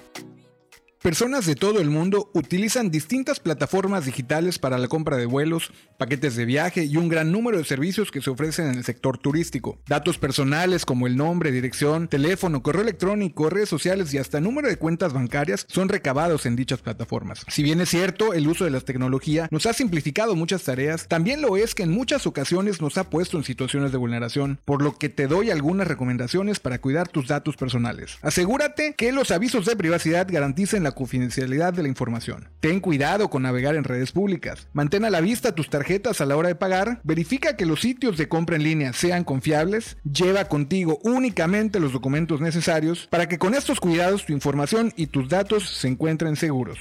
Personas 1.02 1.46
de 1.46 1.54
todo 1.54 1.80
el 1.80 1.88
mundo 1.88 2.30
utilizan 2.34 2.90
distintas 2.90 3.40
plataformas 3.40 4.04
digitales 4.04 4.58
para 4.58 4.76
la 4.76 4.86
compra 4.86 5.16
de 5.16 5.24
vuelos, 5.24 5.72
paquetes 5.96 6.36
de 6.36 6.44
viaje 6.44 6.84
y 6.84 6.98
un 6.98 7.08
gran 7.08 7.32
número 7.32 7.56
de 7.56 7.64
servicios 7.64 8.10
que 8.10 8.20
se 8.20 8.28
ofrecen 8.28 8.66
en 8.66 8.74
el 8.74 8.84
sector 8.84 9.16
turístico. 9.16 9.78
Datos 9.88 10.18
personales 10.18 10.84
como 10.84 11.06
el 11.06 11.16
nombre, 11.16 11.52
dirección, 11.52 12.06
teléfono, 12.06 12.62
correo 12.62 12.82
electrónico, 12.82 13.48
redes 13.48 13.70
sociales 13.70 14.12
y 14.12 14.18
hasta 14.18 14.42
número 14.42 14.68
de 14.68 14.76
cuentas 14.76 15.14
bancarias 15.14 15.64
son 15.70 15.88
recabados 15.88 16.44
en 16.44 16.54
dichas 16.54 16.82
plataformas. 16.82 17.46
Si 17.48 17.62
bien 17.62 17.80
es 17.80 17.88
cierto, 17.88 18.34
el 18.34 18.46
uso 18.46 18.64
de 18.66 18.70
la 18.70 18.80
tecnología 18.80 19.48
nos 19.50 19.64
ha 19.64 19.72
simplificado 19.72 20.36
muchas 20.36 20.64
tareas, 20.64 21.08
también 21.08 21.40
lo 21.40 21.56
es 21.56 21.74
que 21.74 21.84
en 21.84 21.92
muchas 21.92 22.26
ocasiones 22.26 22.82
nos 22.82 22.98
ha 22.98 23.08
puesto 23.08 23.38
en 23.38 23.44
situaciones 23.44 23.90
de 23.90 23.96
vulneración, 23.96 24.60
por 24.66 24.82
lo 24.82 24.98
que 24.98 25.08
te 25.08 25.28
doy 25.28 25.48
algunas 25.48 25.88
recomendaciones 25.88 26.60
para 26.60 26.78
cuidar 26.78 27.08
tus 27.08 27.26
datos 27.26 27.56
personales. 27.56 28.18
Asegúrate 28.20 28.92
que 28.98 29.12
los 29.12 29.30
avisos 29.30 29.64
de 29.64 29.76
privacidad 29.76 30.28
garanticen 30.30 30.82
la 30.82 30.89
confidencialidad 30.92 31.72
de 31.72 31.82
la 31.82 31.88
información. 31.88 32.48
Ten 32.60 32.80
cuidado 32.80 33.30
con 33.30 33.42
navegar 33.42 33.74
en 33.74 33.84
redes 33.84 34.12
públicas. 34.12 34.68
Mantén 34.72 35.04
a 35.04 35.10
la 35.10 35.20
vista 35.20 35.54
tus 35.54 35.70
tarjetas 35.70 36.20
a 36.20 36.26
la 36.26 36.36
hora 36.36 36.48
de 36.48 36.54
pagar. 36.54 37.00
Verifica 37.04 37.56
que 37.56 37.66
los 37.66 37.80
sitios 37.80 38.16
de 38.16 38.28
compra 38.28 38.56
en 38.56 38.62
línea 38.62 38.92
sean 38.92 39.24
confiables. 39.24 39.96
Lleva 40.04 40.46
contigo 40.46 40.98
únicamente 41.02 41.80
los 41.80 41.92
documentos 41.92 42.40
necesarios 42.40 43.06
para 43.10 43.28
que 43.28 43.38
con 43.38 43.54
estos 43.54 43.80
cuidados 43.80 44.26
tu 44.26 44.32
información 44.32 44.92
y 44.96 45.06
tus 45.06 45.28
datos 45.28 45.68
se 45.68 45.88
encuentren 45.88 46.36
seguros. 46.36 46.78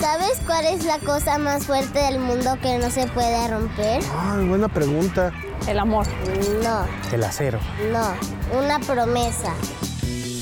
¿Sabes 0.00 0.40
cuál 0.46 0.64
es 0.66 0.84
la 0.84 0.98
cosa 1.00 1.38
más 1.38 1.66
fuerte 1.66 1.98
del 1.98 2.20
mundo 2.20 2.56
que 2.62 2.78
no 2.78 2.88
se 2.88 3.06
puede 3.08 3.48
romper? 3.48 4.00
Ay, 4.16 4.46
buena 4.46 4.68
pregunta. 4.68 5.32
El 5.66 5.78
amor. 5.78 6.06
No. 6.62 6.86
El 7.12 7.24
acero. 7.24 7.58
No, 7.92 8.14
una 8.56 8.78
promesa. 8.78 9.52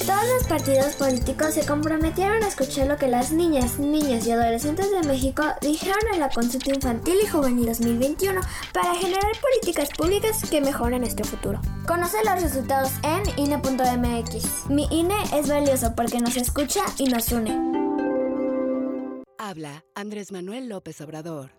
Todos 0.07 0.23
los 0.39 0.47
partidos 0.47 0.95
políticos 0.95 1.55
se 1.55 1.67
comprometieron 1.67 2.41
a 2.45 2.47
escuchar 2.47 2.87
lo 2.87 2.97
que 2.97 3.09
las 3.09 3.33
niñas, 3.33 3.81
niños 3.81 4.25
y 4.25 4.31
adolescentes 4.31 4.93
de 4.93 5.03
México 5.03 5.43
dijeron 5.61 5.99
en 6.15 6.21
la 6.21 6.29
consulta 6.29 6.73
infantil 6.73 7.17
y 7.25 7.27
juvenil 7.27 7.67
2021 7.67 8.41
para 8.73 8.95
generar 8.95 9.33
políticas 9.43 9.89
públicas 9.99 10.49
que 10.49 10.61
mejoren 10.61 11.01
nuestro 11.01 11.25
futuro. 11.25 11.61
Conoce 11.89 12.19
los 12.25 12.41
resultados 12.41 12.93
en 13.03 13.25
INE.mx. 13.37 14.71
Mi 14.71 14.87
INE 14.93 15.17
es 15.35 15.49
valioso 15.49 15.93
porque 15.97 16.21
nos 16.21 16.37
escucha 16.37 16.83
y 16.99 17.07
nos 17.09 17.33
une. 17.33 17.51
Habla 19.39 19.85
Andrés 19.97 20.31
Manuel 20.31 20.69
López 20.69 21.01
Obrador. 21.01 21.51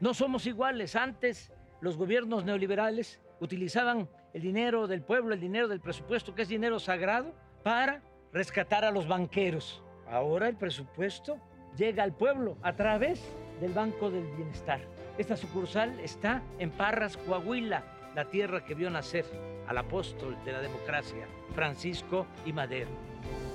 No 0.00 0.12
somos 0.12 0.44
iguales. 0.44 0.96
Antes 0.96 1.50
los 1.80 1.96
gobiernos 1.96 2.44
neoliberales 2.44 3.20
utilizaban 3.40 4.06
el 4.34 4.42
dinero 4.42 4.86
del 4.86 5.00
pueblo, 5.00 5.32
el 5.32 5.40
dinero 5.40 5.66
del 5.66 5.80
presupuesto, 5.80 6.34
que 6.34 6.42
es 6.42 6.48
dinero 6.48 6.78
sagrado 6.78 7.32
para 7.66 8.00
rescatar 8.32 8.84
a 8.84 8.92
los 8.92 9.08
banqueros. 9.08 9.82
Ahora 10.08 10.46
el 10.46 10.54
presupuesto 10.54 11.40
llega 11.76 12.04
al 12.04 12.14
pueblo 12.14 12.56
a 12.62 12.76
través 12.76 13.20
del 13.60 13.72
Banco 13.72 14.08
del 14.08 14.24
Bienestar. 14.36 14.80
Esta 15.18 15.36
sucursal 15.36 15.98
está 15.98 16.44
en 16.60 16.70
Parras, 16.70 17.16
Coahuila, 17.16 17.82
la 18.14 18.26
tierra 18.26 18.64
que 18.64 18.76
vio 18.76 18.88
nacer 18.88 19.24
al 19.66 19.78
apóstol 19.78 20.36
de 20.44 20.52
la 20.52 20.60
democracia, 20.60 21.26
Francisco 21.56 22.28
y 22.44 22.52
Madero. 22.52 22.90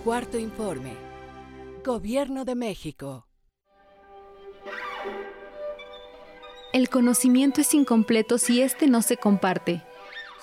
Cuarto 0.03 0.37
informe. 0.37 0.91
Gobierno 1.81 2.43
de 2.43 2.55
México. 2.55 3.29
El 6.73 6.89
conocimiento 6.89 7.61
es 7.61 7.73
incompleto 7.73 8.37
si 8.37 8.61
éste 8.61 8.87
no 8.87 9.03
se 9.03 9.15
comparte. 9.15 9.83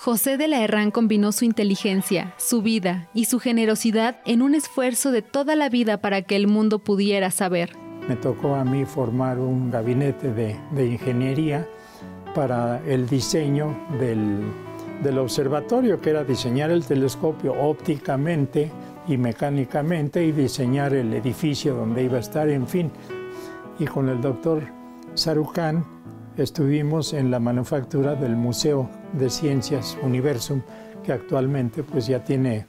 José 0.01 0.37
de 0.37 0.47
la 0.47 0.63
Herrán 0.63 0.91
combinó 0.91 1.33
su 1.33 1.43
inteligencia, 1.43 2.33
su 2.37 2.61
vida 2.61 3.09
y 3.13 3.25
su 3.25 3.37
generosidad 3.37 4.21
en 4.25 4.41
un 4.41 4.55
esfuerzo 4.55 5.11
de 5.11 5.21
toda 5.21 5.57
la 5.57 5.67
vida 5.67 5.97
para 5.97 6.21
que 6.21 6.37
el 6.37 6.47
mundo 6.47 6.79
pudiera 6.79 7.31
saber. 7.31 7.71
Me 8.07 8.15
tocó 8.15 8.55
a 8.55 8.63
mí 8.63 8.85
formar 8.85 9.39
un 9.39 9.69
gabinete 9.69 10.31
de, 10.31 10.85
ingeniería 10.85 11.67
para 12.33 12.81
el 12.87 13.09
diseño 13.09 13.75
del, 13.99 14.39
del 15.03 15.17
observatorio, 15.17 15.99
que 15.99 16.11
era 16.11 16.23
diseñar 16.23 16.71
el 16.71 16.85
telescopio 16.85 17.51
ópticamente 17.61 18.71
y 19.05 19.17
mecánicamente 19.17 20.23
y 20.23 20.31
diseñar 20.31 20.93
el 20.93 21.13
edificio 21.13 21.75
donde 21.75 22.05
iba 22.05 22.15
a 22.15 22.21
estar, 22.21 22.47
en 22.47 22.67
fin. 22.67 22.89
Y 23.79 23.85
con 23.85 24.07
el 24.07 24.21
doctor 24.21 24.63
Sarucán 25.13 25.85
estuvimos 26.37 27.11
en 27.11 27.31
la 27.31 27.41
manufactura 27.41 28.15
del 28.15 28.37
Museo 28.37 28.89
de 29.13 29.29
Ciencias 29.29 29.97
Universum, 30.01 30.61
que 31.03 31.11
actualmente 31.11 31.83
pues 31.83 32.07
ya 32.07 32.23
tiene 32.23 32.65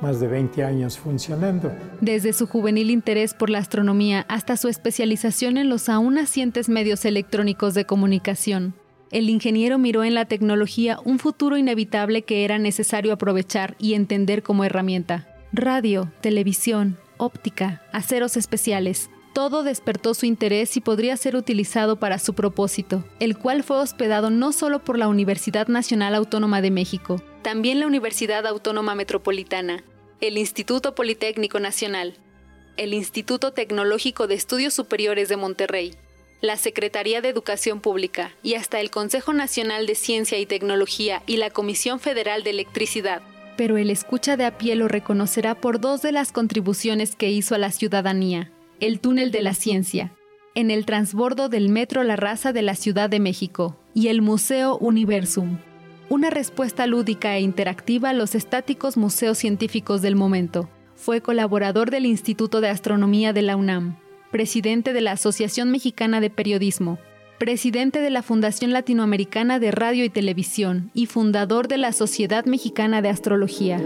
más 0.00 0.20
de 0.20 0.26
20 0.26 0.64
años 0.64 0.98
funcionando. 0.98 1.72
Desde 2.00 2.32
su 2.32 2.46
juvenil 2.46 2.90
interés 2.90 3.34
por 3.34 3.50
la 3.50 3.58
astronomía 3.58 4.26
hasta 4.28 4.56
su 4.56 4.68
especialización 4.68 5.56
en 5.56 5.68
los 5.68 5.88
aún 5.88 6.14
nacientes 6.14 6.68
medios 6.68 7.04
electrónicos 7.04 7.74
de 7.74 7.86
comunicación, 7.86 8.74
el 9.10 9.30
ingeniero 9.30 9.78
miró 9.78 10.04
en 10.04 10.14
la 10.14 10.24
tecnología 10.24 10.98
un 11.04 11.18
futuro 11.18 11.56
inevitable 11.56 12.22
que 12.22 12.44
era 12.44 12.58
necesario 12.58 13.12
aprovechar 13.12 13.76
y 13.78 13.94
entender 13.94 14.42
como 14.42 14.64
herramienta. 14.64 15.28
Radio, 15.52 16.10
televisión, 16.20 16.98
óptica, 17.16 17.82
aceros 17.92 18.36
especiales, 18.36 19.08
todo 19.36 19.62
despertó 19.62 20.14
su 20.14 20.24
interés 20.24 20.78
y 20.78 20.80
podría 20.80 21.14
ser 21.18 21.36
utilizado 21.36 21.96
para 21.96 22.18
su 22.18 22.32
propósito, 22.32 23.04
el 23.20 23.36
cual 23.36 23.64
fue 23.64 23.76
hospedado 23.76 24.30
no 24.30 24.50
solo 24.50 24.82
por 24.82 24.96
la 24.96 25.08
Universidad 25.08 25.68
Nacional 25.68 26.14
Autónoma 26.14 26.62
de 26.62 26.70
México, 26.70 27.20
también 27.42 27.78
la 27.78 27.86
Universidad 27.86 28.46
Autónoma 28.46 28.94
Metropolitana, 28.94 29.84
el 30.22 30.38
Instituto 30.38 30.94
Politécnico 30.94 31.60
Nacional, 31.60 32.14
el 32.78 32.94
Instituto 32.94 33.52
Tecnológico 33.52 34.26
de 34.26 34.36
Estudios 34.36 34.72
Superiores 34.72 35.28
de 35.28 35.36
Monterrey, 35.36 35.94
la 36.40 36.56
Secretaría 36.56 37.20
de 37.20 37.28
Educación 37.28 37.82
Pública 37.82 38.32
y 38.42 38.54
hasta 38.54 38.80
el 38.80 38.90
Consejo 38.90 39.34
Nacional 39.34 39.86
de 39.86 39.96
Ciencia 39.96 40.38
y 40.38 40.46
Tecnología 40.46 41.22
y 41.26 41.36
la 41.36 41.50
Comisión 41.50 42.00
Federal 42.00 42.42
de 42.42 42.48
Electricidad. 42.48 43.20
Pero 43.58 43.76
el 43.76 43.90
escucha 43.90 44.38
de 44.38 44.46
a 44.46 44.56
pie 44.56 44.76
lo 44.76 44.88
reconocerá 44.88 45.54
por 45.54 45.78
dos 45.78 46.00
de 46.00 46.12
las 46.12 46.32
contribuciones 46.32 47.16
que 47.16 47.28
hizo 47.28 47.54
a 47.54 47.58
la 47.58 47.70
ciudadanía 47.70 48.50
el 48.80 49.00
túnel 49.00 49.30
de 49.30 49.42
la 49.42 49.54
ciencia, 49.54 50.12
en 50.54 50.70
el 50.70 50.84
transbordo 50.84 51.48
del 51.48 51.68
Metro 51.68 52.02
La 52.02 52.16
Raza 52.16 52.52
de 52.52 52.62
la 52.62 52.74
Ciudad 52.74 53.08
de 53.08 53.20
México 53.20 53.76
y 53.94 54.08
el 54.08 54.22
Museo 54.22 54.76
Universum, 54.78 55.58
una 56.08 56.30
respuesta 56.30 56.86
lúdica 56.86 57.36
e 57.36 57.40
interactiva 57.40 58.10
a 58.10 58.14
los 58.14 58.34
estáticos 58.34 58.96
museos 58.96 59.38
científicos 59.38 60.02
del 60.02 60.16
momento. 60.16 60.68
Fue 60.94 61.20
colaborador 61.20 61.90
del 61.90 62.06
Instituto 62.06 62.60
de 62.60 62.68
Astronomía 62.68 63.32
de 63.32 63.42
la 63.42 63.56
UNAM, 63.56 63.96
presidente 64.30 64.92
de 64.92 65.00
la 65.00 65.12
Asociación 65.12 65.70
Mexicana 65.70 66.20
de 66.20 66.30
Periodismo, 66.30 66.98
presidente 67.38 68.00
de 68.00 68.10
la 68.10 68.22
Fundación 68.22 68.72
Latinoamericana 68.72 69.58
de 69.58 69.70
Radio 69.70 70.04
y 70.04 70.10
Televisión 70.10 70.90
y 70.94 71.06
fundador 71.06 71.68
de 71.68 71.76
la 71.76 71.92
Sociedad 71.92 72.46
Mexicana 72.46 73.02
de 73.02 73.10
Astrología. 73.10 73.80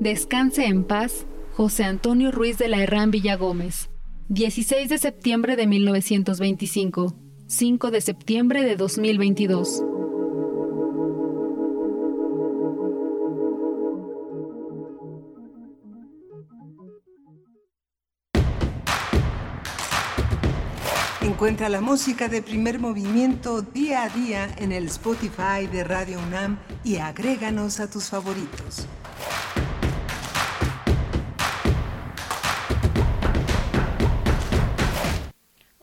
Descanse 0.00 0.66
en 0.66 0.84
paz 0.84 1.24
José 1.56 1.84
Antonio 1.84 2.32
Ruiz 2.32 2.58
de 2.58 2.68
la 2.68 2.82
Herrán 2.82 3.10
Villagómez. 3.10 3.88
16 4.28 4.90
de 4.90 4.98
septiembre 4.98 5.56
de 5.56 5.66
1925. 5.66 7.16
5 7.46 7.90
de 7.90 8.00
septiembre 8.02 8.62
de 8.62 8.76
2022. 8.76 9.82
Encuentra 21.22 21.70
la 21.70 21.80
música 21.80 22.28
de 22.28 22.42
primer 22.42 22.78
movimiento 22.78 23.62
día 23.62 24.02
a 24.02 24.10
día 24.10 24.54
en 24.58 24.72
el 24.72 24.88
Spotify 24.88 25.66
de 25.72 25.84
Radio 25.84 26.18
UNAM 26.18 26.58
y 26.84 26.96
agréganos 26.96 27.80
a 27.80 27.88
tus 27.88 28.10
favoritos. 28.10 28.86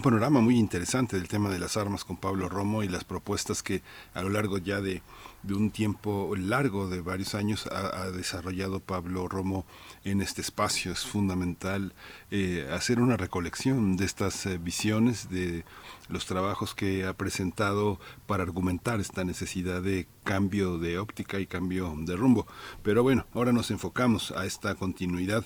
panorama 0.03 0.41
muy 0.41 0.57
interesante 0.57 1.17
del 1.17 1.27
tema 1.27 1.49
de 1.49 1.59
las 1.59 1.75
armas 1.75 2.05
con 2.05 2.17
Pablo 2.17 2.49
Romo 2.49 2.83
y 2.83 2.87
las 2.87 3.03
propuestas 3.03 3.63
que 3.63 3.81
a 4.13 4.21
lo 4.21 4.29
largo 4.29 4.59
ya 4.59 4.79
de 4.79 5.01
de 5.43 5.53
un 5.53 5.71
tiempo 5.71 6.33
largo, 6.37 6.87
de 6.87 7.01
varios 7.01 7.35
años, 7.35 7.67
ha, 7.67 8.09
desarrollado 8.11 8.79
Pablo 8.79 9.27
Romo 9.27 9.65
en 10.03 10.21
este 10.21 10.41
espacio. 10.41 10.91
Es 10.91 11.05
fundamental 11.05 11.93
eh, 12.31 12.67
hacer 12.71 12.99
una 12.99 13.17
recolección 13.17 13.97
de 13.97 14.05
estas 14.05 14.45
eh, 14.45 14.57
visiones, 14.57 15.29
de 15.29 15.65
los 16.09 16.25
trabajos 16.25 16.73
que 16.73 17.05
ha 17.05 17.13
presentado 17.13 17.99
para 18.25 18.43
argumentar 18.43 18.99
esta 18.99 19.23
necesidad 19.23 19.81
de 19.81 20.07
cambio 20.23 20.77
de 20.77 20.97
óptica 20.97 21.39
y 21.39 21.47
cambio 21.47 21.93
de 21.97 22.15
rumbo. 22.15 22.47
Pero 22.81 23.03
bueno, 23.03 23.25
ahora 23.33 23.51
nos 23.51 23.71
enfocamos 23.71 24.31
a 24.31 24.45
esta 24.45 24.75
continuidad 24.75 25.43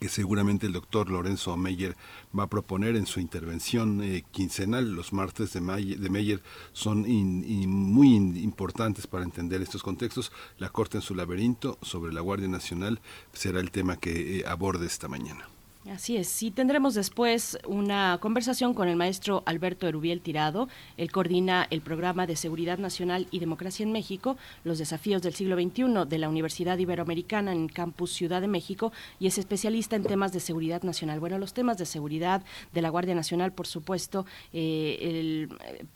que 0.00 0.08
seguramente 0.08 0.66
el 0.66 0.72
doctor 0.72 1.10
Lorenzo 1.10 1.56
Meyer 1.56 1.96
va 2.36 2.44
a 2.44 2.50
proponer 2.50 2.96
en 2.96 3.06
su 3.06 3.20
intervención 3.20 4.02
eh, 4.02 4.24
quincenal. 4.30 4.94
Los 4.94 5.12
martes 5.12 5.52
de, 5.52 5.60
de 5.60 6.10
Meyer 6.10 6.42
son 6.72 7.02
muy 7.02 8.16
importantes 8.16 9.06
para 9.06 9.24
entender 9.24 9.62
estos 9.62 9.82
contextos. 9.82 10.32
La 10.58 10.70
Corte 10.70 10.98
en 10.98 11.02
su 11.02 11.14
laberinto 11.14 11.78
sobre 11.82 12.12
la 12.12 12.20
Guardia 12.20 12.48
Nacional 12.48 13.00
será 13.32 13.60
el 13.60 13.70
tema 13.70 13.96
que 13.96 14.38
eh, 14.38 14.44
aborde 14.46 14.86
esta 14.86 15.08
mañana. 15.08 15.51
Así 15.90 16.16
es, 16.16 16.28
sí 16.28 16.52
tendremos 16.52 16.94
después 16.94 17.58
una 17.66 18.18
conversación 18.20 18.72
con 18.72 18.86
el 18.86 18.94
maestro 18.94 19.42
Alberto 19.46 19.88
Erubiel 19.88 20.20
Tirado. 20.20 20.68
Él 20.96 21.10
coordina 21.10 21.66
el 21.70 21.80
programa 21.80 22.24
de 22.24 22.36
Seguridad 22.36 22.78
Nacional 22.78 23.26
y 23.32 23.40
Democracia 23.40 23.82
en 23.82 23.90
México, 23.90 24.36
los 24.62 24.78
desafíos 24.78 25.22
del 25.22 25.34
siglo 25.34 25.56
XXI 25.56 26.06
de 26.08 26.18
la 26.18 26.28
Universidad 26.28 26.78
Iberoamericana 26.78 27.50
en 27.52 27.66
Campus 27.66 28.12
Ciudad 28.12 28.40
de 28.40 28.46
México 28.46 28.92
y 29.18 29.26
es 29.26 29.38
especialista 29.38 29.96
en 29.96 30.04
temas 30.04 30.32
de 30.32 30.38
seguridad 30.38 30.84
nacional. 30.84 31.18
Bueno, 31.18 31.36
los 31.38 31.52
temas 31.52 31.78
de 31.78 31.86
seguridad 31.86 32.44
de 32.72 32.80
la 32.80 32.88
Guardia 32.88 33.16
Nacional, 33.16 33.50
por 33.52 33.66
supuesto, 33.66 34.24
eh, 34.52 35.48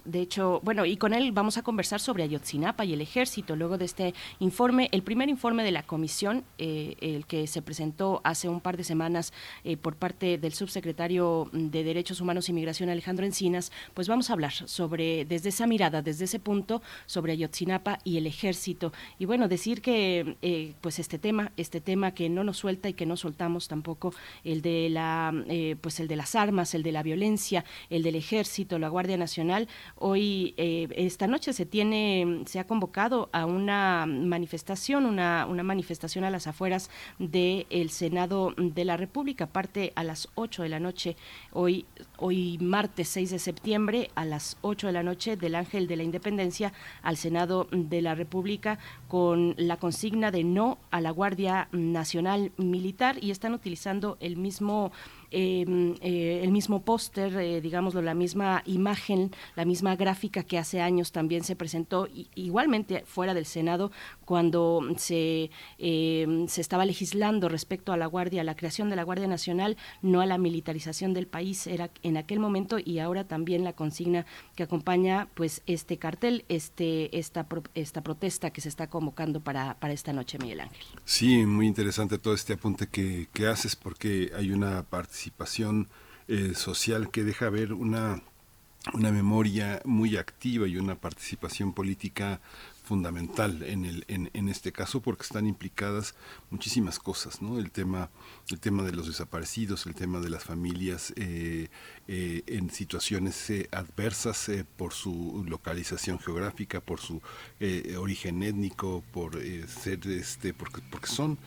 de 0.04 0.20
hecho, 0.20 0.60
bueno, 0.64 0.84
y 0.84 0.96
con 0.96 1.14
él 1.14 1.30
vamos 1.30 1.58
a 1.58 1.62
conversar 1.62 2.00
sobre 2.00 2.24
Ayotzinapa 2.24 2.84
y 2.84 2.92
el 2.92 3.02
ejército. 3.02 3.54
Luego 3.54 3.78
de 3.78 3.84
este 3.84 4.14
informe, 4.40 4.88
el 4.90 5.04
primer 5.04 5.28
informe 5.28 5.62
de 5.62 5.70
la 5.70 5.84
comisión, 5.84 6.42
eh, 6.58 6.96
el 7.00 7.24
que 7.24 7.46
se 7.46 7.62
presentó 7.62 8.20
hace 8.24 8.48
un 8.48 8.60
par 8.60 8.76
de 8.76 8.82
semanas. 8.82 9.32
Eh, 9.62 9.75
por 9.76 9.96
parte 9.96 10.38
del 10.38 10.52
subsecretario 10.52 11.48
de 11.52 11.84
Derechos 11.84 12.20
Humanos 12.20 12.48
y 12.48 12.52
Migración, 12.52 12.88
Alejandro 12.88 13.26
Encinas, 13.26 13.72
pues 13.94 14.08
vamos 14.08 14.30
a 14.30 14.32
hablar 14.32 14.52
sobre, 14.52 15.24
desde 15.24 15.50
esa 15.50 15.66
mirada, 15.66 16.02
desde 16.02 16.24
ese 16.24 16.38
punto, 16.38 16.82
sobre 17.06 17.32
Ayotzinapa 17.32 17.98
y 18.04 18.16
el 18.18 18.26
ejército. 18.26 18.92
Y 19.18 19.24
bueno, 19.26 19.48
decir 19.48 19.82
que 19.82 20.36
eh, 20.42 20.74
pues 20.80 20.98
este 20.98 21.18
tema, 21.18 21.52
este 21.56 21.80
tema 21.80 22.12
que 22.12 22.28
no 22.28 22.44
nos 22.44 22.58
suelta 22.58 22.88
y 22.88 22.94
que 22.94 23.06
no 23.06 23.16
soltamos 23.16 23.68
tampoco, 23.68 24.14
el 24.44 24.62
de 24.62 24.88
la 24.90 25.32
eh, 25.48 25.76
pues 25.80 26.00
el 26.00 26.08
de 26.08 26.16
las 26.16 26.34
armas, 26.34 26.74
el 26.74 26.82
de 26.82 26.92
la 26.92 27.02
violencia, 27.02 27.64
el 27.90 28.02
del 28.02 28.16
ejército, 28.16 28.78
la 28.78 28.88
Guardia 28.88 29.16
Nacional, 29.16 29.68
hoy 29.96 30.54
eh, 30.56 30.88
esta 30.96 31.26
noche 31.26 31.52
se 31.52 31.66
tiene, 31.66 32.42
se 32.46 32.58
ha 32.58 32.66
convocado 32.66 33.28
a 33.32 33.46
una 33.46 34.06
manifestación, 34.06 35.06
una, 35.06 35.46
una 35.46 35.62
manifestación 35.62 36.24
a 36.24 36.30
las 36.30 36.46
afueras 36.46 36.90
del 37.18 37.90
Senado 37.90 38.54
de 38.56 38.84
la 38.84 38.96
República, 38.96 39.46
a 39.94 40.04
las 40.04 40.28
8 40.34 40.62
de 40.62 40.68
la 40.68 40.80
noche, 40.80 41.16
hoy, 41.52 41.86
hoy 42.18 42.58
martes 42.58 43.08
6 43.08 43.30
de 43.30 43.38
septiembre, 43.38 44.10
a 44.14 44.24
las 44.24 44.56
8 44.62 44.86
de 44.86 44.92
la 44.92 45.02
noche, 45.02 45.36
del 45.36 45.54
Ángel 45.54 45.86
de 45.86 45.96
la 45.96 46.02
Independencia 46.02 46.72
al 47.02 47.16
Senado 47.16 47.66
de 47.70 48.00
la 48.00 48.14
República 48.14 48.78
con 49.08 49.54
la 49.56 49.76
consigna 49.76 50.30
de 50.30 50.44
no 50.44 50.78
a 50.90 51.00
la 51.00 51.10
Guardia 51.10 51.68
Nacional 51.72 52.52
Militar 52.56 53.16
y 53.20 53.30
están 53.30 53.54
utilizando 53.54 54.16
el 54.20 54.36
mismo 54.36 54.92
el 55.30 56.50
mismo 56.50 56.82
póster, 56.82 57.36
eh, 57.36 57.60
digámoslo, 57.60 58.02
la 58.02 58.14
misma 58.14 58.62
imagen, 58.66 59.30
la 59.54 59.64
misma 59.64 59.96
gráfica 59.96 60.42
que 60.42 60.58
hace 60.58 60.80
años 60.80 61.12
también 61.12 61.44
se 61.44 61.56
presentó 61.56 62.08
igualmente 62.34 63.04
fuera 63.06 63.34
del 63.34 63.46
Senado 63.46 63.90
cuando 64.24 64.80
se, 64.96 65.50
em, 65.78 66.46
se 66.48 66.60
estaba 66.60 66.84
legislando 66.84 67.48
respecto 67.48 67.92
a 67.92 67.96
la 67.96 68.06
Guardia, 68.06 68.40
a 68.42 68.44
la 68.44 68.56
creación 68.56 68.90
de 68.90 68.96
la 68.96 69.02
Guardia 69.02 69.26
Nacional, 69.26 69.76
no 70.02 70.20
a 70.20 70.26
la 70.26 70.38
militarización 70.38 71.14
del 71.14 71.26
país, 71.26 71.66
era 71.66 71.90
en 72.02 72.16
aquel 72.16 72.40
momento 72.40 72.78
y 72.82 72.98
ahora 72.98 73.24
también 73.24 73.64
la 73.64 73.72
consigna 73.72 74.26
que 74.54 74.62
acompaña 74.62 75.28
pues 75.34 75.62
este 75.66 75.98
cartel, 75.98 76.44
este, 76.48 77.16
esta, 77.18 77.46
esta 77.74 78.02
protesta 78.02 78.50
que 78.50 78.60
se 78.60 78.68
está 78.68 78.88
convocando 78.88 79.40
para, 79.40 79.74
para 79.78 79.92
esta 79.92 80.12
noche, 80.12 80.38
Miguel 80.38 80.60
Ángel. 80.60 80.86
Sí, 81.04 81.44
muy 81.46 81.66
interesante 81.66 82.18
todo 82.18 82.34
este 82.34 82.54
apunte 82.54 82.88
que, 82.88 83.28
que 83.32 83.46
haces 83.46 83.76
porque 83.76 84.30
hay 84.36 84.50
una 84.50 84.82
parte 84.82 85.15
participación 85.16 85.88
eh, 86.28 86.52
social 86.54 87.10
que 87.10 87.24
deja 87.24 87.48
ver 87.48 87.72
una, 87.72 88.22
una 88.92 89.10
memoria 89.10 89.80
muy 89.86 90.18
activa 90.18 90.68
y 90.68 90.76
una 90.76 90.94
participación 90.94 91.72
política 91.72 92.40
fundamental 92.86 93.64
en, 93.64 93.84
el, 93.84 94.04
en, 94.06 94.30
en, 94.32 94.48
este 94.48 94.70
caso 94.70 95.00
porque 95.00 95.24
están 95.24 95.44
implicadas 95.46 96.14
muchísimas 96.50 97.00
cosas, 97.00 97.42
¿no? 97.42 97.58
El 97.58 97.72
tema, 97.72 98.10
el 98.48 98.60
tema 98.60 98.84
de 98.84 98.92
los 98.92 99.08
desaparecidos, 99.08 99.86
el 99.86 99.96
tema 99.96 100.20
de 100.20 100.30
las 100.30 100.44
familias 100.44 101.12
eh, 101.16 101.68
eh, 102.06 102.44
en 102.46 102.70
situaciones 102.70 103.50
eh, 103.50 103.68
adversas 103.72 104.48
por 104.76 104.92
su 104.92 105.44
localización 105.48 106.20
geográfica, 106.20 106.80
por 106.80 107.00
su 107.00 107.20
origen 107.98 108.44
étnico, 108.44 109.02
por 109.12 109.40
ser 109.66 110.06
este, 110.06 110.54
porque, 110.54 110.80
porque 110.88 111.08
son 111.08 111.38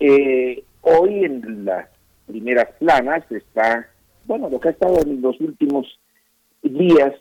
eh, 0.00 0.64
hoy 0.82 1.24
en 1.24 1.64
las 1.64 1.88
primeras 2.26 2.70
planas 2.78 3.30
está, 3.30 3.88
bueno, 4.24 4.48
lo 4.48 4.60
que 4.60 4.68
ha 4.68 4.72
estado 4.72 5.00
en 5.02 5.20
los 5.20 5.40
últimos 5.40 5.98
días, 6.62 7.14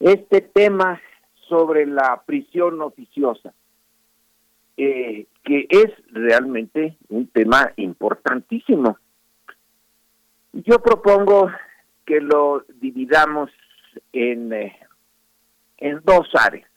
este 0.00 0.40
tema 0.40 1.00
sobre 1.48 1.86
la 1.86 2.22
prisión 2.24 2.80
oficiosa, 2.82 3.52
eh, 4.76 5.26
que 5.42 5.66
es 5.70 5.90
realmente 6.12 6.96
un 7.08 7.26
tema 7.28 7.72
importantísimo. 7.76 8.98
Yo 10.52 10.78
propongo 10.80 11.50
que 12.04 12.20
lo 12.20 12.64
dividamos 12.80 13.50
en, 14.12 14.52
eh, 14.52 14.76
en 15.78 16.00
dos 16.04 16.28
áreas. 16.34 16.68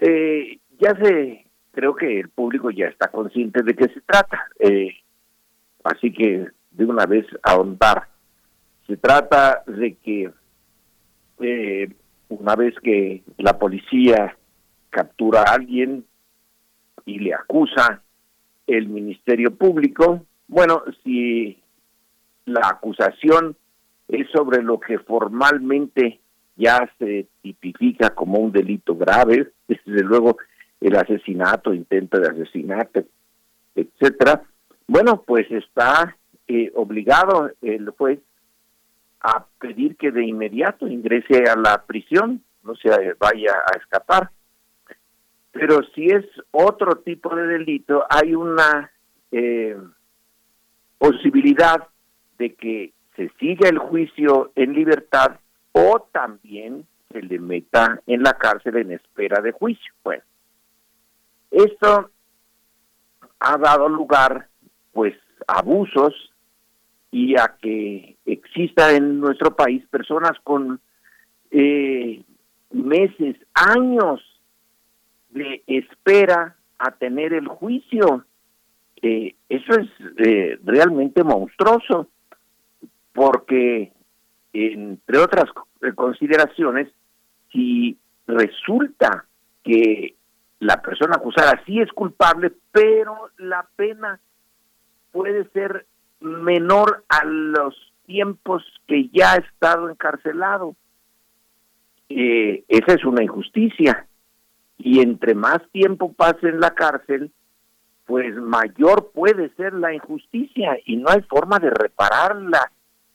Eh, 0.00 0.58
ya 0.78 0.94
sé, 1.02 1.46
creo 1.72 1.94
que 1.94 2.20
el 2.20 2.28
público 2.28 2.70
ya 2.70 2.86
está 2.86 3.08
consciente 3.08 3.62
de 3.62 3.74
qué 3.74 3.88
se 3.88 4.00
trata, 4.02 4.46
así 5.84 6.12
que 6.12 6.46
de 6.70 6.84
una 6.84 7.06
vez 7.06 7.26
ahondar. 7.42 8.08
Se 8.86 8.96
trata 8.96 9.62
de 9.66 9.94
que 9.96 10.30
una 12.28 12.56
vez 12.56 12.74
que 12.82 13.22
la 13.38 13.58
policía 13.58 14.36
captura 14.90 15.42
a 15.42 15.54
alguien 15.54 16.04
y 17.04 17.18
le 17.18 17.34
acusa 17.34 18.02
el 18.66 18.88
Ministerio 18.88 19.54
Público, 19.54 20.24
bueno, 20.46 20.82
si 21.02 21.62
la 22.44 22.68
acusación 22.68 23.56
es 24.08 24.28
sobre 24.30 24.62
lo 24.62 24.80
que 24.80 24.98
formalmente 24.98 26.20
ya 26.58 26.90
se 26.98 27.28
tipifica 27.40 28.10
como 28.10 28.38
un 28.38 28.52
delito 28.52 28.94
grave, 28.96 29.52
desde 29.68 30.02
luego 30.02 30.36
el 30.80 30.96
asesinato, 30.96 31.72
intento 31.72 32.20
de 32.20 32.28
asesinato, 32.28 33.04
etcétera, 33.74 34.42
bueno, 34.86 35.22
pues 35.26 35.50
está 35.50 36.16
eh, 36.46 36.70
obligado 36.74 37.50
el 37.62 37.90
juez 37.90 38.20
a 39.20 39.44
pedir 39.60 39.96
que 39.96 40.10
de 40.10 40.24
inmediato 40.24 40.86
ingrese 40.86 41.44
a 41.48 41.56
la 41.56 41.84
prisión, 41.84 42.42
no 42.62 42.74
se 42.76 42.88
vaya 43.18 43.52
a 43.52 43.78
escapar. 43.78 44.30
Pero 45.52 45.82
si 45.94 46.06
es 46.06 46.24
otro 46.50 46.98
tipo 46.98 47.34
de 47.34 47.46
delito, 47.46 48.04
hay 48.08 48.34
una 48.34 48.90
eh, 49.32 49.76
posibilidad 50.98 51.88
de 52.38 52.54
que 52.54 52.92
se 53.16 53.30
siga 53.40 53.68
el 53.68 53.78
juicio 53.78 54.52
en 54.54 54.72
libertad 54.72 55.40
o 55.78 56.00
también 56.12 56.86
se 57.12 57.22
le 57.22 57.38
meta 57.38 58.00
en 58.06 58.22
la 58.22 58.34
cárcel 58.34 58.76
en 58.76 58.92
espera 58.92 59.40
de 59.40 59.52
juicio. 59.52 59.92
Bueno, 60.04 60.22
esto 61.50 62.10
ha 63.40 63.56
dado 63.56 63.88
lugar 63.88 64.48
pues 64.92 65.14
a 65.46 65.60
abusos 65.60 66.14
y 67.10 67.38
a 67.38 67.56
que 67.60 68.16
exista 68.26 68.92
en 68.94 69.20
nuestro 69.20 69.54
país 69.56 69.84
personas 69.88 70.32
con 70.42 70.80
eh, 71.50 72.22
meses, 72.70 73.36
años 73.54 74.20
de 75.30 75.62
espera 75.66 76.56
a 76.78 76.90
tener 76.92 77.32
el 77.32 77.48
juicio. 77.48 78.24
Eh, 79.00 79.34
eso 79.48 79.72
es 79.80 79.88
eh, 80.18 80.58
realmente 80.64 81.22
monstruoso, 81.22 82.08
porque 83.12 83.92
entre 84.52 85.18
otras 85.18 85.46
consideraciones, 85.94 86.88
si 87.52 87.98
resulta 88.26 89.26
que 89.62 90.14
la 90.60 90.80
persona 90.82 91.16
acusada 91.16 91.62
sí 91.66 91.80
es 91.80 91.90
culpable, 91.92 92.52
pero 92.72 93.30
la 93.38 93.66
pena 93.76 94.20
puede 95.12 95.48
ser 95.50 95.86
menor 96.20 97.04
a 97.08 97.24
los 97.24 97.74
tiempos 98.06 98.64
que 98.86 99.08
ya 99.12 99.32
ha 99.32 99.36
estado 99.36 99.88
encarcelado. 99.88 100.74
Eh, 102.08 102.64
esa 102.68 102.94
es 102.94 103.04
una 103.04 103.22
injusticia. 103.22 104.06
Y 104.78 105.00
entre 105.00 105.34
más 105.34 105.58
tiempo 105.72 106.12
pase 106.12 106.48
en 106.48 106.60
la 106.60 106.74
cárcel, 106.74 107.32
pues 108.06 108.34
mayor 108.36 109.10
puede 109.12 109.50
ser 109.50 109.74
la 109.74 109.92
injusticia 109.92 110.78
y 110.86 110.96
no 110.96 111.10
hay 111.10 111.20
forma 111.22 111.58
de 111.58 111.70
repararla. 111.70 112.72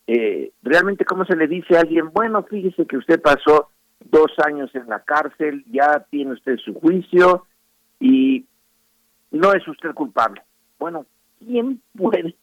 Eh, 0.07 0.51
realmente, 0.61 1.05
¿cómo 1.05 1.25
se 1.25 1.35
le 1.35 1.47
dice 1.47 1.77
a 1.77 1.81
alguien? 1.81 2.11
Bueno, 2.11 2.43
fíjese 2.43 2.85
que 2.85 2.97
usted 2.97 3.21
pasó 3.21 3.69
dos 4.03 4.31
años 4.45 4.73
en 4.75 4.87
la 4.87 4.99
cárcel, 4.99 5.63
ya 5.71 6.05
tiene 6.09 6.33
usted 6.33 6.57
su 6.57 6.73
juicio 6.73 7.45
y 7.99 8.45
no 9.31 9.53
es 9.53 9.67
usted 9.67 9.93
culpable. 9.93 10.41
Bueno, 10.77 11.05
¿quién 11.39 11.81
puede 11.95 12.35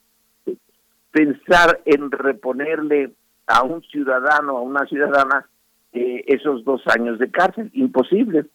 pensar 1.12 1.80
en 1.84 2.10
reponerle 2.10 3.12
a 3.50 3.62
un 3.62 3.82
ciudadano, 3.82 4.56
a 4.56 4.62
una 4.62 4.86
ciudadana, 4.86 5.46
eh, 5.92 6.24
esos 6.28 6.64
dos 6.64 6.82
años 6.86 7.18
de 7.18 7.30
cárcel. 7.30 7.70
Imposible. 7.74 8.46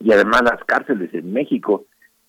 Y 0.00 0.10
además 0.10 0.42
las 0.42 0.64
cárceles 0.64 1.12
en 1.12 1.32
México, 1.32 1.84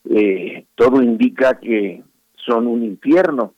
eh, 0.09 0.65
todo 0.75 1.01
indica 1.01 1.59
que 1.59 2.03
son 2.45 2.67
un 2.67 2.83
infierno. 2.83 3.53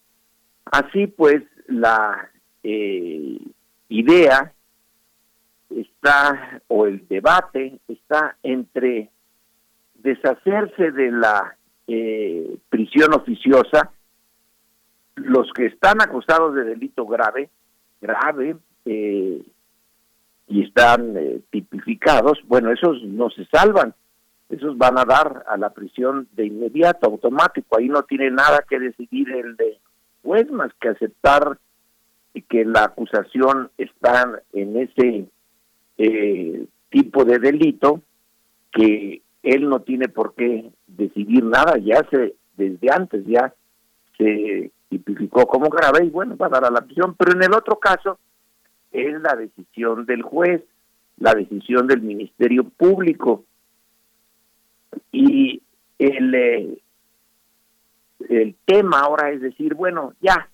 Así 0.66 1.08
pues, 1.08 1.42
la 1.68 2.30
eh, 2.64 3.38
idea 3.90 4.54
está, 5.70 6.62
o 6.68 6.86
el 6.86 7.08
debate 7.08 7.80
está 7.88 8.38
entre 8.44 9.10
deshacerse 9.96 10.92
de 10.92 11.12
la 11.12 11.58
prisión 12.70 13.14
oficiosa 13.14 13.92
los 15.16 15.52
que 15.54 15.68
están 15.68 16.02
acusados 16.02 16.56
de 16.56 16.64
delito 16.64 17.06
grave, 17.06 17.50
grave, 18.02 18.58
eh, 18.86 19.42
y 20.48 20.64
están 20.64 21.18
eh, 21.18 21.42
tipificados, 21.50 22.40
bueno, 22.46 22.72
esos 22.72 23.02
no 23.04 23.30
se 23.30 23.46
salvan, 23.46 23.94
esos 24.50 24.78
van 24.78 24.98
a 25.00 25.06
dar 25.06 25.44
a 25.48 25.58
la 25.58 25.72
prisión 25.72 26.28
de 26.34 26.46
inmediato, 26.46 27.08
automático, 27.08 27.78
ahí 27.78 27.90
no 27.90 28.04
tiene 28.04 28.30
nada 28.30 28.64
que 28.70 28.80
decidir 28.80 29.32
el 29.32 29.56
de 29.56 29.80
juez 30.26 30.50
más 30.52 30.74
que 30.82 30.90
aceptar 30.90 31.60
que 32.50 32.66
la 32.66 32.86
acusación 32.86 33.70
está 33.78 34.42
en 34.52 34.78
ese 34.78 35.28
eh, 35.98 36.66
tipo 36.90 37.24
de 37.24 37.40
delito, 37.40 38.02
que 38.72 39.22
él 39.44 39.70
no 39.70 39.82
tiene 39.82 40.10
por 40.10 40.34
qué 40.36 40.70
decidir 40.88 41.44
nada, 41.44 41.78
ya 41.78 42.06
se, 42.10 42.36
desde 42.58 42.92
antes 42.92 43.26
ya 43.26 43.54
se 44.18 44.72
tipificó 44.90 45.46
como 45.46 45.70
grave 45.70 46.06
y 46.06 46.10
bueno, 46.10 46.36
va 46.36 46.48
a 46.48 46.50
dar 46.50 46.66
a 46.66 46.72
la 46.72 46.82
prisión. 46.82 47.16
Pero 47.16 47.34
en 47.34 47.44
el 47.44 47.54
otro 47.54 47.80
caso 47.80 48.20
es 48.92 49.22
la 49.22 49.36
decisión 49.36 50.06
del 50.06 50.22
juez, 50.22 50.64
la 51.18 51.34
decisión 51.34 51.88
del 51.88 52.02
Ministerio 52.02 52.64
Público. 52.64 53.44
Y 55.12 55.62
el, 56.00 56.36
eh, 56.36 56.78
el 58.30 58.56
tema 58.66 59.00
ahora 59.00 59.32
es 59.32 59.42
decir, 59.42 59.74
bueno, 59.74 60.14
ya, 60.22 60.50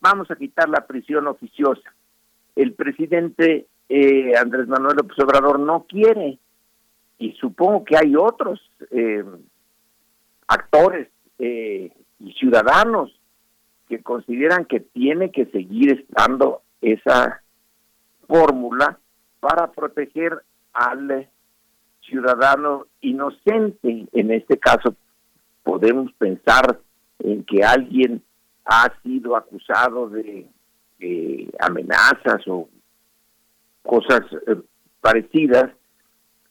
vamos 0.00 0.30
a 0.30 0.36
quitar 0.36 0.68
la 0.68 0.86
prisión 0.86 1.26
oficiosa. 1.26 1.94
El 2.54 2.74
presidente 2.74 3.66
eh, 3.88 4.32
Andrés 4.36 4.66
Manuel 4.68 4.96
López 4.96 5.18
Obrador 5.18 5.60
no 5.60 5.84
quiere, 5.88 6.38
y 7.18 7.32
supongo 7.32 7.84
que 7.84 7.96
hay 7.96 8.14
otros 8.14 8.60
eh, 8.90 9.24
actores 10.48 11.08
y 11.38 12.32
ciudadanos 12.38 13.12
que 13.88 14.02
consideran 14.02 14.64
que 14.64 14.80
tiene 14.80 15.30
que 15.30 15.46
seguir 15.46 16.00
estando 16.00 16.62
esa 16.80 17.42
fórmula 18.26 18.98
para 19.40 19.70
proteger 19.70 20.42
al 20.72 21.28
ciudadano 22.00 22.86
inocente. 23.00 24.06
En 24.12 24.30
este 24.32 24.58
caso, 24.58 24.96
podemos 25.62 26.12
pensar 26.14 26.80
en 27.18 27.44
que 27.44 27.62
alguien 27.64 28.22
ha 28.64 28.92
sido 29.02 29.36
acusado 29.36 30.08
de, 30.08 30.46
amenazas 31.60 32.42
o 32.48 32.68
cosas 33.82 34.22
eh, 34.46 34.56
parecidas, 35.00 35.70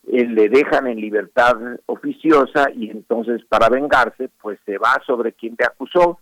eh, 0.07 0.25
le 0.25 0.49
dejan 0.49 0.85
en 0.87 1.01
libertad 1.01 1.55
oficiosa 1.87 2.69
y 2.75 2.91
entonces 2.91 3.43
para 3.45 3.69
vengarse, 3.69 4.29
pues 4.41 4.59
se 4.65 4.77
va 4.77 5.01
sobre 5.05 5.33
quien 5.33 5.55
te 5.55 5.65
acusó 5.65 6.19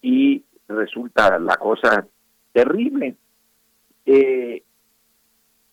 y 0.00 0.44
resulta 0.68 1.38
la 1.38 1.56
cosa 1.56 2.06
terrible. 2.52 3.16
Eh, 4.06 4.62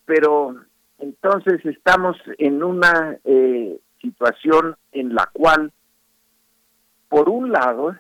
pero 0.06 0.56
entonces 1.00 1.66
estamos 1.66 2.18
en 2.38 2.64
una 2.64 3.18
eh, 3.24 3.80
situación 4.02 4.76
en 4.92 5.16
la 5.16 5.30
cual, 5.34 5.72
por 7.10 7.28
un 7.28 7.52
lado, 7.52 7.96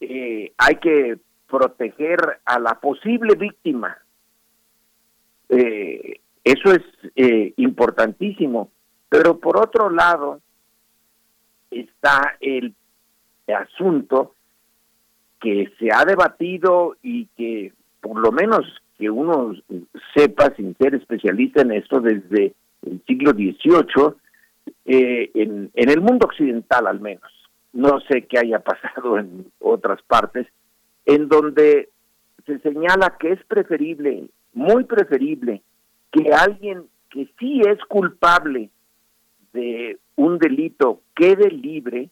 eh, 0.00 0.52
hay 0.58 0.76
que 0.76 1.18
proteger 1.48 2.40
a 2.44 2.58
la 2.58 2.78
posible 2.78 3.34
víctima 3.34 3.96
eh, 5.48 6.20
eso 6.44 6.72
es 6.72 6.82
eh, 7.14 7.52
importantísimo. 7.56 8.70
Pero 9.08 9.38
por 9.38 9.56
otro 9.56 9.90
lado 9.90 10.40
está 11.70 12.36
el 12.40 12.74
asunto 13.46 14.34
que 15.40 15.72
se 15.78 15.92
ha 15.92 16.04
debatido 16.04 16.96
y 17.02 17.26
que 17.36 17.72
por 18.00 18.18
lo 18.18 18.32
menos 18.32 18.64
que 18.98 19.10
uno 19.10 19.54
sepa 20.14 20.54
sin 20.56 20.76
ser 20.76 20.94
especialista 20.94 21.62
en 21.62 21.72
esto 21.72 22.00
desde 22.00 22.54
el 22.82 23.02
siglo 23.06 23.32
XVIII, 23.32 24.14
en 24.84 25.70
el 25.74 26.00
mundo 26.00 26.26
occidental 26.26 26.86
al 26.86 27.00
menos, 27.00 27.30
no 27.76 28.00
sé 28.08 28.26
qué 28.26 28.38
haya 28.38 28.60
pasado 28.60 29.18
en 29.18 29.52
otras 29.60 30.00
partes, 30.02 30.46
en 31.04 31.28
donde 31.28 31.90
se 32.46 32.58
señala 32.60 33.16
que 33.20 33.32
es 33.32 33.44
preferible, 33.44 34.28
muy 34.54 34.84
preferible, 34.84 35.62
que 36.10 36.32
alguien 36.32 36.86
que 37.10 37.28
sí 37.38 37.60
es 37.68 37.78
culpable 37.84 38.70
de 39.52 39.98
un 40.16 40.38
delito 40.38 41.02
quede 41.14 41.50
libre 41.50 42.08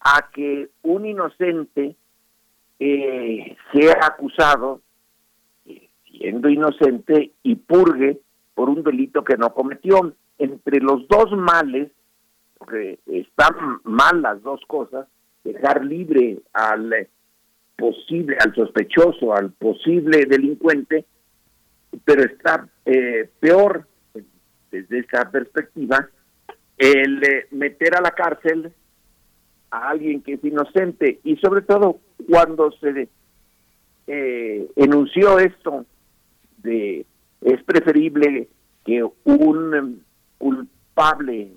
a 0.00 0.30
que 0.32 0.70
un 0.82 1.04
inocente 1.04 1.96
eh, 2.78 3.56
sea 3.72 3.98
acusado 4.06 4.80
eh, 5.66 5.88
siendo 6.06 6.48
inocente 6.48 7.32
y 7.42 7.56
purgue 7.56 8.20
por 8.54 8.70
un 8.70 8.82
delito 8.82 9.22
que 9.22 9.36
no 9.36 9.52
cometió. 9.52 10.14
Entre 10.38 10.80
los 10.80 11.06
dos 11.08 11.30
males, 11.32 11.90
porque 12.64 12.98
están 13.06 13.80
mal 13.84 14.22
las 14.22 14.42
dos 14.42 14.60
cosas, 14.66 15.06
dejar 15.42 15.84
libre 15.84 16.38
al 16.52 17.08
posible, 17.76 18.36
al 18.40 18.54
sospechoso, 18.54 19.34
al 19.34 19.52
posible 19.52 20.24
delincuente, 20.26 21.04
pero 22.04 22.22
está 22.22 22.68
eh, 22.86 23.28
peor 23.40 23.86
desde 24.70 25.00
esa 25.00 25.30
perspectiva 25.30 26.08
el 26.76 27.20
meter 27.52 27.96
a 27.96 28.00
la 28.00 28.10
cárcel 28.10 28.72
a 29.70 29.90
alguien 29.90 30.22
que 30.22 30.34
es 30.34 30.44
inocente 30.44 31.20
y 31.22 31.36
sobre 31.36 31.62
todo 31.62 32.00
cuando 32.28 32.72
se 32.72 33.08
eh, 34.06 34.68
enunció 34.74 35.38
esto 35.38 35.86
de 36.58 37.06
es 37.40 37.62
preferible 37.62 38.48
que 38.84 39.04
un 39.24 40.02
culpable 40.38 41.52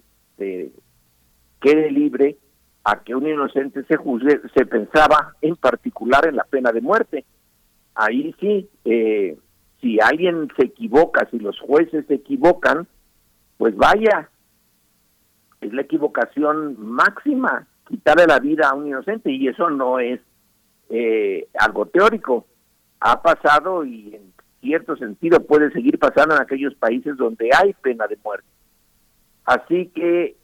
quede 1.60 1.92
libre 1.92 2.38
a 2.84 3.02
que 3.04 3.16
un 3.16 3.28
inocente 3.28 3.84
se 3.84 3.98
juzgue, 3.98 4.42
se 4.56 4.66
pensaba 4.66 5.36
en 5.42 5.56
particular 5.56 6.28
en 6.28 6.38
la 6.38 6.46
pena 6.46 6.72
de 6.72 6.82
muerte. 6.82 7.26
Ahí 7.96 8.34
sí, 8.40 8.70
eh, 8.86 9.38
si 9.82 10.00
alguien 10.00 10.48
se 10.56 10.66
equivoca, 10.66 11.28
si 11.30 11.40
los 11.40 11.60
jueces 11.60 12.06
se 12.08 12.16
equivocan, 12.16 12.88
pues 13.58 13.76
vaya, 13.76 14.30
es 15.62 15.74
la 15.74 15.82
equivocación 15.82 16.76
máxima, 16.80 17.68
quitarle 17.88 18.26
la 18.28 18.40
vida 18.40 18.70
a 18.70 18.76
un 18.76 18.88
inocente 18.88 19.32
y 19.32 19.48
eso 19.48 19.70
no 19.70 20.00
es 20.00 20.20
eh, 20.90 21.48
algo 21.60 21.88
teórico. 21.88 22.46
Ha 23.00 23.22
pasado 23.22 23.84
y 23.84 24.16
en 24.16 24.34
cierto 24.62 24.96
sentido 24.96 25.46
puede 25.46 25.72
seguir 25.72 26.00
pasando 26.00 26.36
en 26.36 26.42
aquellos 26.42 26.76
países 26.76 27.18
donde 27.18 27.50
hay 27.54 27.74
pena 27.74 28.08
de 28.08 28.18
muerte. 28.24 28.48
Así 29.46 29.88
que 29.94 30.36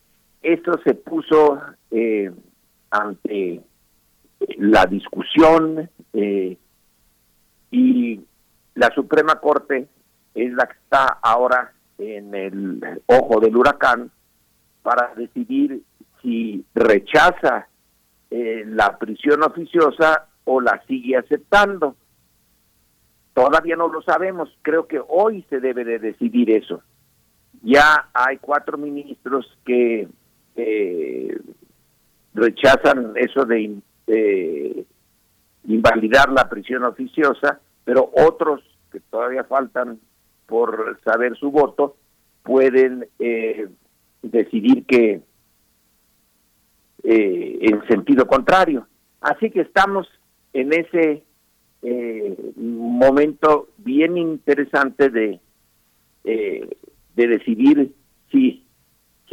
esto 0.44 0.74
se 0.84 0.94
puso 0.94 1.60
eh, 1.90 2.32
ante 2.92 3.62
la 4.58 4.86
discusión 4.86 5.90
eh, 6.12 6.58
y 7.72 8.22
la 8.76 8.94
Suprema 8.94 9.36
Corte 9.40 9.88
es 10.36 10.54
la 10.54 10.68
que 10.68 10.74
está 10.74 11.20
ahora 11.22 11.74
en 11.98 12.36
el 12.36 13.02
ojo 13.06 13.40
del 13.40 13.56
huracán 13.56 14.12
para 14.82 15.14
decidir 15.16 15.82
si 16.22 16.66
rechaza 16.76 17.68
eh, 18.30 18.64
la 18.68 18.98
prisión 18.98 19.44
oficiosa 19.44 20.28
o 20.44 20.60
la 20.60 20.84
sigue 20.88 21.18
aceptando. 21.18 21.96
Todavía 23.34 23.76
no 23.76 23.88
lo 23.88 24.02
sabemos, 24.02 24.50
creo 24.62 24.88
que 24.88 25.02
hoy 25.08 25.46
se 25.50 25.60
debe 25.60 25.86
de 25.86 26.00
decidir 26.00 26.52
eso. 26.52 26.84
Ya 27.62 28.10
hay 28.14 28.38
cuatro 28.38 28.78
ministros 28.78 29.58
que 29.66 30.08
eh, 30.56 31.38
rechazan 32.34 33.14
eso 33.16 33.46
de 33.46 33.78
invalidar 35.66 36.30
la 36.32 36.50
prisión 36.50 36.84
oficiosa, 36.84 37.60
pero 37.86 38.12
otros 38.16 38.62
que 38.92 39.00
todavía 39.00 39.44
faltan 39.44 40.00
por 40.46 41.00
saber 41.04 41.36
su 41.38 41.52
voto 41.52 41.96
pueden 42.44 43.08
eh, 43.20 43.68
decidir 44.22 44.86
que 44.86 45.22
eh, 47.04 47.58
en 47.62 47.88
sentido 47.88 48.28
contrario. 48.28 48.88
Así 49.22 49.50
que 49.50 49.62
estamos 49.62 50.08
en 50.54 50.74
ese 50.74 51.24
eh, 51.82 52.54
momento 52.56 53.70
bien 53.78 54.18
interesante 54.18 55.10
de, 55.10 55.40
eh, 56.24 56.70
de 57.16 57.28
decidir 57.28 57.94
si 58.32 58.63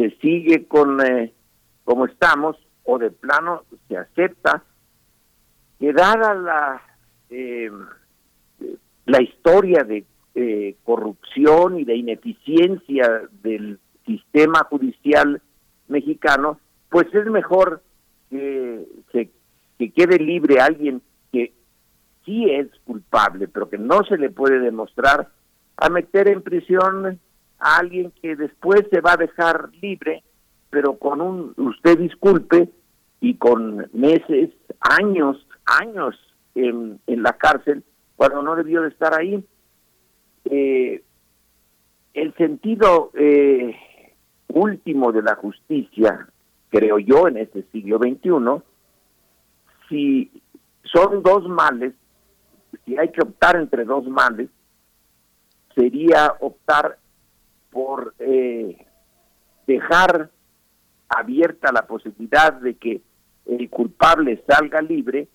se 0.01 0.16
sigue 0.22 0.66
con 0.66 1.05
eh, 1.05 1.35
como 1.85 2.06
estamos 2.06 2.56
o 2.85 2.98
de 2.98 3.10
plano 3.10 3.64
se 3.86 3.98
acepta 3.98 4.64
que 5.78 5.93
dada 5.93 6.35
la 6.35 6.82
la 9.06 9.22
historia 9.22 9.85
de 9.85 10.05
corrupción 10.82 11.78
y 11.78 11.85
de 11.85 11.94
ineficiencia 11.94 13.28
del 13.43 13.78
sistema 14.05 14.64
judicial 14.68 15.40
mexicano, 15.86 16.59
pues 16.89 17.06
es 17.14 17.27
mejor 17.27 17.82
que, 18.31 18.85
que 19.78 19.93
quede 19.93 20.18
libre 20.18 20.60
alguien 20.60 21.02
que 21.32 21.52
sí 22.24 22.51
es 22.51 22.68
culpable, 22.85 23.47
pero 23.48 23.68
que 23.68 23.78
no 23.78 24.02
se 24.05 24.16
le 24.16 24.31
puede 24.31 24.59
demostrar, 24.59 25.28
a 25.77 25.89
meter 25.89 26.28
en 26.28 26.43
prisión 26.43 27.20
a 27.61 27.78
alguien 27.78 28.12
que 28.23 28.37
después 28.37 28.82
se 28.91 29.01
va 29.01 29.12
a 29.12 29.16
dejar 29.16 29.70
libre, 29.81 30.23
pero 30.70 30.99
con 30.99 31.20
un, 31.20 31.55
usted 31.57 31.99
disculpe, 31.99 32.70
y 33.20 33.35
con 33.35 33.89
meses, 33.93 34.51
años, 34.81 35.47
años 35.66 36.16
en, 36.55 37.01
la 37.07 37.35
cárcel, 37.35 37.85
cuando 38.16 38.43
no 38.43 38.57
debió 38.57 38.82
de 38.82 38.89
estar 38.89 39.15
ahí. 39.15 39.45
Eh, 40.47 41.03
el 42.15 42.35
sentido 42.35 43.11
eh, 43.15 43.77
último 44.49 45.12
de 45.12 45.23
la 45.23 45.35
justicia 45.37 46.27
creo 46.70 46.99
yo, 46.99 47.28
en 47.28 47.37
este 47.37 47.65
siglo 47.73 47.99
XXI, 47.99 48.62
si 49.89 50.31
son 50.85 51.23
dos 51.23 51.47
males, 51.49 51.95
si 52.85 52.97
hay 52.97 53.11
que 53.11 53.23
optar 53.23 53.57
entre 53.57 53.85
dos 53.85 54.07
males, 54.07 54.49
sería 55.74 56.35
optar 56.41 56.99
por 57.71 58.15
eh, 58.19 58.87
dejar 59.67 60.31
abierta 61.09 61.73
la 61.73 61.87
posibilidad 61.87 62.53
de 62.53 62.75
que 62.75 63.03
el 63.47 63.69
culpable 63.71 64.43
salga 64.49 64.81
libre, 64.81 65.29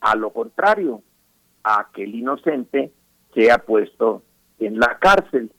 a 0.00 0.16
lo 0.16 0.30
contrario, 0.30 1.02
a 1.64 1.88
que 1.92 2.04
el 2.04 2.14
inocente 2.14 2.92
sea 3.34 3.58
puesto 3.58 4.22
en 4.58 4.78
la 4.78 4.98
cárcel. 4.98 5.52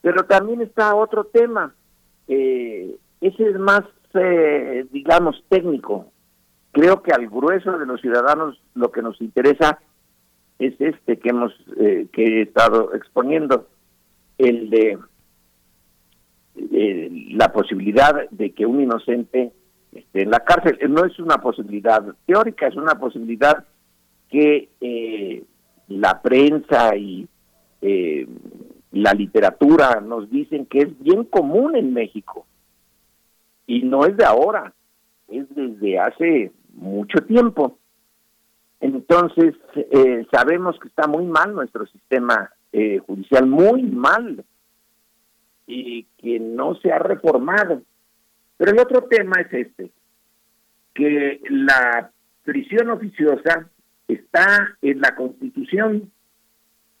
Pero 0.00 0.24
también 0.24 0.60
está 0.60 0.94
otro 0.94 1.24
tema. 1.24 1.74
Eh, 2.28 2.96
ese 3.20 3.50
es 3.50 3.58
más, 3.58 3.82
eh, 4.14 4.86
digamos, 4.90 5.42
técnico. 5.48 6.06
Creo 6.72 7.02
que 7.02 7.12
al 7.12 7.28
grueso 7.28 7.78
de 7.78 7.86
los 7.86 8.00
ciudadanos 8.00 8.60
lo 8.74 8.90
que 8.90 9.02
nos 9.02 9.20
interesa 9.20 9.78
es 10.58 10.80
este 10.80 11.18
que 11.18 11.28
hemos 11.30 11.52
eh, 11.76 12.06
que 12.12 12.24
he 12.24 12.42
estado 12.42 12.94
exponiendo, 12.94 13.68
el 14.38 14.70
de 14.70 14.98
la 17.34 17.52
posibilidad 17.52 18.28
de 18.30 18.52
que 18.52 18.66
un 18.66 18.80
inocente 18.80 19.52
esté 19.92 20.22
en 20.22 20.30
la 20.30 20.40
cárcel. 20.40 20.78
No 20.90 21.04
es 21.04 21.18
una 21.18 21.38
posibilidad 21.38 22.04
teórica, 22.26 22.66
es 22.66 22.76
una 22.76 22.94
posibilidad 22.96 23.64
que 24.28 24.68
eh, 24.80 25.44
la 25.88 26.20
prensa 26.22 26.96
y 26.96 27.28
la 28.92 29.12
literatura 29.12 30.00
nos 30.00 30.30
dicen 30.30 30.66
que 30.66 30.80
es 30.80 30.98
bien 31.00 31.24
común 31.24 31.74
en 31.74 31.92
México 31.92 32.46
y 33.66 33.82
no 33.82 34.04
es 34.04 34.16
de 34.16 34.24
ahora, 34.24 34.74
es 35.28 35.46
desde 35.54 35.98
hace 35.98 36.52
mucho 36.74 37.20
tiempo. 37.20 37.78
Entonces, 38.80 39.54
eh, 39.74 40.26
sabemos 40.30 40.78
que 40.80 40.88
está 40.88 41.06
muy 41.06 41.24
mal 41.24 41.54
nuestro 41.54 41.86
sistema 41.86 42.50
eh, 42.72 42.98
judicial, 42.98 43.46
muy 43.46 43.82
mal, 43.82 44.44
y 45.66 46.04
que 46.18 46.40
no 46.40 46.74
se 46.76 46.92
ha 46.92 46.98
reformado. 46.98 47.82
Pero 48.56 48.72
el 48.72 48.78
otro 48.78 49.02
tema 49.04 49.40
es 49.40 49.52
este, 49.52 49.90
que 50.94 51.40
la 51.48 52.10
prisión 52.44 52.90
oficiosa 52.90 53.68
está 54.08 54.76
en 54.82 55.00
la 55.00 55.14
Constitución 55.14 56.10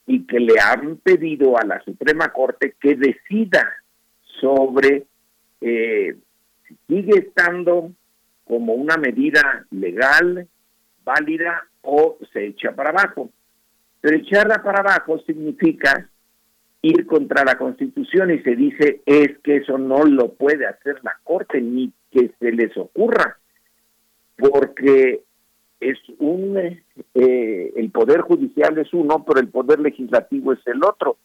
y 0.06 0.26
que 0.26 0.40
le 0.40 0.54
han 0.60 0.96
pedido 0.96 1.56
a 1.58 1.64
la 1.64 1.82
Suprema 1.84 2.32
Corte 2.32 2.74
que 2.80 2.96
decida 2.96 3.72
sobre 4.40 5.06
eh, 5.60 6.16
si 6.66 6.76
sigue 6.88 7.18
estando 7.18 7.92
como 8.44 8.74
una 8.74 8.96
medida 8.96 9.64
legal, 9.70 10.48
válida 11.04 11.66
o 11.82 12.18
se 12.32 12.46
echa 12.46 12.74
para 12.74 12.90
abajo. 12.90 13.30
Pero 14.02 14.16
echarla 14.16 14.62
para 14.62 14.80
abajo 14.80 15.18
significa 15.20 16.08
ir 16.82 17.06
contra 17.06 17.44
la 17.44 17.56
Constitución 17.56 18.32
y 18.32 18.40
se 18.40 18.56
dice 18.56 19.00
es 19.06 19.38
que 19.44 19.58
eso 19.58 19.78
no 19.78 20.02
lo 20.04 20.32
puede 20.34 20.66
hacer 20.66 20.98
la 21.04 21.16
Corte 21.22 21.60
ni 21.60 21.92
que 22.10 22.32
se 22.40 22.50
les 22.50 22.76
ocurra, 22.76 23.38
porque 24.36 25.22
es 25.78 25.98
un 26.18 26.58
eh, 26.58 27.72
el 27.76 27.90
poder 27.92 28.22
judicial 28.22 28.76
es 28.78 28.92
uno, 28.92 29.24
pero 29.24 29.38
el 29.38 29.48
poder 29.48 29.78
legislativo 29.78 30.52
es 30.52 30.66
el 30.66 30.82
otro. 30.84 31.16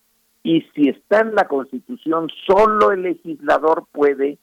Y 0.43 0.61
si 0.75 0.89
está 0.89 1.21
en 1.21 1.33
la 1.33 1.47
Constitución, 1.47 2.29
solo 2.45 2.91
el 2.91 3.01
legislador 3.01 3.85
puede 3.91 4.37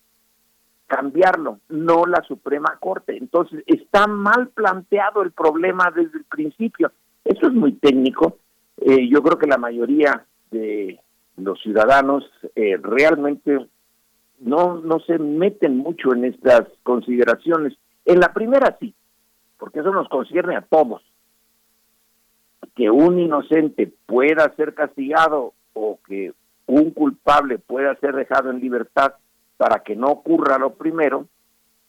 cambiarlo, 0.86 1.60
no 1.68 2.04
la 2.04 2.22
Suprema 2.26 2.76
Corte. 2.80 3.16
Entonces, 3.16 3.62
está 3.66 4.06
mal 4.06 4.48
planteado 4.48 5.22
el 5.22 5.30
problema 5.30 5.92
desde 5.94 6.18
el 6.18 6.24
principio. 6.24 6.92
Eso 7.24 7.46
es 7.46 7.52
muy 7.52 7.72
técnico. 7.72 8.38
Eh, 8.78 9.08
yo 9.08 9.22
creo 9.22 9.38
que 9.38 9.46
la 9.46 9.58
mayoría 9.58 10.26
de 10.50 11.00
los 11.36 11.60
ciudadanos 11.62 12.24
eh, 12.54 12.76
realmente 12.80 13.66
no, 14.40 14.78
no 14.80 15.00
se 15.00 15.18
meten 15.18 15.78
mucho 15.78 16.12
en 16.12 16.24
estas 16.26 16.68
consideraciones. 16.82 17.74
En 18.04 18.20
la 18.20 18.32
primera 18.32 18.76
sí, 18.78 18.94
porque 19.58 19.80
eso 19.80 19.90
nos 19.90 20.08
concierne 20.08 20.56
a 20.56 20.62
todos. 20.62 21.02
Que 22.74 22.90
un 22.90 23.18
inocente 23.18 23.92
pueda 24.06 24.54
ser 24.56 24.74
castigado 24.74 25.54
o 25.72 25.98
que 26.06 26.32
un 26.66 26.90
culpable 26.90 27.58
pueda 27.58 27.94
ser 27.96 28.14
dejado 28.14 28.50
en 28.50 28.60
libertad 28.60 29.14
para 29.56 29.80
que 29.80 29.96
no 29.96 30.08
ocurra 30.08 30.58
lo 30.58 30.74
primero, 30.74 31.26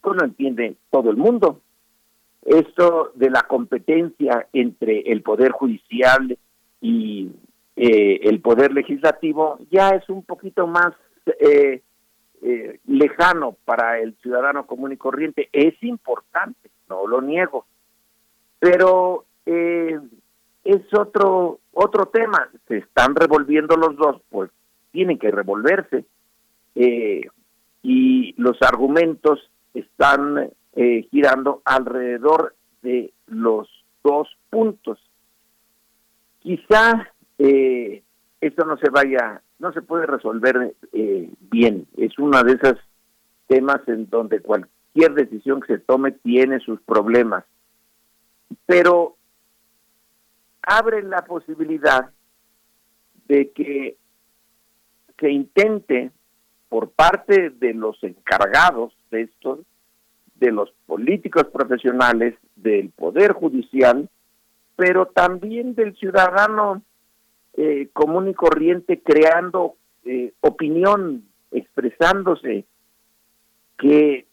pues 0.02 0.18
lo 0.18 0.26
entiende 0.26 0.76
todo 0.92 1.10
el 1.10 1.18
mundo. 1.18 1.62
Esto 2.46 3.12
de 3.16 3.32
la 3.32 3.42
competencia 3.42 4.48
entre 4.54 5.00
el 5.12 5.24
Poder 5.24 5.52
Judicial 5.52 6.38
y 6.80 7.32
eh, 7.76 8.20
el 8.22 8.40
Poder 8.40 8.72
Legislativo 8.72 9.58
ya 9.72 9.90
es 9.90 10.08
un 10.10 10.22
poquito 10.22 10.68
más 10.68 10.94
eh, 11.40 11.82
eh, 12.44 12.80
lejano 12.86 13.58
para 13.66 14.00
el 14.00 14.16
ciudadano 14.22 14.68
común 14.68 14.92
y 14.92 14.98
corriente. 14.98 15.50
Es 15.52 15.74
importante, 15.82 16.70
no 16.88 17.08
lo 17.08 17.20
niego, 17.20 17.66
pero 18.60 19.26
es 19.46 20.82
otro 20.96 21.60
otro 21.74 22.06
tema. 22.06 22.48
Se 22.68 22.78
están 22.78 23.16
revolviendo 23.16 23.76
los 23.76 23.96
dos, 23.96 24.22
pues 24.30 24.52
tienen 24.92 25.18
que 25.18 25.32
revolverse 25.32 26.06
y 26.76 28.34
los 28.38 28.62
argumentos 28.62 29.50
están 29.74 30.52
eh, 30.76 31.08
girando 31.10 31.62
alrededor 31.66 32.56
de 32.82 33.14
los 33.28 33.68
dos 34.04 34.28
puntos. 34.50 35.00
Quizá 36.40 37.12
eh, 37.38 38.04
esto 38.42 38.66
no 38.66 38.78
se 38.78 38.90
vaya, 38.90 39.42
no 39.60 39.72
se 39.74 39.82
puede 39.82 40.06
resolver 40.06 40.76
eh, 40.94 41.30
bien. 41.40 41.88
Es 41.98 42.18
uno 42.20 42.44
de 42.44 42.54
esos 42.54 42.80
temas 43.48 43.82
en 43.88 44.10
donde 44.10 44.42
cualquier 44.42 45.14
decisión 45.14 45.62
que 45.62 45.78
se 45.78 45.80
tome 45.80 46.12
tiene 46.12 46.60
sus 46.60 46.82
problemas. 46.82 47.46
Pero 48.66 49.16
abre 50.62 51.04
la 51.04 51.24
posibilidad 51.26 52.12
de 53.28 53.52
que 53.52 53.98
se 55.20 55.32
intente 55.32 56.12
por 56.70 56.92
parte 56.92 57.52
de 57.52 57.74
los 57.74 58.02
encargados 58.04 58.94
de 59.12 59.22
esto, 59.24 59.60
de 60.36 60.52
los 60.52 60.72
políticos 60.86 61.46
profesionales, 61.52 62.36
del 62.56 62.90
Poder 62.90 63.34
Judicial, 63.34 64.10
pero 64.76 65.08
también 65.08 65.76
del 65.76 65.96
ciudadano 65.96 66.82
eh, 67.54 67.90
común 67.94 68.30
y 68.30 68.34
corriente 68.34 69.02
creando 69.02 69.76
eh, 70.04 70.34
opinión, 70.42 71.24
expresándose, 71.52 72.66
que 73.78 74.26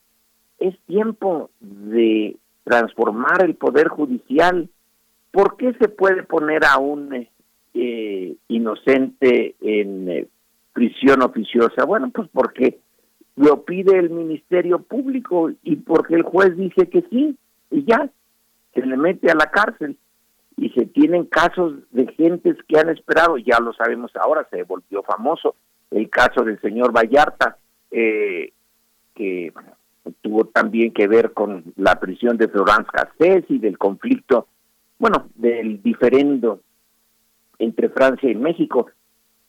es 0.58 0.78
tiempo 0.86 1.50
de 1.60 2.36
transformar 2.64 3.44
el 3.44 3.54
Poder 3.54 3.88
Judicial. 3.88 4.68
¿Por 5.30 5.56
qué 5.56 5.72
se 5.74 5.88
puede 5.88 6.24
poner 6.24 6.64
a 6.64 6.78
un 6.78 7.28
eh, 7.74 8.36
inocente 8.48 9.54
en 9.60 10.28
prisión 10.72 11.22
oficiosa. 11.22 11.84
Bueno, 11.84 12.10
pues 12.12 12.28
porque 12.32 12.78
lo 13.36 13.64
pide 13.64 13.98
el 13.98 14.10
Ministerio 14.10 14.80
Público 14.80 15.50
y 15.62 15.76
porque 15.76 16.14
el 16.14 16.22
juez 16.22 16.56
dice 16.56 16.88
que 16.88 17.02
sí, 17.10 17.36
y 17.70 17.84
ya, 17.84 18.10
se 18.74 18.86
le 18.86 18.96
mete 18.96 19.30
a 19.30 19.34
la 19.34 19.50
cárcel. 19.50 19.96
Y 20.56 20.68
se 20.70 20.84
tienen 20.84 21.24
casos 21.24 21.74
de 21.92 22.06
gentes 22.12 22.56
que 22.68 22.78
han 22.78 22.90
esperado, 22.90 23.38
ya 23.38 23.58
lo 23.58 23.72
sabemos 23.72 24.12
ahora, 24.16 24.46
se 24.50 24.62
volvió 24.64 25.02
famoso 25.02 25.56
el 25.92 26.08
caso 26.10 26.42
del 26.42 26.60
señor 26.60 26.92
Vallarta, 26.92 27.58
eh, 27.90 28.52
que 29.14 29.52
tuvo 30.20 30.44
también 30.46 30.92
que 30.92 31.06
ver 31.06 31.32
con 31.32 31.64
la 31.76 32.00
prisión 32.00 32.36
de 32.36 32.48
Florence 32.48 32.90
Cassés 32.90 33.44
y 33.48 33.58
del 33.58 33.78
conflicto, 33.78 34.48
bueno, 34.98 35.28
del 35.34 35.82
diferendo 35.82 36.60
entre 37.58 37.88
Francia 37.90 38.30
y 38.30 38.34
México. 38.34 38.86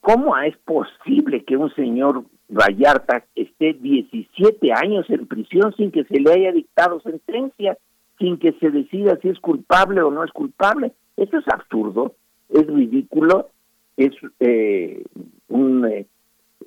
¿Cómo 0.00 0.36
es 0.36 0.56
posible 0.58 1.44
que 1.44 1.56
un 1.56 1.74
señor 1.74 2.24
Vallarta 2.48 3.24
esté 3.34 3.72
17 3.72 4.72
años 4.72 5.06
en 5.08 5.26
prisión 5.26 5.74
sin 5.76 5.90
que 5.90 6.04
se 6.04 6.20
le 6.20 6.32
haya 6.32 6.52
dictado 6.52 7.00
sentencia, 7.00 7.78
sin 8.18 8.38
que 8.38 8.52
se 8.60 8.70
decida 8.70 9.18
si 9.22 9.28
es 9.28 9.38
culpable 9.40 10.02
o 10.02 10.10
no 10.10 10.24
es 10.24 10.30
culpable? 10.32 10.92
Eso 11.16 11.38
es 11.38 11.48
absurdo, 11.48 12.14
es 12.50 12.66
ridículo, 12.66 13.48
es 13.96 14.12
eh, 14.40 15.04
un, 15.48 15.86
eh, 15.86 16.06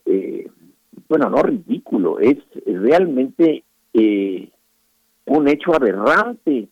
eh, 0.05 0.49
bueno, 1.07 1.29
no 1.29 1.41
ridículo, 1.43 2.19
es 2.19 2.37
realmente 2.65 3.63
un 5.25 5.47
hecho 5.47 5.73
aberrante 5.73 6.67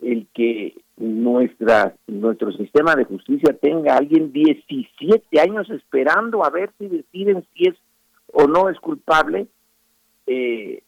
el 0.00 0.26
que 0.34 0.74
nuestra 0.98 1.94
nuestro 2.06 2.52
sistema 2.52 2.94
de 2.94 3.04
justicia 3.04 3.56
tenga 3.60 3.94
a 3.94 3.98
alguien 3.98 4.32
17 4.32 5.40
años 5.40 5.70
esperando 5.70 6.44
a 6.44 6.50
ver 6.50 6.70
si 6.78 6.88
deciden 6.88 7.44
si 7.54 7.68
es 7.68 7.76
o 8.32 8.46
no 8.46 8.68
es 8.68 8.78
culpable 8.80 9.48
eh, 10.26 10.82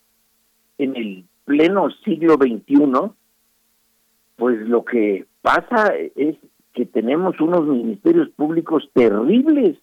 en 0.78 0.96
el 0.96 1.24
pleno 1.44 1.90
siglo 2.04 2.34
XXI, 2.34 3.12
pues 4.36 4.60
lo 4.60 4.84
que 4.84 5.26
pasa 5.42 5.92
es 6.16 6.36
que 6.72 6.86
tenemos 6.86 7.40
unos 7.40 7.66
ministerios 7.66 8.28
públicos 8.30 8.88
terribles 8.94 9.76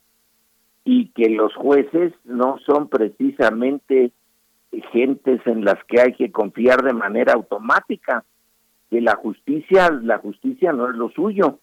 y 0.83 1.09
que 1.09 1.29
los 1.29 1.53
jueces 1.55 2.13
no 2.23 2.57
son 2.65 2.87
precisamente 2.87 4.11
gentes 4.91 5.41
en 5.45 5.65
las 5.65 5.83
que 5.85 6.01
hay 6.01 6.13
que 6.13 6.31
confiar 6.31 6.81
de 6.83 6.93
manera 6.93 7.33
automática 7.33 8.23
que 8.89 9.01
la 9.01 9.15
justicia, 9.15 9.89
la 10.01 10.17
justicia 10.19 10.71
no 10.71 10.89
es 10.89 10.95
lo 10.95 11.09
suyo 11.09 11.59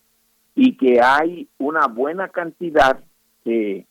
y 0.54 0.76
que 0.76 1.00
hay 1.00 1.48
una 1.58 1.86
buena 1.86 2.28
cantidad, 2.28 3.02
eh, 3.44 3.86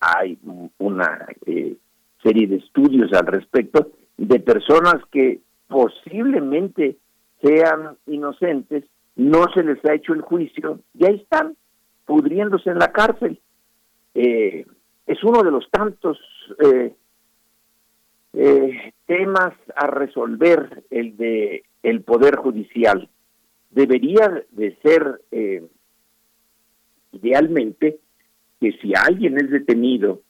hay 0.00 0.38
una 0.78 1.26
eh, 1.46 1.76
serie 2.22 2.46
de 2.46 2.56
estudios 2.56 3.12
al 3.12 3.26
respecto 3.26 3.92
de 4.16 4.40
personas 4.40 4.96
que 5.10 5.40
posiblemente 5.68 6.96
sean 7.42 7.96
inocentes, 8.06 8.84
no 9.16 9.46
se 9.52 9.62
les 9.62 9.84
ha 9.84 9.94
hecho 9.94 10.12
el 10.12 10.22
juicio 10.22 10.80
y 10.94 11.06
ahí 11.06 11.16
están 11.16 11.56
pudriéndose 12.06 12.70
en 12.70 12.78
la 12.78 12.92
cárcel. 12.92 13.40
Eh, 14.14 14.66
es 15.06 15.22
uno 15.24 15.42
de 15.42 15.50
los 15.50 15.70
tantos 15.70 16.18
eh, 16.62 16.94
eh, 18.32 18.92
temas 19.06 19.54
a 19.76 19.86
resolver 19.86 20.84
el 20.90 21.16
de 21.16 21.64
el 21.82 22.02
poder 22.02 22.36
judicial 22.36 23.08
debería 23.70 24.44
de 24.50 24.76
ser 24.82 25.20
eh, 25.30 25.66
idealmente 27.12 28.00
que 28.64 28.78
si 28.80 28.92
alguien 28.94 29.36
es 29.36 29.50
detenido 29.50 30.22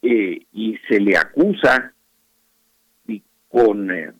eh, 0.00 0.46
y 0.52 0.78
se 0.88 1.00
le 1.00 1.16
acusa 1.16 1.92
y 3.06 3.22
con 3.48 3.90
eh, 3.90 4.12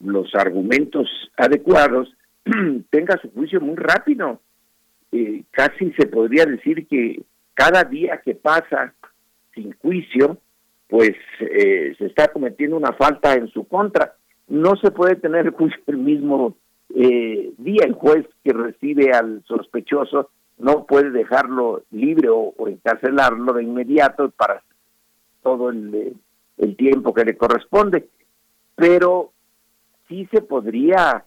los 0.00 0.34
argumentos 0.34 1.08
adecuados 1.36 2.08
tenga 2.90 3.18
su 3.20 3.30
juicio 3.32 3.60
muy 3.60 3.76
rápido 3.76 4.40
casi 5.52 5.92
se 5.92 6.08
podría 6.08 6.44
decir 6.44 6.88
que 6.88 7.22
cada 7.54 7.84
día 7.84 8.20
que 8.24 8.34
pasa 8.34 8.94
sin 9.54 9.72
juicio 9.74 10.38
pues 10.88 11.12
eh, 11.40 11.94
se 11.98 12.06
está 12.06 12.28
cometiendo 12.28 12.76
una 12.76 12.92
falta 12.92 13.34
en 13.34 13.48
su 13.48 13.66
contra. 13.66 14.14
No 14.48 14.76
se 14.76 14.90
puede 14.90 15.16
tener 15.16 15.46
el 15.46 15.52
juicio 15.52 15.80
el 15.86 15.98
mismo 15.98 16.56
eh, 16.94 17.52
día. 17.58 17.84
El 17.84 17.94
juez 17.94 18.26
que 18.44 18.52
recibe 18.52 19.10
al 19.12 19.42
sospechoso 19.46 20.30
no 20.58 20.84
puede 20.84 21.10
dejarlo 21.10 21.82
libre 21.90 22.28
o, 22.30 22.54
encarcelarlo 22.66 23.52
de 23.52 23.64
inmediato 23.64 24.30
para 24.30 24.62
todo 25.42 25.70
el, 25.70 26.16
el 26.58 26.76
tiempo 26.76 27.12
que 27.12 27.24
le 27.24 27.36
corresponde. 27.36 28.08
Pero 28.76 29.32
sí 30.08 30.28
se 30.32 30.42
podría 30.42 31.24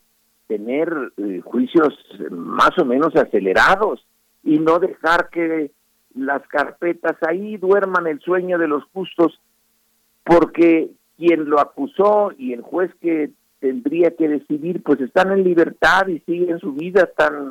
tener 0.47 1.11
eh, 1.17 1.41
juicios 1.43 1.93
más 2.31 2.71
o 2.79 2.85
menos 2.85 3.15
acelerados 3.15 4.05
y 4.43 4.59
no 4.59 4.79
dejar 4.79 5.29
que 5.29 5.71
las 6.15 6.41
carpetas 6.47 7.17
ahí 7.27 7.57
duerman 7.57 8.07
el 8.07 8.19
sueño 8.21 8.57
de 8.57 8.67
los 8.67 8.83
justos, 8.93 9.39
porque 10.23 10.89
quien 11.17 11.49
lo 11.49 11.59
acusó 11.59 12.31
y 12.37 12.53
el 12.53 12.61
juez 12.61 12.91
que 13.01 13.31
tendría 13.59 14.11
que 14.11 14.27
decidir, 14.27 14.81
pues 14.83 15.01
están 15.01 15.31
en 15.31 15.43
libertad 15.43 16.07
y 16.07 16.19
siguen 16.19 16.59
su 16.59 16.73
vida 16.73 17.09
tan 17.15 17.49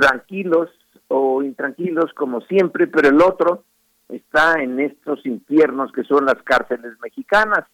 tranquilos 0.00 0.70
o 1.08 1.42
intranquilos 1.42 2.12
como 2.14 2.40
siempre, 2.42 2.86
pero 2.86 3.08
el 3.08 3.20
otro 3.20 3.64
está 4.08 4.62
en 4.62 4.80
estos 4.80 5.24
infiernos 5.26 5.92
que 5.92 6.04
son 6.04 6.24
las 6.24 6.42
cárceles 6.42 6.92
mexicanas. 7.02 7.64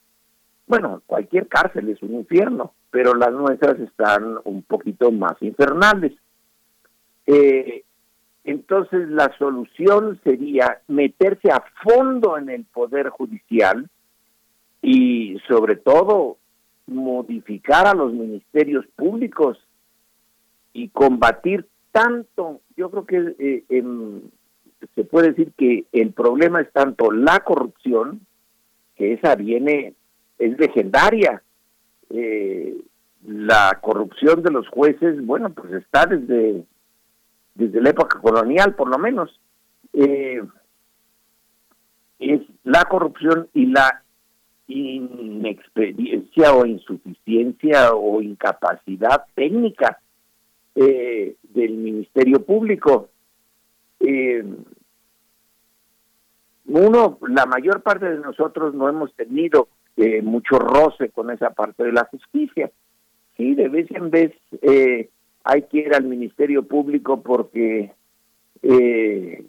Bueno, 0.67 1.03
cualquier 1.07 1.47
cárcel 1.49 1.89
es 1.89 2.03
un 2.03 2.15
infierno, 2.15 2.75
pero 2.91 3.15
las 3.15 3.33
nuestras 3.33 3.79
están 3.79 4.39
un 4.45 4.63
poquito 4.63 5.13
más 5.13 5.35
infernales. 5.41 6.13
Eh, 7.27 7.85
entonces 8.45 9.09
la 9.09 9.37
solución 9.39 10.21
sería 10.23 10.81
meterse 10.89 11.51
a 11.51 11.65
fondo 11.83 12.39
en 12.39 12.49
el 12.49 12.65
poder 12.65 13.09
judicial 13.09 13.89
y 14.83 15.39
sobre 15.49 15.77
todo 15.77 16.37
modificar 16.87 17.87
a 17.87 17.95
los 17.95 18.13
ministerios 18.13 18.87
públicos 18.95 19.59
y 20.73 20.89
combatir 20.91 21.67
tanto, 21.97 22.61
yo 22.77 22.91
creo 22.91 23.07
que 23.07 23.35
eh, 23.39 23.83
se 24.95 25.05
puede 25.05 25.29
decir 25.29 25.53
que 25.57 25.87
el 25.93 26.13
problema 26.13 26.61
es 26.61 26.71
tanto 26.71 27.11
la 27.11 27.41
corrupción, 27.41 28.21
que 28.97 29.15
esa 29.15 29.35
viene 29.35 29.95
es 30.39 30.59
legendaria. 30.59 31.43
Eh, 32.11 32.77
la 33.25 33.79
corrupción 33.81 34.43
de 34.43 34.51
los 34.51 34.69
jueces, 34.69 35.25
bueno, 35.25 35.49
pues 35.55 35.73
está 35.73 36.05
desde, 36.05 36.67
desde 37.55 37.81
la 37.81 37.89
época 37.89 38.21
colonial, 38.21 38.75
por 38.75 38.91
lo 38.91 38.99
menos. 38.99 39.41
Eh, 39.95 40.43
es 42.19 42.43
la 42.63 42.85
corrupción 42.85 43.49
y 43.55 43.67
la 43.67 44.03
inexperiencia 44.69 46.53
o 46.53 46.67
insuficiencia 46.67 47.95
o 47.95 48.21
incapacidad 48.21 49.25
técnica 49.35 49.99
eh, 50.77 51.35
del 51.43 51.73
Ministerio 51.77 52.45
Público. 52.45 53.11
uno, 56.69 57.19
la 57.29 57.47
mayor 57.47 57.83
parte 57.83 58.07
de 58.07 58.19
nosotros 58.19 58.75
no 58.75 58.89
hemos 58.89 59.13
tenido 59.15 59.69
eh, 59.97 60.21
mucho 60.23 60.59
roce 60.59 61.09
con 61.09 61.31
esa 61.31 61.51
parte 61.51 61.85
de 61.85 61.93
la 61.93 62.05
justicia. 62.05 62.71
Sí, 63.37 63.55
de 63.55 63.69
vez 63.69 63.91
en 63.91 64.11
vez 64.11 64.33
eh, 64.63 65.09
hay 65.45 65.63
que 65.63 65.79
ir 65.79 65.95
al 65.95 66.05
Ministerio 66.05 66.63
Público 66.63 67.23
porque 67.23 67.93
eh, 68.63 69.45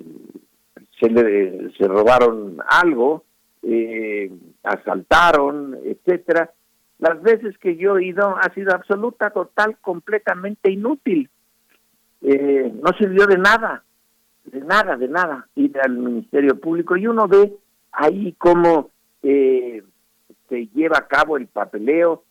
se 0.99 1.10
le 1.10 1.72
se 1.78 1.88
robaron 1.88 2.58
algo, 2.68 3.24
eh, 3.64 4.32
asaltaron, 4.64 5.78
etcétera. 5.84 6.52
Las 6.99 7.22
veces 7.22 7.57
que 7.60 7.76
yo 7.76 7.98
he 7.98 8.06
ido 8.06 8.38
ha 8.38 8.53
sido 8.53 8.74
absoluta, 8.74 9.30
total, 9.30 9.78
completamente 9.82 10.72
inútil. 10.72 11.30
no 12.22 12.91
sirvió 12.98 13.28
de 13.28 13.38
nada, 13.38 13.84
de 14.45 14.61
nada, 14.61 14.98
de 14.98 15.07
nada 15.07 15.48
ir 15.56 15.80
al 15.80 15.98
Ministerio 15.98 16.60
Público 16.60 16.95
y 16.98 17.07
uno 17.07 17.28
ve 17.28 17.53
ahí 17.91 18.34
como 18.34 18.91
eh, 19.22 19.84
se 20.49 20.68
lleva 20.68 20.98
a 20.99 21.07
cabo 21.07 21.38
el 21.38 21.48
papeleo 21.48 22.24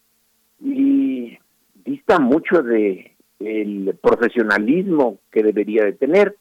y 0.60 1.38
dista 1.84 2.18
mucho 2.18 2.62
de 2.62 3.16
el 3.38 3.98
profesionalismo 4.01 5.18
que 5.30 5.43
debería 5.43 5.84
de 5.84 5.93
tener. 5.93 6.36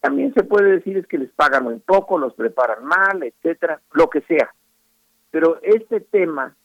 También 0.00 0.32
se 0.32 0.44
puede 0.44 0.72
decir 0.72 0.96
es 0.96 1.06
que 1.06 1.18
les 1.18 1.30
pagan 1.32 1.64
muy 1.64 1.78
poco, 1.78 2.18
los 2.18 2.32
preparan 2.34 2.84
mal, 2.84 3.22
etcétera, 3.22 3.80
lo 3.92 4.08
que 4.08 4.22
sea. 4.22 4.54
Pero 5.30 5.60
este 5.62 6.00
tema 6.00 6.56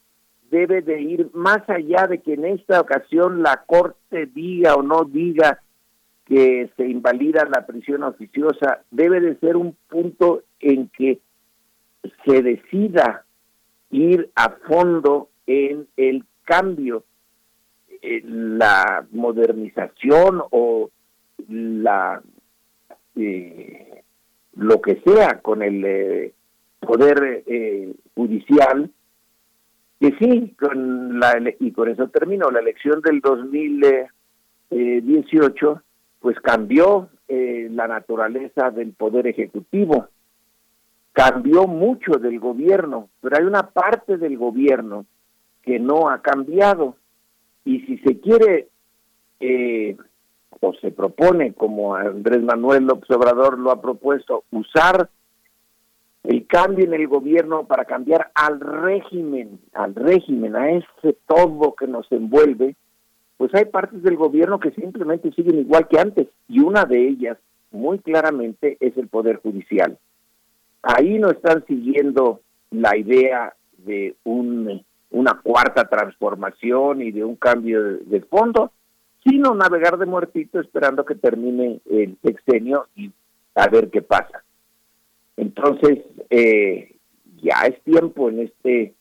debe 0.56 0.82
de 0.82 1.02
ir 1.02 1.30
más 1.34 1.70
allá 1.70 2.08
de 2.08 2.20
que 2.20 2.36
en 2.36 2.46
esta 2.46 2.80
ocasión 2.80 3.44
la 3.44 3.64
Corte 3.68 4.26
diga 4.28 4.76
o 4.76 4.84
no 4.84 5.04
diga 5.04 5.60
que 6.26 6.70
se 6.78 6.88
invalida 6.88 7.44
la 7.44 7.66
prisión 7.66 8.04
oficiosa, 8.04 8.82
debe 8.90 9.20
de 9.20 9.36
ser 9.40 9.58
un 9.58 9.76
punto 9.90 10.44
en 10.62 10.88
que 10.98 11.20
se 12.26 12.42
decida 12.42 13.26
ir 13.92 14.32
a 14.36 14.52
fondo 14.68 15.30
en 15.46 15.88
el 15.98 16.24
cambio, 16.46 17.04
la 18.02 19.06
modernización 19.12 20.42
o 20.52 20.90
la 21.50 22.22
eh, 23.16 24.04
lo 24.54 24.80
que 24.82 25.02
sea 25.06 25.42
con 25.42 25.64
el 25.64 25.84
eh, 25.86 26.34
poder 26.80 27.44
eh, 27.48 27.94
judicial 28.14 28.92
que 30.06 30.18
sí 30.20 30.54
con 30.60 31.20
la 31.20 31.42
y 31.60 31.72
con 31.72 31.90
eso 31.90 32.08
termino 32.10 32.52
la 32.52 32.60
elección 32.60 33.02
del 33.02 33.22
2018 33.22 35.82
pues 36.20 36.40
cambió 36.42 37.10
la 37.28 37.88
naturaleza 37.88 38.70
del 38.72 38.94
poder 38.94 39.28
ejecutivo 39.28 40.10
cambió 41.16 41.66
mucho 41.66 42.20
del 42.20 42.40
gobierno, 42.42 43.08
pero 43.22 43.38
hay 43.38 43.46
una 43.46 43.70
parte 43.70 44.18
del 44.18 44.38
gobierno 44.38 45.06
que 45.64 45.80
no 45.80 46.10
ha 46.10 46.22
cambiado. 46.22 46.98
Y 47.64 47.80
si 47.82 47.98
se 48.00 48.20
quiere 48.20 48.68
eh, 49.40 49.96
o 50.60 50.74
se 50.74 50.92
propone, 50.92 51.54
como 51.54 51.96
Andrés 51.96 52.44
Manuel 52.44 52.84
López 52.84 53.10
Obrador 53.12 53.58
lo 53.58 53.72
ha 53.72 53.82
propuesto, 53.82 54.44
usar 54.52 55.10
el 56.28 56.48
cambio 56.48 56.86
en 56.86 56.94
el 56.94 57.08
gobierno 57.08 57.66
para 57.66 57.86
cambiar 57.86 58.32
al 58.34 58.60
régimen, 58.60 59.60
al 59.74 59.96
régimen, 59.96 60.56
a 60.56 60.72
ese 60.72 61.18
todo 61.28 61.76
que 61.76 61.88
nos 61.88 62.12
envuelve, 62.12 62.76
pues 63.38 63.54
hay 63.54 63.66
partes 63.66 64.02
del 64.02 64.16
gobierno 64.16 64.60
que 64.60 64.72
simplemente 64.72 65.32
siguen 65.32 65.60
igual 65.60 65.88
que 65.88 66.00
antes 66.00 66.28
y 66.48 66.60
una 66.60 66.86
de 66.86 67.08
ellas, 67.08 67.38
muy 67.72 68.00
claramente, 68.00 68.78
es 68.80 68.96
el 68.98 69.08
Poder 69.10 69.38
Judicial. 69.38 69.98
Ahí 70.82 71.20
no 71.20 71.30
están 71.30 71.66
siguiendo 71.66 72.40
la 72.72 72.96
idea 72.96 73.54
de 73.80 74.16
un, 74.24 74.84
una 75.12 75.42
cuarta 75.42 75.86
transformación 75.86 77.02
y 77.02 77.12
de 77.12 77.24
un 77.24 77.36
cambio 77.36 77.82
de, 77.84 78.22
fondo, 78.22 78.72
sino 79.24 79.54
navegar 79.54 79.98
de 79.98 80.06
muertito 80.06 80.60
esperando 80.60 81.04
que 81.04 81.16
termine 81.16 81.82
el 81.90 82.18
sexenio 82.24 82.88
y 82.96 83.12
a 83.56 83.68
ver 83.68 83.90
qué 83.90 84.02
pasa. 84.02 84.45
Entonces, 85.38 86.00
eh, 86.30 86.96
ya 87.38 87.66
es 87.68 87.82
tiempo 87.84 88.30
en 88.30 88.40
este 88.40 88.94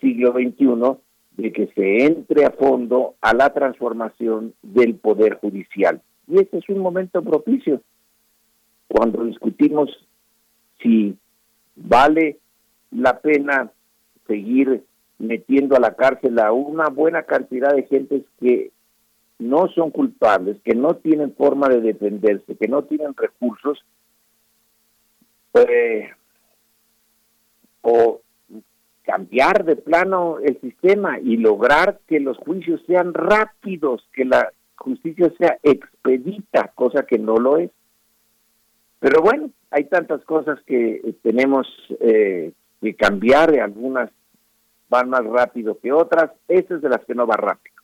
siglo 0.00 0.32
XXI 0.32 0.96
de 1.36 1.52
que 1.52 1.66
se 1.74 2.04
entre 2.04 2.44
a 2.44 2.50
fondo 2.50 3.14
a 3.20 3.34
la 3.34 3.52
transformación 3.52 4.54
del 4.62 4.96
Poder 4.96 5.34
Judicial. 5.34 6.00
Y 6.26 6.40
este 6.40 6.58
es 6.58 6.68
un 6.68 6.78
momento 6.78 7.22
propicio. 7.22 7.80
Cuando 8.88 9.24
discutimos 9.24 9.90
si 10.82 11.16
vale 11.76 12.38
la 12.90 13.20
pena 13.20 13.70
seguir 14.26 14.84
metiendo 15.18 15.76
a 15.76 15.80
la 15.80 15.94
cárcel 15.94 16.38
a 16.38 16.52
una 16.52 16.88
buena 16.88 17.22
cantidad 17.22 17.74
de 17.74 17.84
gentes 17.84 18.22
que 18.40 18.70
no 19.38 19.68
son 19.68 19.90
culpables, 19.90 20.58
que 20.64 20.74
no 20.74 20.96
tienen 20.96 21.34
forma 21.34 21.68
de 21.68 21.80
defenderse, 21.80 22.56
que 22.56 22.68
no 22.68 22.84
tienen 22.84 23.14
recursos, 23.16 23.78
eh, 25.54 26.10
o 27.82 28.20
cambiar 29.02 29.64
de 29.64 29.76
plano 29.76 30.38
el 30.38 30.60
sistema 30.60 31.18
y 31.18 31.36
lograr 31.36 32.00
que 32.06 32.20
los 32.20 32.36
juicios 32.38 32.80
sean 32.86 33.12
rápidos, 33.14 34.06
que 34.12 34.24
la 34.24 34.52
justicia 34.76 35.32
sea 35.38 35.58
expedita, 35.62 36.72
cosa 36.74 37.04
que 37.04 37.18
no 37.18 37.36
lo 37.36 37.56
es. 37.58 37.70
Pero 39.00 39.22
bueno, 39.22 39.50
hay 39.70 39.84
tantas 39.84 40.22
cosas 40.24 40.60
que 40.66 40.96
eh, 40.96 41.14
tenemos 41.22 41.66
eh, 42.00 42.52
que 42.80 42.94
cambiar, 42.94 43.58
algunas 43.58 44.10
van 44.88 45.08
más 45.08 45.24
rápido 45.24 45.78
que 45.78 45.92
otras, 45.92 46.30
esa 46.48 46.74
es 46.74 46.82
de 46.82 46.88
las 46.88 47.04
que 47.04 47.14
no 47.14 47.26
va 47.26 47.36
rápido. 47.36 47.76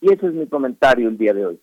Y 0.00 0.12
ese 0.12 0.26
es 0.26 0.32
mi 0.32 0.46
comentario 0.46 1.08
el 1.08 1.18
día 1.18 1.32
de 1.32 1.46
hoy. 1.46 1.60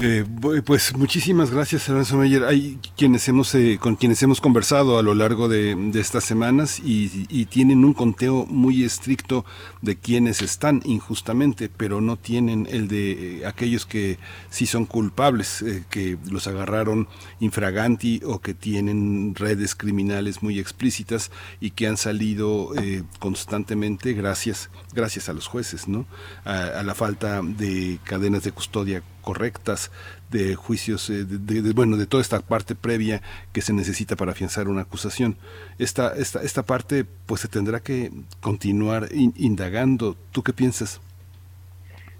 Eh, 0.00 0.24
pues 0.64 0.96
muchísimas 0.96 1.50
gracias, 1.50 1.88
Alonso 1.88 2.16
Meyer. 2.18 2.44
Hay 2.44 2.78
quienes 2.96 3.26
hemos, 3.26 3.52
eh, 3.56 3.78
con 3.80 3.96
quienes 3.96 4.22
hemos 4.22 4.40
conversado 4.40 4.96
a 4.96 5.02
lo 5.02 5.12
largo 5.12 5.48
de, 5.48 5.76
estas 5.94 6.22
semanas 6.22 6.78
y, 6.78 7.08
tienen 7.46 7.84
un 7.84 7.94
conteo 7.94 8.46
muy 8.46 8.84
estricto 8.84 9.44
de 9.82 9.96
quienes 9.96 10.40
están 10.42 10.82
injustamente, 10.84 11.68
pero 11.68 12.00
no 12.00 12.16
tienen 12.16 12.68
el 12.70 12.86
de 12.86 13.40
eh, 13.40 13.46
aquellos 13.46 13.86
que 13.86 14.18
sí 14.50 14.66
son 14.66 14.86
culpables, 14.86 15.64
que 15.90 16.16
los 16.30 16.46
agarraron 16.46 17.08
infraganti 17.40 18.20
o 18.24 18.40
que 18.40 18.54
tienen 18.54 19.34
redes 19.34 19.74
criminales 19.74 20.42
muy 20.42 20.60
explícitas 20.60 21.32
y 21.60 21.70
que 21.70 21.88
han 21.88 21.96
salido 21.96 22.72
constantemente 23.18 24.12
gracias, 24.12 24.70
gracias 24.92 25.28
a 25.28 25.32
los 25.32 25.46
jueces, 25.46 25.88
¿no? 25.88 26.06
a 26.44 26.82
la 26.82 26.94
falta 26.94 27.40
de 27.42 27.98
cadenas 28.04 28.44
de 28.44 28.52
custodia 28.52 29.02
correctas 29.28 29.92
de 30.30 30.54
juicios, 30.54 31.10
eh, 31.10 31.26
de, 31.26 31.72
bueno, 31.74 31.98
de 31.98 32.06
toda 32.06 32.22
esta 32.22 32.40
parte 32.40 32.74
previa 32.74 33.20
que 33.52 33.60
se 33.60 33.74
necesita 33.74 34.16
para 34.16 34.32
afianzar 34.32 34.68
una 34.68 34.80
acusación. 34.80 35.36
Esta, 35.78 36.14
esta, 36.16 36.42
esta 36.42 36.62
parte 36.62 37.04
pues 37.26 37.42
se 37.42 37.48
tendrá 37.48 37.80
que 37.80 38.10
continuar 38.40 39.08
indagando. 39.12 40.16
¿Tú 40.32 40.42
qué 40.42 40.54
piensas? 40.54 41.02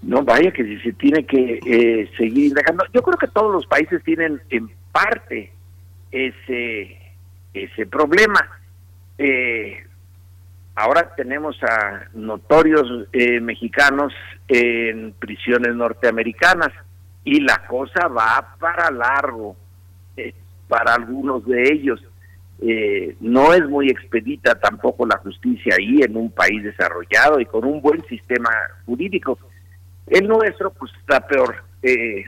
No, 0.02 0.22
vaya 0.22 0.52
que 0.52 0.80
se 0.82 0.92
tiene 0.92 1.24
que 1.24 1.60
eh, 1.64 2.10
seguir 2.18 2.48
indagando. 2.48 2.84
Yo 2.92 3.00
creo 3.00 3.16
que 3.16 3.28
todos 3.28 3.54
los 3.54 3.66
países 3.66 4.04
tienen 4.04 4.42
en 4.50 4.68
parte 4.92 5.50
ese, 6.12 6.98
ese 7.54 7.86
problema. 7.86 8.40
Eh, 9.16 9.82
ahora 10.74 11.14
tenemos 11.16 11.56
a 11.62 12.10
notorios 12.12 13.08
mexicanos 13.40 14.12
en 14.48 15.14
prisiones 15.18 15.74
norteamericanas 15.74 16.70
y 17.28 17.40
la 17.40 17.66
cosa 17.66 18.08
va 18.08 18.56
para 18.58 18.90
largo 18.90 19.54
eh, 20.16 20.32
para 20.66 20.94
algunos 20.94 21.44
de 21.44 21.62
ellos. 21.74 22.00
Eh, 22.60 23.16
no 23.20 23.52
es 23.52 23.68
muy 23.68 23.90
expedita 23.90 24.58
tampoco 24.58 25.06
la 25.06 25.18
justicia 25.18 25.74
ahí 25.78 26.00
en 26.00 26.16
un 26.16 26.30
país 26.30 26.64
desarrollado 26.64 27.38
y 27.38 27.44
con 27.44 27.66
un 27.66 27.82
buen 27.82 28.02
sistema 28.06 28.48
jurídico. 28.86 29.38
El 30.06 30.26
nuestro 30.26 30.70
pues 30.70 30.90
está 31.00 31.20
peor, 31.20 31.56
eh, 31.82 32.24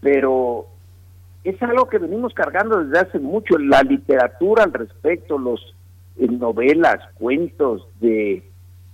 pero 0.00 0.66
es 1.44 1.62
algo 1.62 1.86
que 1.86 1.98
venimos 1.98 2.32
cargando 2.32 2.82
desde 2.82 2.98
hace 2.98 3.18
mucho. 3.18 3.58
La 3.58 3.82
literatura 3.82 4.64
al 4.64 4.72
respecto, 4.72 5.38
los 5.38 5.74
novelas, 6.16 6.98
cuentos 7.14 7.86
de 8.00 8.42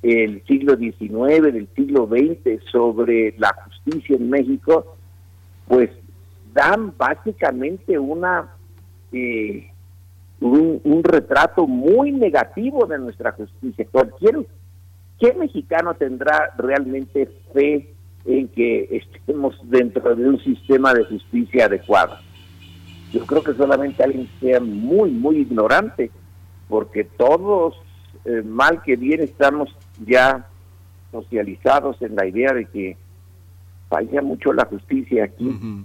el 0.03 0.43
siglo 0.47 0.77
XIX, 0.77 1.53
del 1.53 1.69
siglo 1.77 2.09
XX 2.09 2.65
sobre 2.71 3.35
la 3.39 3.55
justicia 3.65 3.78
en 4.09 4.31
México, 4.31 4.97
pues 5.67 5.91
dan 6.53 6.93
básicamente 6.97 7.99
una 7.99 8.55
eh, 9.13 9.71
un, 10.41 11.03
retrato 11.03 11.67
muy 11.67 12.13
negativo 12.13 12.87
de 12.87 12.99
nuestra 12.99 13.33
justicia. 13.33 13.87
Cualquier 13.91 14.47
¿qué 15.19 15.33
mexicano 15.35 15.95
tendrá 15.95 16.55
realmente 16.57 17.29
fe 17.53 17.93
en 18.25 18.49
que 18.49 18.89
estemos 18.91 19.59
dentro 19.65 20.15
de 20.15 20.29
un 20.29 20.39
sistema 20.41 20.95
de 20.95 21.05
justicia 21.05 21.67
adecuado? 21.67 22.17
Yo 23.13 23.25
creo 23.27 23.43
que 23.43 23.55
solamente 23.55 24.03
alguien 24.03 24.29
sea 24.39 24.61
muy, 24.61 25.11
muy 25.11 25.39
ignorante, 25.39 26.11
porque 26.69 27.05
todos, 27.05 27.75
eh, 28.25 28.43
mal 28.45 28.83
que 28.83 28.97
bien, 28.97 29.21
estamos 29.21 29.71
ya 30.05 30.47
socializados 31.11 32.01
en 32.03 32.15
la 32.15 32.27
idea 32.27 32.53
de 32.53 32.67
que 32.67 32.97
falla 33.89 34.23
mucho 34.23 34.53
la 34.53 34.65
justicia 34.67 35.25
aquí. 35.25 35.85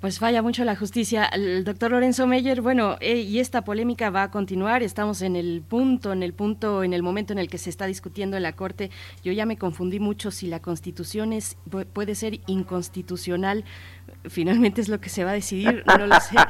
Pues 0.00 0.20
falla 0.20 0.42
mucho 0.42 0.64
la 0.64 0.76
justicia. 0.76 1.24
El 1.24 1.64
doctor 1.64 1.90
Lorenzo 1.90 2.28
Meyer, 2.28 2.60
bueno, 2.60 2.96
eh, 3.00 3.16
y 3.16 3.40
esta 3.40 3.62
polémica 3.62 4.10
va 4.10 4.24
a 4.24 4.30
continuar. 4.30 4.84
Estamos 4.84 5.22
en 5.22 5.34
el 5.34 5.60
punto, 5.66 6.12
en 6.12 6.22
el 6.22 6.32
punto, 6.32 6.84
en 6.84 6.92
el 6.92 7.02
momento 7.02 7.32
en 7.32 7.40
el 7.40 7.48
que 7.48 7.58
se 7.58 7.68
está 7.68 7.86
discutiendo 7.86 8.36
en 8.36 8.44
la 8.44 8.52
Corte. 8.52 8.90
Yo 9.24 9.32
ya 9.32 9.44
me 9.44 9.56
confundí 9.56 9.98
mucho 9.98 10.30
si 10.30 10.46
la 10.46 10.60
Constitución 10.60 11.32
es, 11.32 11.56
puede 11.92 12.14
ser 12.14 12.38
inconstitucional. 12.46 13.64
Finalmente 14.28 14.80
es 14.80 14.88
lo 14.88 15.00
que 15.00 15.08
se 15.08 15.24
va 15.24 15.30
a 15.30 15.34
decidir, 15.34 15.82
no 15.86 16.06
lo 16.06 16.20
sé. 16.20 16.36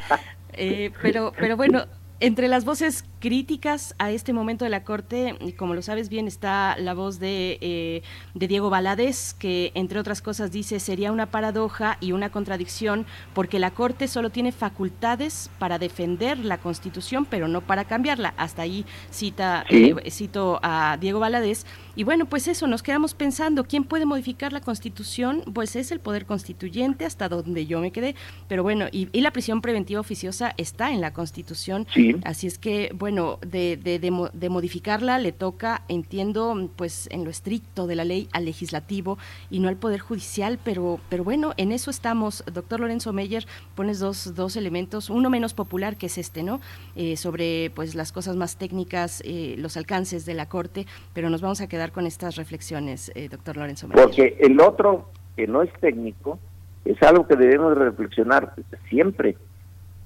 Eh, 0.60 0.90
pero, 1.02 1.32
pero 1.39 1.56
bueno, 1.56 1.85
entre 2.20 2.49
las 2.49 2.65
voces 2.65 3.05
críticas 3.20 3.95
a 3.99 4.11
este 4.11 4.32
momento 4.32 4.65
de 4.65 4.70
la 4.70 4.82
Corte, 4.82 5.36
como 5.57 5.74
lo 5.74 5.82
sabes 5.82 6.09
bien, 6.09 6.27
está 6.27 6.77
la 6.78 6.95
voz 6.95 7.20
de, 7.20 7.59
eh, 7.61 8.03
de, 8.35 8.49
Diego 8.49 8.70
Valadez, 8.70 9.35
que 9.35 9.70
entre 9.74 10.01
otras 10.01 10.20
cosas 10.20 10.51
dice 10.51 10.81
sería 10.81 11.12
una 11.12 11.31
paradoja 11.31 11.97
y 12.01 12.12
una 12.12 12.31
contradicción 12.31 13.07
porque 13.35 13.59
la 13.59 13.70
Corte 13.70 14.09
solo 14.09 14.31
tiene 14.31 14.51
facultades 14.51 15.51
para 15.59 15.78
defender 15.78 16.39
la 16.39 16.59
Constitución, 16.59 17.24
pero 17.24 17.47
no 17.47 17.61
para 17.61 17.85
cambiarla. 17.85 18.35
Hasta 18.36 18.62
ahí 18.62 18.85
cita, 19.11 19.65
eh, 19.69 19.95
cito 20.11 20.59
a 20.62 20.97
Diego 21.01 21.20
Valadez. 21.20 21.66
Y 21.99 22.05
bueno, 22.05 22.27
pues 22.27 22.47
eso, 22.47 22.69
nos 22.69 22.85
quedamos 22.85 23.15
pensando, 23.15 23.65
¿quién 23.65 23.83
puede 23.83 24.07
modificar 24.07 24.53
la 24.53 24.61
Constitución? 24.61 25.43
Pues 25.53 25.75
es 25.75 25.91
el 25.91 25.99
Poder 25.99 26.27
Constituyente, 26.27 27.05
hasta 27.05 27.29
donde 27.29 27.66
yo 27.66 27.81
me 27.81 27.91
quedé. 27.91 28.15
Pero 28.47 28.62
bueno, 28.62 28.87
y, 28.93 29.09
la 29.20 29.33
prisión 29.33 29.61
preventiva 29.61 29.99
oficiosa 29.99 30.55
está 30.59 30.93
en 30.93 31.01
la 31.01 31.12
Constitución. 31.12 31.89
Así 32.23 32.47
es 32.47 32.57
que, 32.57 32.93
bueno, 32.95 33.41
de, 33.45 33.77
de, 33.77 33.99
de, 33.99 34.49
modificarla 34.49 35.19
le 35.19 35.33
toca, 35.33 35.83
entiendo, 35.89 36.70
pues 36.77 37.09
en 37.11 37.25
lo 37.25 37.31
estricto 37.31 37.89
de 37.89 37.97
la 37.97 38.05
ley 38.05 38.29
al 38.31 38.45
legislativo 38.45 39.19
y 39.51 39.59
no 39.59 39.69
al 39.69 39.77
Poder 39.77 39.99
Judicial, 39.99 40.61
pero, 40.62 41.01
pero 41.09 41.25
bueno, 41.25 41.53
en 41.57 41.73
eso 41.73 41.91
estamos. 41.91 42.45
Doctor 42.53 42.79
Lorenzo 42.79 43.12
Meyer, 43.12 43.45
pones 43.75 43.99
dos, 43.99 44.37
dos 44.37 44.55
elementos, 44.55 45.11
uno 45.11 45.31
menos 45.31 45.53
popular 45.53 45.97
que 45.97 46.07
es 46.07 46.16
este, 46.16 46.45
¿no? 46.45 46.61
Eh, 46.95 47.16
sobre 47.16 47.70
pues 47.75 47.97
las 47.97 48.12
cosas 48.12 48.37
más 48.37 48.55
técnicas, 48.55 49.20
eh, 49.25 49.57
los 49.59 49.77
alcances 49.77 50.27
de 50.27 50.35
la 50.35 50.49
Corte, 50.49 50.87
pero 51.12 51.29
nos 51.29 51.41
vamos 51.41 51.61
a 51.61 51.66
quedar 51.66 51.88
con 51.93 52.06
estas 52.06 52.36
reflexiones, 52.36 53.10
eh, 53.15 53.28
doctor 53.28 53.56
Lorenzo. 53.56 53.89
Porque 53.89 54.36
el 54.40 54.60
otro, 54.60 55.10
que 55.36 55.47
no 55.47 55.62
es 55.62 55.73
técnico, 55.81 56.39
es 56.85 57.02
algo 57.02 57.27
que 57.27 57.36
debemos 57.36 57.77
reflexionar 57.77 58.55
siempre. 58.89 59.36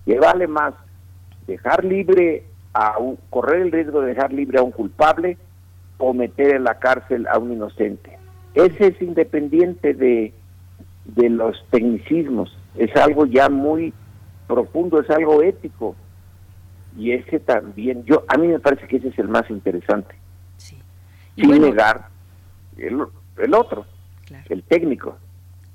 ¿Qué 0.05 0.19
vale 0.19 0.47
más 0.47 0.75
dejar 1.47 1.85
libre 1.85 2.45
a 2.73 2.99
un, 2.99 3.19
correr 3.31 3.63
el 3.63 3.73
riesgo 3.73 4.01
de 4.01 4.09
dejar 4.09 4.33
libre 4.33 4.59
a 4.59 4.63
un 4.63 4.73
culpable 4.73 5.37
o 5.99 6.13
meter 6.13 6.57
en 6.57 6.65
la 6.65 6.79
cárcel 6.79 7.27
a 7.29 7.39
un 7.39 7.53
inocente? 7.53 8.19
Ese 8.55 8.89
es 8.89 9.03
independiente 9.03 9.95
de, 9.95 10.33
de 11.05 11.31
los 11.31 11.65
tecnicismos, 11.71 12.57
es 12.77 12.95
algo 12.97 13.27
ya 13.27 13.49
muy 13.49 13.95
profundo, 14.47 15.01
es 15.01 15.11
algo 15.11 15.43
ético. 15.43 15.95
Y 16.99 17.13
ese 17.13 17.41
también, 17.41 18.05
yo 18.05 18.25
a 18.29 18.37
mí 18.37 18.49
me 18.49 18.59
parece 18.59 18.87
que 18.87 18.97
ese 18.97 19.09
es 19.09 19.19
el 19.19 19.29
más 19.29 19.49
interesante 19.49 20.22
sin 21.37 21.61
negar 21.61 22.09
el, 22.77 23.03
el 23.39 23.55
otro, 23.55 23.87
el 24.49 24.63
técnico. 24.63 25.17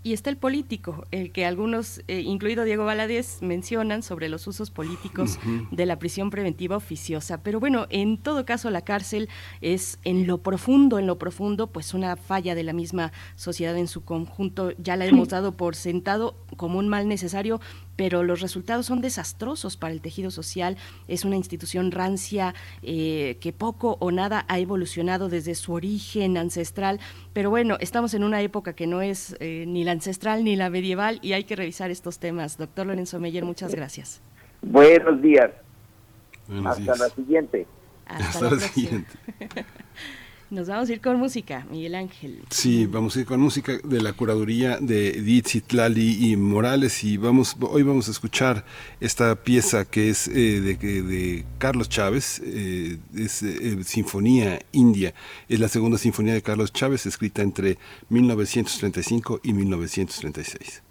Y 0.03 0.13
está 0.13 0.29
el 0.29 0.37
político, 0.37 1.05
el 1.11 1.33
que 1.33 1.45
algunos, 1.45 2.01
eh, 2.07 2.21
incluido 2.21 2.63
Diego 2.63 2.85
Valadez, 2.85 3.41
mencionan 3.41 4.03
sobre 4.03 4.29
los 4.29 4.47
usos 4.47 4.71
políticos 4.71 5.37
de 5.69 5.85
la 5.85 5.99
prisión 5.99 6.29
preventiva 6.29 6.77
oficiosa. 6.77 7.43
Pero 7.43 7.59
bueno, 7.59 7.87
en 7.89 8.17
todo 8.17 8.45
caso 8.45 8.69
la 8.69 8.83
cárcel 8.83 9.27
es 9.59 9.99
en 10.05 10.25
lo 10.25 10.37
profundo, 10.37 10.97
en 10.97 11.07
lo 11.07 11.17
profundo, 11.17 11.67
pues 11.67 11.93
una 11.93 12.15
falla 12.15 12.55
de 12.55 12.63
la 12.63 12.71
misma 12.71 13.11
sociedad 13.35 13.75
en 13.75 13.87
su 13.87 14.05
conjunto. 14.05 14.71
Ya 14.77 14.95
la 14.95 15.05
hemos 15.05 15.27
dado 15.27 15.57
por 15.57 15.75
sentado 15.75 16.35
como 16.55 16.79
un 16.79 16.87
mal 16.87 17.09
necesario, 17.09 17.59
pero 17.97 18.23
los 18.23 18.39
resultados 18.39 18.85
son 18.85 19.01
desastrosos 19.01 19.75
para 19.75 19.91
el 19.91 19.99
tejido 19.99 20.31
social. 20.31 20.77
Es 21.09 21.25
una 21.25 21.35
institución 21.35 21.91
rancia 21.91 22.53
eh, 22.83 23.37
que 23.41 23.51
poco 23.51 23.97
o 23.99 24.11
nada 24.11 24.45
ha 24.47 24.59
evolucionado 24.59 25.27
desde 25.27 25.55
su 25.55 25.73
origen 25.73 26.37
ancestral. 26.37 27.01
Pero 27.33 27.49
bueno, 27.49 27.75
estamos 27.81 28.13
en 28.13 28.23
una 28.23 28.41
época 28.41 28.73
que 28.73 28.87
no 28.87 29.01
es 29.01 29.35
eh, 29.39 29.65
ni 29.67 29.83
la 29.83 29.91
ancestral 29.91 30.45
ni 30.45 30.55
la 30.55 30.69
medieval 30.69 31.19
y 31.21 31.33
hay 31.33 31.43
que 31.43 31.57
revisar 31.57 31.91
estos 31.91 32.19
temas. 32.19 32.57
Doctor 32.57 32.87
Lorenzo 32.87 33.19
Meyer, 33.19 33.43
muchas 33.43 33.75
gracias. 33.75 34.21
Buenos 34.61 35.21
días. 35.21 35.51
Hasta 36.65 36.95
la 36.95 37.09
siguiente. 37.09 37.67
Hasta, 38.05 38.51
la, 38.51 38.59
siguiente. 38.59 39.11
Nos 40.49 40.69
vamos 40.69 40.89
a 40.89 40.93
ir 40.93 41.01
con 41.01 41.17
música, 41.17 41.67
Miguel 41.69 41.93
Ángel. 41.93 42.41
Sí, 42.49 42.85
vamos 42.85 43.17
a 43.17 43.19
ir 43.19 43.25
con 43.25 43.41
música 43.41 43.73
de 43.83 44.01
la 44.01 44.13
curaduría 44.13 44.77
de 44.79 45.09
Edith 45.09 45.47
Zitlali 45.49 46.31
y 46.31 46.37
Morales 46.37 47.03
y 47.03 47.17
vamos 47.17 47.57
hoy 47.59 47.83
vamos 47.83 48.07
a 48.07 48.11
escuchar 48.11 48.63
esta 49.01 49.35
pieza 49.43 49.83
que 49.83 50.09
es 50.09 50.29
eh, 50.29 50.61
de, 50.61 50.75
de, 50.77 51.45
Carlos 51.57 51.89
Chávez, 51.89 52.41
eh, 52.45 52.97
es 53.13 53.43
eh, 53.43 53.83
Sinfonía 53.83 54.61
India, 54.71 55.13
es 55.49 55.59
la 55.59 55.67
segunda 55.67 55.97
sinfonía 55.97 56.33
de 56.33 56.41
Carlos 56.41 56.71
Chávez 56.71 57.05
escrita 57.05 57.41
entre 57.41 57.77
1935 58.07 59.41
y 59.43 59.51
1936. 59.51 60.81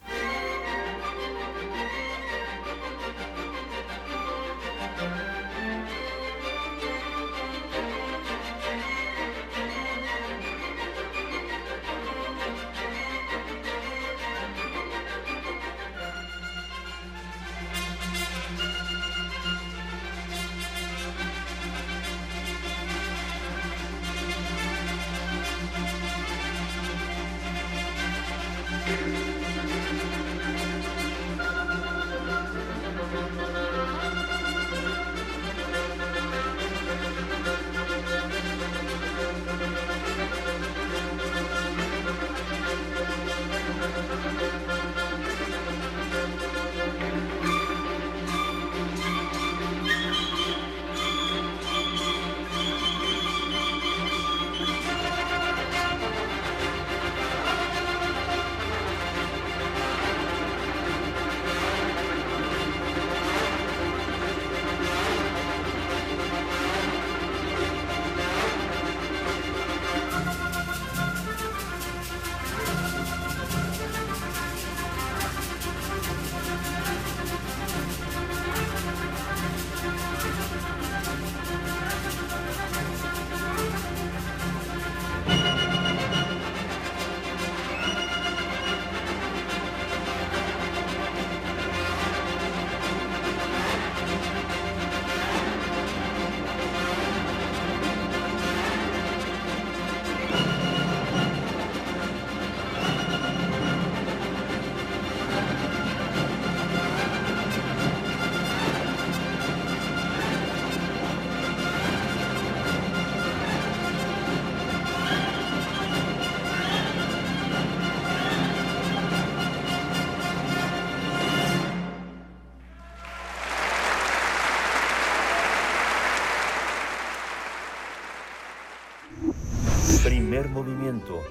Movimiento. 130.44 131.22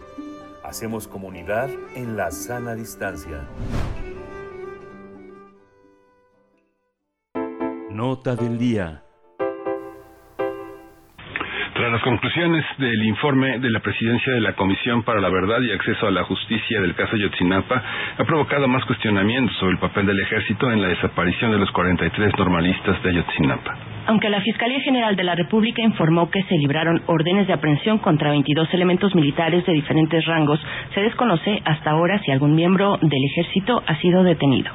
Hacemos 0.63 1.07
comunidad 1.07 1.69
en 1.95 2.17
la 2.17 2.31
sana 2.31 2.73
distancia. 2.73 3.45
Nota 7.91 8.35
del 8.35 8.57
día. 8.57 9.03
Tras 11.75 11.91
las 11.91 12.01
conclusiones 12.01 12.65
del 12.79 13.03
informe 13.05 13.59
de 13.59 13.69
la 13.69 13.79
presidencia 13.79 14.33
de 14.33 14.41
la 14.41 14.55
Comisión 14.55 15.03
para 15.03 15.21
la 15.21 15.29
Verdad 15.29 15.61
y 15.61 15.71
Acceso 15.71 16.07
a 16.07 16.11
la 16.11 16.23
Justicia 16.23 16.81
del 16.81 16.95
caso 16.95 17.15
Yotzinapa, 17.15 17.83
ha 18.17 18.23
provocado 18.23 18.67
más 18.67 18.83
cuestionamientos 18.85 19.55
sobre 19.57 19.73
el 19.73 19.79
papel 19.79 20.07
del 20.07 20.19
ejército 20.19 20.71
en 20.71 20.81
la 20.81 20.87
desaparición 20.87 21.51
de 21.51 21.59
los 21.59 21.71
43 21.71 22.33
normalistas 22.39 23.03
de 23.03 23.09
Ayotzinapa. 23.09 23.94
Aunque 24.07 24.29
la 24.29 24.41
Fiscalía 24.41 24.79
General 24.81 25.15
de 25.15 25.23
la 25.23 25.33
República 25.33 25.81
informó 25.81 26.29
que 26.29 26.43
se 26.43 26.57
libraron 26.57 27.01
órdenes 27.07 27.47
de 27.47 27.53
aprehensión 27.53 27.97
contra 27.97 28.29
22 28.29 28.71
elementos 28.73 29.15
militares 29.15 29.65
de 29.65 29.73
diferentes 29.73 30.23
rangos, 30.25 30.59
se 30.93 31.01
desconoce 31.01 31.59
hasta 31.65 31.89
ahora 31.89 32.19
si 32.19 32.31
algún 32.31 32.53
miembro 32.53 32.97
del 33.01 33.23
ejército 33.31 33.81
ha 33.85 33.95
sido 33.95 34.23
detenido. 34.23 34.71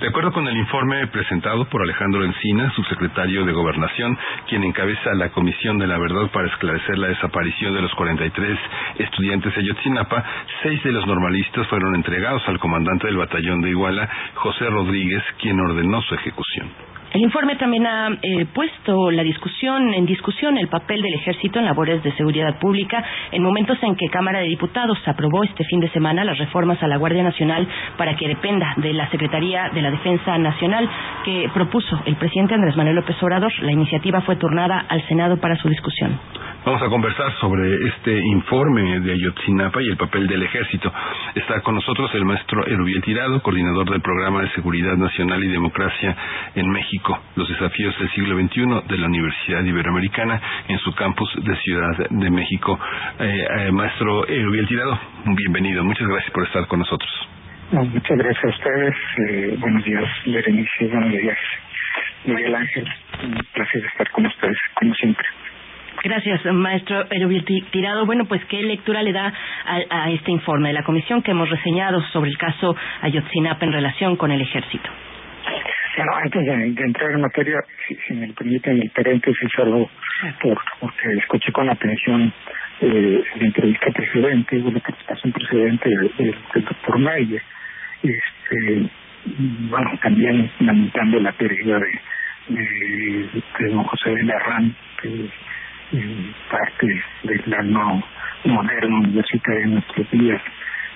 De 0.00 0.08
acuerdo 0.08 0.30
con 0.30 0.46
el 0.46 0.56
informe 0.58 1.06
presentado 1.06 1.64
por 1.70 1.80
Alejandro 1.80 2.22
Encina, 2.22 2.70
subsecretario 2.72 3.46
de 3.46 3.52
Gobernación, 3.52 4.16
quien 4.46 4.62
encabeza 4.62 5.14
la 5.14 5.30
Comisión 5.30 5.78
de 5.78 5.86
la 5.86 5.96
Verdad 5.96 6.30
para 6.30 6.48
esclarecer 6.48 6.98
la 6.98 7.08
desaparición 7.08 7.74
de 7.74 7.80
los 7.80 7.94
43 7.94 8.58
estudiantes 8.98 9.54
de 9.54 9.60
Ayotzinapa, 9.62 10.22
seis 10.62 10.82
de 10.84 10.92
los 10.92 11.06
normalistas 11.06 11.66
fueron 11.68 11.94
entregados 11.94 12.42
al 12.46 12.58
comandante 12.58 13.06
del 13.06 13.16
batallón 13.16 13.62
de 13.62 13.70
Iguala, 13.70 14.06
José 14.34 14.66
Rodríguez, 14.66 15.22
quien 15.40 15.58
ordenó 15.60 16.02
su 16.02 16.14
ejecución. 16.14 16.95
El 17.12 17.22
informe 17.22 17.56
también 17.56 17.86
ha 17.86 18.08
eh, 18.20 18.46
puesto 18.52 19.10
la 19.10 19.22
discusión 19.22 19.94
en 19.94 20.06
discusión 20.06 20.58
el 20.58 20.68
papel 20.68 21.02
del 21.02 21.14
ejército 21.14 21.58
en 21.58 21.64
labores 21.64 22.02
de 22.02 22.12
seguridad 22.12 22.58
pública 22.58 23.02
en 23.32 23.42
momentos 23.42 23.78
en 23.82 23.94
que 23.96 24.08
Cámara 24.08 24.40
de 24.40 24.48
Diputados 24.48 24.98
aprobó 25.06 25.44
este 25.44 25.64
fin 25.64 25.80
de 25.80 25.88
semana 25.90 26.24
las 26.24 26.38
reformas 26.38 26.82
a 26.82 26.88
la 26.88 26.96
Guardia 26.96 27.22
Nacional 27.22 27.66
para 27.96 28.16
que 28.16 28.28
dependa 28.28 28.74
de 28.76 28.92
la 28.92 29.08
Secretaría 29.10 29.70
de 29.72 29.82
la 29.82 29.90
Defensa 29.90 30.36
Nacional 30.38 30.88
que 31.24 31.48
propuso 31.54 32.02
el 32.06 32.16
presidente 32.16 32.54
Andrés 32.54 32.76
Manuel 32.76 32.96
López 32.96 33.16
Obrador. 33.22 33.52
La 33.62 33.72
iniciativa 33.72 34.20
fue 34.20 34.36
turnada 34.36 34.84
al 34.88 35.06
Senado 35.06 35.38
para 35.38 35.56
su 35.56 35.68
discusión. 35.68 36.18
Vamos 36.66 36.82
a 36.82 36.88
conversar 36.88 37.32
sobre 37.38 37.76
este 37.86 38.18
informe 38.18 38.98
de 38.98 39.12
Ayotzinapa 39.12 39.80
y 39.80 39.86
el 39.86 39.96
papel 39.96 40.26
del 40.26 40.42
ejército. 40.42 40.92
Está 41.36 41.60
con 41.60 41.76
nosotros 41.76 42.12
el 42.12 42.24
maestro 42.24 42.66
Erubiel 42.66 43.02
Tirado, 43.02 43.40
coordinador 43.40 43.88
del 43.88 44.00
Programa 44.00 44.42
de 44.42 44.50
Seguridad 44.50 44.96
Nacional 44.96 45.44
y 45.44 45.46
Democracia 45.46 46.16
en 46.56 46.68
México, 46.68 47.16
los 47.36 47.48
desafíos 47.48 47.96
del 48.00 48.10
siglo 48.10 48.36
XXI 48.36 48.88
de 48.88 48.98
la 48.98 49.06
Universidad 49.06 49.62
Iberoamericana 49.62 50.42
en 50.66 50.76
su 50.80 50.92
campus 50.96 51.32
de 51.36 51.54
Ciudad 51.58 52.08
de 52.10 52.30
México. 52.30 52.76
Eh, 53.20 53.46
eh, 53.58 53.70
maestro 53.70 54.26
Erubiel 54.26 54.66
Tirado, 54.66 54.98
bienvenido. 55.24 55.84
Muchas 55.84 56.08
gracias 56.08 56.32
por 56.32 56.46
estar 56.46 56.66
con 56.66 56.80
nosotros. 56.80 57.28
muchas 57.70 58.18
gracias 58.18 58.44
a 58.44 58.48
ustedes. 58.48 58.94
Eh, 59.28 59.56
buenos 59.60 59.84
días, 59.84 60.04
Berenice. 60.26 60.86
Buenos 60.88 61.10
días, 61.12 61.38
Miguel 62.24 62.54
Ángel. 62.56 62.88
Un 63.22 63.46
placer 63.54 63.84
estar 63.84 64.10
con 64.10 64.26
ustedes, 64.26 64.58
como 64.74 64.92
siempre. 64.94 65.28
Gracias, 66.02 66.44
maestro 66.46 67.06
Erubiel 67.10 67.44
Tirado. 67.70 68.06
Bueno, 68.06 68.26
pues, 68.26 68.44
¿qué 68.46 68.62
lectura 68.62 69.02
le 69.02 69.12
da 69.12 69.32
a, 69.90 70.10
este 70.10 70.30
informe 70.30 70.68
de 70.68 70.74
la 70.74 70.84
comisión 70.84 71.22
que 71.22 71.32
hemos 71.32 71.48
reseñado 71.50 72.00
sobre 72.12 72.30
el 72.30 72.38
caso 72.38 72.76
Ayotzinapa 73.02 73.64
en 73.64 73.72
relación 73.72 74.16
con 74.16 74.30
el 74.30 74.40
ejército? 74.40 74.88
Bueno, 75.96 76.12
antes 76.22 76.44
de, 76.44 76.84
entrar 76.84 77.10
en 77.12 77.20
materia, 77.22 77.58
si, 77.88 78.14
me 78.14 78.28
permiten 78.28 78.82
el 78.82 78.90
paréntesis 78.90 79.48
solo 79.56 79.88
por, 80.42 80.58
porque 80.78 81.08
escuché 81.18 81.50
con 81.52 81.68
atención 81.70 82.32
eh, 82.82 83.22
la 83.36 83.46
entrevista 83.46 83.86
precedente, 83.90 84.58
la 84.58 84.80
participación 84.80 85.32
precedente 85.32 85.88
del, 85.88 86.34
doctor 86.54 86.98
Mayer. 86.98 87.42
Este, 88.02 88.90
bueno, 89.70 89.98
también 90.02 90.50
lamentando 90.60 91.18
la 91.20 91.32
pérdida 91.32 91.78
de, 91.78 92.00
de, 92.48 93.68
don 93.70 93.84
José 93.84 94.10
de 94.10 94.22
Larrán, 94.24 94.76
que 95.00 95.30
parte 96.50 97.04
del 97.22 97.54
alma 97.54 98.02
moderno 98.44 98.98
universitario 98.98 99.60
de 99.60 99.66
nuestros 99.66 100.10
días 100.10 100.42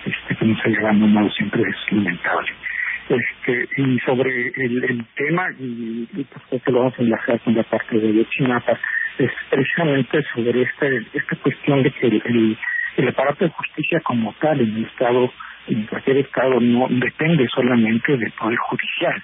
este, 0.05 0.37
que 0.37 0.45
nos 0.45 0.59
ha 0.65 0.81
abandonado 0.81 1.31
siempre 1.31 1.62
es 1.62 1.93
lamentable. 1.93 2.53
Este, 3.09 3.69
y 3.77 3.99
sobre 4.01 4.31
el, 4.57 4.85
el 4.85 5.05
tema, 5.17 5.47
y, 5.59 6.09
y 6.12 6.25
pues 6.49 6.62
que 6.62 6.73
lo 6.73 6.81
vamos 6.81 6.95
a 6.99 7.03
enlazar 7.03 7.41
con 7.41 7.55
la 7.55 7.65
parte 7.65 7.99
de 7.99 8.25
Chinapa, 8.31 8.79
es 9.19 9.31
precisamente 9.51 10.23
sobre 10.33 10.62
este, 10.62 11.07
esta 11.12 11.37
cuestión 11.37 11.83
de 11.83 11.91
que 11.91 12.07
el, 12.07 12.57
el, 12.97 13.09
aparato 13.09 13.45
de 13.45 13.51
justicia 13.51 14.01
como 14.01 14.33
tal 14.35 14.61
en 14.61 14.77
el 14.77 14.85
Estado, 14.85 15.33
en 15.67 15.87
cualquier 15.87 16.19
Estado, 16.19 16.61
no 16.61 16.87
depende 16.89 17.47
solamente 17.53 18.17
del 18.17 18.31
Poder 18.33 18.59
Judicial, 18.59 19.23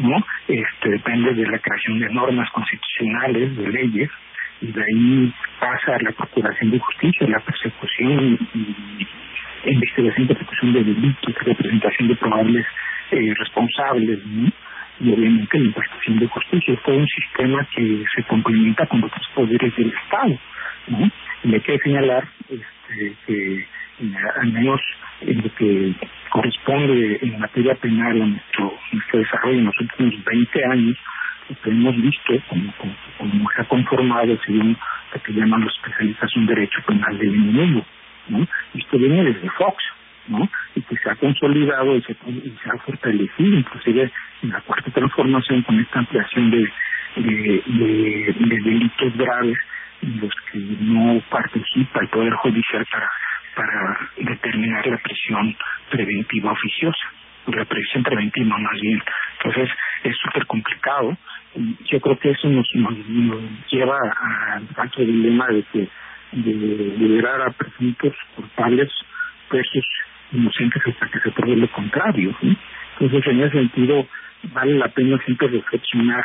¿no? 0.00 0.24
Este, 0.48 0.90
depende 0.90 1.34
de 1.34 1.50
la 1.50 1.58
creación 1.58 1.98
de 1.98 2.08
normas 2.10 2.48
constitucionales, 2.50 3.56
de 3.56 3.68
leyes, 3.68 4.10
y 4.60 4.72
de 4.72 4.82
ahí 4.82 5.34
pasa 5.60 5.98
la 6.00 6.12
procuración 6.12 6.70
de 6.70 6.78
justicia, 6.78 7.26
la 7.28 7.40
persecución 7.40 8.38
y 8.54 9.06
investigación 9.70 10.24
y 10.24 10.28
persecución 10.28 10.72
de 10.72 10.84
delitos, 10.84 11.34
representación 11.44 12.08
de 12.08 12.16
probables 12.16 12.66
eh, 13.10 13.34
responsables 13.36 14.20
y 14.98 15.12
obviamente 15.12 15.58
la 15.58 15.64
impartición 15.66 16.18
de 16.18 16.26
justicia. 16.28 16.74
Es 16.74 16.82
todo 16.82 16.96
un 16.96 17.08
sistema 17.08 17.66
que 17.74 18.04
se 18.14 18.22
complementa 18.24 18.86
con 18.86 19.04
otros 19.04 19.26
poderes 19.34 19.76
del 19.76 19.92
Estado. 19.92 20.38
¿no? 20.88 21.10
Y 21.44 21.54
hay 21.54 21.60
que 21.60 21.78
señalar 21.78 22.26
este, 22.48 23.16
que 23.26 23.66
al 24.40 24.52
menos 24.52 24.80
en 25.20 25.42
lo 25.42 25.54
que 25.54 25.94
corresponde 26.30 27.18
en 27.22 27.38
materia 27.38 27.74
penal 27.76 28.22
a 28.22 28.26
nuestro, 28.26 28.72
nuestro 28.92 29.18
desarrollo 29.18 29.58
en 29.58 29.64
los 29.66 29.80
últimos 29.80 30.24
20 30.24 30.64
años, 30.64 30.96
que 31.54 31.70
hemos 31.70 31.96
visto 31.96 32.34
como, 32.48 32.72
como, 33.18 33.50
se 33.54 33.62
ha 33.62 33.64
conformado 33.64 34.36
según 34.44 34.76
lo 35.12 35.22
que 35.22 35.32
llaman 35.32 35.62
los 35.62 35.74
especialistas 35.74 36.36
un 36.36 36.46
derecho 36.46 36.82
penal 36.86 37.16
del 37.18 37.34
enemigo. 37.34 37.84
¿no? 38.28 38.46
Esto 38.74 38.98
viene 38.98 39.24
desde 39.24 39.48
Fox, 39.50 39.76
¿no? 40.28 40.48
y 40.74 40.82
que 40.82 40.96
se 40.96 41.10
ha 41.10 41.14
consolidado 41.16 41.96
y 41.96 42.02
se, 42.02 42.12
ha 42.12 42.78
fortalecido 42.78 43.58
inclusive 43.58 44.10
en 44.42 44.50
la 44.50 44.60
cuarta 44.62 44.90
transformación 44.90 45.62
con 45.62 45.78
esta 45.78 46.00
ampliación 46.00 46.50
de, 46.50 46.72
de, 47.16 47.62
de, 47.66 48.34
de 48.38 48.60
delitos 48.62 49.16
graves 49.16 49.58
en 50.02 50.20
los 50.20 50.32
que 50.52 50.58
no 50.80 51.20
participa 51.30 52.00
el 52.00 52.08
Poder 52.08 52.34
Judicial 52.34 52.84
para, 52.90 53.10
para 53.54 54.10
determinar 54.16 54.86
la 54.86 54.98
prisión 54.98 55.56
preventiva 55.90 56.52
oficiosa 56.52 57.08
la 57.54 57.64
previsión 57.64 58.02
preventiva 58.02 58.58
más 58.58 58.80
bien. 58.80 59.02
Entonces 59.38 59.70
es 60.04 60.16
súper 60.18 60.46
complicado 60.46 61.10
y 61.10 61.16
yo 61.90 62.00
creo 62.00 62.18
que 62.18 62.30
eso 62.30 62.48
nos, 62.48 62.68
nos, 62.74 62.94
lleva 63.70 63.98
al 64.54 64.66
falso 64.68 65.00
dilema 65.00 65.46
de 65.48 65.62
que 65.72 65.88
de 66.32 66.52
liberar 66.98 67.40
a 67.42 67.50
presuntos 67.50 68.12
culpables 68.34 68.90
versus 69.50 69.84
inocentes 70.32 70.82
hasta 70.86 71.08
que 71.08 71.20
se 71.20 71.30
pruebe 71.30 71.56
lo 71.56 71.70
contrario. 71.72 72.36
Entonces 72.42 73.26
en 73.32 73.40
ese 73.40 73.58
sentido 73.58 74.06
vale 74.52 74.74
la 74.74 74.88
pena 74.88 75.18
siempre 75.24 75.48
reflexionar 75.48 76.24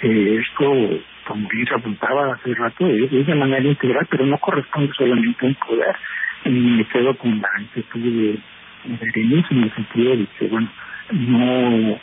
que 0.00 0.36
esto, 0.36 1.00
como 1.26 1.48
bien 1.48 1.66
se 1.66 1.74
apuntaba 1.74 2.34
hace 2.34 2.54
rato, 2.54 2.86
es, 2.86 3.10
de 3.26 3.34
manera 3.34 3.62
integral, 3.62 4.06
pero 4.10 4.26
no 4.26 4.38
corresponde 4.38 4.92
solamente 4.96 5.46
a 5.46 5.48
un 5.48 5.54
poder. 5.54 5.96
Y 6.44 6.50
me 6.50 6.84
quedo 6.86 7.16
con 7.16 7.40
la 7.40 7.48
inquietud 7.60 8.00
de 8.00 8.38
Berenice 8.84 9.54
en 9.54 9.62
el 9.62 9.74
sentido 9.74 10.16
de 10.16 10.26
que, 10.38 10.46
bueno, 10.48 10.68
no, 11.12 12.00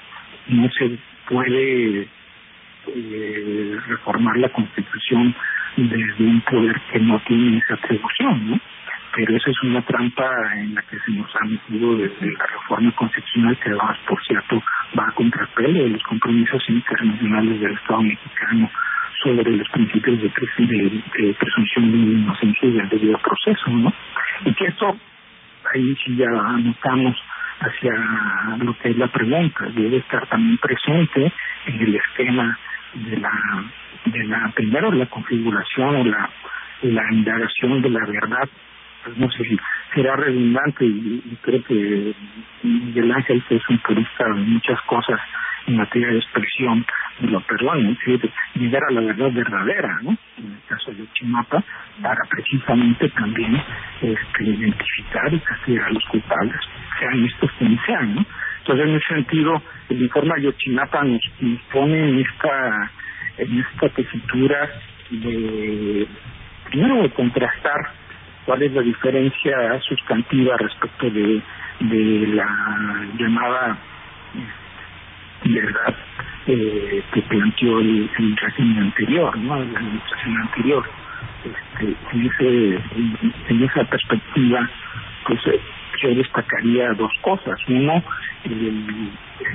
no 0.48 0.70
se 0.72 0.98
puede 1.28 2.08
eh, 2.88 3.78
reformar 3.88 4.38
la 4.38 4.50
Constitución 4.50 5.36
desde 5.78 6.24
un 6.24 6.42
poder 6.42 6.80
que 6.92 7.00
no 7.00 7.20
tiene 7.20 7.58
esa 7.58 7.76
atribución, 7.76 8.52
¿no? 8.52 8.60
Pero 9.16 9.36
esa 9.36 9.50
es 9.50 9.64
una 9.64 9.82
trampa 9.82 10.30
en 10.56 10.76
la 10.76 10.82
que 10.84 10.98
se 11.00 11.12
nos 11.12 11.30
ha 11.36 11.46
metido 11.46 11.98
desde 11.98 12.32
la 12.32 12.46
reforma 12.46 12.92
constitucional 12.92 13.58
que 13.58 13.70
además, 13.70 13.98
por 14.08 14.24
cierto, 14.24 14.62
va 14.98 15.08
a 15.08 15.12
contrapelo 15.12 15.84
de 15.84 15.90
los 15.90 16.04
compromisos 16.04 16.64
internacionales 16.70 17.60
del 17.60 17.74
Estado 17.74 18.02
mexicano 18.04 18.70
sobre 19.24 19.52
los 19.52 19.68
principios 19.70 20.22
de, 20.22 20.30
de, 20.30 21.34
presunción 21.34 21.92
de 21.92 21.98
inocencia 21.98 22.70
y 22.70 22.72
del 22.72 22.90
debido 22.90 23.18
proceso, 23.18 23.70
¿no? 23.72 23.94
Y 24.46 24.54
que 24.54 24.66
esto 24.68 24.96
ahí 25.74 25.96
sí 26.04 26.16
ya 26.16 26.30
anotamos 26.30 27.18
hacia 27.60 27.92
lo 28.58 28.78
que 28.78 28.90
es 28.90 28.98
la 28.98 29.08
pregunta, 29.08 29.66
debe 29.76 29.98
estar 29.98 30.26
también 30.28 30.58
presente 30.60 31.32
en 31.66 31.82
el 31.82 31.96
esquema 31.96 32.58
de 32.94 33.18
la, 33.18 33.32
de 34.06 34.24
la 34.26 34.52
primero 34.56 34.92
la 34.92 35.06
configuración 35.08 35.96
o 35.96 36.04
la, 36.06 36.30
la 36.82 37.04
indagación 37.12 37.82
de 37.82 37.90
la 37.90 38.06
verdad, 38.06 38.50
pues 39.04 39.18
no 39.18 39.30
sé 39.32 39.44
si 39.44 39.58
será 39.94 40.16
redundante 40.16 40.86
y, 40.86 41.38
creo 41.42 41.64
que 41.64 42.14
Miguel 42.64 43.12
Ángel, 43.12 43.44
es 43.50 43.70
un 43.70 43.80
purista 43.80 44.26
de 44.26 44.34
muchas 44.34 44.82
cosas 44.82 45.20
en 45.68 45.78
materia 45.78 46.10
de 46.10 46.18
expresión, 46.18 46.86
lo 47.22 47.42
perdone, 47.42 47.98
llegar 48.56 48.82
a 48.90 48.92
la 48.92 49.02
verdad 49.02 49.32
verdadera, 49.32 50.00
¿no? 50.02 50.18
En 50.38 50.52
el 50.54 50.62
caso 50.68 50.92
Ayotzinapa 50.92 51.64
para 52.02 52.22
precisamente 52.30 53.10
también 53.10 53.62
este, 54.02 54.44
identificar 54.44 55.34
y 55.34 55.40
castigar 55.40 55.86
a 55.86 55.92
los 55.92 56.06
culpables, 56.06 56.60
sean 57.00 57.26
estos 57.26 57.52
quienes 57.60 57.80
sean, 57.86 58.16
¿no? 58.16 58.26
Entonces, 58.60 58.88
en 58.88 58.96
ese 58.96 59.08
sentido, 59.08 59.62
el 59.90 60.02
informe 60.02 60.34
Ayotzinapa 60.38 61.04
nos, 61.04 61.22
nos 61.40 61.62
pone 61.72 62.10
en 62.10 62.20
esta, 62.20 62.92
en 63.38 63.60
esta 63.60 63.90
tesitura 63.90 64.70
de, 65.10 66.08
primero, 66.70 67.02
de 67.04 67.10
contrastar 67.12 67.92
cuál 68.46 68.64
es 68.64 68.72
la 68.74 68.82
diferencia 68.82 69.80
sustantiva 69.82 70.58
respecto 70.58 71.10
de, 71.10 71.42
de 71.80 72.28
la 72.28 73.08
llamada 73.18 73.78
verdad 75.46 75.96
eh, 76.48 77.04
que 77.14 77.22
planteó 77.24 77.80
el, 77.80 78.10
el 78.18 78.38
régimen 78.38 78.84
anterior, 78.84 79.38
¿no? 79.38 79.56
la 79.58 79.80
administración 79.80 80.38
anterior. 80.38 80.90
Este, 81.46 81.96
en, 82.12 82.26
ese, 82.26 82.80
en, 83.50 83.64
esa 83.64 83.84
perspectiva, 83.86 84.70
pues 85.30 85.62
yo 86.02 86.16
destacaría 86.16 86.92
dos 86.94 87.12
cosas. 87.22 87.60
Uno, 87.68 88.04
el, 88.46 89.12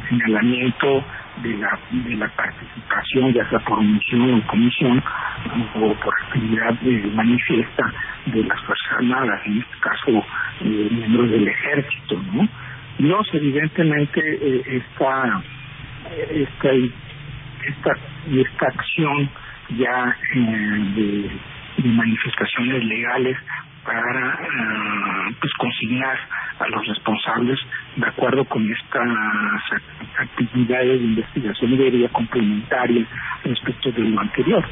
señalamiento 0.09 1.05
de 1.43 1.59
la, 1.59 1.79
de 1.91 2.17
la 2.17 2.29
participación, 2.29 3.33
ya 3.33 3.49
sea 3.51 3.59
por 3.61 3.79
omisión 3.79 4.35
o 4.35 4.47
comisión, 4.47 5.03
o 5.75 5.95
por 5.95 6.15
actividad 6.23 6.75
eh, 6.85 7.11
manifiesta 7.13 7.93
de 8.27 8.45
las 8.45 8.61
Fuerzas 8.63 8.93
Armadas, 8.99 9.41
en 9.47 9.59
este 9.59 9.79
caso 9.81 10.25
eh, 10.63 10.89
miembros 10.91 11.31
del 11.31 11.49
ejército, 11.49 12.23
¿no? 12.33 12.49
Dos, 12.99 13.29
evidentemente, 13.33 14.21
eh, 14.21 14.63
esta, 14.67 15.43
esta, 16.31 16.73
esta, 16.73 17.93
esta 18.33 18.67
acción 18.67 19.29
ya 19.77 20.17
de 20.35 21.31
manifestaciones 21.83 22.85
legales 22.85 23.37
para 23.85 24.39
ah, 24.41 25.29
pues 25.41 25.53
consignar 25.55 26.19
a 26.59 26.69
los 26.69 26.87
responsables 26.87 27.59
de 27.97 28.07
acuerdo 28.07 28.45
con 28.45 28.71
estas 28.71 29.09
actividades 30.19 31.01
de 31.01 31.07
investigación 31.07 31.73
y 31.73 31.77
de 31.77 32.09
complementaria 32.09 33.05
respecto 33.45 33.93
de 33.93 34.03
lo 34.03 34.21
anterior. 34.21 34.65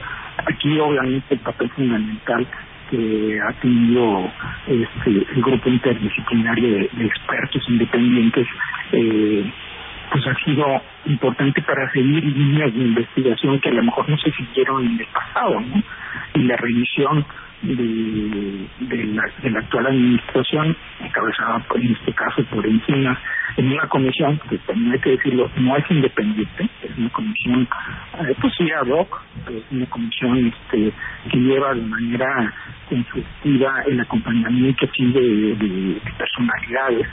Aquí 0.46 0.78
obviamente 0.78 1.34
el 1.34 1.40
papel 1.40 1.70
fundamental 1.70 2.46
que 2.90 3.40
ha 3.40 3.52
tenido 3.60 4.30
este 4.66 5.10
el 5.10 5.42
grupo 5.42 5.68
interdisciplinario 5.68 6.68
de, 6.68 6.90
de 6.92 7.06
expertos 7.06 7.62
independientes 7.68 8.46
eh, 8.92 9.50
pues 10.12 10.26
ha 10.26 10.34
sido 10.44 10.82
importante 11.06 11.62
para 11.62 11.90
seguir 11.90 12.22
líneas 12.22 12.72
de 12.74 12.80
investigación 12.80 13.58
que 13.60 13.70
a 13.70 13.72
lo 13.72 13.82
mejor 13.82 14.08
no 14.10 14.18
se 14.18 14.30
siguieron 14.32 14.84
en 14.84 15.00
el 15.00 15.06
pasado, 15.06 15.58
¿no? 15.60 15.82
Y 16.34 16.42
la 16.44 16.56
revisión 16.56 17.24
de, 17.62 18.68
de, 18.80 19.04
la, 19.04 19.22
de 19.42 19.50
la 19.50 19.58
actual 19.60 19.86
administración, 19.86 20.76
encabezada 21.00 21.64
en 21.76 21.92
este 21.92 22.12
caso 22.12 22.44
por 22.44 22.66
encima, 22.66 23.18
en 23.56 23.72
una 23.72 23.88
comisión 23.88 24.40
que 24.48 24.58
también 24.58 24.92
hay 24.92 24.98
que 24.98 25.10
decirlo, 25.10 25.50
no 25.56 25.76
es 25.76 25.84
independiente, 25.90 26.68
es 26.82 26.98
una 26.98 27.10
comisión, 27.10 27.68
eh, 28.20 28.34
pues 28.40 28.54
sí, 28.56 28.70
ad 28.70 28.88
hoc, 28.88 29.22
es 29.48 29.62
una 29.70 29.86
comisión 29.86 30.46
este, 30.46 30.92
que 31.30 31.38
lleva 31.38 31.74
de 31.74 31.82
manera 31.82 32.52
constructiva 32.88 33.82
el 33.86 34.00
acompañamiento 34.00 34.86
aquí 34.86 35.12
de, 35.12 35.20
de, 35.20 35.68
de 35.94 36.12
personalidades 36.18 37.06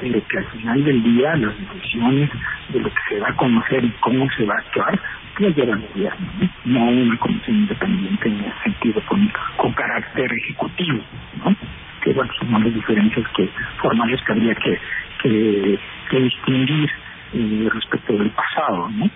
pero 0.00 0.20
que 0.26 0.38
al 0.38 0.44
final 0.46 0.84
del 0.84 1.02
día 1.02 1.36
las 1.36 1.54
decisiones 1.56 2.30
de 2.70 2.80
lo 2.80 2.88
que 2.88 3.00
se 3.08 3.20
va 3.20 3.28
a 3.28 3.36
conocer 3.36 3.84
y 3.84 3.90
cómo 4.00 4.28
se 4.36 4.44
va 4.44 4.54
a 4.54 4.58
actuar 4.58 5.00
pues 5.36 5.56
llevan 5.56 5.82
el 5.82 5.88
gobierno, 5.88 6.26
¿no? 6.64 6.80
no 6.84 6.90
una 6.90 7.18
comisión 7.18 7.56
independiente 7.56 8.28
en 8.28 8.40
ese 8.40 8.62
sentido 8.62 9.02
con, 9.06 9.32
con 9.56 9.72
carácter 9.72 10.32
ejecutivo, 10.32 11.00
¿no? 11.44 11.56
Que 12.04 12.12
bueno, 12.12 12.30
son 12.38 12.52
las 12.52 12.74
diferencias 12.74 13.26
que 13.34 13.48
formales 13.80 14.20
que 14.22 14.32
habría 14.32 14.54
que, 14.54 14.78
que, 15.22 15.78
que 16.10 16.20
distinguir 16.20 16.90
eh, 17.32 17.68
respecto 17.72 18.12
del 18.12 18.30
pasado, 18.30 18.90
¿no? 18.90 19.10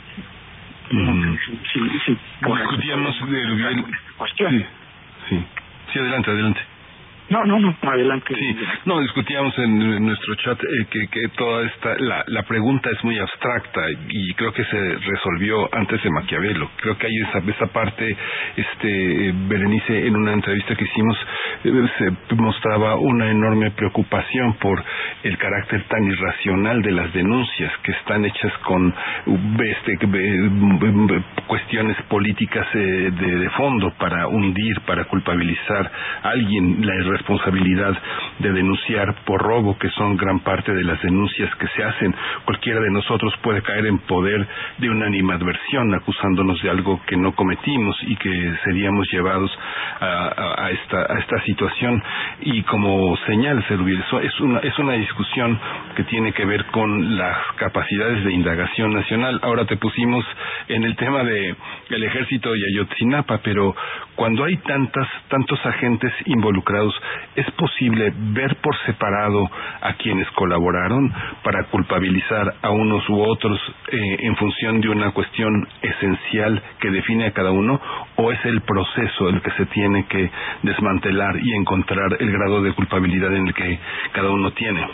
Mm. 0.90 1.36
Sí, 1.44 1.59
sí, 1.74 1.98
sí, 2.06 2.19
Discutíamos 2.40 3.31
del 3.31 3.55
bien... 3.56 3.85
cuestión. 4.16 4.52
Sí, 4.52 4.66
sí. 5.28 5.44
Sí, 5.93 5.98
adelante, 5.98 6.31
adelante. 6.31 6.60
No, 7.31 7.45
no, 7.45 7.59
no, 7.59 7.77
adelante. 7.83 8.35
Sí, 8.35 8.57
no, 8.87 9.01
discutíamos 9.01 9.57
en, 9.59 10.05
nuestro 10.05 10.35
chat 10.37 10.59
eh, 10.63 11.07
que, 11.11 11.29
toda 11.37 11.67
esta, 11.67 11.95
la, 11.99 12.25
la 12.27 12.43
pregunta 12.45 12.89
es 12.91 13.05
muy 13.05 13.19
abstracta 13.19 13.83
y 14.09 14.33
creo 14.35 14.53
que 14.53 14.65
se 14.65 14.97
resolvió 14.97 15.69
antes 15.75 16.03
de 16.03 16.11
Maquiavelo. 16.11 16.71
Creo 16.77 16.97
que 16.97 17.07
hay 17.07 17.17
esa, 17.29 17.39
esa 17.39 17.67
parte, 17.67 18.17
este, 18.57 19.33
Berenice, 19.47 20.07
en 20.07 20.17
una 20.17 20.33
entrevista 20.33 20.75
que 20.75 20.85
hicimos, 20.85 21.19
eh, 21.65 21.89
se 21.99 22.35
mostraba 22.35 22.97
una 22.97 23.31
enorme 23.31 23.71
preocupación 23.73 24.55
por 24.55 24.83
el 25.23 25.37
carácter 25.37 25.83
tan 25.85 26.05
irracional 26.05 26.81
de 26.81 26.93
las 26.93 27.13
denuncias 27.13 27.73
que 27.83 27.93
están 27.93 28.25
hechas 28.25 28.53
con 28.65 28.95
este, 29.61 29.99
cuestiones 31.47 31.97
políticas 32.09 32.67
eh, 32.75 32.79
de, 32.79 33.39
de 33.39 33.51
fondo 33.51 33.93
para 33.99 34.27
hundir, 34.29 34.81
para 34.87 35.05
culpabilizar 35.05 35.91
a 36.23 36.31
alguien. 36.31 36.87
La 36.87 36.95
responsabilidad 37.19 37.97
de 38.39 38.53
denunciar 38.53 39.15
por 39.24 39.43
robo, 39.43 39.77
que 39.78 39.90
son 39.90 40.16
gran 40.16 40.40
parte 40.40 40.73
de 40.73 40.85
las 40.85 41.01
denuncias 41.03 41.55
que 41.57 41.66
se 41.69 41.85
hacen. 41.85 42.15
Cualquiera 42.45 42.81
de 42.81 42.90
nosotros 42.90 43.35
puede 43.43 43.62
caer 43.62 43.86
en 43.86 43.99
poder 43.99 44.47
de 44.78 44.89
una 44.89 45.07
animadversión 45.07 45.95
acusándonos 45.95 46.62
de 46.62 46.70
algo 46.70 47.01
que 47.07 47.16
no 47.16 47.32
cometimos 47.32 47.97
y 48.03 48.16
que 48.16 48.55
seríamos 48.65 49.11
llevados 49.11 49.51
a, 50.01 50.65
a, 50.65 50.70
esta, 50.70 51.01
a 51.01 51.19
esta 51.19 51.43
situación. 51.43 52.03
Y 52.40 52.62
como 52.62 53.16
señal, 53.27 53.59
eso 53.69 54.20
es 54.20 54.40
una, 54.40 54.61
es 54.61 54.78
una 54.78 54.93
discusión 54.93 55.59
que 55.97 56.05
tiene 56.05 56.32
que 56.32 56.45
ver 56.45 56.65
con 56.66 57.16
las 57.16 57.36
capacidades 57.57 58.24
de 58.24 58.32
indagación 58.32 58.95
nacional. 58.95 59.40
Ahora 59.43 59.65
te 59.65 59.77
pusimos 59.77 60.24
en 60.69 60.85
el 60.85 60.97
tema 60.97 61.24
de 61.24 61.55
el 61.90 62.05
ejército 62.05 62.55
y 62.55 62.62
Ayotzinapa, 62.65 63.39
pero 63.43 63.74
cuando 64.15 64.45
hay 64.45 64.57
tantas, 64.59 65.09
tantos 65.28 65.65
agentes 65.65 66.12
involucrados, 66.27 66.95
¿es 67.37 67.51
posible 67.53 68.13
ver 68.17 68.57
por 68.57 68.77
separado 68.87 69.49
a 69.81 69.95
quienes 69.95 70.29
colaboraron 70.33 71.13
para 71.43 71.65
culpabilizar 71.65 72.55
a 72.63 72.71
unos 72.71 73.09
u 73.09 73.21
otros 73.21 73.59
eh, 73.93 74.17
en 74.21 74.37
función 74.37 74.81
de 74.81 74.89
una 74.89 75.11
cuestión 75.13 75.69
esencial 75.83 76.63
que 76.81 76.91
define 76.91 77.27
a 77.27 77.33
cada 77.33 77.51
uno? 77.51 77.81
¿O 78.17 78.33
es 78.33 78.45
el 78.45 78.61
proceso 78.63 79.29
el 79.29 79.41
que 79.41 79.51
se 79.53 79.67
tiene 79.67 80.07
que 80.07 80.31
desmantelar 80.63 81.37
y 81.43 81.55
encontrar 81.55 82.17
el 82.19 82.31
grado 82.33 82.63
de 82.63 82.73
culpabilidad 82.73 83.35
en 83.35 83.49
el 83.49 83.55
que 83.55 83.79
cada 84.13 84.31
uno 84.31 84.51
tiene? 84.53 84.87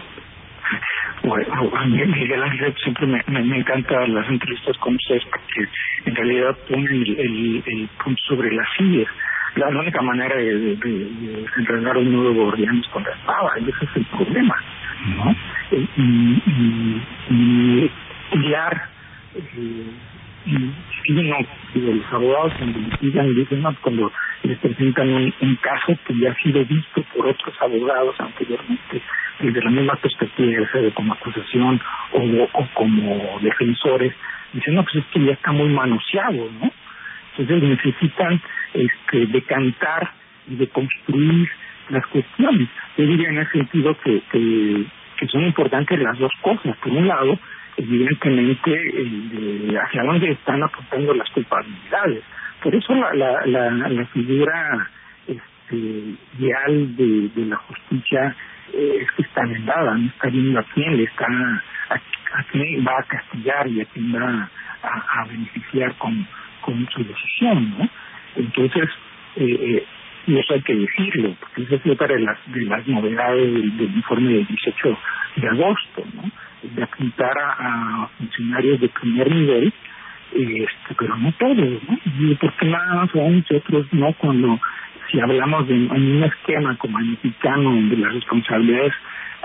Bueno, 1.23 1.71
a 1.75 1.87
mí 1.87 2.05
Miguel 2.07 2.43
Ángel 2.43 2.75
siempre 2.83 3.07
me, 3.07 3.23
me, 3.29 3.59
encantan 3.59 4.15
las 4.15 4.29
entrevistas 4.29 4.77
con 4.79 4.95
ustedes 4.95 5.23
porque 5.25 5.69
en 6.05 6.15
realidad 6.15 6.57
ponen 6.69 6.87
el, 6.87 7.19
el, 7.19 7.63
el 7.67 7.89
punto 8.03 8.21
sobre 8.29 8.53
las 8.53 8.67
sillas 8.77 9.09
la 9.57 9.69
única 9.69 10.03
manera 10.03 10.37
de, 10.37 10.77
de, 10.77 10.77
de 10.77 11.99
un 11.99 12.13
nudo 12.13 12.35
gordiano 12.35 12.81
es 12.81 12.89
con 12.89 13.03
la 13.03 13.11
espada, 13.11 13.51
y 13.59 13.71
ese 13.71 13.85
es 13.85 13.97
el 13.97 14.05
problema, 14.07 14.57
¿no? 15.17 15.37
Y, 15.71 15.89
y, 15.97 16.43
y, 17.31 17.91
y 18.33 18.39
guiar, 18.39 18.89
eh, 19.35 19.85
y 21.05 21.81
los 21.81 22.13
abogados 22.13 22.53
cuando 22.59 22.79
litigan 22.79 23.27
y 23.27 23.35
dicen, 23.35 23.63
no, 23.63 23.75
cuando 23.81 24.13
les 24.43 24.59
presentan 24.59 25.09
un, 25.09 25.35
un 25.41 25.57
caso 25.57 25.97
que 26.07 26.19
ya 26.19 26.33
ha 26.33 26.43
sido 26.43 26.65
visto 26.65 27.03
por 27.15 27.27
otros 27.27 27.55
abogados 27.61 28.15
anteriormente, 28.19 29.01
desde 29.41 29.63
la 29.63 29.71
misma 29.71 29.97
perspectiva, 29.97 30.61
ya 30.61 30.73
sea 30.73 30.91
como 30.95 31.13
acusación 31.15 31.81
o 32.13 32.67
como 32.75 33.39
defensores, 33.41 34.13
dicen, 34.53 34.75
no, 34.75 34.83
pues 34.85 34.97
es 34.97 35.05
que 35.13 35.25
ya 35.25 35.33
está 35.33 35.53
muy 35.53 35.69
manoseado, 35.69 36.51
¿no? 36.61 36.71
Entonces 37.37 37.69
necesitan 37.69 38.41
este, 38.73 39.27
decantar 39.27 40.11
y 40.49 40.57
de 40.57 40.69
construir 40.69 41.49
las 41.91 42.07
cuestiones. 42.07 42.69
Yo 42.97 43.07
diría 43.07 43.29
en 43.29 43.39
ese 43.39 43.53
sentido 43.53 43.97
que, 44.01 44.23
que, 44.31 44.87
son 45.29 45.45
importantes 45.45 45.99
las 46.01 46.19
dos 46.19 46.33
cosas. 46.43 46.77
Por 46.79 46.93
un 46.93 47.09
lado, 47.09 47.39
evidentemente, 47.77 48.73
el 48.73 49.79
hacia 49.83 50.03
dónde 50.03 50.33
están 50.33 50.63
apuntando 50.63 51.15
las 51.15 51.29
culpabilidades. 51.31 52.23
Por 52.63 52.75
eso 52.75 52.95
la, 52.95 53.15
la, 53.15 53.71
la, 53.71 53.89
la 53.89 54.07
figura 54.07 54.91
este, 55.27 55.77
ideal 56.39 56.97
de, 56.97 57.29
de 57.35 57.47
la 57.47 57.57
justicia 57.57 58.37
eh, 58.73 58.99
es 59.03 59.11
que 59.13 59.23
está 59.23 59.47
vendada, 59.47 59.95
no 59.95 60.09
está 60.09 60.29
viendo 60.29 60.61
a 60.61 60.65
quién 60.75 60.97
le 60.97 61.05
está, 61.05 61.27
a, 61.27 61.95
a 61.95 62.43
quién 62.51 62.87
va 62.87 62.99
a 62.99 63.03
castigar 63.05 63.69
y 63.69 63.81
a 63.81 63.85
quién 63.87 64.15
va 64.15 64.49
a, 64.83 65.21
a 65.21 65.27
beneficiar 65.27 65.95
con 65.97 66.27
con 66.65 66.89
su 66.91 67.05
decisión, 67.05 67.75
¿no? 67.79 67.89
Entonces, 68.37 68.89
eh, 69.37 69.45
eh, 69.45 69.87
y 70.27 70.39
eso 70.39 70.55
hay 70.55 70.63
que 70.63 70.75
decirlo, 70.75 71.37
porque 71.39 71.63
esa 71.63 71.75
es 71.75 71.87
otra 71.87 72.07
de 72.07 72.21
las, 72.21 72.39
de 72.47 72.63
las 72.63 72.87
novedades 72.87 73.53
del, 73.53 73.95
informe 73.95 74.33
del 74.33 74.47
18 74.47 74.99
de 75.37 75.49
agosto, 75.49 76.05
¿no? 76.15 76.31
De 76.63 76.83
apuntar 76.83 77.33
a, 77.39 78.09
funcionarios 78.17 78.81
de 78.81 78.89
primer 78.89 79.31
nivel, 79.31 79.73
este, 80.33 80.95
pero 80.99 81.17
no 81.17 81.33
todos, 81.33 81.59
¿no? 81.59 81.99
Y 82.19 82.35
porque 82.37 82.67
nada 82.67 82.95
más 82.95 83.15
a 83.15 83.19
unos 83.19 83.45
y 83.51 83.55
otros 83.57 83.87
no, 83.93 84.13
cuando 84.15 84.59
si 85.11 85.21
hablamos 85.21 85.69
de 85.69 85.75
un 85.75 86.25
esquema 86.25 86.77
como 86.77 86.99
el 86.99 87.07
mexicano, 87.07 87.65
donde 87.65 87.97
las 87.99 88.15
responsabilidades 88.15 88.95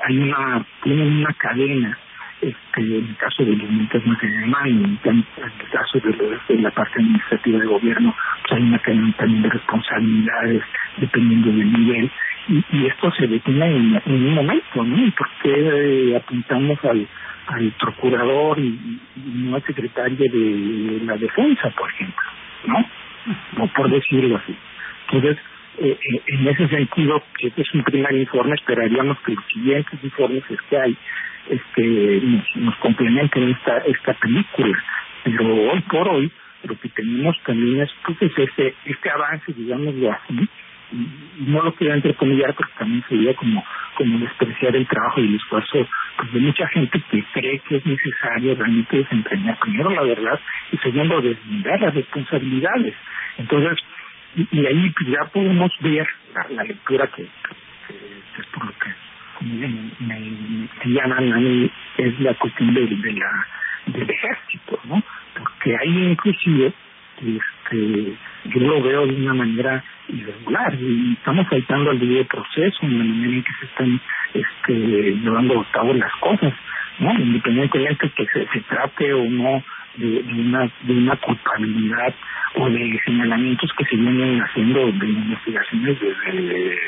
hay 0.02 0.18
una, 0.18 0.66
tienen 0.82 1.18
una 1.18 1.34
cadena, 1.34 1.98
este, 2.41 2.82
en 2.82 3.06
el 3.06 3.18
caso 3.18 3.44
de 3.44 3.56
los 3.56 3.70
militantes 3.70 4.06
más 4.48 4.66
en 4.66 4.99
el 5.03 5.26
caso 5.72 5.99
de, 5.99 6.57
la 6.61 6.72
parte 6.72 6.99
administrativa 6.99 7.60
de 7.60 7.66
gobierno, 7.66 8.16
pues 8.41 8.53
hay 8.53 8.68
una 8.68 8.80
cadena 8.80 9.14
también 9.18 9.41
de 9.44 9.49
responsabilidades 9.49 10.64
dependiendo 10.98 11.52
del 11.52 11.74
nivel, 11.74 12.11
y, 12.48 12.86
esto 12.86 13.11
se 13.11 13.28
detiene 13.28 14.02
en, 14.06 14.14
un 14.14 14.34
momento, 14.34 14.84
¿no? 14.84 15.06
¿Y 15.06 15.11
por 15.11 15.30
qué 15.44 15.53
eh, 15.53 16.16
apuntamos 16.16 16.84
al, 16.86 17.07
al 17.48 17.72
procurador 17.80 18.57
y, 18.60 18.99
no 19.26 19.56
al 19.56 19.64
secretario 19.64 20.18
de 20.18 21.02
la 21.06 21.18
defensa, 21.18 21.70
por 21.72 21.90
ejemplo, 21.91 22.24
¿no? 22.66 22.86
No 23.57 23.68
por 23.68 23.90
decirlo 23.91 24.38
así. 24.38 24.56
Entonces, 25.11 25.38
eh, 25.78 25.98
eh, 25.98 26.22
en 26.28 26.48
ese 26.48 26.68
sentido, 26.68 27.24
este 27.40 27.62
es 27.62 27.74
un 27.74 27.84
primer 27.84 28.12
informe, 28.14 28.56
esperaríamos 28.56 29.18
que 29.26 29.34
los 29.34 29.46
siguientes 29.54 30.04
informes 30.04 30.44
que 30.70 30.78
hay 30.78 30.98
este, 31.50 32.22
nos, 32.24 32.56
nos 32.56 32.76
complementen 32.78 33.50
esta, 33.50 33.78
esta 33.80 34.14
película. 34.16 34.84
Pero 35.24 35.56
hoy 35.72 35.80
por 35.82 36.10
hoy, 36.10 36.32
lo 36.64 36.80
que 36.80 36.90
tenemos 36.90 37.36
también 37.46 37.82
es 37.82 37.90
pues, 38.06 38.18
este, 38.22 38.76
este 38.86 39.10
avance, 39.10 39.54
digámoslo 39.54 40.12
así, 40.12 40.50
no 41.40 41.62
lo 41.62 41.74
quiero 41.76 41.94
entrecomillar 41.94 42.56
porque 42.56 42.74
también 42.78 43.04
sería 43.08 43.34
como 43.36 43.64
como 43.96 44.18
despreciar 44.18 44.76
el 44.76 44.88
trabajo 44.88 45.22
y 45.22 45.28
el 45.28 45.36
esfuerzo 45.36 45.88
pues, 46.18 46.34
de 46.34 46.40
mucha 46.40 46.68
gente 46.70 47.02
que 47.12 47.24
cree 47.34 47.60
que 47.60 47.76
es 47.78 47.86
necesario 47.86 48.56
realmente 48.56 48.98
desempeñar 48.98 49.60
primero 49.60 49.91
la 49.91 50.02
verdad 50.02 50.40
y 50.72 50.78
segundo 50.78 51.22
deslindar 51.22 51.80
las 51.82 51.94
responsabilidades 51.94 52.96
entonces 53.38 53.78
y, 54.35 54.65
ahí 54.65 54.89
pues, 54.91 55.10
ya 55.10 55.26
podemos 55.31 55.72
ver 55.81 56.07
la, 56.51 56.64
lectura 56.64 57.07
que, 57.07 57.23
es 57.23 58.45
por 58.53 58.65
lo 58.65 58.72
que 58.73 59.45
me, 59.45 60.69
llaman 60.85 61.34
a 61.34 61.38
mí 61.38 61.72
es 61.97 62.19
la 62.19 62.34
cuestión 62.35 62.73
de, 62.73 62.85
de 62.85 63.14
la 63.14 63.47
del 63.88 64.10
ejército 64.10 64.80
no 64.85 65.01
porque 65.38 65.76
ahí 65.77 66.11
inclusive 66.11 66.73
este 67.22 68.18
yo 68.45 68.60
lo 68.61 68.81
veo 68.81 69.06
de 69.06 69.15
una 69.15 69.34
manera 69.34 69.84
irregular 70.07 70.73
y 70.80 71.14
estamos 71.14 71.47
faltando 71.47 71.91
al 71.91 71.99
debido 71.99 72.26
proceso 72.26 72.77
en 72.84 72.97
la 72.97 73.03
manera 73.03 73.34
en 73.34 73.43
que 73.43 73.51
se 73.60 73.65
están 73.65 74.01
este, 74.34 74.73
llevando 74.73 75.60
a 75.60 75.72
cabo 75.72 75.93
las 75.93 76.11
cosas, 76.19 76.53
¿no? 76.99 77.13
Independientemente 77.13 78.07
de 78.07 78.11
que 78.13 78.26
se, 78.26 78.47
se 78.47 78.59
trate 78.61 79.13
o 79.13 79.23
no 79.23 79.63
de, 79.95 80.23
una 80.34 80.69
de 80.84 80.93
una 80.93 81.15
culpabilidad 81.17 82.13
o 82.55 82.69
de 82.69 82.99
señalamientos 83.05 83.71
que 83.77 83.85
se 83.85 83.95
vienen 83.95 84.41
haciendo 84.41 84.91
de 84.91 85.07
investigaciones 85.07 85.97
desde 85.99 86.80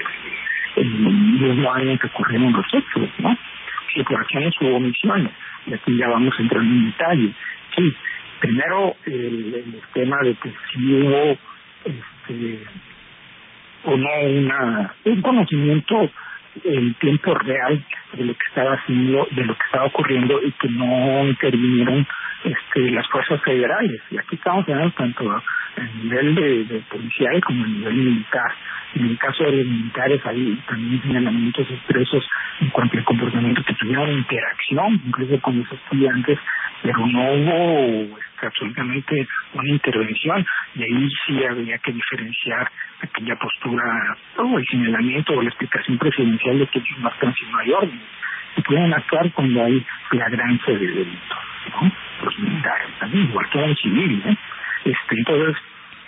el 0.77 0.89
mismo 0.89 1.73
año 1.73 1.99
que 1.99 2.07
ocurrieron 2.07 2.53
los 2.53 2.65
hechos, 2.73 3.09
¿no? 3.19 3.38
Si 3.93 4.03
por 4.03 4.25
omisiones, 4.73 5.31
y 5.67 5.73
aquí 5.73 5.97
ya 5.97 6.07
vamos 6.07 6.33
a 6.38 6.41
entrar 6.41 6.61
en 6.61 6.85
detalle. 6.85 7.33
Sí, 7.75 7.93
primero 8.39 8.95
el, 9.05 9.53
el 9.55 9.81
tema 9.93 10.17
de 10.23 10.33
que 10.35 10.53
si 10.71 10.93
hubo 10.93 11.38
este, 11.83 12.63
o 13.83 13.97
no 13.97 14.09
una, 14.21 14.93
un 15.05 15.21
conocimiento 15.21 16.09
en 16.64 16.94
tiempo 16.95 17.34
real 17.36 17.84
de 18.14 18.26
lo 18.26 18.34
que 18.34 18.48
estaba 18.48 18.73
haciendo, 18.73 19.28
de 19.32 19.45
lo 19.45 19.56
que 19.56 19.65
estaba 19.65 19.86
ocurriendo 19.86 20.41
y 20.44 20.52
que 20.53 20.69
no 20.69 21.26
intervinieron 21.28 22.07
este, 22.44 22.91
las 22.91 23.07
fuerzas 23.07 23.41
federales. 23.44 24.02
Y 24.10 24.18
aquí 24.18 24.36
estamos 24.36 24.68
hablando 24.68 24.94
tanto 24.95 25.23
a 25.77 26.03
nivel 26.03 26.35
de, 26.35 26.81
policial 26.89 27.41
como 27.43 27.64
a 27.64 27.68
nivel 27.68 27.93
militar. 27.93 28.52
En 28.95 29.06
el 29.06 29.18
caso 29.18 29.43
de 29.45 29.52
los 29.53 29.65
militares 29.65 30.22
hay 30.26 30.61
también 30.68 31.02
señalamientos 31.02 31.68
expresos 31.69 32.27
en 32.60 32.69
cuanto 32.69 32.98
al 32.98 33.03
comportamiento 33.06 33.64
que 33.64 33.73
tuvieron 33.76 34.11
interacción, 34.11 35.02
incluso 35.06 35.39
con 35.41 35.60
los 35.60 35.72
estudiantes, 35.72 36.39
pero 36.81 37.07
no 37.07 37.31
hubo 37.34 38.18
este, 38.18 38.48
absolutamente 38.48 39.27
una 39.53 39.69
intervención 39.69 40.45
y 40.76 40.84
ahí 40.84 41.10
sí 41.26 41.43
había 41.43 41.77
que 41.77 41.93
diferenciar 41.93 42.69
aquella 43.02 43.35
postura 43.38 44.18
o 44.38 44.57
el 44.57 44.68
señalamiento 44.68 45.34
o 45.34 45.41
la 45.41 45.49
explicación 45.49 45.98
presidencial 45.98 46.60
de 46.60 46.68
que 46.68 46.80
ellos 46.80 46.99
no 46.99 47.10
están 47.10 47.34
sin 47.35 47.52
mayor 47.52 47.88
y 48.57 48.61
pueden 48.61 48.93
actuar 48.93 49.31
cuando 49.31 49.64
hay 49.64 49.85
flagrancia 50.10 50.73
de 50.73 50.88
delito, 50.88 51.35
¿no? 51.81 51.91
Los 52.23 52.39
militares 52.39 52.88
también, 52.99 53.30
igual 53.30 53.49
que 53.49 53.64
en 53.64 53.76
civil, 53.76 54.23
¿eh? 54.26 54.38
Este, 54.86 55.16
entonces, 55.18 55.56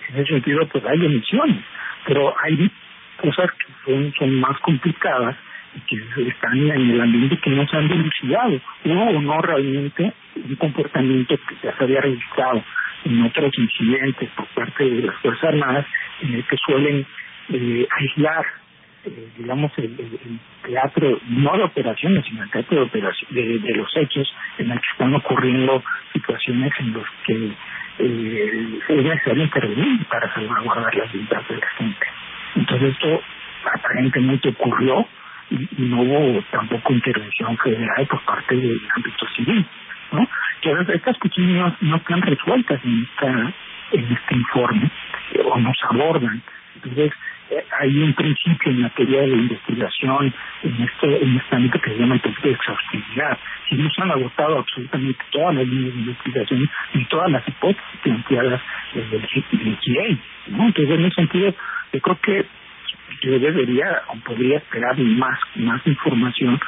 en 0.09 0.15
ese 0.15 0.33
sentido, 0.33 0.67
pues 0.67 0.83
hay 0.85 1.05
emisiones, 1.05 1.63
pero 2.05 2.33
hay 2.43 2.71
cosas 3.17 3.49
que 3.51 3.73
son, 3.85 4.13
son 4.17 4.39
más 4.39 4.59
complicadas 4.59 5.35
y 5.75 5.79
que 5.81 6.29
están 6.29 6.57
en 6.57 6.91
el 6.91 7.01
ambiente 7.01 7.37
que 7.37 7.49
no 7.49 7.67
se 7.67 7.77
han 7.77 7.87
dilucidado. 7.87 8.59
Hubo 8.85 9.03
o 9.03 9.21
no 9.21 9.41
realmente 9.41 10.13
un 10.35 10.55
comportamiento 10.55 11.37
que 11.37 11.55
ya 11.63 11.75
se 11.75 11.83
había 11.83 12.01
registrado 12.01 12.63
en 13.05 13.23
otros 13.23 13.51
incidentes 13.57 14.29
por 14.31 14.47
parte 14.47 14.83
de 14.83 15.01
las 15.03 15.15
Fuerzas 15.17 15.43
Armadas 15.43 15.85
en 16.21 16.35
el 16.35 16.43
que 16.45 16.57
suelen 16.65 17.05
eh, 17.49 17.87
aislar 17.99 18.45
eh, 19.05 19.27
digamos 19.37 19.71
el, 19.77 19.97
teatro 20.65 21.19
no 21.27 21.57
de 21.57 21.63
operaciones 21.63 22.25
sino 22.25 22.43
el 22.43 22.49
teatro 22.49 22.77
de, 22.77 22.83
operación, 22.83 23.33
de, 23.33 23.75
los 23.75 23.91
hechos 23.97 24.33
en 24.57 24.71
el 24.71 24.79
que 24.79 24.87
están 24.93 25.13
ocurriendo 25.13 25.83
situaciones 26.13 26.71
en 26.79 26.93
los 26.93 27.05
que 27.25 27.51
eh, 27.99 28.79
es 28.89 29.03
necesario 29.03 29.43
intervenir 29.43 30.05
para 30.05 30.33
salvaguardar 30.33 30.95
las 30.95 31.11
vidas 31.11 31.47
de 31.47 31.57
la 31.57 31.67
gente 31.77 32.07
entonces 32.55 32.93
esto 32.93 33.21
aparentemente 33.73 34.49
ocurrió 34.49 35.07
y, 35.49 35.67
no 35.77 36.01
hubo 36.01 36.41
tampoco 36.51 36.93
intervención 36.93 37.57
federal 37.57 38.07
por 38.07 38.21
parte 38.21 38.55
del 38.55 38.79
ámbito 38.95 39.27
civil 39.35 39.65
¿no? 40.13 40.27
Entonces, 40.61 40.95
estas 40.95 41.17
cuestiones 41.17 41.73
no, 41.81 41.97
están 41.97 42.21
resueltas 42.21 42.79
en, 42.85 43.03
esta, 43.03 43.53
en 43.91 44.13
este 44.13 44.35
informe 44.35 44.91
o 45.45 45.59
no 45.59 45.71
se 45.73 45.85
abordan. 45.85 46.41
Entonces, 46.75 47.11
hay 47.79 47.97
un 47.97 48.13
principio 48.13 48.71
en 48.71 48.81
materia 48.81 49.21
de 49.21 49.27
investigación 49.27 50.33
en 50.63 50.81
este 50.81 51.23
en 51.23 51.37
este 51.37 51.55
ámbito 51.55 51.79
que 51.79 51.91
se 51.91 51.97
llama 51.97 52.15
el 52.15 52.21
principio 52.21 52.51
de 52.51 52.55
exhaustividad. 52.55 53.37
Si 53.69 53.75
no 53.75 53.89
se 53.89 54.01
han 54.01 54.11
agotado 54.11 54.59
absolutamente 54.59 55.23
todas 55.31 55.55
las 55.55 55.67
líneas 55.67 55.93
de 55.93 55.99
investigación 55.99 56.69
y 56.93 57.05
todas 57.05 57.31
las 57.31 57.47
hipótesis 57.47 57.99
planteadas 58.03 58.61
desde 58.93 59.15
el 59.17 59.77
GA, 59.85 60.17
¿no? 60.47 60.65
Entonces, 60.67 60.99
en 60.99 61.05
ese 61.05 61.15
sentido, 61.15 61.55
yo 61.93 61.99
creo 61.99 62.19
que 62.21 62.45
yo 63.21 63.39
debería 63.39 64.01
o 64.07 64.15
podría 64.17 64.57
esperar 64.57 64.97
más 64.97 65.39
más 65.55 65.85
información 65.87 66.59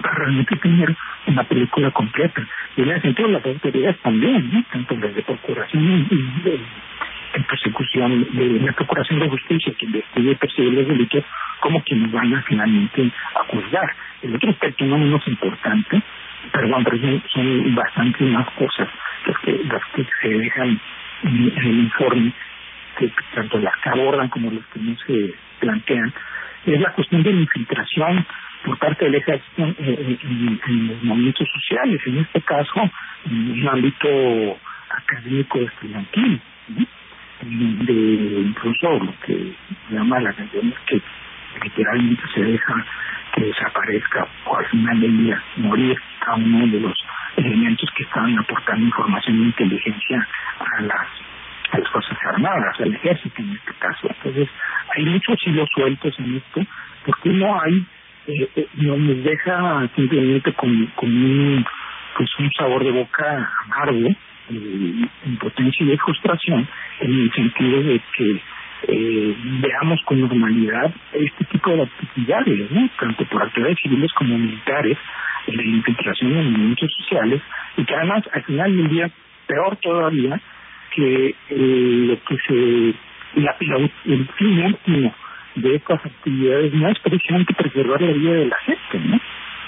para 0.00 0.14
realmente 0.14 0.56
tener 0.56 0.96
una 1.26 1.44
película 1.44 1.90
completa. 1.90 2.42
Y 2.76 2.82
en 2.82 2.90
ese 2.90 3.00
sentido 3.02 3.28
las 3.28 3.44
autoridades 3.44 3.98
también, 4.00 4.50
¿no? 4.52 4.64
tanto 4.72 4.96
las 4.96 5.14
de 5.14 5.22
procuración 5.22 6.06
y 6.10 6.14
de, 7.34 7.40
persecución, 7.44 8.26
de 8.32 8.60
la 8.60 8.72
procuración 8.72 9.20
de 9.20 9.28
justicia 9.28 9.72
que 9.78 9.86
investigue 9.86 10.30
y 10.30 10.34
persigue 10.34 10.70
los 10.70 10.88
delitos, 10.88 11.24
como 11.60 11.82
quienes 11.82 12.12
van 12.12 12.34
a 12.34 12.42
finalmente 12.42 13.10
a. 13.34 13.94
El 14.22 14.34
otro 14.34 14.50
aspecto 14.50 14.84
no 14.84 14.98
menos 14.98 15.26
importante, 15.26 16.02
perdón, 16.52 16.84
pero 16.84 16.98
son, 16.98 17.22
son 17.32 17.74
bastante 17.74 18.24
más 18.24 18.48
cosas 18.50 18.88
las 19.26 19.38
que, 19.38 19.64
las 19.64 19.82
que 19.94 20.06
se 20.22 20.28
dejan 20.28 20.80
en, 21.24 21.52
el 21.56 21.78
informe, 21.80 22.32
que 22.98 23.10
tanto 23.34 23.58
las 23.58 23.76
que 23.82 23.88
abordan 23.88 24.28
como 24.28 24.50
las 24.50 24.64
que 24.66 24.80
no 24.80 24.96
se 25.06 25.34
plantean, 25.60 26.12
es 26.66 26.80
la 26.80 26.92
cuestión 26.92 27.22
de 27.22 27.32
la 27.32 27.40
infiltración 27.40 28.26
por 28.64 28.78
parte 28.78 29.04
del 29.04 29.16
ejército 29.16 29.74
en, 29.78 30.88
los 30.88 31.02
movimientos 31.02 31.46
sociales, 31.52 32.00
en 32.06 32.18
este 32.18 32.40
caso 32.42 32.90
en 33.26 33.60
un 33.60 33.68
ámbito 33.68 34.58
académico 34.88 35.58
estudiantil, 35.60 36.40
de 37.42 38.40
incluso 38.46 38.98
lo 38.98 39.14
que 39.20 39.52
llama 39.90 40.20
la 40.20 40.30
atención 40.30 40.72
que 40.86 41.00
literalmente 41.62 42.22
se 42.34 42.42
deja 42.42 42.84
que 43.34 43.44
desaparezca 43.44 44.26
o 44.46 44.56
al 44.56 44.66
final 44.66 45.00
del 45.00 45.18
día 45.18 45.42
morir 45.56 45.98
a 46.26 46.34
uno 46.36 46.66
de 46.66 46.80
los 46.80 46.94
elementos 47.36 47.90
que 47.96 48.04
estaban 48.04 48.38
aportando 48.38 48.84
información 48.86 49.36
e 49.36 49.44
inteligencia 49.46 50.28
a 50.60 50.82
las 50.82 51.88
fuerzas 51.90 52.18
armadas, 52.32 52.80
al 52.80 52.94
ejército 52.94 53.42
en 53.42 53.50
este 53.50 53.72
caso. 53.78 54.08
Entonces, 54.08 54.48
hay 54.94 55.04
muchos 55.06 55.36
hilos 55.46 55.68
sueltos 55.74 56.14
en 56.20 56.36
esto, 56.36 56.60
porque 57.04 57.30
no 57.30 57.60
hay 57.60 57.84
eh, 58.26 58.48
eh, 58.56 58.68
nos 58.76 59.22
deja 59.22 59.86
simplemente 59.94 60.52
con, 60.54 60.86
con 60.96 61.10
un, 61.10 61.66
pues 62.16 62.30
un 62.38 62.50
sabor 62.52 62.82
de 62.82 62.90
boca 62.90 63.52
amargo, 63.64 64.08
eh, 64.50 65.08
impotencia 65.26 65.86
y 65.86 65.88
de 65.90 65.98
frustración, 65.98 66.68
en 67.00 67.10
el 67.10 67.32
sentido 67.32 67.82
de 67.82 68.00
que 68.16 68.40
eh, 68.86 69.36
veamos 69.60 70.00
con 70.04 70.20
normalidad 70.20 70.92
este 71.12 71.44
tipo 71.46 71.70
de 71.70 71.82
actividades, 71.82 72.70
¿no? 72.70 72.88
tanto 73.00 73.24
por 73.26 73.42
actividades 73.42 73.78
civiles 73.82 74.12
como 74.12 74.36
militares, 74.36 74.98
en 75.46 75.56
la 75.56 75.62
infiltración 75.62 76.32
en 76.32 76.52
movimientos 76.52 76.90
sociales, 76.98 77.40
y 77.76 77.84
que 77.84 77.94
además 77.94 78.24
al 78.32 78.42
final 78.44 78.76
del 78.76 78.88
día, 78.88 79.10
peor 79.46 79.76
todavía, 79.76 80.40
que 80.94 81.34
eh, 81.50 82.04
lo 82.08 82.22
que 82.24 82.36
se, 82.46 83.40
la, 83.40 83.56
el 84.04 84.28
fin 84.36 84.64
último 84.64 85.14
de 85.56 85.76
estas 85.76 86.04
actividades 86.04 86.72
no 86.74 86.88
es 86.88 86.98
precisamente 86.98 87.54
preservar 87.54 88.00
la 88.00 88.12
vida 88.12 88.32
de 88.32 88.46
la 88.46 88.56
gente, 88.58 88.98
¿no? 89.08 89.20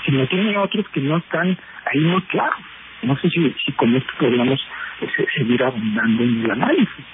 Sino 0.04 0.26
tiene 0.26 0.56
otros 0.58 0.88
que 0.90 1.00
no 1.00 1.16
están 1.18 1.56
ahí 1.92 2.00
muy 2.00 2.22
claros. 2.22 2.58
No 3.06 3.16
sé 3.18 3.30
si, 3.30 3.54
si 3.64 3.72
con 3.72 3.94
esto 3.94 4.12
podríamos 4.18 4.60
eh, 5.00 5.26
seguir 5.36 5.62
abundando 5.62 6.22
en 6.24 6.44
el 6.44 6.50
análisis. 6.50 7.04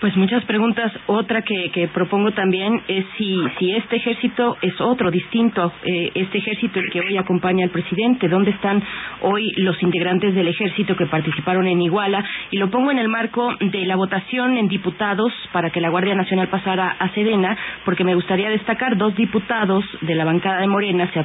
Pues 0.00 0.16
muchas 0.16 0.42
preguntas. 0.46 0.90
Otra 1.08 1.42
que, 1.42 1.70
que 1.74 1.86
propongo 1.88 2.30
también 2.30 2.80
es 2.88 3.04
si, 3.18 3.36
si 3.58 3.72
este 3.72 3.96
ejército 3.96 4.56
es 4.62 4.80
otro, 4.80 5.10
distinto, 5.10 5.74
eh, 5.84 6.10
este 6.14 6.38
ejército 6.38 6.80
el 6.80 6.90
que 6.90 7.00
hoy 7.00 7.18
acompaña 7.18 7.66
al 7.66 7.70
presidente. 7.70 8.26
¿Dónde 8.26 8.50
están 8.50 8.82
hoy 9.20 9.52
los 9.56 9.82
integrantes 9.82 10.34
del 10.34 10.48
ejército 10.48 10.96
que 10.96 11.04
participaron 11.04 11.66
en 11.66 11.82
Iguala? 11.82 12.24
Y 12.50 12.56
lo 12.56 12.70
pongo 12.70 12.90
en 12.90 12.98
el 12.98 13.08
marco 13.08 13.54
de 13.60 13.84
la 13.84 13.96
votación 13.96 14.56
en 14.56 14.68
diputados 14.68 15.34
para 15.52 15.68
que 15.68 15.82
la 15.82 15.90
Guardia 15.90 16.14
Nacional 16.14 16.48
pasara 16.48 16.96
a 16.98 17.10
Sedena, 17.10 17.54
porque 17.84 18.02
me 18.02 18.14
gustaría 18.14 18.48
destacar 18.48 18.96
dos 18.96 19.14
diputados 19.16 19.84
de 20.00 20.14
la 20.14 20.24
bancada 20.24 20.62
de 20.62 20.66
Morena 20.66 21.10
se, 21.12 21.22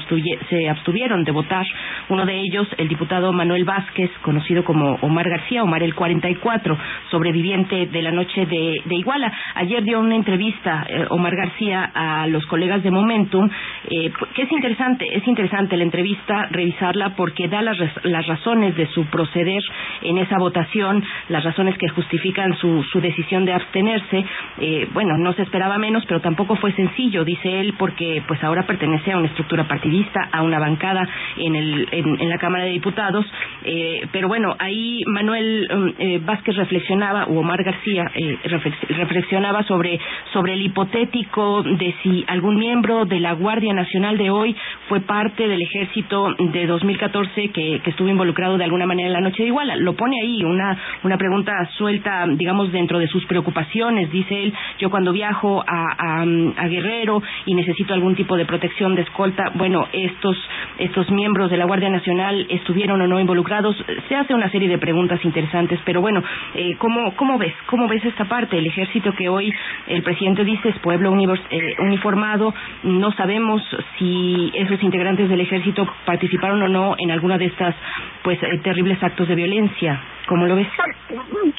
se 0.49 0.69
abstuvieron 0.69 1.23
de 1.23 1.31
votar. 1.31 1.65
Uno 2.09 2.25
de 2.25 2.41
ellos, 2.41 2.67
el 2.77 2.89
diputado 2.89 3.31
Manuel 3.31 3.63
Vázquez, 3.63 4.11
conocido 4.21 4.65
como 4.65 4.95
Omar 4.95 5.29
García, 5.29 5.63
Omar 5.63 5.81
el 5.81 5.95
44, 5.95 6.77
sobreviviente 7.09 7.85
de 7.85 8.01
la 8.01 8.11
noche 8.11 8.45
de 8.45 8.64
de, 8.85 8.95
Iguala. 8.95 9.31
Ayer 9.55 9.83
dio 9.83 9.99
una 9.99 10.15
entrevista 10.15 10.85
eh, 10.89 11.05
Omar 11.09 11.35
García 11.35 11.91
a 11.93 12.27
los 12.27 12.45
colegas 12.45 12.83
de 12.83 12.91
Momentum, 12.91 13.49
eh, 13.89 14.11
que 14.33 14.41
es 14.43 14.51
interesante, 14.51 15.05
es 15.15 15.27
interesante 15.27 15.77
la 15.77 15.83
entrevista, 15.83 16.47
revisarla 16.51 17.15
porque 17.15 17.47
da 17.47 17.61
las, 17.61 17.77
las 18.03 18.25
razones 18.27 18.75
de 18.75 18.87
su 18.87 19.05
proceder 19.05 19.61
en 20.01 20.17
esa 20.17 20.37
votación, 20.37 21.03
las 21.29 21.43
razones 21.43 21.77
que 21.77 21.89
justifican 21.89 22.55
su, 22.57 22.83
su 22.83 23.01
decisión 23.01 23.45
de 23.45 23.53
abstenerse. 23.53 24.25
Eh, 24.59 24.87
bueno, 24.93 25.17
no 25.17 25.33
se 25.33 25.43
esperaba 25.43 25.77
menos, 25.77 26.05
pero 26.07 26.21
tampoco 26.21 26.55
fue 26.55 26.71
sencillo, 26.73 27.23
dice 27.23 27.59
él, 27.59 27.73
porque 27.77 28.23
pues 28.27 28.43
ahora 28.43 28.65
pertenece 28.65 29.11
a 29.11 29.17
una 29.17 29.27
estructura 29.27 29.67
partidista, 29.67 30.29
a 30.31 30.41
una 30.41 30.59
bancada 30.59 31.07
en, 31.37 31.55
el, 31.55 31.87
en, 31.91 32.29
la 32.29 32.37
Cámara 32.37 32.65
de 32.65 32.71
Diputados. 32.71 33.25
Eh, 33.63 34.07
pero 34.11 34.27
bueno, 34.27 34.55
ahí 34.59 35.01
Manuel 35.07 35.67
um, 35.71 36.25
Vázquez 36.25 36.55
reflexionaba, 36.55 37.25
o 37.25 37.39
Omar 37.39 37.63
García 37.63 38.05
eh, 38.13 38.37
reflexionaba 38.57 39.63
sobre, 39.63 39.99
sobre 40.33 40.53
el 40.53 40.61
hipotético 40.61 41.63
de 41.63 41.95
si 42.03 42.25
algún 42.27 42.57
miembro 42.57 43.05
de 43.05 43.19
la 43.19 43.33
Guardia 43.33 43.73
Nacional 43.73 44.17
de 44.17 44.29
hoy 44.29 44.55
fue 44.87 45.01
parte 45.01 45.47
del 45.47 45.61
ejército 45.61 46.33
de 46.37 46.67
2014 46.67 47.49
que, 47.49 47.81
que 47.83 47.89
estuvo 47.89 48.09
involucrado 48.09 48.57
de 48.57 48.63
alguna 48.63 48.85
manera 48.85 49.07
en 49.07 49.13
la 49.13 49.21
noche 49.21 49.43
de 49.43 49.49
Iguala. 49.49 49.75
Lo 49.75 49.93
pone 49.93 50.19
ahí, 50.21 50.43
una, 50.43 50.77
una 51.03 51.17
pregunta 51.17 51.53
suelta, 51.77 52.25
digamos, 52.27 52.71
dentro 52.71 52.99
de 52.99 53.07
sus 53.07 53.25
preocupaciones. 53.25 54.11
Dice 54.11 54.43
él, 54.43 54.53
yo 54.79 54.89
cuando 54.89 55.11
viajo 55.11 55.63
a, 55.65 56.23
Guerrero 56.65 57.21
y 57.45 57.53
necesito 57.53 57.93
algún 57.93 58.15
tipo 58.15 58.35
de 58.35 58.45
protección 58.45 58.95
de 58.95 59.03
escolta, 59.03 59.51
bueno, 59.53 59.87
estos, 59.93 60.35
estos 60.79 61.09
miembros 61.11 61.51
de 61.51 61.57
la 61.57 61.65
Guardia 61.65 61.89
Nacional 61.89 62.45
estuvieron 62.49 62.99
o 63.01 63.07
no 63.07 63.19
involucrados. 63.19 63.75
Se 64.09 64.15
hace 64.15 64.33
una 64.33 64.49
serie 64.49 64.67
de 64.67 64.77
preguntas 64.77 65.23
interesantes, 65.23 65.79
pero 65.85 66.01
bueno, 66.01 66.23
eh, 66.55 66.75
¿cómo, 66.77 67.15
¿cómo 67.15 67.37
ves? 67.37 67.53
¿Cómo 67.67 67.87
ves 67.87 68.03
esta 68.03 68.25
parte? 68.25 68.44
El 68.51 68.65
ejército 68.65 69.13
que 69.13 69.29
hoy 69.29 69.53
el 69.87 70.03
presidente 70.03 70.43
dice 70.43 70.69
es 70.69 70.79
pueblo 70.79 71.15
eh, 71.15 71.75
uniformado. 71.79 72.53
No 72.83 73.11
sabemos 73.13 73.61
si 73.97 74.51
esos 74.55 74.81
integrantes 74.83 75.29
del 75.29 75.41
ejército 75.41 75.87
participaron 76.05 76.61
o 76.61 76.67
no 76.67 76.95
en 76.97 77.11
alguna 77.11 77.37
de 77.37 77.45
estas 77.45 77.75
pues 78.23 78.41
eh, 78.41 78.59
terribles 78.63 79.01
actos 79.01 79.27
de 79.27 79.35
violencia. 79.35 80.01
¿Cómo 80.27 80.47
lo 80.47 80.55
ves? 80.55 80.67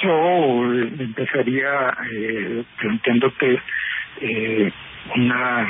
Yo 0.03 0.65
empezaría 0.99 1.97
eh, 2.13 2.65
planteándote 2.79 3.61
eh, 4.21 4.73
una 5.15 5.69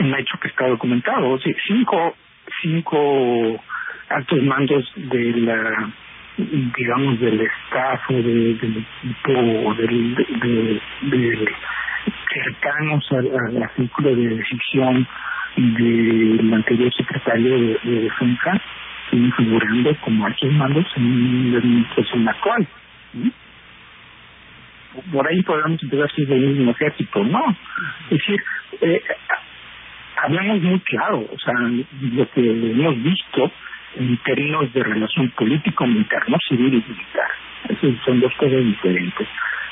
un 0.00 0.14
hecho 0.14 0.38
que 0.40 0.48
está 0.48 0.68
documentado. 0.68 1.38
cinco 1.66 2.14
cinco 2.62 3.60
altos 4.08 4.42
mandos 4.42 4.92
de 4.96 5.32
la 5.32 5.90
digamos, 6.36 7.18
del 7.20 7.40
staff 7.40 8.00
o 8.10 8.14
del 8.14 8.58
equipo 8.60 9.32
o 9.32 9.74
del, 9.74 10.14
de, 10.14 10.80
de, 11.02 11.48
cercanos 12.32 13.06
al, 13.12 13.70
círculo 13.76 14.14
de 14.14 14.28
decisión 14.36 15.06
del 15.56 16.52
anterior 16.52 16.92
secretario 16.94 17.78
de, 17.82 18.00
Defensa, 18.02 18.60
siguen 19.10 19.32
figurando 19.32 19.96
como 20.00 20.26
altos 20.26 20.52
mandos 20.52 20.86
en 20.96 21.52
la 21.52 21.58
administración 21.58 22.28
actual. 22.28 22.66
Por 25.12 25.26
ahí 25.26 25.42
podemos 25.42 25.82
empezar 25.82 26.10
si 26.14 26.22
es 26.22 26.30
el 26.30 26.40
mismo 26.40 26.70
ejército, 26.72 27.24
¿no? 27.24 27.56
Es 28.10 28.18
decir, 28.18 28.42
eh, 28.82 29.02
hablamos 30.22 30.62
muy 30.62 30.80
claro, 30.80 31.26
o 31.32 31.38
sea, 31.38 31.54
lo 31.60 32.30
que 32.30 32.40
hemos 32.40 33.02
visto 33.02 33.52
en 33.96 34.16
términos 34.18 34.72
de 34.72 34.82
relación 34.82 35.30
político-militar, 35.30 36.28
no 36.28 36.36
civil 36.48 36.74
y 36.74 36.90
militar. 36.90 37.30
Esas 37.68 38.04
son 38.04 38.20
dos 38.20 38.32
cosas 38.34 38.64
diferentes. 38.64 39.26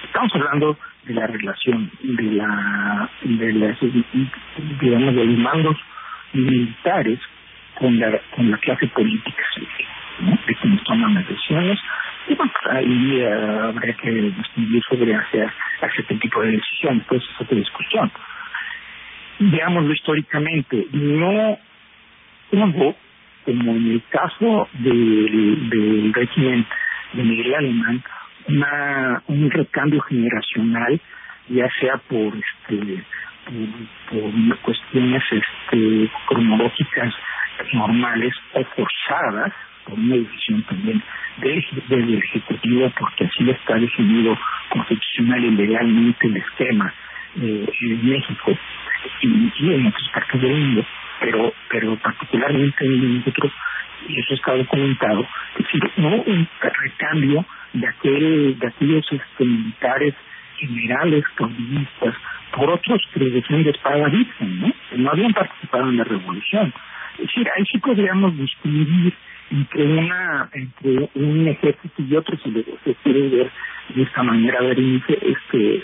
Estamos 0.04 0.34
hablando 0.34 0.78
de 1.06 1.14
la 1.14 1.26
relación 1.26 1.90
de 2.02 2.22
la 2.22 3.08
de 3.22 3.52
las 3.52 3.78
digamos 4.80 5.14
de 5.14 5.24
los 5.24 5.38
mandos 5.38 5.76
militares 6.32 7.18
con 7.74 7.98
la 7.98 8.18
con 8.34 8.50
la 8.50 8.58
clase 8.58 8.86
política 8.88 9.42
¿no? 10.20 10.38
de 10.46 10.54
quienes 10.54 10.82
toman 10.84 11.14
las 11.14 11.28
decisiones 11.28 11.78
y 12.28 12.34
bueno 12.34 12.52
ahí 12.70 13.22
uh, 13.22 13.68
habría 13.68 13.94
que 13.94 14.10
distinguir 14.10 14.82
sobre 14.88 15.14
hacer 15.14 15.52
hacer 15.82 16.00
este 16.00 16.14
tipo 16.16 16.40
de 16.40 16.52
decisiones 16.52 17.04
pues 17.06 17.22
es 17.22 17.40
otra 17.40 17.56
discusión 17.56 18.10
veámoslo 19.40 19.92
históricamente 19.92 20.86
no 20.92 21.58
hubo 22.52 22.96
como 23.44 23.72
en 23.72 23.90
el 23.92 24.02
caso 24.10 24.68
del, 24.72 26.12
régimen 26.14 26.66
de 27.12 27.22
Miguel 27.22 27.54
Alemán, 27.54 28.02
una, 28.48 29.22
un 29.28 29.50
recambio 29.50 30.00
generacional, 30.02 31.00
ya 31.48 31.68
sea 31.80 31.96
por 32.08 32.32
este 32.34 33.04
por, 34.10 34.60
cuestiones 34.62 35.22
este 35.30 36.10
cronológicas 36.26 37.14
normales 37.72 38.34
o 38.54 38.64
forzadas 38.64 39.52
por 39.84 39.98
una 39.98 40.16
decisión 40.16 40.62
también 40.62 41.02
del, 41.38 42.14
Ejecutivo, 42.14 42.90
porque 42.98 43.24
así 43.24 43.50
está 43.50 43.74
definido 43.74 44.36
constitucional 44.70 45.44
y 45.44 45.50
legalmente 45.50 46.26
el 46.26 46.36
esquema 46.36 46.94
eh, 47.42 47.66
en 47.82 48.08
México 48.08 48.56
y, 49.20 49.52
y 49.58 49.74
en 49.74 49.86
otras 49.86 50.08
partes 50.14 50.40
del 50.40 50.52
mundo 50.52 50.86
pero 51.20 51.52
pero 51.68 51.96
particularmente 51.96 52.84
en 52.84 53.18
nosotros, 53.18 53.52
y 54.08 54.20
eso 54.20 54.34
está 54.34 54.54
documentado, 54.54 55.26
es 55.58 55.64
decir, 55.64 55.90
no 55.96 56.14
un 56.16 56.48
recambio 56.60 57.44
de 57.72 57.88
aquel 57.88 58.58
de 58.58 58.66
aquellos 58.66 59.06
este, 59.10 59.44
militares 59.44 60.14
generales 60.58 61.24
comunistas 61.36 62.14
por 62.52 62.70
otros 62.70 63.00
que 63.12 63.20
decían 63.20 63.64
de 63.64 63.70
espada 63.70 64.08
virgen, 64.08 64.60
¿no? 64.60 64.72
que 64.90 64.98
no 64.98 65.10
habían 65.10 65.32
participado 65.32 65.88
en 65.88 65.96
la 65.96 66.04
revolución. 66.04 66.72
Es 67.14 67.26
decir, 67.26 67.48
ahí 67.56 67.64
sí 67.70 67.78
podríamos 67.78 68.36
distinguir 68.36 69.12
entre 69.50 69.86
una 69.86 70.48
entre 70.52 71.10
un 71.14 71.48
ejército 71.48 72.02
y 72.02 72.16
otro 72.16 72.36
si 72.38 72.52
se 72.84 72.94
quiere 73.02 73.28
ver 73.28 73.50
de 73.94 74.02
esta 74.02 74.22
manera 74.22 74.60
ver 74.62 74.78
este 74.78 75.82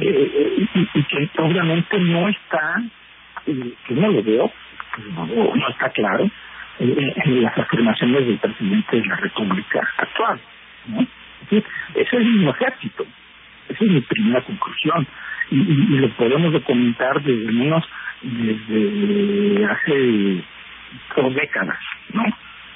eh, 0.00 0.66
y, 0.94 1.02
que 1.02 1.30
obviamente 1.38 1.98
no 1.98 2.28
está 2.28 2.82
eh, 3.46 3.74
que 3.86 3.94
no 3.94 4.08
lo 4.08 4.22
veo 4.22 4.52
no, 5.14 5.68
está 5.68 5.90
claro 5.90 6.30
eh, 6.78 7.14
en 7.24 7.42
las 7.42 7.56
afirmaciones 7.56 8.26
del 8.26 8.38
presidente 8.38 8.96
de 8.96 9.06
la 9.06 9.16
República 9.16 9.88
actual. 9.96 10.40
¿no? 10.88 11.06
ese 11.50 11.64
es 11.94 12.12
el 12.12 12.24
mismo 12.24 12.50
ejército. 12.50 13.06
Esa 13.68 13.84
es 13.84 13.90
mi 13.90 14.00
primera 14.00 14.40
conclusión. 14.42 15.06
Y, 15.50 15.56
y, 15.56 15.98
lo 15.98 16.08
podemos 16.10 16.52
documentar 16.52 17.22
desde 17.22 17.52
menos 17.52 17.84
desde 18.22 19.64
hace 19.66 20.44
dos 21.16 21.34
décadas, 21.34 21.78
¿no? 22.12 22.24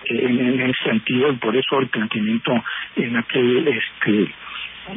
En, 0.08 0.60
en 0.60 0.70
ese 0.70 0.84
sentido, 0.84 1.34
por 1.36 1.56
eso 1.56 1.78
el 1.80 1.88
planteamiento 1.88 2.52
en 2.96 3.16
aquel 3.16 3.68
este 3.68 4.34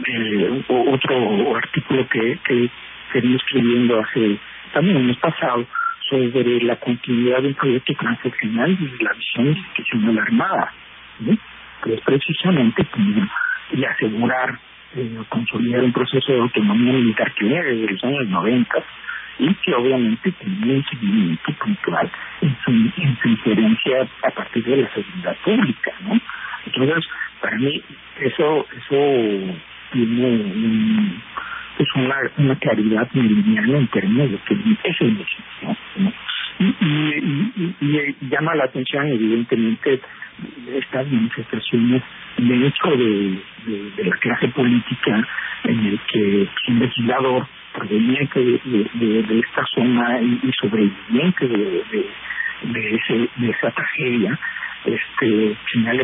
eh, 0.07 0.63
otro 0.67 1.55
artículo 1.55 2.07
que, 2.09 2.37
que 2.43 2.69
venía 3.13 3.37
escribiendo 3.37 3.99
hace 3.99 4.37
también 4.73 5.05
mes 5.05 5.17
pasado 5.17 5.65
sobre 6.09 6.61
la 6.63 6.75
continuidad 6.77 7.41
del 7.41 7.55
proyecto 7.55 7.93
transaccional 7.93 8.71
y 8.71 9.03
la 9.03 9.13
visión 9.13 9.47
institucional 9.47 10.19
armada, 10.19 10.73
que 11.83 11.93
es 11.93 12.01
precisamente 12.01 12.85
y 13.71 13.83
asegurar, 13.85 14.57
eh, 14.95 15.17
consolidar 15.29 15.83
un 15.83 15.93
proceso 15.93 16.31
de 16.31 16.39
autonomía 16.39 16.93
militar 16.93 17.31
que 17.33 17.45
viene 17.45 17.63
desde 17.63 17.93
los 17.93 18.03
años 18.03 18.27
90 18.27 18.83
y 19.39 19.53
que 19.55 19.73
obviamente 19.73 20.31
tiene 20.31 20.75
un 20.75 20.85
seguimiento 20.85 21.53
puntual 21.53 22.11
en 22.41 22.57
su, 22.65 22.71
en 22.71 23.17
su 23.17 23.89
a 24.23 24.31
partir 24.31 24.63
de 24.63 24.77
la 24.77 24.93
seguridad 24.93 25.37
pública. 25.43 25.91
¿no? 26.01 26.19
Entonces, 26.65 27.05
para 27.39 27.57
mí, 27.57 27.81
eso, 28.19 28.67
eso 28.75 29.59
tiene 29.91 30.25
un 30.25 31.21
pues 31.79 31.89
una, 31.95 32.15
una 32.37 32.55
claridad 32.57 33.07
lineal 33.13 33.73
de 34.27 34.37
que 34.39 34.53
es 34.83 35.01
el. 35.01 35.25
¿no? 35.61 36.13
Y, 36.59 36.65
y, 37.79 38.15
llama 38.29 38.53
la 38.53 38.65
atención, 38.65 39.07
evidentemente, 39.07 40.01
estas 40.75 41.09
manifestaciones 41.09 42.03
de 42.37 42.67
hecho 42.67 42.89
de, 42.89 43.39
de, 43.95 44.03
la 44.03 44.17
clase 44.17 44.49
política 44.49 45.25
en 45.63 45.85
el 45.85 45.99
que 46.11 46.49
un 46.67 46.79
legislador 46.79 47.47
proveniente 47.73 48.39
de, 48.41 49.39
esta 49.39 49.63
zona 49.73 50.21
y, 50.21 50.51
sobreviviente 50.59 51.47
de, 51.47 51.83
ese, 52.93 53.29
de 53.37 53.49
esa 53.51 53.71
tragedia, 53.71 54.37
este 54.83 55.55
señale 55.71 56.03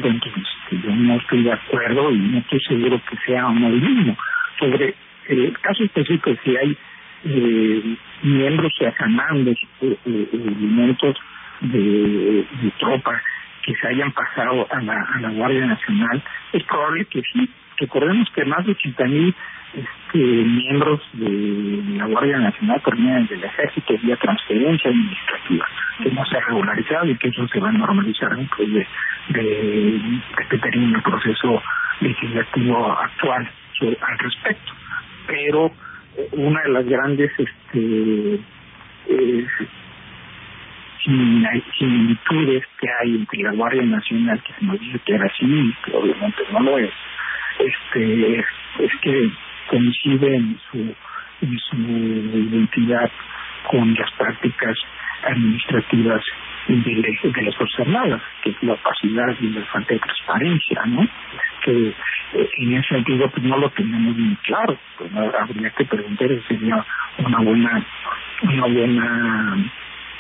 que 0.70 0.78
yo 0.78 0.96
no 0.96 1.16
estoy 1.16 1.44
de 1.44 1.52
acuerdo 1.52 2.12
y 2.12 2.18
no 2.18 2.38
estoy 2.38 2.62
seguro 2.62 3.02
que 3.10 3.18
sea 3.26 3.48
el 3.68 3.82
mismo. 3.82 4.18
Sobre 4.58 4.96
el 5.28 5.58
caso 5.60 5.84
específico, 5.84 6.32
si 6.44 6.56
hay 6.56 6.78
eh, 7.26 7.98
miembros 8.24 8.72
de 8.80 8.88
asamandos 8.88 9.58
eh, 9.82 9.98
eh, 10.06 10.30
elementos 10.34 11.18
de, 11.62 12.46
de 12.62 12.72
tropas 12.80 13.22
que 13.64 13.74
se 13.76 13.88
hayan 13.88 14.12
pasado 14.12 14.68
a 14.70 14.82
la, 14.82 15.02
a 15.02 15.20
la 15.22 15.30
Guardia 15.30 15.66
Nacional, 15.66 16.22
es 16.54 16.64
probable 16.64 17.06
que 17.06 17.22
sí. 17.34 17.50
Recordemos 17.78 18.30
que 18.30 18.46
más 18.46 18.66
de 18.66 18.72
80 18.72 19.04
mil 19.06 19.36
este, 19.76 20.18
miembros 20.18 21.02
de 21.14 21.84
la 21.98 22.06
Guardia 22.06 22.38
Nacional 22.38 22.82
terminan 22.84 23.28
del 23.28 23.44
ejército 23.44 23.96
vía 24.02 24.16
transferencia 24.18 24.90
administrativa, 24.90 25.68
que 26.02 26.12
no 26.12 26.26
se 26.26 26.38
ha 26.38 26.42
regularizado 26.42 27.10
y 27.10 27.18
que 27.18 27.28
eso 27.30 27.48
se 27.48 27.60
va 27.60 27.70
a 27.70 27.74
normalizar 27.74 28.36
después 28.36 28.72
de, 28.72 28.88
de, 29.30 30.02
este 30.42 30.58
término 30.60 31.02
proceso 31.02 31.62
legislativo 32.00 32.92
actual 32.92 33.50
al 33.82 34.20
respecto. 34.20 34.72
Pero 35.28 35.72
una 36.32 36.62
de 36.62 36.70
las 36.70 36.86
grandes 36.86 37.32
este, 37.38 38.40
eh, 39.10 39.48
similitudes 41.78 42.64
que 42.80 42.88
hay 43.02 43.16
entre 43.16 43.44
la 43.44 43.52
Guardia 43.52 43.84
Nacional, 43.84 44.42
que 44.42 44.54
se 44.54 44.66
nos 44.66 44.80
dice 44.80 45.00
que 45.06 45.14
era 45.14 45.26
así, 45.26 45.74
que 45.86 45.92
obviamente 45.94 46.44
no 46.52 46.60
lo 46.62 46.78
es, 46.78 46.92
este, 47.60 48.40
es 48.40 48.92
que 49.02 49.30
coincide 49.68 50.36
en 50.36 50.60
su, 50.72 50.96
en 51.42 51.60
su 51.60 51.78
identidad 51.78 53.12
con 53.70 53.94
las 53.94 54.12
prácticas 54.12 54.78
administrativas 55.24 56.22
de, 56.68 56.74
de 57.24 57.42
las 57.44 57.56
Fuerzas 57.56 57.80
Armadas, 57.82 58.22
que 58.44 58.52
es 58.52 58.64
la 58.64 58.74
opacidad 58.74 59.36
y 59.40 59.50
la 59.50 59.66
falta 59.66 59.94
de 59.94 60.00
transparencia, 60.00 60.82
¿no? 60.86 61.08
Que 61.64 61.90
eh, 61.90 62.50
en 62.58 62.74
ese 62.74 62.88
sentido 62.90 63.30
pues 63.30 63.44
no 63.44 63.58
lo 63.58 63.70
tenemos 63.72 64.16
muy 64.16 64.36
claro, 64.38 64.78
pues 64.98 65.12
habría 65.16 65.70
que 65.72 65.86
preguntar 65.86 66.30
sería 66.48 66.86
una 67.20 67.40
buena, 67.40 67.86
una 68.44 68.66
buena 68.68 69.58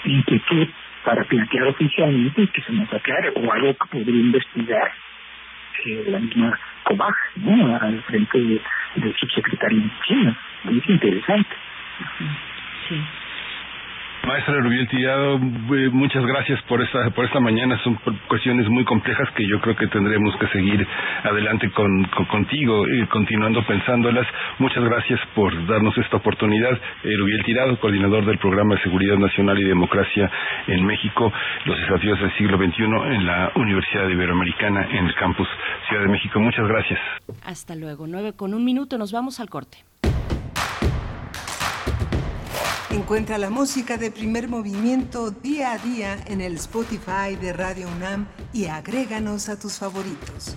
inquietud 0.05 0.67
para 1.03 1.23
plantear 1.23 1.67
oficialmente 1.67 2.41
y 2.41 2.47
que 2.47 2.61
se 2.61 2.73
nos 2.73 2.91
aclare 2.91 3.31
o 3.35 3.51
algo 3.51 3.73
que 3.73 3.87
podría 3.91 4.21
investigar 4.21 4.91
eh, 5.85 6.05
la 6.07 6.19
misma 6.19 6.59
COBAG, 6.83 7.15
¿no? 7.37 7.77
al 7.77 8.01
frente 8.03 8.39
de, 8.39 8.61
del 8.95 9.15
subsecretario 9.15 9.79
en 9.79 9.91
China. 10.05 10.37
Es 10.65 10.89
interesante. 10.89 11.55
Sí. 12.87 13.01
Maestra 14.25 14.59
Rubiel 14.59 14.87
Tirado, 14.87 15.35
eh, 15.35 15.89
muchas 15.91 16.25
gracias 16.25 16.59
por 16.63 16.81
esta 16.81 17.11
por 17.11 17.25
esta 17.25 17.39
mañana. 17.39 17.79
Son 17.83 17.95
cuestiones 18.27 18.67
muy 18.69 18.83
complejas 18.83 19.29
que 19.35 19.47
yo 19.47 19.61
creo 19.61 19.75
que 19.75 19.87
tendremos 19.87 20.35
que 20.37 20.47
seguir 20.47 20.85
adelante 21.23 21.69
con, 21.71 22.05
contigo 22.29 22.87
y 22.87 23.05
continuando 23.05 23.63
pensándolas. 23.67 24.25
Muchas 24.57 24.83
gracias 24.83 25.19
por 25.35 25.53
darnos 25.67 25.95
esta 25.99 26.17
oportunidad. 26.17 26.71
Eh, 27.03 27.15
Rubiel 27.17 27.43
Tirado, 27.43 27.79
coordinador 27.79 28.25
del 28.25 28.39
Programa 28.39 28.75
de 28.75 28.81
Seguridad 28.81 29.17
Nacional 29.17 29.59
y 29.59 29.63
Democracia 29.63 30.31
en 30.67 30.85
México, 30.85 31.31
los 31.65 31.79
desafíos 31.79 32.19
del 32.19 32.35
siglo 32.35 32.57
XXI 32.57 32.83
en 32.83 33.25
la 33.27 33.51
Universidad 33.55 34.09
Iberoamericana 34.09 34.87
en 34.91 35.05
el 35.05 35.15
campus 35.15 35.47
Ciudad 35.87 36.01
de 36.01 36.09
México. 36.09 36.39
Muchas 36.39 36.67
gracias. 36.67 36.99
Hasta 37.45 37.75
luego. 37.75 38.07
Nueve 38.07 38.33
con 38.35 38.55
un 38.55 38.65
minuto. 38.65 38.97
Nos 38.97 39.11
vamos 39.11 39.39
al 39.39 39.49
corte. 39.49 39.77
Encuentra 42.95 43.37
la 43.37 43.49
música 43.49 43.97
de 43.97 44.09
primer 44.09 44.47
movimiento 44.47 45.29
día 45.29 45.73
a 45.73 45.77
día 45.77 46.17
en 46.27 46.39
el 46.39 46.55
Spotify 46.55 47.35
de 47.39 47.51
Radio 47.51 47.89
UNAM 47.89 48.25
y 48.53 48.67
agréganos 48.67 49.49
a 49.49 49.59
tus 49.59 49.73
favoritos. 49.73 50.55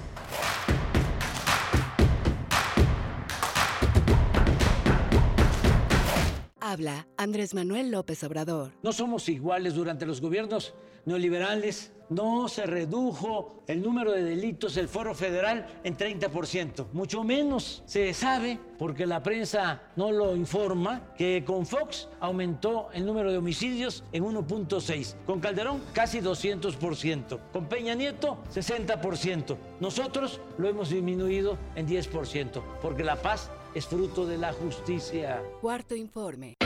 Habla 6.60 7.08
Andrés 7.16 7.54
Manuel 7.54 7.90
López 7.90 8.22
Obrador. 8.22 8.70
No 8.84 8.92
somos 8.92 9.28
iguales 9.28 9.74
durante 9.74 10.06
los 10.06 10.20
gobiernos 10.20 10.74
neoliberales 11.06 11.90
no 12.10 12.48
se 12.48 12.66
redujo 12.66 13.62
el 13.66 13.82
número 13.82 14.12
de 14.12 14.22
delitos 14.22 14.74
del 14.74 14.88
foro 14.88 15.14
federal 15.14 15.66
en 15.84 15.96
30%. 15.96 16.86
Mucho 16.92 17.24
menos 17.24 17.82
se 17.86 18.12
sabe, 18.14 18.58
porque 18.78 19.06
la 19.06 19.22
prensa 19.22 19.82
no 19.96 20.10
lo 20.12 20.34
informa, 20.36 21.12
que 21.16 21.44
con 21.44 21.66
Fox 21.66 22.08
aumentó 22.20 22.88
el 22.92 23.04
número 23.04 23.30
de 23.30 23.38
homicidios 23.38 24.04
en 24.12 24.24
1.6. 24.24 25.14
Con 25.26 25.40
Calderón 25.40 25.82
casi 25.92 26.20
200%. 26.20 27.38
Con 27.52 27.66
Peña 27.66 27.94
Nieto 27.94 28.38
60%. 28.54 29.56
Nosotros 29.80 30.40
lo 30.56 30.68
hemos 30.68 30.90
disminuido 30.90 31.58
en 31.74 31.86
10%, 31.86 32.62
porque 32.80 33.04
la 33.04 33.16
paz 33.16 33.50
es 33.74 33.86
fruto 33.86 34.26
de 34.26 34.38
la 34.38 34.52
justicia. 34.52 35.42
Cuarto 35.60 35.94
informe. 35.94 36.56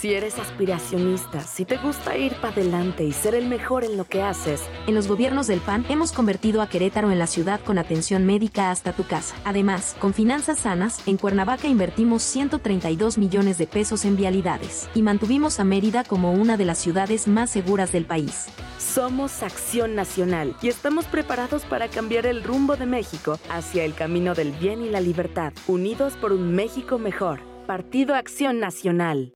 Si 0.00 0.12
eres 0.12 0.38
aspiracionista, 0.38 1.40
si 1.40 1.64
te 1.64 1.78
gusta 1.78 2.16
ir 2.16 2.34
para 2.34 2.52
adelante 2.52 3.04
y 3.04 3.12
ser 3.12 3.34
el 3.34 3.46
mejor 3.46 3.84
en 3.84 3.96
lo 3.96 4.04
que 4.04 4.22
haces. 4.22 4.62
En 4.86 4.94
los 4.94 5.08
gobiernos 5.08 5.46
del 5.46 5.60
PAN 5.60 5.86
hemos 5.88 6.12
convertido 6.12 6.60
a 6.60 6.68
Querétaro 6.68 7.10
en 7.10 7.18
la 7.18 7.26
ciudad 7.26 7.60
con 7.60 7.78
atención 7.78 8.26
médica 8.26 8.70
hasta 8.70 8.92
tu 8.92 9.04
casa. 9.04 9.34
Además, 9.44 9.96
con 9.98 10.12
finanzas 10.12 10.58
sanas, 10.58 11.06
en 11.06 11.16
Cuernavaca 11.16 11.68
invertimos 11.68 12.22
132 12.22 13.16
millones 13.16 13.56
de 13.56 13.66
pesos 13.66 14.04
en 14.04 14.16
vialidades 14.16 14.88
y 14.94 15.02
mantuvimos 15.02 15.58
a 15.58 15.64
Mérida 15.64 16.04
como 16.04 16.32
una 16.32 16.56
de 16.56 16.66
las 16.66 16.78
ciudades 16.78 17.26
más 17.26 17.50
seguras 17.50 17.92
del 17.92 18.04
país. 18.04 18.48
Somos 18.78 19.42
Acción 19.42 19.94
Nacional 19.94 20.54
y 20.60 20.68
estamos 20.68 21.06
preparados 21.06 21.64
para 21.64 21.88
cambiar 21.88 22.26
el 22.26 22.44
rumbo 22.44 22.76
de 22.76 22.86
México 22.86 23.38
hacia 23.48 23.84
el 23.84 23.94
camino 23.94 24.34
del 24.34 24.52
bien 24.52 24.84
y 24.84 24.90
la 24.90 25.00
libertad, 25.00 25.52
unidos 25.66 26.14
por 26.20 26.32
un 26.32 26.54
México 26.54 26.98
mejor. 26.98 27.40
Partido 27.66 28.14
Acción 28.14 28.60
Nacional. 28.60 29.32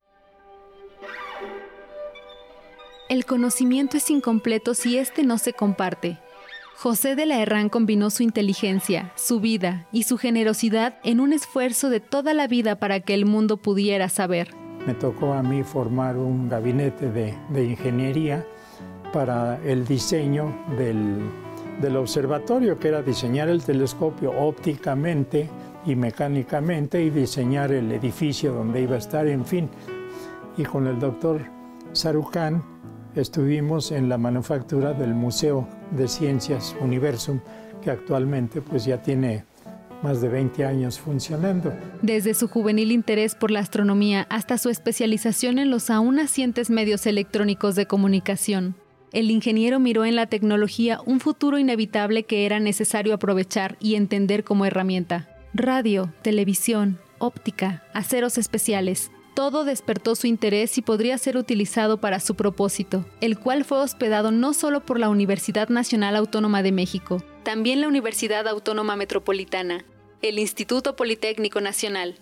El 3.09 3.25
conocimiento 3.25 3.97
es 3.97 4.11
incompleto 4.11 4.75
si 4.75 4.99
éste 4.99 5.23
no 5.23 5.39
se 5.39 5.55
comparte. 5.55 6.19
José 6.77 7.17
de 7.17 7.25
la 7.25 7.41
Herrán 7.41 7.71
combinó 7.71 8.11
su 8.11 8.23
inteligencia, 8.23 9.13
su 9.17 9.41
vida 9.41 9.87
y 9.93 10.03
su 10.03 10.19
generosidad 10.19 10.99
en 11.05 11.21
un 11.21 11.33
esfuerzo 11.33 11.89
de 11.89 12.01
toda 12.01 12.35
la 12.35 12.47
vida 12.47 12.79
para 12.79 13.01
que 13.01 13.15
el 13.15 13.25
mundo 13.25 13.57
pudiera 13.57 14.11
saber. 14.11 14.51
Me 14.87 14.93
tocó 14.93 15.33
a 15.33 15.43
mí 15.43 15.63
formar 15.63 16.19
un 16.19 16.51
gabinete 16.51 17.11
de, 17.11 17.65
ingeniería 17.65 18.47
para 19.11 19.59
el 19.65 19.87
diseño 19.87 20.55
del, 20.77 21.19
del 21.81 21.97
observatorio, 21.97 22.79
que 22.79 22.89
era 22.89 23.01
diseñar 23.01 23.49
el 23.49 23.65
telescopio 23.65 24.39
ópticamente 24.39 25.49
y 25.87 25.97
mecánicamente 25.97 27.03
y 27.03 27.09
diseñar 27.09 27.73
el 27.73 27.91
edificio 27.91 28.53
donde 28.53 28.83
iba 28.83 28.97
a 28.97 28.99
estar, 28.99 29.27
en 29.27 29.47
fin. 29.47 29.71
Y 30.59 30.65
con 30.65 30.87
el 30.87 30.99
doctor 30.99 31.41
Sarucán 31.93 32.78
estuvimos 33.15 33.93
en 33.93 34.09
la 34.09 34.19
manufactura 34.19 34.93
del 34.93 35.15
Museo 35.15 35.69
de 35.91 36.09
Ciencias 36.09 36.77
Universum, 36.81 37.41
que 37.83 37.91
actualmente 37.91 38.61
pues 38.61 38.85
ya 38.85 39.03
tiene 39.03 39.45
más 40.03 40.21
de 40.21 40.29
20 40.29 40.65
años 40.65 40.99
funcionando. 40.99 41.73
Desde 42.03 42.35
su 42.35 42.49
juvenil 42.49 42.93
interés 42.93 43.35
por 43.35 43.51
la 43.51 43.61
astronomía 43.61 44.27
hasta 44.31 44.59
su 44.59 44.69
especialización 44.69 45.59
en 45.59 45.71
los 45.71 45.91
aún 45.91 46.17
nacientes 46.17 46.71
medios 46.71 47.07
electrónicos 47.07 47.75
de 47.75 47.87
comunicación, 47.87 48.77
el 49.13 49.31
ingeniero 49.31 49.81
miró 49.81 50.05
en 50.05 50.17
la 50.17 50.27
tecnología 50.27 51.01
un 51.07 51.21
futuro 51.21 51.59
inevitable 51.59 52.25
que 52.25 52.45
era 52.45 52.61
necesario 52.61 53.15
aprovechar 53.15 53.77
y 53.81 53.95
entender 53.95 54.45
como 54.45 54.67
herramienta. 54.67 55.29
Radio, 55.55 56.13
televisión, 56.23 56.99
óptica, 57.19 57.83
aceros 57.95 58.37
especiales, 58.37 59.11
todo 59.39 59.65
despertó 59.65 60.17
su 60.17 60.27
interés 60.27 60.79
y 60.79 60.83
podría 60.83 61.17
ser 61.17 61.37
utilizado 61.37 62.01
para 62.01 62.19
su 62.19 62.35
propósito, 62.35 63.05
el 63.21 63.39
cual 63.39 63.65
fue 63.65 63.79
hospedado 63.79 64.33
no 64.33 64.53
solo 64.53 64.85
por 64.85 64.99
la 64.99 65.09
Universidad 65.09 65.69
Nacional 65.69 66.17
Autónoma 66.17 66.65
de 66.65 66.73
México, 66.73 67.23
también 67.45 67.81
la 67.81 67.87
Universidad 67.87 68.49
Autónoma 68.49 68.97
Metropolitana, 68.97 69.85
el 70.23 70.41
Instituto 70.41 70.97
Politécnico 70.97 71.61
Nacional, 71.61 72.19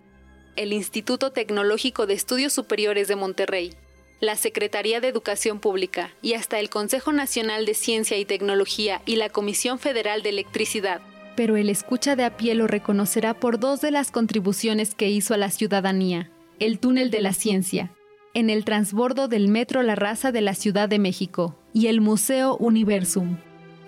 el 0.56 0.74
Instituto 0.74 1.32
Tecnológico 1.32 2.04
de 2.04 2.12
Estudios 2.12 2.52
Superiores 2.52 3.08
de 3.08 3.16
Monterrey, 3.16 3.72
la 4.20 4.36
Secretaría 4.36 5.00
de 5.00 5.08
Educación 5.08 5.58
Pública 5.58 6.10
y 6.20 6.34
hasta 6.34 6.58
el 6.58 6.68
Consejo 6.68 7.14
Nacional 7.14 7.64
de 7.64 7.72
Ciencia 7.72 8.18
y 8.18 8.26
Tecnología 8.26 9.00
y 9.06 9.16
la 9.16 9.30
Comisión 9.30 9.78
Federal 9.78 10.22
de 10.22 10.28
Electricidad 10.28 11.00
pero 11.34 11.56
el 11.56 11.68
escucha 11.68 12.16
de 12.16 12.24
a 12.24 12.38
pie 12.38 12.54
lo 12.54 12.66
reconocerá 12.66 13.34
por 13.34 13.60
dos 13.60 13.82
de 13.82 13.90
las 13.90 14.10
contribuciones 14.10 14.94
que 14.94 15.10
hizo 15.10 15.34
a 15.34 15.36
la 15.36 15.50
ciudadanía. 15.50 16.30
El 16.58 16.78
túnel 16.78 17.10
de 17.10 17.20
la 17.20 17.34
ciencia, 17.34 17.92
en 18.32 18.48
el 18.48 18.64
transbordo 18.64 19.28
del 19.28 19.48
Metro 19.48 19.82
La 19.82 19.94
Raza 19.94 20.32
de 20.32 20.40
la 20.40 20.54
Ciudad 20.54 20.88
de 20.88 20.98
México, 20.98 21.54
y 21.74 21.88
el 21.88 22.00
Museo 22.00 22.56
Universum, 22.56 23.36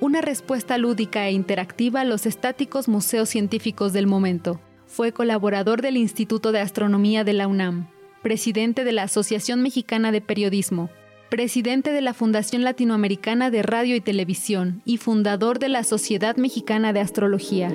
una 0.00 0.20
respuesta 0.20 0.76
lúdica 0.76 1.26
e 1.26 1.32
interactiva 1.32 2.02
a 2.02 2.04
los 2.04 2.26
estáticos 2.26 2.86
museos 2.86 3.30
científicos 3.30 3.94
del 3.94 4.06
momento. 4.06 4.60
Fue 4.86 5.12
colaborador 5.12 5.80
del 5.80 5.96
Instituto 5.96 6.52
de 6.52 6.60
Astronomía 6.60 7.24
de 7.24 7.32
la 7.32 7.48
UNAM, 7.48 7.88
presidente 8.22 8.84
de 8.84 8.92
la 8.92 9.04
Asociación 9.04 9.62
Mexicana 9.62 10.12
de 10.12 10.20
Periodismo, 10.20 10.90
presidente 11.30 11.90
de 11.90 12.02
la 12.02 12.12
Fundación 12.12 12.64
Latinoamericana 12.64 13.50
de 13.50 13.62
Radio 13.62 13.96
y 13.96 14.02
Televisión 14.02 14.82
y 14.84 14.98
fundador 14.98 15.58
de 15.58 15.70
la 15.70 15.84
Sociedad 15.84 16.36
Mexicana 16.36 16.92
de 16.92 17.00
Astrología. 17.00 17.72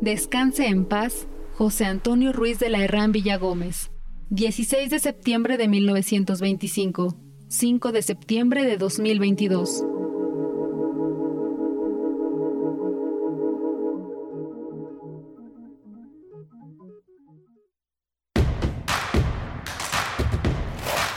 Descanse 0.00 0.68
en 0.68 0.86
paz, 0.86 1.26
José 1.58 1.86
Antonio 1.86 2.32
Ruiz 2.32 2.60
de 2.60 2.68
la 2.68 2.84
Herrán 2.84 3.10
Villagómez. 3.10 3.90
16 4.30 4.90
de 4.90 5.00
septiembre 5.00 5.56
de 5.56 5.66
1925, 5.66 7.16
5 7.48 7.90
de 7.90 8.02
septiembre 8.02 8.64
de 8.64 8.76
2022. 8.76 9.84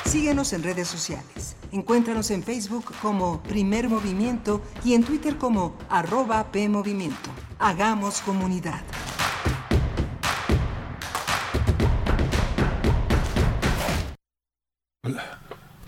Síguenos 0.06 0.54
en 0.54 0.64
redes 0.64 0.88
sociales. 0.88 1.56
Encuéntranos 1.72 2.32
en 2.32 2.42
Facebook 2.42 2.86
como 3.00 3.44
Primer 3.44 3.90
Movimiento 3.90 4.64
y 4.84 4.96
en 4.96 5.04
Twitter 5.04 5.38
como 5.38 5.78
arroba 5.88 6.52
PMovimiento. 6.52 7.30
Hagamos 7.60 8.22
comunidad. 8.22 8.82
Hola. 15.03 15.40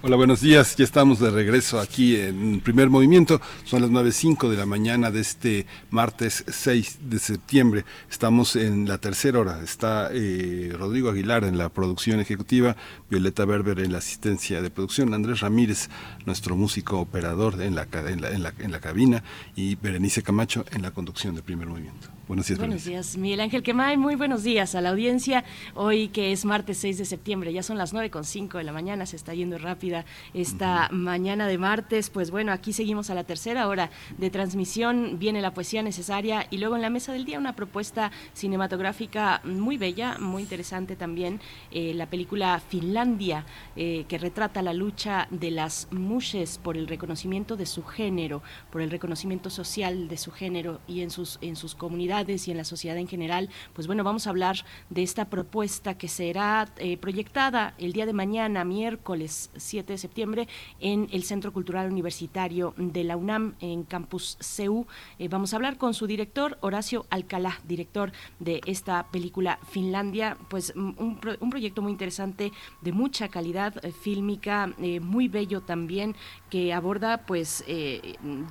Hola, 0.02 0.16
buenos 0.16 0.42
días. 0.42 0.76
Ya 0.76 0.84
estamos 0.84 1.20
de 1.20 1.30
regreso 1.30 1.80
aquí 1.80 2.16
en 2.16 2.62
primer 2.62 2.90
movimiento. 2.90 3.40
Son 3.64 3.84
las 3.84 3.92
9.05 3.92 4.50
de 4.50 4.58
la 4.58 4.66
mañana 4.66 5.12
de 5.12 5.22
este 5.22 5.68
martes 5.92 6.44
6 6.48 6.98
de 7.12 7.20
septiembre. 7.20 7.86
Estamos 8.10 8.56
en 8.56 8.88
la 8.88 8.98
tercera 8.98 9.40
hora. 9.40 9.62
Está 9.62 10.10
eh, 10.12 10.74
Rodrigo 10.76 11.12
Aguilar 11.12 11.44
en 11.44 11.60
la 11.60 11.70
producción 11.70 12.22
ejecutiva, 12.22 12.76
Violeta 13.08 13.46
Berber 13.46 13.82
en 13.82 13.92
la 13.92 14.00
asistencia 14.00 14.64
de 14.64 14.72
producción, 14.72 15.14
Andrés 15.14 15.42
Ramírez, 15.42 15.92
nuestro 16.26 16.56
músico 16.56 17.00
operador 17.00 17.62
en 17.62 17.76
la, 17.76 17.88
en 17.94 18.20
la, 18.20 18.32
en 18.32 18.42
la, 18.42 18.54
en 18.58 18.72
la 18.72 18.80
cabina, 18.80 19.24
y 19.56 19.76
Berenice 19.76 20.24
Camacho 20.24 20.66
en 20.72 20.82
la 20.82 20.90
conducción 20.90 21.36
de 21.36 21.44
primer 21.44 21.68
movimiento. 21.68 22.10
Buenos 22.26 22.48
días, 22.48 22.60
Buenos 22.60 22.86
días, 22.86 23.18
Miguel 23.18 23.42
Ángel 23.42 23.64
Quemay. 23.64 23.98
Muy 23.98 24.16
buenos 24.16 24.44
días 24.44 24.76
a 24.76 24.82
la 24.82 24.92
audiencia. 24.92 25.44
Hoy 25.76 26.08
que 26.08 26.32
es 26.32 26.46
martes 26.46 26.78
6 26.78 27.00
de 27.00 27.04
septiembre, 27.04 27.52
ya 27.52 27.64
son 27.64 27.78
las 27.78 27.94
9.05 27.94 28.60
de 28.60 28.64
la 28.64 28.72
mañana, 28.72 29.06
se 29.06 29.18
está 29.18 29.34
yendo 29.34 29.58
rápida 29.58 30.06
esta 30.34 30.88
mañana 30.90 31.48
de 31.48 31.58
martes. 31.58 32.10
Pues 32.10 32.32
bueno, 32.32 32.54
aquí 32.54 32.72
seguimos 32.72 33.10
a 33.10 33.14
la 33.14 33.26
tercera 33.26 33.68
hora 33.68 33.90
de 34.18 34.30
transmisión. 34.30 35.20
Viene 35.20 35.42
la 35.42 35.54
poesía 35.54 35.84
necesaria 35.84 36.48
y 36.50 36.60
luego 36.60 36.78
en 36.78 36.82
la 36.82 36.90
mesa 36.90 37.12
del 37.12 37.26
día 37.26 37.38
una 37.38 37.58
propuesta 37.58 38.10
cinematográfica 38.34 39.42
muy 39.44 39.76
bella, 39.76 40.18
muy 40.18 40.44
interesante 40.44 40.96
también. 40.96 41.42
Eh, 41.72 41.94
la 41.94 42.06
película 42.06 42.62
Finlandia, 42.66 43.46
eh, 43.76 44.06
que 44.08 44.18
retrata 44.18 44.62
la 44.62 44.74
lucha 44.74 45.28
de 45.30 45.52
las 45.52 45.90
mushes 45.92 46.58
por 46.58 46.78
el 46.78 46.88
reconocimiento 46.88 47.58
de 47.58 47.66
su 47.66 47.84
género, 47.84 48.42
por 48.72 48.82
el 48.82 48.92
reconocimiento 48.92 49.50
social 49.50 50.08
de 50.08 50.16
su 50.16 50.32
género 50.32 50.80
y 50.88 51.02
en 51.02 51.10
sus, 51.10 51.38
en 51.42 51.58
sus 51.58 51.76
comunidades 51.76 52.13
y 52.14 52.52
en 52.52 52.58
la 52.58 52.64
sociedad 52.64 52.96
en 52.98 53.08
general, 53.08 53.50
pues 53.74 53.88
bueno, 53.88 54.04
vamos 54.04 54.28
a 54.28 54.30
hablar 54.30 54.58
de 54.92 55.02
esta 55.02 55.32
propuesta 55.32 55.98
que 55.98 56.08
será 56.08 56.70
eh, 56.78 56.96
proyectada 56.98 57.74
el 57.80 57.92
día 57.92 58.06
de 58.06 58.14
mañana, 58.14 58.64
miércoles 58.64 59.50
7 59.56 59.94
de 59.94 59.98
septiembre, 59.98 60.48
en 60.80 61.08
el 61.12 61.24
Centro 61.24 61.52
Cultural 61.52 61.92
Universitario 61.92 62.76
de 62.78 63.04
la 63.04 63.18
UNAM, 63.18 63.56
en 63.62 63.84
Campus 63.84 64.38
CEU. 64.40 64.86
Eh, 65.18 65.28
vamos 65.28 65.54
a 65.54 65.56
hablar 65.56 65.78
con 65.78 65.96
su 65.96 66.06
director, 66.06 66.60
Horacio 66.62 67.08
Alcalá, 67.10 67.60
director 67.68 68.12
de 68.40 68.62
esta 68.68 69.08
película 69.10 69.58
Finlandia, 69.72 70.38
pues 70.50 70.72
un, 70.76 71.20
un 71.40 71.50
proyecto 71.50 71.82
muy 71.82 71.92
interesante, 71.92 72.52
de 72.82 72.92
mucha 72.92 73.28
calidad 73.30 73.84
eh, 73.84 73.92
fílmica, 73.92 74.72
muy 75.02 75.30
bello 75.30 75.62
también, 75.62 76.16
que 76.52 76.74
aborda 76.74 77.26
pues 77.26 77.64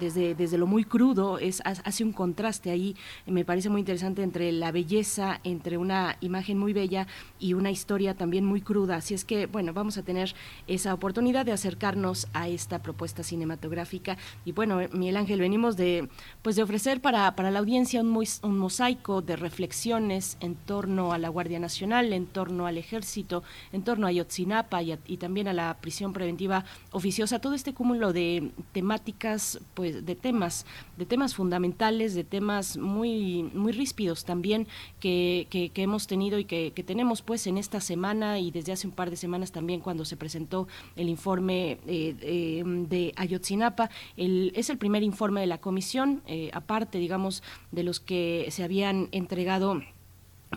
desde, 0.01 0.35
desde 0.35 0.59
lo 0.59 0.67
muy 0.67 0.85
crudo, 0.85 1.39
es, 1.39 1.63
hace 1.65 2.03
un 2.03 2.13
contraste 2.13 2.71
ahí, 2.71 2.97
me 3.27 3.45
parece 3.45 3.52
muy 3.71 3.81
interesante 3.81 4.23
entre 4.23 4.51
la 4.53 4.73
belleza, 4.73 5.41
entre 5.45 5.77
una 5.77 6.17
imagen 6.21 6.59
muy 6.59 6.73
bella 6.73 7.07
y 7.39 7.55
una 7.55 7.71
historia 7.71 8.15
también 8.15 8.45
muy 8.45 8.61
cruda. 8.61 8.97
Así 8.97 9.15
es 9.15 9.25
que, 9.25 9.47
bueno, 9.47 9.73
vamos 9.73 9.99
a 9.99 10.03
tener 10.03 10.35
esa 10.67 10.95
oportunidad 10.95 11.45
de 11.45 11.53
acercarnos 11.53 12.29
a 12.33 12.49
esta 12.49 12.83
propuesta 12.83 13.23
cinematográfica. 13.23 14.17
Y 14.45 14.53
bueno, 14.53 14.81
Miguel 14.93 15.17
Ángel, 15.17 15.41
venimos 15.41 15.77
de, 15.77 16.09
pues 16.43 16.57
de 16.57 16.63
ofrecer 16.63 17.01
para, 17.01 17.35
para 17.37 17.51
la 17.51 17.59
audiencia 17.59 18.01
un, 18.01 18.17
un 18.43 18.59
mosaico 18.59 19.23
de 19.23 19.37
reflexiones 19.37 20.37
en 20.41 20.55
torno 20.55 21.13
a 21.13 21.19
la 21.19 21.29
Guardia 21.29 21.59
Nacional, 21.59 22.13
en 22.13 22.27
torno 22.27 22.67
al 22.67 22.79
Ejército, 22.79 23.43
en 23.73 23.83
torno 23.83 24.07
a 24.07 24.11
Ayotzinapa 24.11 24.83
y, 24.83 24.99
y 25.07 25.17
también 25.19 25.49
a 25.49 25.53
la 25.53 25.77
prisión 25.81 26.13
preventiva 26.13 26.65
oficiosa. 26.91 27.41
Todo 27.41 27.55
este 27.55 27.75
cúmulo 27.75 28.13
de 28.13 28.51
temáticas, 28.73 29.61
pues 29.75 30.05
de 30.07 30.15
temas, 30.15 30.67
de 30.97 31.07
temas 31.07 31.35
fundamentales, 31.35 32.15
de 32.15 32.25
temas 32.25 32.77
muy 32.77 33.42
muy, 33.55 33.73
ríspidos 33.73 34.25
también 34.25 34.67
que, 35.01 35.47
que, 35.51 35.71
hemos 35.83 36.07
tenido 36.07 36.39
y 36.39 36.45
que, 36.45 36.71
tenemos 36.85 37.23
pues 37.23 37.47
en 37.47 37.59
esta 37.59 37.81
semana 37.81 38.39
y 38.39 38.51
desde 38.51 38.73
hace 38.73 38.87
un 38.87 38.93
par 38.93 39.11
de 39.11 39.17
semanas 39.17 39.53
también 39.53 39.81
cuando 39.81 40.05
se 40.05 40.17
presentó 40.17 40.69
el 40.97 41.09
informe 41.09 41.79
eh, 41.87 42.15
eh, 42.21 42.63
de 42.65 43.13
Ayotzinapa. 43.17 43.91
El, 44.17 44.53
es 44.55 44.71
el 44.71 44.79
primer 44.79 45.03
informe 45.03 45.41
de 45.41 45.47
la 45.47 45.59
comisión, 45.59 46.23
eh, 46.27 46.51
aparte 46.53 46.99
digamos 46.99 47.43
de 47.71 47.83
los 47.83 48.01
que 48.01 48.47
se 48.51 48.65
habían 48.65 49.09
entregado 49.13 49.81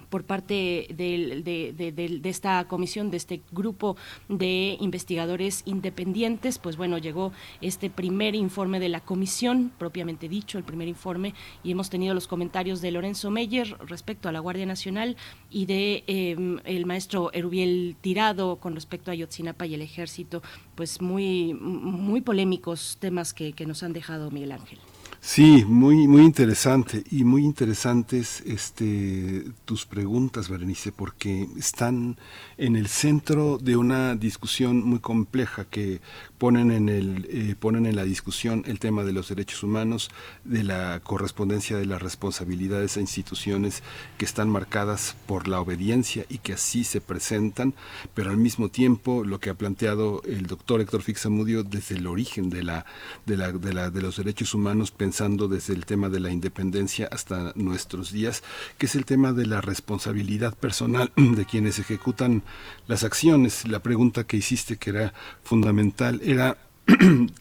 por 0.10 0.24
parte 0.24 0.88
de, 0.96 2.22
esta 2.24 2.68
comisión, 2.68 3.12
de 3.12 3.18
este 3.18 3.42
grupo 3.52 3.98
de 4.30 4.78
investigadores 4.80 5.64
independientes, 5.66 6.60
pues 6.60 6.78
bueno, 6.78 6.98
llegó 6.98 7.32
este 7.62 7.90
primer 7.90 8.36
informe 8.36 8.80
de 8.80 8.90
la 8.90 9.02
comisión, 9.02 9.72
propiamente 9.78 10.30
dicho, 10.30 10.58
el 10.58 10.64
primer 10.64 10.88
informe, 10.88 11.34
y 11.64 11.72
hemos 11.72 11.90
tenido 11.90 12.14
los 12.14 12.28
comentarios 12.28 12.82
de 12.82 12.92
Lorenzo 12.92 13.32
Meyer 13.32 13.78
respecto 13.88 14.30
a 14.30 14.32
la 14.32 14.40
Guardia 14.40 14.66
Nacional 14.66 15.18
y 15.50 15.66
de 15.66 16.04
em, 16.08 16.60
el 16.66 16.86
maestro 16.86 17.32
Erubiel 17.34 17.96
Tirado 18.02 18.58
con 18.58 18.76
respecto 18.76 19.12
a 19.12 19.14
Ayotzinapa 19.14 19.66
y 19.66 19.74
el 19.74 19.82
Ejército, 19.82 20.42
pues 20.76 21.02
muy, 21.02 21.54
muy 21.54 22.22
polémicos 22.22 22.98
temas 23.00 23.34
que 23.34 23.54
nos 23.66 23.84
han 23.84 23.94
dejado 23.94 24.32
Miguel 24.32 24.52
Ángel. 24.52 24.80
Sí, 25.27 25.65
muy, 25.68 26.07
muy 26.07 26.22
interesante 26.22 27.03
y 27.10 27.23
muy 27.23 27.43
interesantes 27.43 28.43
este, 28.45 29.43
tus 29.65 29.88
preguntas, 29.88 30.49
Berenice, 30.49 30.91
porque 30.91 31.47
están 31.57 32.18
en 32.57 32.76
el 32.76 32.88
centro 32.88 33.57
de 33.57 33.76
una 33.76 34.14
discusión 34.15 34.84
muy 34.84 34.99
compleja 34.99 35.65
que 35.65 35.99
ponen 36.38 36.69
en, 36.69 36.89
el, 36.89 37.27
eh, 37.31 37.56
ponen 37.60 37.88
en 37.88 37.95
la 37.95 38.03
discusión 38.03 38.64
el 38.68 38.77
tema 38.77 39.03
de 39.03 39.14
los 39.14 39.30
derechos 39.30 39.64
humanos, 39.64 40.11
de 40.43 40.64
la 40.64 40.99
correspondencia 41.03 41.76
de 41.76 41.88
las 41.88 42.03
responsabilidades 42.03 42.95
a 42.95 43.02
instituciones 43.02 43.81
que 44.19 44.26
están 44.26 44.47
marcadas 44.47 45.15
por 45.26 45.47
la 45.47 45.60
obediencia 45.60 46.26
y 46.30 46.38
que 46.38 46.53
así 46.53 46.84
se 46.84 47.02
presentan, 47.02 47.73
pero 48.14 48.30
al 48.30 48.38
mismo 48.38 48.69
tiempo 48.69 49.23
lo 49.23 49.39
que 49.39 49.49
ha 49.49 49.56
planteado 49.56 50.22
el 50.23 50.45
doctor 50.45 50.81
Héctor 50.81 51.02
Fixamudio 51.02 51.64
desde 51.64 51.95
el 51.95 52.06
origen 52.06 52.52
de, 52.52 52.61
la, 52.61 52.85
de, 53.26 53.38
la, 53.38 53.52
de, 53.52 53.73
la, 53.73 53.89
de 53.89 54.02
los 54.03 54.18
derechos 54.18 54.53
humanos, 54.53 54.91
pensando 54.91 55.15
desde 55.16 55.74
el 55.74 55.86
tema 55.86 56.10
de 56.10 56.20
la 56.20 56.30
independencia 56.30 57.08
hasta 57.10 57.54
nuestros 57.56 58.12
días, 58.12 58.44
que 58.78 58.86
es 58.86 58.96
el 58.96 59.06
tema 59.06 59.32
de 59.32 59.46
la 59.46 59.62
responsabilidad 59.62 60.54
personal 60.56 61.12
de 61.16 61.46
quienes 61.46 61.80
ejecutan 61.80 62.44
las 62.88 63.06
acciones. 63.06 63.66
La 63.66 63.80
pregunta 63.80 64.26
que 64.26 64.36
hiciste, 64.36 64.76
que 64.76 64.90
era 64.90 65.14
fundamental, 65.42 66.20
era 66.22 66.58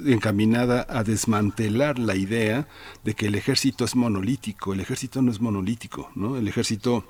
encaminada 0.07 0.87
a 0.89 1.03
desmantelar 1.03 1.99
la 1.99 2.15
idea 2.15 2.69
de 3.03 3.15
que 3.15 3.27
el 3.27 3.35
ejército 3.35 3.85
es 3.85 3.97
monolítico. 3.97 4.73
El 4.73 4.81
ejército 4.81 5.21
no 5.21 5.33
es 5.33 5.41
monolítico, 5.41 6.13
¿no? 6.15 6.37
El 6.37 6.47
ejército 6.47 7.05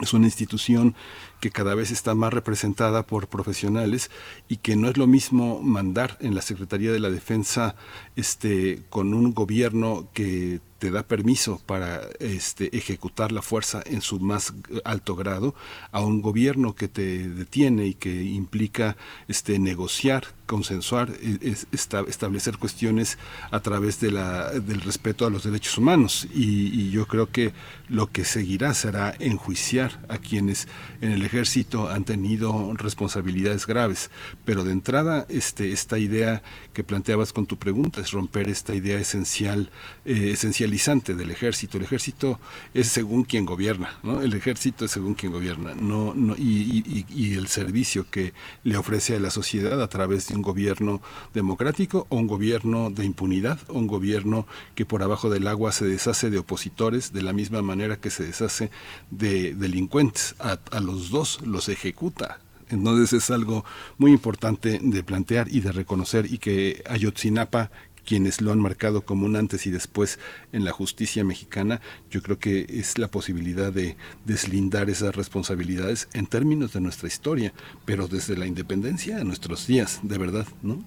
es 0.00 0.12
una 0.12 0.26
institución 0.26 0.94
que 1.40 1.50
cada 1.50 1.74
vez 1.74 1.90
está 1.90 2.14
más 2.14 2.32
representada 2.32 3.06
por 3.06 3.28
profesionales 3.28 4.10
y 4.48 4.58
que 4.58 4.76
no 4.76 4.88
es 4.88 4.96
lo 4.96 5.06
mismo 5.06 5.60
mandar 5.62 6.16
en 6.20 6.34
la 6.34 6.42
Secretaría 6.42 6.92
de 6.92 7.00
la 7.00 7.10
Defensa 7.10 7.76
este 8.16 8.82
con 8.88 9.14
un 9.14 9.34
gobierno 9.34 10.08
que 10.12 10.60
te 10.78 10.90
da 10.90 11.02
permiso 11.02 11.60
para 11.64 12.02
este, 12.20 12.76
ejecutar 12.76 13.32
la 13.32 13.42
fuerza 13.42 13.82
en 13.86 14.02
su 14.02 14.20
más 14.20 14.52
alto 14.84 15.16
grado, 15.16 15.54
a 15.90 16.00
un 16.00 16.20
gobierno 16.20 16.74
que 16.74 16.88
te 16.88 17.28
detiene 17.28 17.86
y 17.86 17.94
que 17.94 18.22
implica 18.22 18.96
este, 19.26 19.58
negociar, 19.58 20.26
consensuar, 20.44 21.10
e, 21.22 21.56
establecer 21.72 22.58
cuestiones 22.58 23.16
a 23.50 23.60
través 23.60 24.00
de 24.00 24.10
la, 24.10 24.50
del 24.50 24.82
respeto 24.82 25.26
a 25.26 25.30
los 25.30 25.44
derechos 25.44 25.78
humanos. 25.78 26.28
Y, 26.34 26.90
yo 26.90 27.06
creo 27.06 27.30
que 27.30 27.52
lo 27.88 28.06
que 28.10 28.24
seguirá 28.24 28.72
será 28.72 29.14
enjuiciar 29.18 30.00
a 30.08 30.18
quienes 30.18 30.68
en 31.00 31.12
el 31.12 31.22
ejército 31.26 31.88
han 31.88 32.04
tenido 32.04 32.72
responsabilidades 32.74 33.66
graves. 33.66 34.10
Pero 34.44 34.64
de 34.64 34.72
entrada, 34.72 35.26
este, 35.28 35.72
esta 35.72 35.98
idea 35.98 36.42
que 36.72 36.84
planteabas 36.84 37.32
con 37.32 37.46
tu 37.46 37.58
pregunta 37.58 38.00
es 38.00 38.12
romper 38.12 38.48
esta 38.48 38.74
idea 38.74 38.98
esencial, 38.98 39.70
eh, 40.04 40.30
esencializante 40.32 41.14
del 41.14 41.30
ejército. 41.30 41.76
El 41.76 41.84
ejército 41.84 42.40
es 42.74 42.88
según 42.88 43.24
quien 43.24 43.44
gobierna, 43.44 43.98
¿no? 44.02 44.22
El 44.22 44.32
ejército 44.34 44.84
es 44.84 44.90
según 44.90 45.14
quien 45.14 45.32
gobierna, 45.32 45.74
no, 45.74 46.14
no 46.14 46.34
y, 46.36 47.34
el 47.36 47.48
servicio 47.48 48.08
que 48.10 48.32
le 48.62 48.76
ofrece 48.76 49.16
a 49.16 49.20
la 49.20 49.30
sociedad 49.30 49.82
a 49.82 49.88
través 49.88 50.28
de 50.28 50.36
un 50.36 50.42
gobierno 50.42 51.02
democrático 51.34 52.06
o 52.08 52.16
un 52.16 52.26
gobierno 52.26 52.90
de 52.90 53.04
impunidad, 53.04 53.58
un 53.68 53.86
gobierno 53.86 54.46
que 54.74 54.86
por 54.86 55.02
abajo 55.02 55.28
del 55.28 55.46
agua 55.48 55.72
se 55.72 55.86
deshace 55.86 56.30
de 56.30 56.38
opositores 56.38 57.12
de 57.12 57.22
la 57.22 57.32
misma 57.32 57.62
manera 57.62 57.96
que 57.96 58.10
se 58.10 58.24
deshace 58.24 58.70
de 59.10 59.54
delincuentes. 59.54 60.34
A, 60.38 60.58
a 60.70 60.80
los 60.80 61.10
dos 61.16 61.40
los 61.46 61.68
ejecuta. 61.68 62.40
Entonces 62.68 63.12
es 63.12 63.30
algo 63.30 63.64
muy 63.96 64.10
importante 64.10 64.80
de 64.82 65.02
plantear 65.02 65.46
y 65.50 65.60
de 65.60 65.72
reconocer 65.72 66.26
y 66.30 66.38
que 66.38 66.82
Ayotzinapa 66.88 67.70
quienes 68.04 68.40
lo 68.40 68.52
han 68.52 68.60
marcado 68.60 69.00
como 69.00 69.26
un 69.26 69.34
antes 69.34 69.66
y 69.66 69.70
después 69.70 70.20
en 70.52 70.64
la 70.64 70.70
justicia 70.70 71.24
mexicana, 71.24 71.80
yo 72.08 72.22
creo 72.22 72.38
que 72.38 72.64
es 72.68 72.98
la 72.98 73.08
posibilidad 73.08 73.72
de 73.72 73.96
deslindar 74.24 74.88
esas 74.88 75.16
responsabilidades 75.16 76.08
en 76.12 76.26
términos 76.26 76.72
de 76.72 76.80
nuestra 76.80 77.08
historia, 77.08 77.52
pero 77.84 78.06
desde 78.06 78.36
la 78.36 78.46
independencia 78.46 79.18
a 79.18 79.24
nuestros 79.24 79.66
días, 79.66 79.98
de 80.04 80.18
verdad, 80.18 80.46
¿no? 80.62 80.84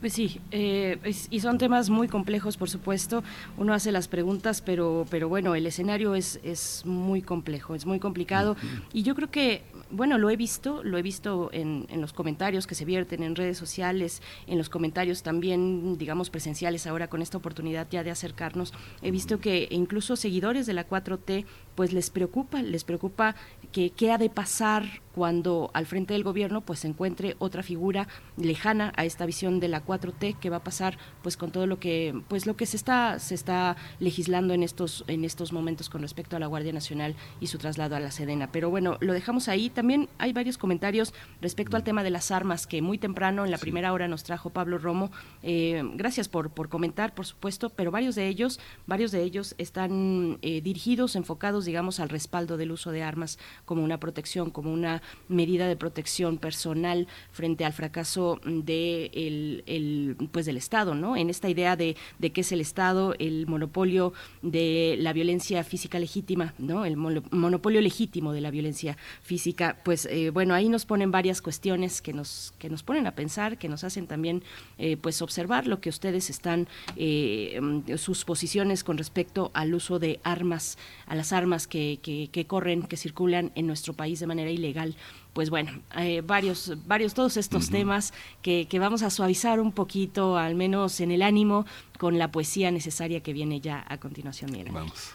Pues 0.00 0.14
sí, 0.14 0.40
eh, 0.50 0.98
y 1.28 1.40
son 1.40 1.58
temas 1.58 1.90
muy 1.90 2.08
complejos, 2.08 2.56
por 2.56 2.70
supuesto. 2.70 3.22
Uno 3.58 3.74
hace 3.74 3.92
las 3.92 4.08
preguntas, 4.08 4.62
pero, 4.62 5.04
pero 5.10 5.28
bueno, 5.28 5.54
el 5.54 5.66
escenario 5.66 6.14
es, 6.14 6.40
es 6.42 6.82
muy 6.86 7.20
complejo, 7.20 7.74
es 7.74 7.84
muy 7.84 7.98
complicado. 7.98 8.56
Y 8.94 9.02
yo 9.02 9.14
creo 9.14 9.30
que 9.30 9.62
bueno, 9.90 10.18
lo 10.18 10.30
he 10.30 10.36
visto, 10.36 10.82
lo 10.82 10.98
he 10.98 11.02
visto 11.02 11.50
en, 11.52 11.86
en, 11.88 12.00
los 12.00 12.12
comentarios 12.12 12.66
que 12.66 12.74
se 12.74 12.84
vierten 12.84 13.22
en 13.22 13.36
redes 13.36 13.58
sociales, 13.58 14.22
en 14.46 14.58
los 14.58 14.68
comentarios 14.68 15.22
también, 15.22 15.96
digamos, 15.98 16.30
presenciales 16.30 16.86
ahora 16.86 17.08
con 17.08 17.22
esta 17.22 17.38
oportunidad 17.38 17.86
ya 17.90 18.04
de 18.04 18.10
acercarnos. 18.10 18.72
He 19.02 19.10
visto 19.10 19.40
que 19.40 19.68
incluso 19.70 20.16
seguidores 20.16 20.66
de 20.66 20.74
la 20.74 20.88
4T, 20.88 21.44
pues 21.80 21.94
les 21.94 22.10
preocupa, 22.10 22.60
les 22.60 22.84
preocupa 22.84 23.34
que 23.72 23.88
qué 23.88 24.12
ha 24.12 24.18
de 24.18 24.28
pasar 24.28 25.00
cuando 25.14 25.70
al 25.74 25.86
frente 25.86 26.14
del 26.14 26.22
gobierno 26.22 26.60
pues 26.60 26.80
se 26.80 26.88
encuentre 26.88 27.36
otra 27.38 27.62
figura 27.62 28.06
lejana 28.36 28.92
a 28.96 29.04
esta 29.04 29.26
visión 29.26 29.60
de 29.60 29.68
la 29.68 29.84
4T 29.84 30.36
que 30.38 30.50
va 30.50 30.58
a 30.58 30.64
pasar 30.64 30.98
pues 31.22 31.36
con 31.36 31.50
todo 31.50 31.66
lo 31.66 31.80
que 31.80 32.20
pues 32.28 32.46
lo 32.46 32.54
que 32.54 32.66
se 32.66 32.76
está 32.76 33.18
se 33.18 33.34
está 33.34 33.76
legislando 33.98 34.54
en 34.54 34.62
estos 34.62 35.04
en 35.08 35.24
estos 35.24 35.52
momentos 35.52 35.88
con 35.88 36.02
respecto 36.02 36.36
a 36.36 36.38
la 36.38 36.46
Guardia 36.46 36.72
Nacional 36.72 37.16
y 37.40 37.48
su 37.48 37.58
traslado 37.58 37.96
a 37.96 38.00
la 38.00 38.10
Sedena. 38.10 38.52
Pero 38.52 38.70
bueno, 38.70 38.98
lo 39.00 39.12
dejamos 39.12 39.48
ahí. 39.48 39.70
También 39.70 40.08
hay 40.18 40.32
varios 40.32 40.58
comentarios 40.58 41.12
respecto 41.40 41.76
al 41.76 41.82
tema 41.82 42.02
de 42.04 42.10
las 42.10 42.30
armas 42.30 42.66
que 42.66 42.82
muy 42.82 42.98
temprano 42.98 43.44
en 43.44 43.50
la 43.50 43.58
primera 43.58 43.92
hora 43.92 44.06
nos 44.06 44.22
trajo 44.22 44.50
Pablo 44.50 44.78
Romo. 44.78 45.10
Eh, 45.42 45.82
gracias 45.94 46.28
por, 46.28 46.50
por 46.50 46.68
comentar, 46.68 47.14
por 47.14 47.26
supuesto, 47.26 47.70
pero 47.70 47.90
varios 47.90 48.14
de 48.14 48.28
ellos, 48.28 48.60
varios 48.86 49.12
de 49.12 49.22
ellos 49.22 49.54
están 49.58 50.38
eh, 50.42 50.60
dirigidos, 50.60 51.16
enfocados, 51.16 51.64
digamos, 51.70 52.00
al 52.00 52.08
respaldo 52.08 52.56
del 52.56 52.72
uso 52.72 52.90
de 52.90 53.04
armas 53.04 53.38
como 53.64 53.84
una 53.84 54.00
protección, 54.00 54.50
como 54.50 54.72
una 54.72 55.02
medida 55.28 55.68
de 55.68 55.76
protección 55.76 56.36
personal 56.36 57.06
frente 57.30 57.64
al 57.64 57.72
fracaso 57.72 58.40
de 58.44 59.10
el, 59.14 60.16
pues 60.32 60.46
del 60.46 60.56
Estado, 60.56 60.96
¿no? 60.96 61.16
En 61.16 61.30
esta 61.30 61.48
idea 61.48 61.76
de, 61.76 61.96
de 62.18 62.32
qué 62.32 62.40
es 62.40 62.50
el 62.50 62.60
Estado, 62.60 63.14
el 63.20 63.46
monopolio 63.46 64.12
de 64.42 64.96
la 64.98 65.12
violencia 65.12 65.62
física 65.62 66.00
legítima, 66.00 66.54
¿no? 66.58 66.84
El 66.84 66.96
monopolio 66.96 67.80
legítimo 67.80 68.32
de 68.32 68.40
la 68.40 68.50
violencia 68.50 68.96
física, 69.22 69.78
pues 69.84 70.06
eh, 70.06 70.30
bueno, 70.30 70.54
ahí 70.54 70.68
nos 70.68 70.86
ponen 70.86 71.12
varias 71.12 71.40
cuestiones 71.40 72.02
que 72.02 72.12
nos, 72.12 72.52
que 72.58 72.68
nos 72.68 72.82
ponen 72.82 73.06
a 73.06 73.14
pensar, 73.14 73.58
que 73.58 73.68
nos 73.68 73.84
hacen 73.84 74.08
también 74.08 74.42
eh, 74.78 74.96
pues 74.96 75.22
observar 75.22 75.68
lo 75.68 75.80
que 75.80 75.88
ustedes 75.88 76.30
están, 76.30 76.66
eh, 76.96 77.60
sus 77.96 78.24
posiciones 78.24 78.82
con 78.82 78.98
respecto 78.98 79.52
al 79.54 79.72
uso 79.72 80.00
de 80.00 80.18
armas, 80.24 80.78
a 81.06 81.14
las 81.14 81.32
armas 81.32 81.49
que, 81.66 81.98
que, 82.02 82.28
que 82.30 82.46
corren, 82.46 82.82
que 82.82 82.96
circulan 82.96 83.52
en 83.54 83.66
nuestro 83.66 83.94
país 83.94 84.20
de 84.20 84.26
manera 84.26 84.50
ilegal 84.50 84.96
pues 85.32 85.48
bueno, 85.48 85.70
eh, 85.96 86.22
varios, 86.26 86.76
varios, 86.86 87.14
todos 87.14 87.36
estos 87.36 87.70
temas 87.70 88.12
que, 88.42 88.66
que, 88.68 88.80
vamos 88.80 89.02
a 89.02 89.10
suavizar 89.10 89.60
un 89.60 89.70
poquito, 89.70 90.36
al 90.36 90.56
menos 90.56 91.00
en 91.00 91.12
el 91.12 91.22
ánimo, 91.22 91.66
con 91.98 92.18
la 92.18 92.32
poesía 92.32 92.72
necesaria 92.72 93.20
que 93.20 93.32
viene 93.32 93.60
ya 93.60 93.84
a 93.88 93.98
continuación. 93.98 94.50
Miren. 94.50 94.74
Vamos. 94.74 95.14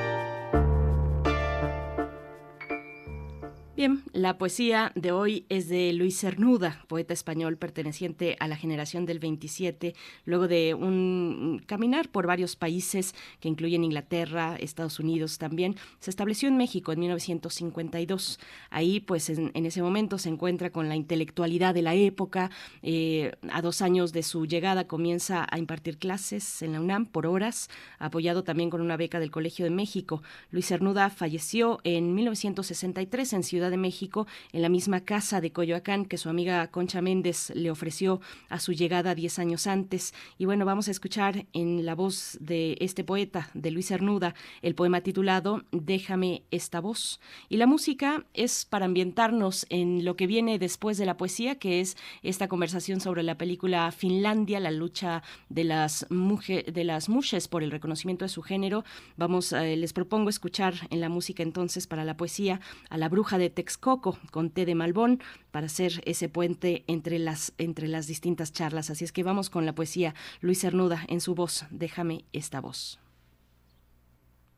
Bien, 3.81 4.03
la 4.13 4.37
poesía 4.37 4.91
de 4.93 5.11
hoy 5.11 5.47
es 5.49 5.67
de 5.67 5.91
Luis 5.93 6.19
Cernuda, 6.19 6.85
poeta 6.87 7.15
español 7.15 7.57
perteneciente 7.57 8.37
a 8.39 8.47
la 8.47 8.55
generación 8.55 9.07
del 9.07 9.17
27, 9.17 9.95
luego 10.23 10.47
de 10.47 10.75
un 10.75 11.63
caminar 11.65 12.07
por 12.09 12.27
varios 12.27 12.55
países 12.55 13.15
que 13.39 13.49
incluyen 13.49 13.83
Inglaterra, 13.83 14.55
Estados 14.59 14.99
Unidos 14.99 15.39
también, 15.39 15.77
se 15.99 16.11
estableció 16.11 16.47
en 16.47 16.57
México 16.57 16.91
en 16.91 16.99
1952. 16.99 18.39
Ahí, 18.69 18.99
pues 18.99 19.29
en, 19.29 19.51
ese 19.55 19.81
momento 19.81 20.19
se 20.19 20.29
encuentra 20.29 20.69
con 20.69 20.87
la 20.87 20.95
intelectualidad 20.95 21.73
de 21.73 21.81
la 21.81 21.95
época. 21.95 22.51
Eh, 22.83 23.31
a 23.51 23.63
dos 23.63 23.81
años 23.81 24.13
de 24.13 24.21
su 24.21 24.45
llegada 24.45 24.85
comienza 24.85 25.47
a 25.49 25.57
impartir 25.57 25.97
clases 25.97 26.61
en 26.61 26.73
la 26.73 26.81
UNAM 26.81 27.07
por 27.07 27.25
horas, 27.25 27.67
apoyado 27.97 28.43
también 28.43 28.69
con 28.69 28.79
una 28.79 28.95
beca 28.95 29.19
del 29.19 29.31
Colegio 29.31 29.65
de 29.65 29.71
México. 29.71 30.21
Luis 30.51 30.67
Cernuda 30.67 31.09
falleció 31.09 31.79
en 31.83 32.13
1963 32.13 33.33
en 33.33 33.41
Ciudad 33.41 33.70
de 33.71 33.77
México, 33.77 34.27
en 34.51 34.61
la 34.61 34.69
misma 34.69 35.01
casa 35.01 35.41
de 35.41 35.51
Coyoacán 35.51 36.05
que 36.05 36.17
su 36.17 36.29
amiga 36.29 36.67
Concha 36.69 37.01
Méndez 37.01 37.51
le 37.55 37.71
ofreció 37.71 38.21
a 38.49 38.59
su 38.59 38.73
llegada 38.73 39.15
diez 39.15 39.39
años 39.39 39.65
antes. 39.65 40.13
Y 40.37 40.45
bueno, 40.45 40.65
vamos 40.65 40.87
a 40.87 40.91
escuchar 40.91 41.47
en 41.53 41.85
la 41.85 41.95
voz 41.95 42.37
de 42.39 42.77
este 42.79 43.03
poeta, 43.03 43.49
de 43.53 43.71
Luis 43.71 43.87
Cernuda, 43.87 44.35
el 44.61 44.75
poema 44.75 45.01
titulado 45.01 45.63
Déjame 45.71 46.43
esta 46.51 46.79
voz. 46.79 47.19
Y 47.49 47.57
la 47.57 47.67
música 47.67 48.25
es 48.33 48.65
para 48.65 48.85
ambientarnos 48.85 49.65
en 49.69 50.05
lo 50.05 50.15
que 50.15 50.27
viene 50.27 50.59
después 50.59 50.97
de 50.97 51.05
la 51.05 51.17
poesía, 51.17 51.55
que 51.55 51.79
es 51.79 51.97
esta 52.21 52.47
conversación 52.47 52.99
sobre 52.99 53.23
la 53.23 53.37
película 53.37 53.91
Finlandia, 53.91 54.59
la 54.59 54.71
lucha 54.71 55.23
de 55.49 55.63
las, 55.63 56.05
de 56.09 56.83
las 56.83 57.09
mushes 57.09 57.47
por 57.47 57.63
el 57.63 57.71
reconocimiento 57.71 58.25
de 58.25 58.29
su 58.29 58.41
género. 58.41 58.83
Vamos, 59.17 59.53
eh, 59.53 59.75
les 59.75 59.93
propongo 59.93 60.29
escuchar 60.29 60.73
en 60.89 61.01
la 61.01 61.09
música 61.09 61.43
entonces 61.43 61.87
para 61.87 62.03
la 62.03 62.17
poesía 62.17 62.59
a 62.89 62.97
la 62.97 63.09
bruja 63.09 63.37
de 63.37 63.49
Texcoco 63.61 64.17
con 64.31 64.49
té 64.49 64.65
de 64.65 64.73
Malbón 64.73 65.19
para 65.51 65.67
hacer 65.67 65.91
ese 66.05 66.29
puente 66.29 66.83
entre 66.87 67.19
las, 67.19 67.53
entre 67.59 67.87
las 67.87 68.07
distintas 68.07 68.51
charlas. 68.51 68.89
Así 68.89 69.05
es 69.05 69.11
que 69.11 69.21
vamos 69.21 69.51
con 69.51 69.67
la 69.67 69.73
poesía. 69.73 70.15
Luis 70.41 70.61
Cernuda 70.61 71.01
en 71.07 71.19
su 71.19 71.35
voz. 71.35 71.67
Déjame 71.69 72.25
esta 72.33 72.59
voz. 72.59 72.99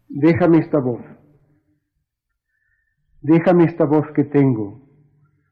Déjame 0.07 0.59
esta 0.59 0.79
voz. 0.79 1.01
Déjame 3.21 3.65
esta 3.65 3.83
voz 3.83 4.07
que 4.15 4.23
tengo, 4.23 4.87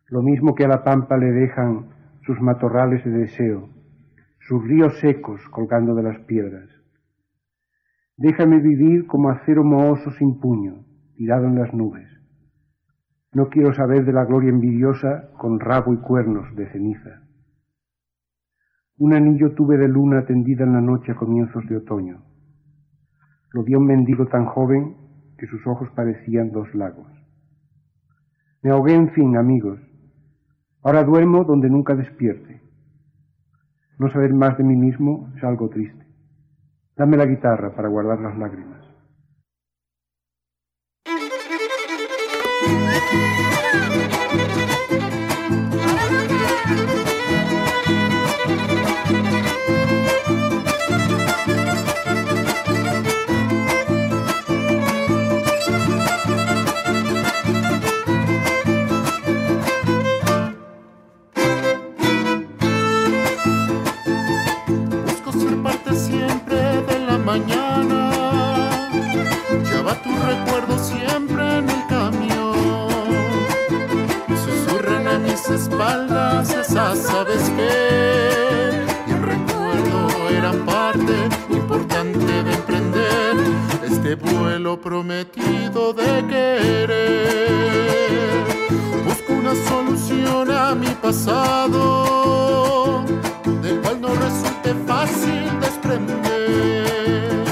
lo 0.07 0.21
mismo 0.21 0.55
que 0.55 0.63
a 0.63 0.69
la 0.69 0.83
pampa 0.85 1.17
le 1.17 1.31
dejan 1.31 1.89
sus 2.25 2.39
matorrales 2.39 3.03
de 3.03 3.11
deseo, 3.11 3.69
sus 4.47 4.63
ríos 4.63 4.97
secos 4.99 5.41
colgando 5.49 5.93
de 5.93 6.03
las 6.03 6.19
piedras. 6.19 6.69
Déjame 8.15 8.59
vivir 8.59 9.07
como 9.07 9.29
acero 9.29 9.65
mohoso 9.65 10.09
sin 10.11 10.39
puño, 10.39 10.85
tirado 11.15 11.47
en 11.47 11.55
las 11.55 11.73
nubes. 11.73 12.10
No 13.33 13.47
quiero 13.47 13.73
saber 13.73 14.03
de 14.03 14.11
la 14.11 14.25
gloria 14.25 14.49
envidiosa 14.49 15.29
con 15.37 15.59
rabo 15.59 15.93
y 15.93 15.97
cuernos 15.97 16.53
de 16.55 16.69
ceniza. 16.69 17.21
Un 18.97 19.13
anillo 19.13 19.53
tuve 19.55 19.77
de 19.77 19.87
luna 19.87 20.25
tendida 20.25 20.65
en 20.65 20.73
la 20.73 20.81
noche 20.81 21.13
a 21.13 21.15
comienzos 21.15 21.65
de 21.67 21.77
otoño. 21.77 22.23
Lo 23.53 23.63
vi 23.63 23.75
un 23.75 23.85
mendigo 23.85 24.25
tan 24.27 24.45
joven 24.45 24.97
que 25.37 25.47
sus 25.47 25.65
ojos 25.65 25.89
parecían 25.95 26.51
dos 26.51 26.73
lagos. 26.75 27.07
Me 28.61 28.71
ahogué 28.71 28.93
en 28.93 29.09
fin, 29.11 29.37
amigos. 29.37 29.79
Ahora 30.83 31.03
duermo 31.03 31.45
donde 31.45 31.69
nunca 31.69 31.95
despierte. 31.95 32.61
No 33.97 34.11
saber 34.11 34.33
más 34.33 34.57
de 34.57 34.63
mí 34.63 34.75
mismo 34.75 35.31
es 35.37 35.43
algo 35.43 35.69
triste. 35.69 36.05
Dame 36.97 37.17
la 37.17 37.25
guitarra 37.25 37.73
para 37.75 37.87
guardar 37.87 38.19
las 38.19 38.37
lágrimas. 38.37 38.80
Thank 43.11 44.71
you. 44.71 44.80
lo 84.61 84.79
prometido 84.79 85.91
de 85.93 86.25
querer. 86.27 86.89
Busco 89.05 89.33
una 89.33 89.55
solución 89.67 90.51
a 90.51 90.75
mi 90.75 90.91
pasado, 91.01 93.03
del 93.61 93.81
cual 93.81 94.01
no 94.01 94.09
resulte 94.09 94.75
fácil 94.85 95.59
desprender. 95.59 97.43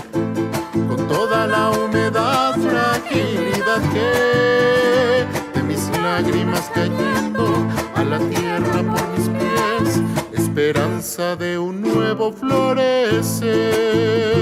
Con 0.87 1.07
toda 1.07 1.47
la 1.47 1.71
humedad, 1.71 2.53
fragilidad 2.55 3.81
que 3.91 5.25
de 5.55 5.63
mis 5.63 5.89
lágrimas 6.01 6.69
cayendo 6.73 7.65
a 7.95 8.03
la 8.03 8.19
tierra 8.19 8.83
por 8.83 9.07
mis 9.17 9.29
pies, 9.29 9.99
esperanza 10.33 11.35
de 11.35 11.57
un 11.57 11.81
nuevo 11.81 12.31
florecer 12.31 14.38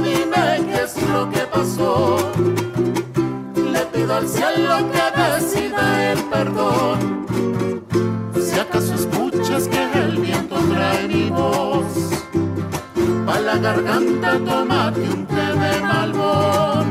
dime 0.00 0.64
qué 0.66 0.82
es 0.84 1.02
lo 1.08 1.30
que 1.30 1.40
pasó. 1.40 2.16
Le 3.56 3.80
pido 3.92 4.14
al 4.14 4.28
cielo 4.28 4.76
que 4.92 5.04
decida 5.20 6.12
el 6.12 6.18
perdón. 6.24 7.26
Si 8.40 8.58
acaso 8.58 8.94
escuchas 8.94 9.68
que 9.68 9.82
el 9.98 10.18
viento 10.18 10.56
trae 10.72 11.08
mi 11.08 11.30
voz, 11.30 12.24
pa' 13.26 13.40
la 13.40 13.56
garganta 13.58 14.38
tomate 14.44 15.00
un 15.00 15.26
té 15.26 15.46
de 15.62 15.80
malbón. 15.80 16.86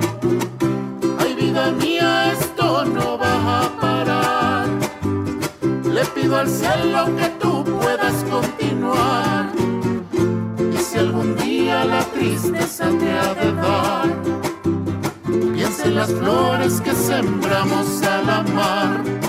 Ay, 1.19 1.35
vida 1.35 1.71
mía, 1.71 2.33
esto 2.33 2.85
no 2.85 3.17
va 3.17 3.65
a 3.65 3.69
parar. 3.81 4.67
Le 5.95 6.05
pido 6.13 6.37
al 6.37 6.49
cielo 6.49 7.05
que 7.17 7.27
tú 7.41 7.63
puedas 7.63 8.23
contigo 8.23 8.64
la 11.87 12.03
tristeza 12.05 12.89
te 12.99 13.11
ha 13.11 13.33
de 13.33 13.53
dar. 13.53 14.07
Piensa 15.53 15.85
en 15.85 15.95
las 15.95 16.11
flores 16.13 16.81
que 16.81 16.93
sembramos 16.93 18.01
al 18.03 18.29
amar 18.29 19.24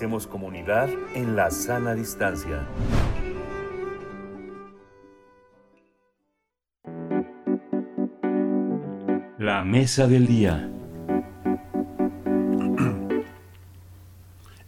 Hacemos 0.00 0.26
comunidad 0.26 0.88
en 1.14 1.36
la 1.36 1.50
sana 1.50 1.94
distancia. 1.94 2.66
La 9.38 9.62
mesa 9.62 10.06
del 10.06 10.26
día. 10.26 10.70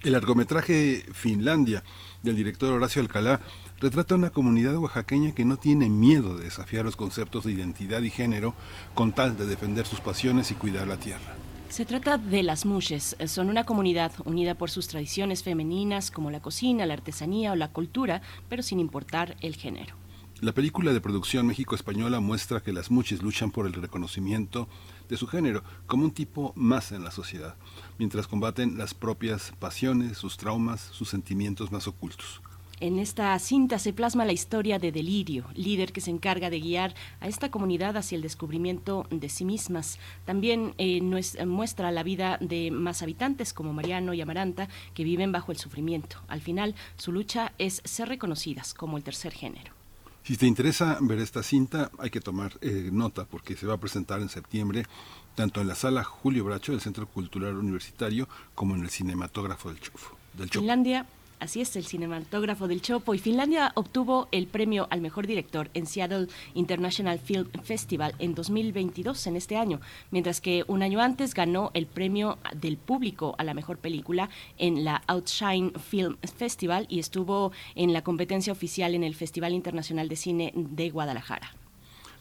El 0.02 0.12
largometraje 0.12 1.02
Finlandia 1.14 1.82
del 2.22 2.36
director 2.36 2.70
Horacio 2.70 3.00
Alcalá 3.00 3.40
retrata 3.80 4.16
una 4.16 4.28
comunidad 4.28 4.76
oaxaqueña 4.76 5.34
que 5.34 5.46
no 5.46 5.56
tiene 5.56 5.88
miedo 5.88 6.36
de 6.36 6.44
desafiar 6.44 6.84
los 6.84 6.96
conceptos 6.96 7.44
de 7.44 7.52
identidad 7.52 8.02
y 8.02 8.10
género 8.10 8.52
con 8.92 9.12
tal 9.12 9.38
de 9.38 9.46
defender 9.46 9.86
sus 9.86 10.02
pasiones 10.02 10.50
y 10.50 10.56
cuidar 10.56 10.86
la 10.86 10.98
tierra. 10.98 11.41
Se 11.72 11.86
trata 11.86 12.18
de 12.18 12.42
las 12.42 12.66
Mushes. 12.66 13.16
Son 13.24 13.48
una 13.48 13.64
comunidad 13.64 14.12
unida 14.26 14.54
por 14.54 14.70
sus 14.70 14.88
tradiciones 14.88 15.42
femeninas 15.42 16.10
como 16.10 16.30
la 16.30 16.42
cocina, 16.42 16.84
la 16.84 16.92
artesanía 16.92 17.50
o 17.52 17.56
la 17.56 17.72
cultura, 17.72 18.20
pero 18.50 18.62
sin 18.62 18.78
importar 18.78 19.38
el 19.40 19.56
género. 19.56 19.94
La 20.42 20.52
película 20.52 20.92
de 20.92 21.00
producción 21.00 21.46
México-Española 21.46 22.20
muestra 22.20 22.60
que 22.60 22.74
las 22.74 22.90
Muches 22.90 23.22
luchan 23.22 23.50
por 23.50 23.66
el 23.66 23.72
reconocimiento 23.72 24.68
de 25.08 25.16
su 25.16 25.26
género 25.26 25.64
como 25.86 26.04
un 26.04 26.10
tipo 26.10 26.52
más 26.56 26.92
en 26.92 27.04
la 27.04 27.10
sociedad, 27.10 27.56
mientras 27.96 28.28
combaten 28.28 28.76
las 28.76 28.92
propias 28.92 29.54
pasiones, 29.58 30.18
sus 30.18 30.36
traumas, 30.36 30.82
sus 30.92 31.08
sentimientos 31.08 31.72
más 31.72 31.88
ocultos. 31.88 32.42
En 32.82 32.98
esta 32.98 33.38
cinta 33.38 33.78
se 33.78 33.92
plasma 33.92 34.24
la 34.24 34.32
historia 34.32 34.80
de 34.80 34.90
Delirio, 34.90 35.44
líder 35.54 35.92
que 35.92 36.00
se 36.00 36.10
encarga 36.10 36.50
de 36.50 36.58
guiar 36.58 36.96
a 37.20 37.28
esta 37.28 37.48
comunidad 37.48 37.96
hacia 37.96 38.16
el 38.16 38.22
descubrimiento 38.22 39.06
de 39.08 39.28
sí 39.28 39.44
mismas. 39.44 40.00
También 40.24 40.74
eh, 40.78 41.00
muestra 41.46 41.92
la 41.92 42.02
vida 42.02 42.38
de 42.40 42.72
más 42.72 43.00
habitantes 43.00 43.52
como 43.52 43.72
Mariano 43.72 44.14
y 44.14 44.20
Amaranta 44.20 44.68
que 44.94 45.04
viven 45.04 45.30
bajo 45.30 45.52
el 45.52 45.58
sufrimiento. 45.58 46.16
Al 46.26 46.40
final, 46.40 46.74
su 46.96 47.12
lucha 47.12 47.52
es 47.56 47.82
ser 47.84 48.08
reconocidas 48.08 48.74
como 48.74 48.96
el 48.96 49.04
tercer 49.04 49.32
género. 49.32 49.72
Si 50.24 50.36
te 50.36 50.48
interesa 50.48 50.98
ver 51.02 51.20
esta 51.20 51.44
cinta, 51.44 51.88
hay 52.00 52.10
que 52.10 52.20
tomar 52.20 52.58
eh, 52.62 52.90
nota 52.92 53.26
porque 53.26 53.54
se 53.54 53.64
va 53.64 53.74
a 53.74 53.78
presentar 53.78 54.20
en 54.20 54.28
septiembre 54.28 54.86
tanto 55.36 55.60
en 55.60 55.68
la 55.68 55.76
sala 55.76 56.02
Julio 56.02 56.44
Bracho 56.44 56.72
del 56.72 56.80
Centro 56.80 57.06
Cultural 57.06 57.56
Universitario 57.56 58.28
como 58.56 58.74
en 58.74 58.82
el 58.82 58.90
Cinematógrafo 58.90 59.68
del 59.68 59.78
Chofo. 59.78 60.16
Del 60.36 60.50
Finlandia 60.50 61.06
Así 61.42 61.60
es, 61.60 61.74
el 61.74 61.84
cinematógrafo 61.84 62.68
del 62.68 62.82
Chopo. 62.82 63.14
Y 63.14 63.18
Finlandia 63.18 63.72
obtuvo 63.74 64.28
el 64.30 64.46
premio 64.46 64.86
al 64.90 65.00
mejor 65.00 65.26
director 65.26 65.70
en 65.74 65.86
Seattle 65.86 66.28
International 66.54 67.18
Film 67.18 67.48
Festival 67.64 68.14
en 68.20 68.36
2022, 68.36 69.26
en 69.26 69.34
este 69.34 69.56
año, 69.56 69.80
mientras 70.12 70.40
que 70.40 70.64
un 70.68 70.84
año 70.84 71.00
antes 71.00 71.34
ganó 71.34 71.72
el 71.74 71.86
premio 71.86 72.38
del 72.54 72.76
público 72.76 73.34
a 73.38 73.44
la 73.44 73.54
mejor 73.54 73.78
película 73.78 74.30
en 74.56 74.84
la 74.84 75.02
Outshine 75.08 75.72
Film 75.80 76.16
Festival 76.36 76.86
y 76.88 77.00
estuvo 77.00 77.50
en 77.74 77.92
la 77.92 78.04
competencia 78.04 78.52
oficial 78.52 78.94
en 78.94 79.02
el 79.02 79.16
Festival 79.16 79.52
Internacional 79.52 80.08
de 80.08 80.14
Cine 80.14 80.52
de 80.54 80.90
Guadalajara. 80.90 81.56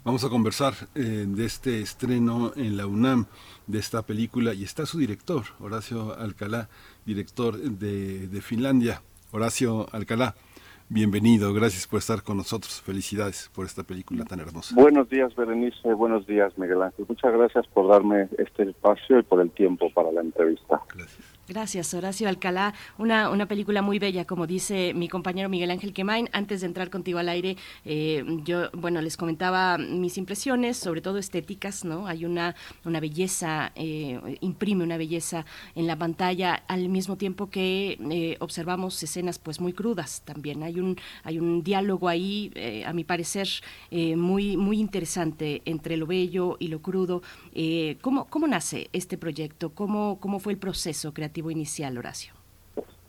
Vamos 0.04 0.24
a 0.24 0.30
conversar 0.30 0.74
eh, 0.96 1.28
de 1.28 1.46
este 1.46 1.80
estreno 1.80 2.54
en 2.56 2.76
la 2.76 2.88
UNAM 2.88 3.28
de 3.68 3.78
esta 3.78 4.02
película 4.02 4.56
y 4.56 4.64
está 4.64 4.88
su 4.88 4.98
director, 4.98 5.44
Horacio 5.60 6.18
Alcalá, 6.18 6.70
director 7.06 7.56
de, 7.60 8.28
de 8.28 8.42
Finlandia. 8.42 9.04
Horacio 9.34 9.86
Alcalá, 9.94 10.36
bienvenido, 10.90 11.54
gracias 11.54 11.88
por 11.88 12.00
estar 12.00 12.22
con 12.22 12.36
nosotros, 12.36 12.82
felicidades 12.82 13.50
por 13.56 13.66
esta 13.66 13.84
película 13.84 14.26
tan 14.26 14.42
hermosa. 14.42 14.76
Buenos 14.76 15.10
días, 15.10 15.34
Berenice, 15.36 15.94
buenos 15.94 16.28
días, 16.28 16.52
Miguel 16.58 16.82
Ángel. 16.82 17.06
Muchas 17.08 17.32
gracias 17.32 17.66
por 17.68 17.88
darme 17.88 18.28
este 18.38 18.64
espacio 18.64 19.20
y 19.20 19.24
por 19.24 19.40
el 19.40 19.50
tiempo 19.52 19.90
para 19.94 20.12
la 20.12 20.20
entrevista. 20.20 20.82
Gracias. 20.94 21.31
Gracias, 21.52 21.94
Horacio 21.94 22.30
Alcalá. 22.30 22.74
Una, 22.98 23.30
una 23.30 23.46
película 23.46 23.82
muy 23.82 24.00
bella, 24.00 24.24
como 24.24 24.48
dice 24.48 24.94
mi 24.94 25.10
compañero 25.10 25.50
Miguel 25.50 25.70
Ángel 25.70 25.92
Quemain. 25.92 26.30
Antes 26.32 26.62
de 26.62 26.68
entrar 26.68 26.90
contigo 26.90 27.20
al 27.20 27.28
aire, 27.28 27.58
eh, 27.84 28.24
yo, 28.46 28.72
bueno, 28.72 29.02
les 29.02 29.18
comentaba 29.18 29.78
mis 29.78 30.18
impresiones, 30.18 30.78
sobre 30.78 31.02
todo 31.02 31.18
estéticas, 31.18 31.84
¿no? 31.84 32.08
Hay 32.08 32.24
una, 32.24 32.56
una 32.86 33.02
belleza, 33.02 33.74
eh, 33.76 34.38
imprime 34.40 34.86
una 34.86 34.96
belleza 34.96 35.46
en 35.76 35.88
la 35.88 35.98
pantalla, 35.98 36.64
al 36.70 36.88
mismo 36.88 37.18
tiempo 37.18 37.50
que 37.50 37.98
eh, 38.00 38.38
observamos 38.40 39.04
escenas, 39.04 39.38
pues, 39.38 39.60
muy 39.60 39.74
crudas 39.74 40.22
también. 40.24 40.64
Hay 40.64 40.80
un, 40.80 40.96
hay 41.26 41.38
un 41.38 41.64
diálogo 41.64 42.08
ahí, 42.08 42.54
a 42.86 42.94
mi 42.94 43.04
parecer, 43.04 43.50
muy, 43.92 44.56
muy 44.56 44.80
interesante 44.80 45.62
entre 45.66 45.98
lo 45.98 46.08
bello 46.08 46.56
y 46.60 46.70
lo 46.70 46.82
crudo. 46.82 47.22
¿cómo, 48.00 48.30
¿Cómo 48.30 48.48
nace 48.48 48.90
este 48.94 49.18
proyecto? 49.18 49.72
¿Cómo, 49.72 50.18
¿Cómo 50.22 50.40
fue 50.40 50.54
el 50.54 50.58
proceso 50.58 51.14
creativo? 51.14 51.41
Inicial, 51.50 51.98
Horacio? 51.98 52.34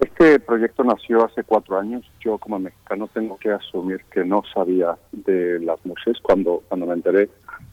Este 0.00 0.40
proyecto 0.40 0.82
nació 0.84 1.24
hace 1.24 1.44
cuatro 1.44 1.78
años. 1.78 2.08
Yo 2.20 2.38
como 2.38 2.58
mexicano 2.58 3.08
tengo 3.12 3.36
que 3.38 3.50
asumir 3.50 4.04
que 4.12 4.24
no 4.24 4.42
sabía 4.54 4.96
de 5.12 5.60
las 5.60 5.84
mujeres 5.84 6.20
cuando, 6.22 6.62
cuando 6.68 6.86
me 6.86 6.94
enteré. 6.94 7.28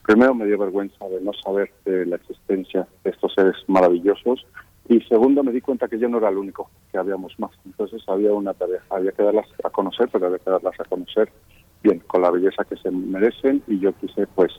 Primero 0.06 0.36
me 0.36 0.45
dio 0.45 0.57
vergüenza 0.57 1.07
de 1.07 1.22
no 1.22 1.31
saber 1.34 1.72
de 1.86 2.06
la 2.06 2.18
existencia 2.18 2.88
de 3.03 3.11
estos 3.11 3.34
seres 3.34 3.56
maravillosos 3.68 4.45
y 4.88 5.02
segundo 5.02 5.44
me 5.44 5.52
di 5.52 5.61
cuenta 5.61 5.88
que 5.88 5.99
yo 5.99 6.10
no 6.10 6.18
era 6.18 6.30
el 6.30 6.38
único, 6.38 6.69
que 6.91 6.98
habíamos 6.98 7.40
más. 7.40 7.52
Entonces 7.65 8.02
había 8.07 8.34
una 8.34 8.56
tarea, 8.56 8.81
había 8.90 9.11
que 9.11 9.22
darlas 9.22 9.48
a 9.64 9.69
conocer, 9.69 10.10
pero 10.11 10.26
había 10.26 10.40
que 10.40 10.49
darlas 10.49 10.80
a 10.80 10.86
conocer 10.86 11.31
bien, 11.84 11.99
con 12.07 12.23
la 12.23 12.31
belleza 12.31 12.64
que 12.64 12.76
se 12.77 12.90
merecen 12.90 13.61
y 13.68 13.80
yo 13.80 13.94
quise 13.94 14.26
pues 14.27 14.52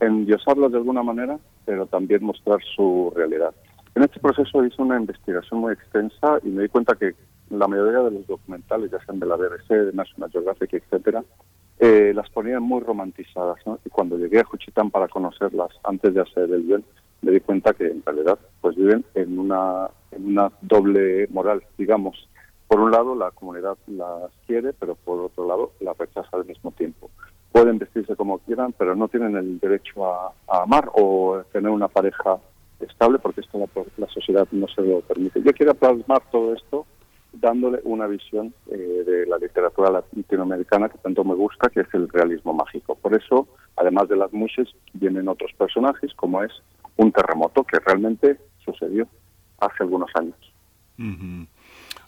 endiosarlas 0.00 0.72
de 0.72 0.78
alguna 0.78 1.02
manera, 1.02 1.38
pero 1.64 1.86
también 1.86 2.24
mostrar 2.24 2.58
su 2.74 3.12
realidad. 3.14 3.54
En 3.96 4.02
este 4.02 4.20
proceso 4.20 4.62
hice 4.62 4.82
una 4.82 5.00
investigación 5.00 5.60
muy 5.60 5.72
extensa 5.72 6.38
y 6.44 6.48
me 6.48 6.64
di 6.64 6.68
cuenta 6.68 6.94
que 6.96 7.14
la 7.48 7.66
mayoría 7.66 8.00
de 8.00 8.10
los 8.10 8.26
documentales, 8.26 8.90
ya 8.90 9.02
sean 9.06 9.18
de 9.18 9.24
la 9.24 9.36
BBC, 9.36 9.70
de 9.70 9.92
National 9.94 10.30
Geographic, 10.30 10.74
etcétera, 10.74 11.24
eh, 11.78 12.12
las 12.14 12.28
ponían 12.28 12.62
muy 12.62 12.82
romantizadas. 12.82 13.56
Y 13.86 13.88
cuando 13.88 14.18
llegué 14.18 14.40
a 14.40 14.44
Juchitán 14.44 14.90
para 14.90 15.08
conocerlas 15.08 15.70
antes 15.82 16.12
de 16.12 16.20
hacer 16.20 16.50
el 16.50 16.60
bien, 16.64 16.84
me 17.22 17.32
di 17.32 17.40
cuenta 17.40 17.72
que 17.72 17.86
en 17.86 18.02
realidad 18.04 18.38
pues 18.60 18.76
viven 18.76 19.02
en 19.14 19.38
una, 19.38 19.88
en 20.10 20.26
una 20.26 20.52
doble 20.60 21.26
moral, 21.28 21.62
digamos. 21.78 22.28
Por 22.68 22.80
un 22.80 22.90
lado, 22.90 23.14
la 23.14 23.30
comunidad 23.30 23.78
las 23.86 24.30
quiere, 24.46 24.74
pero 24.74 24.94
por 24.94 25.20
otro 25.20 25.48
lado, 25.48 25.72
las 25.80 25.96
rechaza 25.96 26.36
al 26.36 26.44
mismo 26.44 26.70
tiempo. 26.72 27.08
Pueden 27.50 27.78
vestirse 27.78 28.14
como 28.14 28.40
quieran, 28.40 28.74
pero 28.76 28.94
no 28.94 29.08
tienen 29.08 29.36
el 29.36 29.58
derecho 29.58 30.04
a 30.04 30.34
amar 30.48 30.90
o 30.92 31.42
tener 31.50 31.70
una 31.70 31.88
pareja 31.88 32.38
estable 32.80 33.18
porque 33.18 33.40
esto 33.40 33.58
la, 33.58 33.68
la, 33.96 34.08
sociedad 34.08 34.46
no 34.52 34.66
se 34.68 34.82
lo 34.82 35.00
permite. 35.00 35.42
Yo 35.42 35.52
quiero 35.52 35.74
plasmar 35.74 36.22
todo 36.30 36.54
esto 36.54 36.86
dándole 37.32 37.80
una 37.84 38.06
visión 38.06 38.54
eh, 38.70 38.76
de 38.76 39.26
la 39.26 39.38
literatura 39.38 39.90
latinoamericana 39.90 40.88
que 40.88 40.98
tanto 40.98 41.24
me 41.24 41.34
gusta, 41.34 41.68
que 41.68 41.80
es 41.80 41.88
el 41.92 42.08
realismo 42.08 42.52
mágico. 42.52 42.94
Por 42.94 43.14
eso, 43.14 43.48
además 43.76 44.08
de 44.08 44.16
las 44.16 44.32
muches, 44.32 44.68
vienen 44.94 45.28
otros 45.28 45.52
personajes, 45.56 46.12
como 46.14 46.42
es 46.42 46.52
un 46.96 47.12
terremoto 47.12 47.64
que 47.64 47.78
realmente 47.78 48.38
sucedió 48.64 49.06
hace 49.58 49.82
algunos 49.82 50.10
años. 50.14 50.36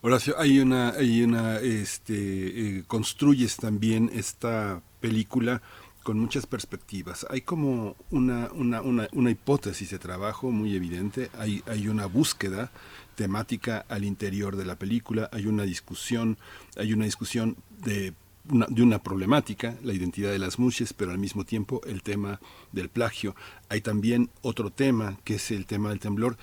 Horacio, 0.00 0.34
hay 0.38 0.60
una, 0.60 0.90
hay 0.90 1.22
una, 1.22 1.58
este, 1.58 2.78
eh, 2.78 2.84
construyes 2.86 3.56
también 3.56 4.10
esta 4.14 4.80
película 5.00 5.60
con 6.02 6.18
muchas 6.18 6.46
perspectivas. 6.46 7.26
Hay 7.30 7.42
como 7.42 7.96
una, 8.10 8.50
una, 8.52 8.80
una, 8.80 9.08
una, 9.12 9.30
hipótesis 9.30 9.90
de 9.90 9.98
trabajo 9.98 10.50
muy 10.50 10.74
evidente, 10.74 11.30
hay, 11.38 11.62
hay 11.66 11.88
una 11.88 12.06
búsqueda 12.06 12.70
temática 13.14 13.84
al 13.88 14.04
interior 14.04 14.56
de 14.56 14.64
la 14.64 14.76
película, 14.76 15.28
hay 15.32 15.46
una 15.46 15.64
discusión, 15.64 16.38
hay 16.76 16.92
una 16.92 17.04
discusión 17.04 17.56
de 17.84 18.14
una, 18.50 18.66
de 18.70 18.82
una 18.82 19.02
problemática, 19.02 19.76
la 19.82 19.92
identidad 19.92 20.30
de 20.30 20.38
las 20.38 20.58
muches, 20.58 20.92
pero 20.92 21.10
al 21.10 21.18
mismo 21.18 21.44
tiempo 21.44 21.82
el 21.86 22.02
tema 22.02 22.40
del 22.72 22.88
plagio. 22.88 23.34
Hay 23.68 23.80
también 23.82 24.30
otro 24.40 24.70
tema, 24.70 25.18
que 25.24 25.34
es 25.34 25.50
el 25.50 25.66
tema 25.66 25.90
del 25.90 26.00
temblor, 26.00 26.38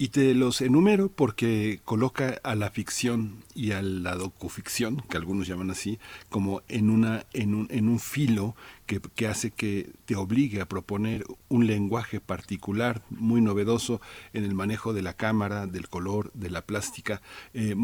y 0.00 0.08
te 0.08 0.32
los 0.32 0.62
enumero 0.62 1.10
porque 1.10 1.82
coloca 1.84 2.40
a 2.42 2.54
la 2.54 2.70
ficción 2.70 3.44
y 3.54 3.72
a 3.72 3.82
la 3.82 4.14
docuficción, 4.14 5.02
que 5.10 5.18
algunos 5.18 5.46
llaman 5.46 5.70
así, 5.70 5.98
como 6.30 6.62
en, 6.68 6.88
una, 6.88 7.26
en, 7.34 7.54
un, 7.54 7.68
en 7.70 7.86
un 7.86 8.00
filo 8.00 8.56
que, 8.98 9.28
hace 9.28 9.52
que 9.52 9.92
te 10.04 10.16
obligue 10.16 10.60
a 10.60 10.68
proponer 10.68 11.24
un 11.48 11.66
lenguaje 11.66 12.18
particular, 12.20 13.02
muy 13.10 13.40
novedoso 13.40 14.00
en 14.32 14.44
el 14.44 14.54
manejo 14.54 14.92
de 14.92 15.02
la 15.02 15.14
cámara, 15.14 15.66
del 15.66 15.88
color, 15.88 16.32
de 16.34 16.50
la 16.50 16.62
plástica, 16.62 17.22
eh, 17.54 17.76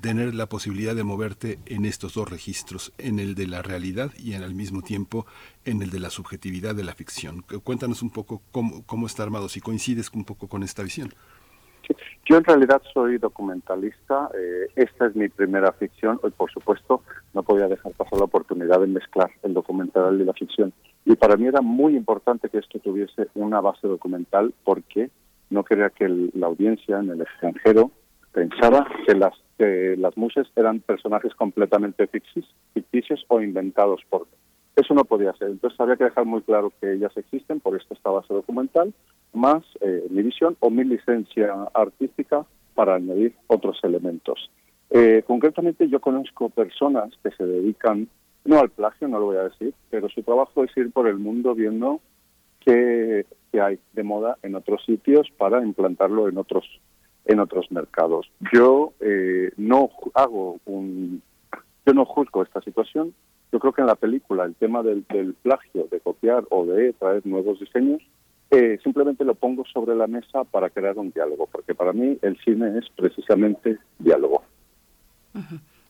tener 0.00 0.34
la 0.34 0.48
posibilidad 0.48 0.94
de 0.94 1.02
moverte 1.02 1.58
en 1.66 1.84
estos 1.84 2.14
dos 2.14 2.30
registros, 2.30 2.92
en 2.98 3.18
el 3.18 3.34
de 3.34 3.48
la 3.48 3.62
realidad 3.62 4.12
y 4.16 4.34
al 4.34 4.54
mismo 4.54 4.82
tiempo 4.82 5.26
en 5.64 5.82
el 5.82 5.90
de 5.90 5.98
la 5.98 6.10
subjetividad 6.10 6.74
de 6.74 6.84
la 6.84 6.94
ficción. 6.94 7.42
Cuéntanos 7.42 8.02
un 8.02 8.10
poco 8.10 8.42
cómo, 8.52 8.84
cómo 8.86 9.06
está 9.06 9.22
armado, 9.24 9.48
si 9.48 9.60
coincides 9.60 10.10
un 10.12 10.24
poco 10.24 10.48
con 10.48 10.62
esta 10.62 10.82
visión. 10.82 11.12
Yo 12.24 12.36
en 12.36 12.44
realidad 12.44 12.80
soy 12.94 13.18
documentalista, 13.18 14.30
eh, 14.34 14.68
esta 14.76 15.06
es 15.06 15.16
mi 15.16 15.28
primera 15.28 15.72
ficción, 15.72 16.20
hoy 16.22 16.30
por 16.30 16.50
supuesto 16.50 17.02
no 17.34 17.42
podía 17.42 17.68
dejar 17.68 17.92
pasar 17.92 18.18
la 18.18 18.26
oportunidad 18.26 18.80
de 18.80 18.86
mezclar 18.86 19.30
el 19.42 19.54
documental 19.54 20.20
y 20.20 20.24
la 20.24 20.32
ficción. 20.32 20.72
Y 21.04 21.16
para 21.16 21.36
mí 21.36 21.46
era 21.46 21.60
muy 21.60 21.96
importante 21.96 22.48
que 22.48 22.58
esto 22.58 22.78
tuviese 22.78 23.28
una 23.34 23.60
base 23.60 23.88
documental 23.88 24.54
porque 24.64 25.10
no 25.50 25.64
quería 25.64 25.90
que 25.90 26.08
la 26.34 26.46
audiencia 26.46 26.98
en 26.98 27.10
el 27.10 27.20
extranjero 27.22 27.90
pensara 28.32 28.86
que 29.06 29.14
las 29.14 29.34
que 29.58 29.94
las 29.98 30.16
muses 30.16 30.46
eran 30.56 30.80
personajes 30.80 31.34
completamente 31.34 32.06
ficticios 32.06 33.24
o 33.28 33.42
inventados 33.42 34.00
por 34.08 34.22
mí. 34.22 34.49
Eso 34.80 34.94
no 34.94 35.04
podía 35.04 35.34
ser. 35.34 35.50
Entonces 35.50 35.78
había 35.78 35.96
que 35.96 36.04
dejar 36.04 36.24
muy 36.24 36.40
claro 36.40 36.72
que 36.80 36.94
ellas 36.94 37.14
existen, 37.14 37.60
por 37.60 37.76
esto 37.76 37.92
esta 37.92 38.08
base 38.08 38.32
documental, 38.32 38.94
más 39.34 39.62
eh, 39.82 40.06
mi 40.08 40.22
visión 40.22 40.56
o 40.60 40.70
mi 40.70 40.84
licencia 40.84 41.52
artística 41.74 42.46
para 42.74 42.94
añadir 42.94 43.34
otros 43.46 43.78
elementos. 43.82 44.50
Eh, 44.88 45.22
concretamente 45.26 45.86
yo 45.90 46.00
conozco 46.00 46.48
personas 46.48 47.12
que 47.22 47.30
se 47.32 47.44
dedican, 47.44 48.08
no 48.46 48.58
al 48.58 48.70
plagio, 48.70 49.06
no 49.06 49.20
lo 49.20 49.26
voy 49.26 49.36
a 49.36 49.48
decir, 49.50 49.74
pero 49.90 50.08
su 50.08 50.22
trabajo 50.22 50.64
es 50.64 50.74
ir 50.74 50.90
por 50.90 51.06
el 51.08 51.18
mundo 51.18 51.54
viendo 51.54 52.00
qué, 52.60 53.26
qué 53.52 53.60
hay 53.60 53.78
de 53.92 54.02
moda 54.02 54.38
en 54.42 54.54
otros 54.54 54.82
sitios 54.86 55.28
para 55.36 55.62
implantarlo 55.62 56.26
en 56.26 56.38
otros 56.38 56.64
en 57.26 57.38
otros 57.38 57.70
mercados. 57.70 58.30
Yo 58.50 58.94
eh, 59.00 59.50
no 59.58 59.90
hago 60.14 60.58
un, 60.64 61.22
yo 61.84 61.92
no 61.92 62.06
juzgo 62.06 62.42
esta 62.42 62.62
situación. 62.62 63.14
Yo 63.52 63.58
creo 63.58 63.72
que 63.72 63.80
en 63.80 63.88
la 63.88 63.96
película 63.96 64.44
el 64.44 64.54
tema 64.54 64.82
del, 64.82 65.04
del 65.08 65.34
plagio, 65.34 65.88
de 65.90 66.00
copiar 66.00 66.44
o 66.50 66.64
de 66.66 66.92
traer 66.92 67.26
nuevos 67.26 67.58
diseños, 67.58 68.00
eh, 68.50 68.78
simplemente 68.82 69.24
lo 69.24 69.34
pongo 69.34 69.64
sobre 69.72 69.94
la 69.94 70.08
mesa 70.08 70.44
para 70.44 70.70
crear 70.70 70.98
un 70.98 71.10
diálogo, 71.10 71.48
porque 71.50 71.74
para 71.74 71.92
mí 71.92 72.18
el 72.22 72.36
cine 72.38 72.78
es 72.78 72.88
precisamente 72.96 73.78
diálogo. 73.98 74.42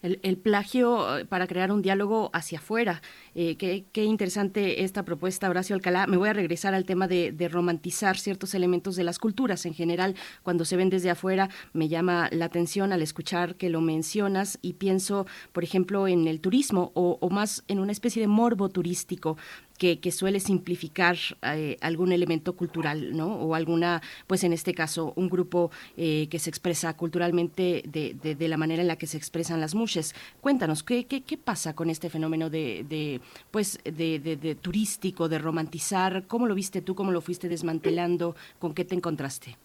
El, 0.03 0.19
el 0.23 0.39
plagio 0.39 1.19
eh, 1.19 1.25
para 1.27 1.47
crear 1.47 1.71
un 1.71 1.83
diálogo 1.83 2.31
hacia 2.33 2.59
afuera. 2.59 3.03
Eh, 3.35 3.57
qué, 3.57 3.85
qué 3.93 4.05
interesante 4.05 4.83
esta 4.83 5.05
propuesta, 5.05 5.51
Horacio 5.51 5.77
Alcalá. 5.77 6.07
Me 6.07 6.17
voy 6.17 6.29
a 6.31 6.33
regresar 6.33 6.75
al 6.75 6.85
tema 6.87 7.07
de, 7.07 7.33
de 7.33 7.49
romantizar 7.49 8.17
ciertos 8.17 8.55
elementos 8.55 8.97
de 8.97 9.05
las 9.05 9.19
culturas 9.19 9.67
en 9.67 9.75
general. 9.75 10.15
Cuando 10.43 10.65
se 10.65 10.77
ven 10.77 10.89
desde 10.89 11.11
afuera, 11.11 11.51
me 11.73 11.89
llama 11.89 12.29
la 12.33 12.47
atención 12.47 12.93
al 12.93 13.03
escuchar 13.03 13.57
que 13.57 13.69
lo 13.69 13.81
mencionas 13.83 14.59
y 14.63 14.75
pienso, 14.75 15.27
por 15.53 15.65
ejemplo, 15.65 16.09
en 16.09 16.27
el 16.29 16.41
turismo 16.41 16.93
o, 16.95 17.19
o 17.21 17.31
más 17.31 17.63
en 17.69 17.79
una 17.79 17.93
especie 17.93 18.23
de 18.23 18.29
morbo 18.29 18.71
turístico. 18.71 19.37
Que, 19.81 20.13
suele 20.13 20.41
simplificar 20.41 21.17
eh, 21.41 21.79
algún 21.81 22.13
elemento 22.13 22.53
cultural, 22.53 23.17
¿no? 23.17 23.29
O 23.37 23.55
alguna, 23.55 24.03
pues 24.27 24.45
en 24.45 24.53
este 24.53 24.75
caso, 24.75 25.15
un 25.17 25.31
grupo 25.31 25.71
eh, 25.97 26.27
que 26.29 26.39
se 26.39 26.51
expresa 26.51 26.95
culturalmente 26.99 27.83
de, 27.89 28.15
de- 28.23 28.35
de 28.35 28.49
la 28.49 28.59
manera 28.59 28.83
en 28.83 28.89
la 28.89 28.97
que 28.97 29.07
se 29.07 29.17
expresan 29.17 29.59
las 29.59 29.75
mushes. 29.75 30.15
Cuéntanos, 30.43 30.83
¿qué, 30.83 31.07
qué, 31.07 31.23
qué 31.23 31.39
pasa 31.39 31.75
con 31.75 31.89
este 31.89 32.11
fenómeno 32.11 32.51
de, 32.51 32.85
de, 32.87 33.23
pues, 33.51 33.79
de 33.83 34.55
turístico, 34.61 35.31
de 35.31 35.39
romantizar? 35.39 36.25
¿Cómo 36.27 36.47
lo 36.47 36.55
viste 36.55 36.83
tú? 36.83 36.95
¿Cómo 36.95 37.11
lo 37.11 37.23
fuiste 37.23 37.49
desmantelando? 37.49 38.37
¿Con 38.59 38.75
qué 38.75 38.85
te 38.85 38.95
encontraste? 38.95 39.57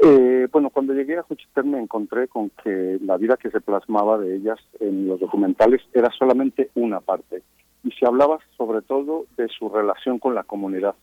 Eh, 0.00 0.48
bueno, 0.50 0.70
cuando 0.70 0.92
llegué 0.92 1.18
a 1.18 1.22
Juchitán 1.22 1.70
me 1.70 1.78
encontré 1.78 2.26
con 2.26 2.50
que 2.64 2.98
la 3.00 3.16
vida 3.16 3.36
que 3.36 3.50
se 3.50 3.60
plasmaba 3.60 4.18
de 4.18 4.36
ellas 4.38 4.58
en 4.80 5.06
los 5.06 5.20
documentales 5.20 5.80
era 5.94 6.10
solamente 6.18 6.70
una 6.74 6.98
parte. 6.98 7.42
Y 7.84 7.90
se 7.92 8.06
hablaba 8.06 8.38
sobre 8.56 8.82
todo 8.82 9.26
de 9.36 9.48
su 9.48 9.68
relación 9.68 10.18
con 10.18 10.34
la 10.34 10.44
comunidad. 10.44 10.94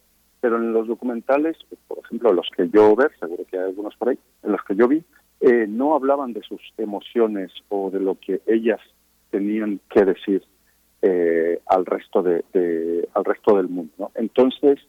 Pero 0.42 0.58
en 0.58 0.72
los 0.72 0.88
documentales, 0.88 1.58
por 1.88 2.00
ejemplo, 2.00 2.32
los 2.32 2.48
que 2.56 2.70
yo 2.70 2.96
ver, 2.96 3.12
seguro 3.20 3.44
que 3.50 3.58
hay 3.58 3.66
algunos 3.66 3.96
por 3.98 4.10
ahí, 4.10 4.20
en 4.44 4.52
los 4.54 4.64
que 4.64 4.76
yo 4.76 4.88
vi, 4.88 5.04
eh, 5.42 5.68
no 5.68 5.96
hablaban 5.96 6.34
de 6.34 6.42
sus 6.42 6.62
emociones 6.78 7.52
o 7.70 7.90
de 7.90 8.00
lo 8.00 8.16
que 8.16 8.42
ellas 8.46 8.80
tenían 9.32 9.80
que 9.90 10.06
decir 10.06 10.44
eh, 11.02 11.62
al 11.66 11.86
resto 11.86 12.22
de, 12.24 12.44
al 13.14 13.26
resto 13.26 13.56
del 13.58 13.70
mundo. 13.70 13.94
¿no? 13.98 14.12
Entonces 14.16 14.80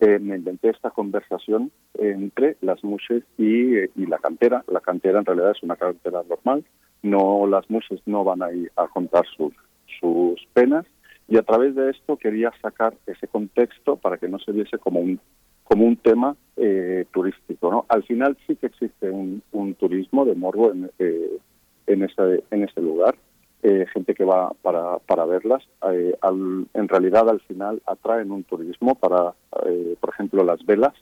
eh, 0.00 0.18
me 0.18 0.36
inventé 0.36 0.70
esta 0.70 0.90
conversación 0.90 1.70
entre 1.94 2.56
las 2.60 2.82
mushes 2.82 3.22
y, 3.36 3.76
y 3.76 4.06
la 4.06 4.18
cantera. 4.18 4.64
La 4.68 4.80
cantera 4.80 5.20
en 5.20 5.26
realidad 5.26 5.52
es 5.52 5.62
una 5.62 5.76
cantera 5.76 6.22
normal. 6.28 6.64
No 7.02 7.46
las 7.46 7.68
mushes 7.70 8.00
no 8.06 8.24
van 8.24 8.42
a 8.42 8.52
ir 8.52 8.70
a 8.76 8.86
contar 8.88 9.24
sus 9.36 9.52
sus 10.00 10.40
penas 10.54 10.86
y 11.30 11.36
a 11.38 11.42
través 11.42 11.74
de 11.74 11.90
esto 11.90 12.16
quería 12.18 12.52
sacar 12.60 12.92
ese 13.06 13.26
contexto 13.28 13.96
para 13.96 14.18
que 14.18 14.28
no 14.28 14.38
se 14.40 14.52
viese 14.52 14.76
como 14.78 15.00
un 15.00 15.18
como 15.64 15.84
un 15.86 15.96
tema 15.96 16.34
eh, 16.56 17.04
turístico. 17.12 17.70
¿no? 17.70 17.86
Al 17.88 18.02
final 18.02 18.36
sí 18.44 18.56
que 18.56 18.66
existe 18.66 19.08
un, 19.08 19.40
un 19.52 19.74
turismo 19.74 20.24
de 20.24 20.34
morbo 20.34 20.72
en, 20.72 20.90
eh, 20.98 21.38
en, 21.86 22.02
ese, 22.02 22.42
en 22.50 22.64
ese 22.64 22.80
lugar, 22.80 23.14
eh, 23.62 23.86
gente 23.94 24.14
que 24.14 24.24
va 24.24 24.50
para, 24.62 24.98
para 24.98 25.26
verlas. 25.26 25.62
Eh, 25.92 26.16
al- 26.22 26.66
en 26.74 26.88
realidad 26.88 27.28
al 27.30 27.40
final 27.42 27.80
atraen 27.86 28.32
un 28.32 28.42
turismo 28.42 28.96
para, 28.96 29.32
eh, 29.66 29.94
por 30.00 30.10
ejemplo, 30.10 30.42
las 30.42 30.66
velas. 30.66 30.94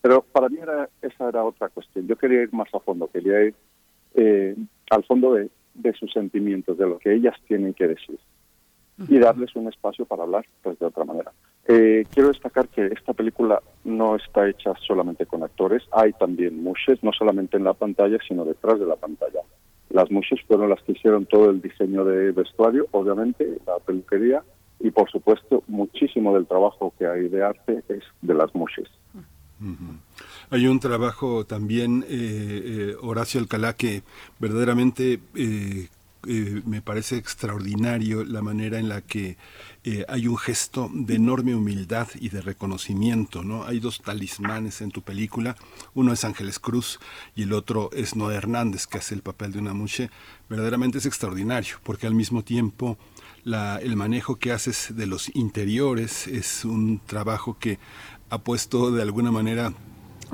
Pero 0.00 0.22
para 0.22 0.48
mí 0.48 0.58
era, 0.62 0.88
esa 1.02 1.28
era 1.28 1.42
otra 1.42 1.68
cuestión. 1.70 2.06
Yo 2.06 2.14
quería 2.14 2.42
ir 2.42 2.52
más 2.52 2.72
a 2.74 2.78
fondo, 2.78 3.08
quería 3.08 3.42
ir 3.42 3.54
eh, 4.14 4.54
al 4.90 5.02
fondo 5.02 5.34
de, 5.34 5.48
de 5.74 5.92
sus 5.94 6.12
sentimientos, 6.12 6.78
de 6.78 6.86
lo 6.86 6.98
que 7.00 7.12
ellas 7.12 7.34
tienen 7.48 7.74
que 7.74 7.88
decir 7.88 8.20
y 9.08 9.18
darles 9.18 9.54
un 9.56 9.68
espacio 9.68 10.04
para 10.04 10.24
hablar 10.24 10.44
pues 10.62 10.78
de 10.78 10.86
otra 10.86 11.04
manera. 11.04 11.32
Eh, 11.66 12.04
quiero 12.12 12.28
destacar 12.28 12.68
que 12.68 12.86
esta 12.86 13.12
película 13.12 13.62
no 13.84 14.16
está 14.16 14.48
hecha 14.48 14.72
solamente 14.86 15.26
con 15.26 15.42
actores, 15.42 15.82
hay 15.92 16.12
también 16.12 16.62
mushes, 16.62 17.02
no 17.02 17.12
solamente 17.12 17.56
en 17.56 17.64
la 17.64 17.74
pantalla, 17.74 18.18
sino 18.26 18.44
detrás 18.44 18.80
de 18.80 18.86
la 18.86 18.96
pantalla. 18.96 19.40
Las 19.90 20.10
mushes 20.10 20.40
fueron 20.46 20.70
las 20.70 20.82
que 20.82 20.92
hicieron 20.92 21.26
todo 21.26 21.50
el 21.50 21.60
diseño 21.60 22.04
de 22.04 22.32
vestuario, 22.32 22.86
obviamente, 22.92 23.58
la 23.66 23.78
peluquería, 23.78 24.42
y 24.80 24.90
por 24.90 25.10
supuesto, 25.10 25.62
muchísimo 25.68 26.34
del 26.34 26.46
trabajo 26.46 26.92
que 26.98 27.06
hay 27.06 27.28
de 27.28 27.42
arte 27.42 27.82
es 27.88 28.02
de 28.20 28.34
las 28.34 28.52
mushes. 28.54 28.88
Hay 30.50 30.66
un 30.66 30.80
trabajo 30.80 31.44
también, 31.46 32.04
eh, 32.08 32.08
eh, 32.10 32.96
Horacio 33.00 33.40
Alcalá, 33.40 33.74
que 33.74 34.02
verdaderamente 34.40 35.20
eh, 35.36 35.88
eh, 36.26 36.62
me 36.64 36.82
parece 36.82 37.16
extraordinario 37.16 38.24
la 38.24 38.42
manera 38.42 38.78
en 38.78 38.88
la 38.88 39.00
que 39.00 39.36
eh, 39.84 40.04
hay 40.08 40.26
un 40.28 40.36
gesto 40.36 40.90
de 40.94 41.16
enorme 41.16 41.54
humildad 41.54 42.08
y 42.20 42.28
de 42.28 42.40
reconocimiento, 42.40 43.42
¿no? 43.42 43.64
Hay 43.64 43.80
dos 43.80 44.00
talismanes 44.02 44.80
en 44.80 44.90
tu 44.90 45.02
película, 45.02 45.56
uno 45.94 46.12
es 46.12 46.24
Ángeles 46.24 46.58
Cruz 46.58 47.00
y 47.34 47.42
el 47.42 47.52
otro 47.52 47.90
es 47.92 48.16
Noé 48.16 48.36
Hernández, 48.36 48.86
que 48.86 48.98
hace 48.98 49.14
el 49.14 49.22
papel 49.22 49.52
de 49.52 49.58
una 49.58 49.74
muche. 49.74 50.10
Verdaderamente 50.48 50.98
es 50.98 51.06
extraordinario, 51.06 51.76
porque 51.82 52.06
al 52.06 52.14
mismo 52.14 52.42
tiempo 52.44 52.98
la- 53.44 53.78
el 53.78 53.96
manejo 53.96 54.36
que 54.36 54.52
haces 54.52 54.94
de 54.96 55.06
los 55.06 55.34
interiores 55.34 56.26
es 56.28 56.64
un 56.64 57.00
trabajo 57.04 57.58
que 57.58 57.78
ha 58.30 58.38
puesto 58.38 58.90
de 58.92 59.02
alguna 59.02 59.30
manera 59.32 59.74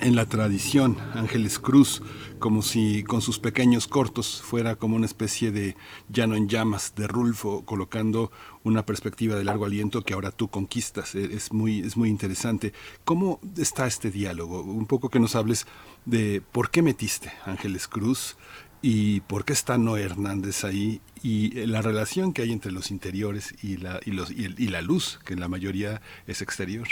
en 0.00 0.14
la 0.16 0.26
tradición 0.26 0.96
Ángeles 1.14 1.58
Cruz, 1.58 2.02
como 2.38 2.62
si 2.62 3.02
con 3.02 3.20
sus 3.20 3.38
pequeños 3.38 3.86
cortos 3.88 4.40
fuera 4.42 4.76
como 4.76 4.96
una 4.96 5.06
especie 5.06 5.50
de 5.50 5.76
llano 6.08 6.36
en 6.36 6.48
llamas 6.48 6.94
de 6.96 7.06
Rulfo, 7.08 7.64
colocando 7.64 8.30
una 8.62 8.86
perspectiva 8.86 9.34
de 9.34 9.44
largo 9.44 9.64
aliento 9.64 10.02
que 10.02 10.14
ahora 10.14 10.30
tú 10.30 10.48
conquistas. 10.48 11.14
E- 11.14 11.34
Es 11.34 11.52
muy, 11.52 11.80
es 11.80 11.96
muy 11.96 12.08
interesante. 12.08 12.72
¿Cómo 13.04 13.40
está 13.56 13.86
este 13.86 14.10
diálogo? 14.10 14.62
Un 14.62 14.86
poco 14.86 15.08
que 15.10 15.20
nos 15.20 15.34
hables 15.34 15.66
de 16.04 16.42
por 16.52 16.70
qué 16.70 16.82
metiste 16.82 17.32
Ángeles 17.44 17.88
Cruz 17.88 18.36
y 18.80 19.20
por 19.22 19.44
qué 19.44 19.52
está 19.52 19.78
Noé 19.78 20.02
Hernández 20.02 20.62
ahí 20.64 21.00
y 21.22 21.50
la 21.66 21.82
relación 21.82 22.32
que 22.32 22.42
hay 22.42 22.52
entre 22.52 22.70
los 22.70 22.90
interiores 22.92 23.54
y 23.62 23.78
la, 23.78 23.98
y 24.06 24.12
los, 24.12 24.30
y 24.30 24.68
la 24.68 24.80
luz, 24.82 25.18
que 25.24 25.34
en 25.34 25.40
la 25.40 25.48
mayoría 25.48 26.00
es 26.28 26.40
exterior. 26.42 26.86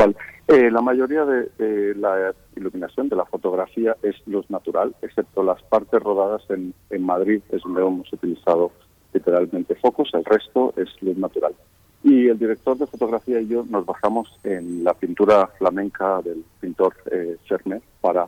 Vale. 0.00 0.16
Eh, 0.48 0.70
la 0.70 0.80
mayoría 0.80 1.26
de, 1.26 1.50
de 1.58 1.94
la 1.94 2.34
iluminación 2.56 3.10
de 3.10 3.16
la 3.16 3.26
fotografía 3.26 3.94
es 4.02 4.16
luz 4.26 4.48
natural, 4.48 4.94
excepto 5.02 5.42
las 5.42 5.62
partes 5.64 6.02
rodadas 6.02 6.42
en, 6.48 6.72
Madrid, 7.04 7.42
es 7.50 7.62
donde 7.62 7.82
hemos 7.82 8.10
utilizado 8.10 8.72
literalmente 9.12 9.74
focos, 9.74 10.08
el 10.14 10.24
resto 10.24 10.72
es 10.78 10.88
luz 11.02 11.18
natural. 11.18 11.54
Y 12.02 12.28
el 12.28 12.38
director 12.38 12.78
de 12.78 12.86
fotografía 12.86 13.42
y 13.42 13.48
yo 13.48 13.62
nos 13.68 13.84
bajamos 13.84 14.34
en 14.42 14.82
la 14.84 14.94
pintura 14.94 15.48
flamenca 15.58 16.22
del 16.22 16.42
pintor 16.60 16.94
eh, 17.10 17.36
Ferner 17.46 17.82
para 18.00 18.26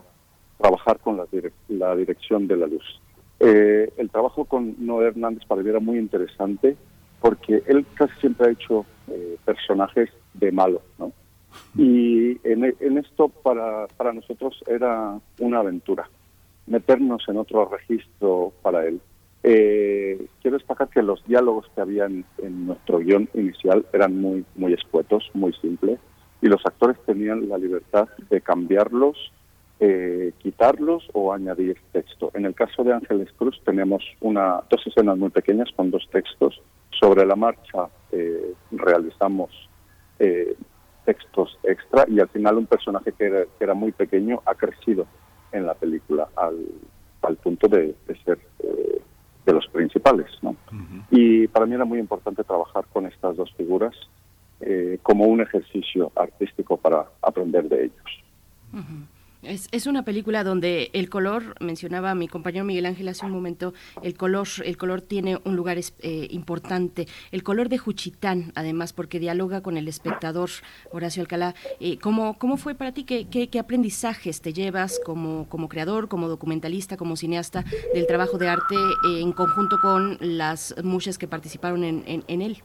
trabajar 0.59 0.99
con 0.99 1.17
la 1.69 1.95
dirección 1.95 2.47
de 2.47 2.55
la 2.55 2.67
luz. 2.67 3.01
Eh, 3.39 3.91
el 3.97 4.11
trabajo 4.11 4.45
con 4.45 4.75
Noé 4.77 5.07
Hernández 5.07 5.43
para 5.47 5.63
mí 5.63 5.69
era 5.69 5.79
muy 5.79 5.97
interesante 5.97 6.77
porque 7.19 7.63
él 7.65 7.83
casi 7.95 8.13
siempre 8.19 8.47
ha 8.47 8.51
hecho 8.51 8.85
eh, 9.07 9.37
personajes 9.43 10.11
de 10.35 10.51
malo, 10.51 10.83
¿no? 10.99 11.11
Y 11.77 12.39
en, 12.47 12.75
en 12.79 12.97
esto 12.97 13.29
para, 13.29 13.87
para 13.97 14.13
nosotros 14.13 14.63
era 14.67 15.19
una 15.39 15.59
aventura, 15.59 16.09
meternos 16.67 17.23
en 17.27 17.37
otro 17.37 17.65
registro 17.65 18.53
para 18.61 18.85
él. 18.85 18.99
Eh, 19.43 20.25
quiero 20.41 20.57
destacar 20.57 20.87
que 20.87 21.01
los 21.01 21.25
diálogos 21.25 21.69
que 21.75 21.81
había 21.81 22.05
en, 22.05 22.23
en 22.37 22.67
nuestro 22.67 22.99
guion 22.99 23.27
inicial 23.33 23.85
eran 23.91 24.19
muy, 24.21 24.45
muy 24.55 24.73
escuetos, 24.73 25.29
muy 25.33 25.51
simples, 25.53 25.99
y 26.41 26.47
los 26.47 26.65
actores 26.65 26.97
tenían 27.05 27.49
la 27.49 27.57
libertad 27.57 28.07
de 28.29 28.39
cambiarlos, 28.41 29.31
eh, 29.79 30.31
quitarlos 30.37 31.09
o 31.13 31.33
añadir 31.33 31.77
texto. 31.91 32.31
En 32.33 32.45
el 32.45 32.53
caso 32.53 32.83
de 32.83 32.93
Ángeles 32.93 33.29
Cruz 33.37 33.59
tenemos 33.65 34.03
una, 34.21 34.61
dos 34.69 34.85
escenas 34.85 35.17
muy 35.17 35.29
pequeñas 35.29 35.69
con 35.75 35.91
dos 35.91 36.07
textos. 36.11 36.61
Sobre 36.91 37.25
la 37.25 37.35
marcha 37.35 37.89
eh, 38.11 38.53
realizamos 38.71 39.49
eh, 40.19 40.55
textos 41.05 41.57
extra 41.63 42.05
y 42.07 42.19
al 42.19 42.29
final 42.29 42.57
un 42.57 42.65
personaje 42.65 43.11
que 43.11 43.25
era, 43.25 43.43
que 43.43 43.63
era 43.63 43.73
muy 43.73 43.91
pequeño 43.91 44.41
ha 44.45 44.55
crecido 44.55 45.05
en 45.51 45.65
la 45.65 45.73
película 45.73 46.27
al, 46.35 46.57
al 47.21 47.35
punto 47.37 47.67
de, 47.67 47.95
de 48.07 48.23
ser 48.23 48.39
eh, 48.59 49.01
de 49.45 49.53
los 49.53 49.67
principales. 49.67 50.27
¿no? 50.41 50.55
Y 51.11 51.47
para 51.47 51.65
mí 51.65 51.75
era 51.75 51.85
muy 51.85 51.99
importante 51.99 52.43
trabajar 52.43 52.85
con 52.91 53.05
estas 53.05 53.35
dos 53.35 53.53
figuras 53.55 53.95
eh, 54.61 54.99
como 55.03 55.25
un 55.25 55.41
ejercicio 55.41 56.11
artístico 56.15 56.77
para 56.77 57.05
aprender 57.21 57.67
de 57.67 57.85
ellos. 57.85 58.23
Es, 59.43 59.67
es, 59.71 59.87
una 59.87 60.03
película 60.03 60.43
donde 60.43 60.89
el 60.93 61.09
color, 61.09 61.55
mencionaba 61.59 62.15
mi 62.15 62.27
compañero 62.27 62.63
Miguel 62.63 62.85
Ángel 62.85 63.09
hace 63.09 63.25
un 63.25 63.31
momento, 63.31 63.73
el 64.01 64.15
color, 64.15 64.47
el 64.63 64.77
color 64.77 65.01
tiene 65.01 65.37
un 65.43 65.55
lugar 65.55 65.77
eh, 65.77 66.27
importante. 66.31 67.07
El 67.31 67.43
color 67.43 67.67
de 67.67 67.77
Juchitán, 67.77 68.53
además, 68.55 68.93
porque 68.93 69.19
dialoga 69.19 69.61
con 69.61 69.75
el 69.75 69.87
espectador, 69.87 70.49
Horacio 70.91 71.21
Alcalá. 71.21 71.55
Eh, 71.79 71.97
¿cómo, 71.99 72.37
¿Cómo 72.37 72.57
fue 72.57 72.73
para 72.75 72.93
ti? 72.93 73.03
¿Qué, 73.03 73.27
qué, 73.27 73.49
qué 73.49 73.59
aprendizajes 73.59 74.41
te 74.41 74.53
llevas 74.53 74.99
como, 75.03 75.47
como 75.49 75.67
creador, 75.67 76.07
como 76.07 76.29
documentalista, 76.29 76.95
como 76.95 77.17
cineasta 77.17 77.65
del 77.93 78.07
trabajo 78.07 78.37
de 78.37 78.47
arte 78.47 78.75
eh, 78.75 79.21
en 79.21 79.33
conjunto 79.33 79.79
con 79.81 80.17
las 80.21 80.75
muchas 80.83 81.17
que 81.17 81.27
participaron 81.27 81.83
en, 81.83 82.03
en, 82.07 82.23
en 82.27 82.41
él? 82.41 82.57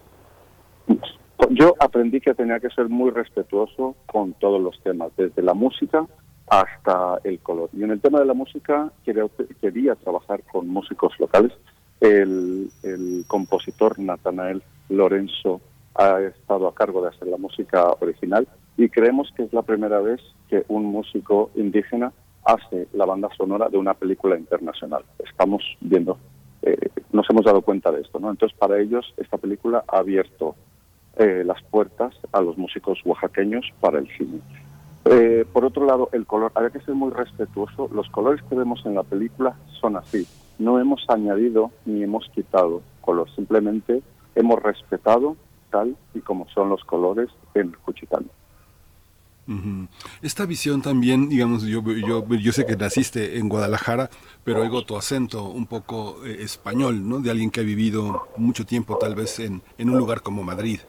Yo 1.51 1.73
aprendí 1.79 2.21
que 2.21 2.33
tenía 2.33 2.59
que 2.59 2.69
ser 2.69 2.89
muy 2.89 3.11
respetuoso 3.11 3.95
con 4.05 4.33
todos 4.33 4.61
los 4.61 4.79
temas, 4.83 5.11
desde 5.17 5.41
la 5.41 5.53
música 5.53 6.05
hasta 6.49 7.19
el 7.23 7.39
color. 7.39 7.69
Y 7.73 7.83
en 7.83 7.91
el 7.91 8.01
tema 8.01 8.19
de 8.19 8.25
la 8.25 8.33
música 8.33 8.91
quería, 9.05 9.25
quería 9.61 9.95
trabajar 9.95 10.41
con 10.51 10.67
músicos 10.67 11.13
locales. 11.19 11.51
El, 11.99 12.69
el, 12.83 13.25
compositor 13.27 13.99
Natanael 13.99 14.63
Lorenzo 14.89 15.61
ha 15.95 16.21
estado 16.21 16.67
a 16.67 16.73
cargo 16.73 17.01
de 17.01 17.09
hacer 17.09 17.27
la 17.27 17.37
música 17.37 17.91
original 17.99 18.47
y 18.77 18.87
creemos 18.87 19.31
que 19.35 19.43
es 19.43 19.51
la 19.51 19.63
primera 19.63 19.99
vez 19.99 20.21
que 20.47 20.63
un 20.69 20.85
músico 20.85 21.51
indígena 21.55 22.13
hace 22.45 22.87
la 22.93 23.05
banda 23.05 23.29
sonora 23.37 23.69
de 23.69 23.77
una 23.77 23.93
película 23.93 24.37
internacional. 24.37 25.03
Estamos 25.19 25.61
viendo, 25.81 26.17
eh, 26.61 26.89
nos 27.11 27.29
hemos 27.29 27.45
dado 27.45 27.61
cuenta 27.61 27.91
de 27.91 28.01
esto, 28.01 28.19
¿no? 28.19 28.31
Entonces 28.31 28.57
para 28.57 28.79
ellos 28.79 29.13
esta 29.17 29.37
película 29.37 29.83
ha 29.87 29.97
abierto 29.97 30.55
eh, 31.17 31.43
las 31.45 31.61
puertas 31.63 32.15
a 32.31 32.41
los 32.41 32.57
músicos 32.57 32.99
oaxaqueños 33.03 33.65
para 33.81 33.99
el 33.99 34.07
cine. 34.17 34.39
Eh, 35.11 35.43
por 35.51 35.65
otro 35.65 35.87
lado, 35.87 36.09
el 36.11 36.27
color, 36.27 36.51
había 36.53 36.69
que 36.69 36.81
ser 36.81 36.93
muy 36.93 37.09
respetuoso. 37.11 37.89
Los 37.91 38.07
colores 38.09 38.43
que 38.47 38.53
vemos 38.53 38.85
en 38.85 38.93
la 38.93 39.01
película 39.01 39.57
son 39.81 39.95
así. 39.95 40.27
No 40.59 40.79
hemos 40.79 41.03
añadido 41.07 41.71
ni 41.85 42.03
hemos 42.03 42.29
quitado 42.29 42.83
color, 43.01 43.27
simplemente 43.35 44.03
hemos 44.35 44.61
respetado 44.61 45.35
tal 45.71 45.95
y 46.13 46.19
como 46.19 46.47
son 46.49 46.69
los 46.69 46.83
colores 46.83 47.29
en 47.55 47.75
Cuchitán. 47.83 48.25
Esta 50.21 50.45
visión 50.45 50.83
también, 50.83 51.27
digamos, 51.27 51.63
yo, 51.63 51.81
yo, 51.81 52.23
yo 52.27 52.51
sé 52.51 52.67
que 52.67 52.75
naciste 52.75 53.39
en 53.39 53.49
Guadalajara, 53.49 54.11
pero 54.43 54.61
oigo 54.61 54.85
tu 54.85 54.95
acento 54.95 55.45
un 55.45 55.65
poco 55.65 56.23
eh, 56.23 56.37
español, 56.41 57.09
¿no? 57.09 57.19
De 57.19 57.31
alguien 57.31 57.49
que 57.49 57.61
ha 57.61 57.63
vivido 57.63 58.27
mucho 58.37 58.63
tiempo 58.67 58.99
tal 58.99 59.15
vez 59.15 59.39
en, 59.39 59.63
en 59.79 59.89
un 59.89 59.97
lugar 59.97 60.21
como 60.21 60.43
Madrid. 60.43 60.81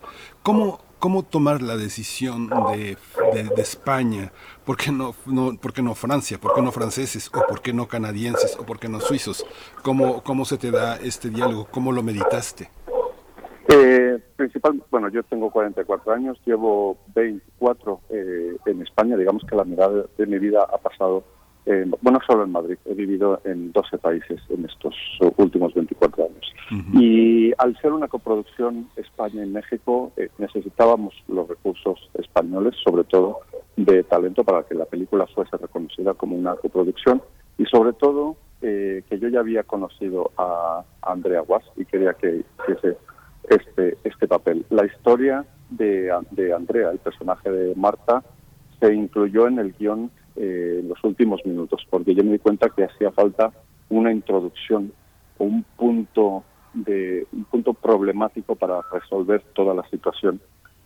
¿Cómo, 0.43 0.81
cómo 1.01 1.25
tomar 1.25 1.63
la 1.63 1.77
decisión 1.77 2.49
de, 2.49 2.97
de, 3.33 3.63
España, 3.63 4.33
¿por 4.65 4.77
qué, 4.77 4.93
no, 4.93 5.15
no, 5.27 5.57
¿por 5.57 5.73
qué 5.73 5.83
no 5.83 5.95
Francia? 5.95 6.39
¿Por 6.39 6.55
qué 6.55 6.63
no 6.63 6.71
franceses? 6.71 7.29
¿O 7.35 7.47
por 7.49 7.61
qué 7.63 7.73
no 7.73 7.89
canadienses? 7.89 8.57
¿O 8.59 8.65
por 8.65 8.79
qué 8.79 8.89
no 8.89 9.01
suizos? 9.01 9.45
¿Cómo, 9.83 10.23
cómo 10.23 10.45
se 10.45 10.59
te 10.59 10.71
da 10.71 10.97
este 10.97 11.31
diálogo? 11.31 11.67
¿Cómo 11.71 11.91
lo 11.91 12.03
meditaste? 12.03 12.71
Eh, 13.69 14.19
principal, 14.37 14.83
bueno, 14.91 15.09
yo 15.09 15.23
tengo 15.23 15.51
44 15.51 16.13
años, 16.13 16.39
llevo 16.45 16.99
24 17.15 18.01
eh, 18.11 18.57
en 18.67 18.83
España, 18.83 19.17
digamos 19.17 19.43
que 19.49 19.57
la 19.57 19.65
mitad 19.65 19.91
de 19.91 20.27
mi 20.27 20.39
vida 20.39 20.67
ha 20.71 20.79
pasado, 20.79 21.25
eh, 21.67 21.85
bueno, 22.01 22.19
solo 22.27 22.45
en 22.45 22.53
Madrid, 22.53 22.79
he 22.87 22.95
vivido 22.95 23.41
en 23.45 23.73
12 23.73 23.99
países 23.99 24.41
en 24.49 24.65
estos 24.65 24.95
últimos 25.37 25.75
24 25.75 26.25
años. 26.25 26.55
Uh 26.71 26.75
-huh. 26.75 27.01
Y 27.01 27.53
al 27.59 27.77
ser 27.81 27.93
una 27.93 28.09
coproducción 28.09 28.89
España 28.97 29.45
y 29.45 29.49
México, 29.49 30.13
eh, 30.17 30.31
necesitábamos 30.39 31.15
los 31.29 31.49
recursos 31.49 31.99
españoles, 32.15 32.75
sobre 32.83 33.05
todo 33.05 33.41
de 33.77 34.03
talento, 34.05 34.45
para 34.45 34.63
que 34.63 34.75
la 34.75 34.87
película 34.87 35.27
fuese 35.27 35.57
reconocida 35.57 36.15
como 36.15 36.37
una 36.37 36.55
coproducción 36.57 37.23
y 37.59 37.67
sobre 37.67 37.93
todo 37.93 38.37
eh, 38.63 39.03
que 39.09 39.19
yo 39.19 39.29
ya 39.29 39.41
había 39.41 39.63
conocido 39.63 40.31
a, 40.37 40.85
Andrea 41.03 41.41
Guas 41.41 41.65
y 41.77 41.85
quería 41.87 42.13
que 42.15 42.45
hiciese 42.61 42.99
este, 43.49 43.97
este 44.05 44.29
papel. 44.29 44.67
La 44.71 44.85
historia 44.85 45.45
de, 45.71 46.13
de, 46.31 46.53
Andrea, 46.53 46.91
el 46.91 46.99
personaje 46.99 47.51
de 47.51 47.75
Marta, 47.75 48.23
se 48.79 48.95
incluyó 48.95 49.47
en 49.47 49.59
el 49.59 49.73
guion 49.73 50.11
eh, 50.37 50.79
en 50.81 50.89
los 50.89 51.03
últimos 51.05 51.45
minutos, 51.45 51.87
porque 51.91 52.15
yo 52.15 52.25
me 52.25 52.33
di 52.33 52.39
cuenta 52.39 52.71
que 52.71 52.85
hacía 52.85 53.11
falta 53.11 53.53
una 53.89 54.13
introducción 54.13 54.93
o 55.39 55.45
un 55.45 55.65
punto 55.77 56.45
de 56.73 57.27
un 57.33 57.45
punto 57.45 57.75
problemático 57.75 58.55
para 58.55 58.81
resolver 58.93 59.43
toda 59.55 59.75
la 59.75 59.89
situación 59.89 60.41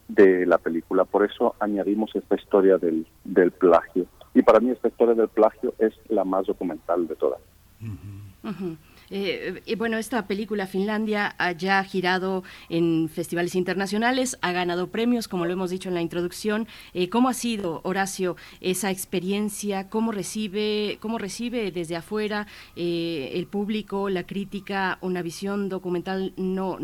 de 0.09 0.47
la 0.47 0.59
película. 0.59 1.05
Por 1.05 1.25
eso 1.25 1.55
añadimos 1.61 2.15
esta 2.15 2.37
historia 2.37 2.79
del, 2.79 3.07
del 3.25 3.51
plagio. 3.53 4.07
Y 4.35 4.43
para 4.43 4.61
mí 4.61 4.71
esta 4.71 4.89
historia 4.89 5.15
del 5.15 5.29
plagio 5.29 5.75
es 5.79 5.93
la 6.09 6.25
más 6.25 6.47
documental 6.47 7.07
de 7.07 7.17
todas. 7.17 7.41
Uh 7.81 7.87
-huh. 7.87 8.51
Uh 8.51 8.53
-huh. 8.53 8.77
Eh, 9.11 9.63
eh, 9.67 9.77
bueno, 9.77 9.99
esta 9.99 10.27
película 10.27 10.67
Finlandia 10.67 11.35
ha 11.39 11.53
ya 11.53 11.83
girado 11.85 12.43
en 12.69 13.09
festivales 13.09 13.55
internacionales, 13.55 14.39
ha 14.43 14.53
ganado 14.53 14.89
premios, 14.89 15.29
como 15.29 15.45
lo 15.47 15.53
hemos 15.53 15.71
dicho 15.71 15.89
en 15.89 15.95
la 15.95 16.03
introducción. 16.03 16.67
Eh, 16.95 17.09
¿Cómo 17.09 17.29
ha 17.29 17.35
sido, 17.35 17.81
Horacio, 17.85 18.37
esa 18.61 18.91
experiencia? 18.91 19.89
¿Cómo 19.89 20.13
recibe, 20.13 20.99
cómo 21.01 21.19
recibe 21.19 21.71
desde 21.71 21.97
afuera 21.97 22.47
eh, 22.77 23.33
el 23.35 23.47
público, 23.47 24.09
la 24.09 24.25
crítica, 24.25 24.99
una 25.01 25.23
visión 25.23 25.69
documental 25.69 26.33
no, 26.37 26.79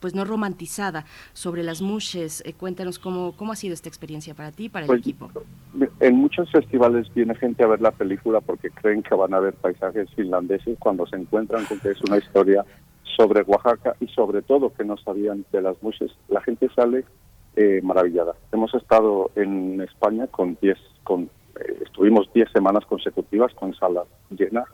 pues 0.00 0.14
no 0.14 0.24
romantizada 0.24 1.04
sobre 1.32 1.62
las 1.62 1.82
mushes? 1.82 2.42
Cuéntanos 2.58 2.98
cómo, 2.98 3.32
cómo 3.36 3.52
ha 3.52 3.56
sido 3.56 3.74
esta 3.74 3.88
experiencia 3.88 4.34
para 4.34 4.52
ti, 4.52 4.68
para 4.68 4.86
pues, 4.86 4.96
el 4.96 5.00
equipo. 5.00 5.30
En 6.00 6.16
muchos 6.16 6.50
festivales 6.50 7.12
viene 7.14 7.34
gente 7.36 7.62
a 7.62 7.68
ver 7.68 7.80
la 7.80 7.92
película 7.92 8.40
porque 8.40 8.70
creen 8.70 9.02
que 9.02 9.14
van 9.14 9.34
a 9.34 9.40
ver 9.40 9.54
paisajes 9.54 10.08
finlandeses 10.14 10.76
cuando 10.78 11.06
se 11.06 11.16
encuentran 11.16 11.59
que 11.66 11.90
es 11.90 12.00
una 12.02 12.18
historia 12.18 12.64
sobre 13.16 13.42
Oaxaca 13.42 13.94
y 14.00 14.06
sobre 14.08 14.42
todo 14.42 14.72
que 14.72 14.84
no 14.84 14.96
sabían 14.96 15.44
de 15.52 15.62
las 15.62 15.82
mushes. 15.82 16.10
La 16.28 16.40
gente 16.40 16.68
sale 16.74 17.04
eh, 17.56 17.80
maravillada. 17.82 18.34
Hemos 18.52 18.74
estado 18.74 19.30
en 19.36 19.80
España 19.80 20.26
con 20.28 20.56
10, 20.60 20.78
con, 21.04 21.24
eh, 21.24 21.78
estuvimos 21.84 22.32
10 22.32 22.50
semanas 22.52 22.84
consecutivas 22.86 23.52
con 23.54 23.74
salas 23.74 24.06
llenas. 24.30 24.66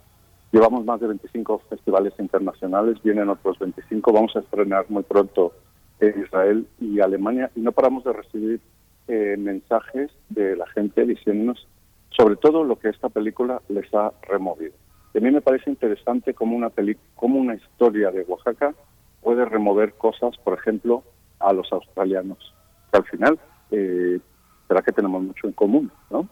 Llevamos 0.52 0.84
más 0.84 1.00
de 1.00 1.08
25 1.08 1.62
festivales 1.68 2.12
internacionales, 2.18 3.02
vienen 3.02 3.28
otros 3.28 3.58
25. 3.58 4.12
Vamos 4.12 4.36
a 4.36 4.40
estrenar 4.40 4.86
muy 4.88 5.02
pronto 5.02 5.52
en 6.00 6.22
Israel 6.22 6.66
y 6.80 7.00
Alemania 7.00 7.50
y 7.56 7.60
no 7.60 7.72
paramos 7.72 8.04
de 8.04 8.12
recibir 8.12 8.60
eh, 9.08 9.36
mensajes 9.38 10.10
de 10.28 10.56
la 10.56 10.66
gente 10.68 11.04
diciéndonos 11.04 11.66
sobre 12.10 12.36
todo 12.36 12.64
lo 12.64 12.78
que 12.78 12.88
esta 12.88 13.08
película 13.08 13.60
les 13.68 13.92
ha 13.94 14.12
removido. 14.22 14.74
A 15.16 15.20
mí 15.20 15.30
me 15.30 15.40
parece 15.40 15.70
interesante 15.70 16.34
cómo 16.34 16.54
una, 16.56 16.68
peli 16.68 16.96
cómo 17.14 17.38
una 17.38 17.54
historia 17.54 18.10
de 18.10 18.22
Oaxaca 18.22 18.74
puede 19.22 19.44
remover 19.46 19.94
cosas, 19.94 20.36
por 20.44 20.58
ejemplo, 20.58 21.02
a 21.40 21.52
los 21.52 21.72
australianos. 21.72 22.54
Que 22.90 22.98
al 22.98 23.04
final, 23.04 23.38
eh, 23.70 24.20
será 24.68 24.82
que 24.82 24.92
tenemos 24.92 25.22
mucho 25.22 25.46
en 25.46 25.54
común, 25.54 25.90
¿no? 26.10 26.28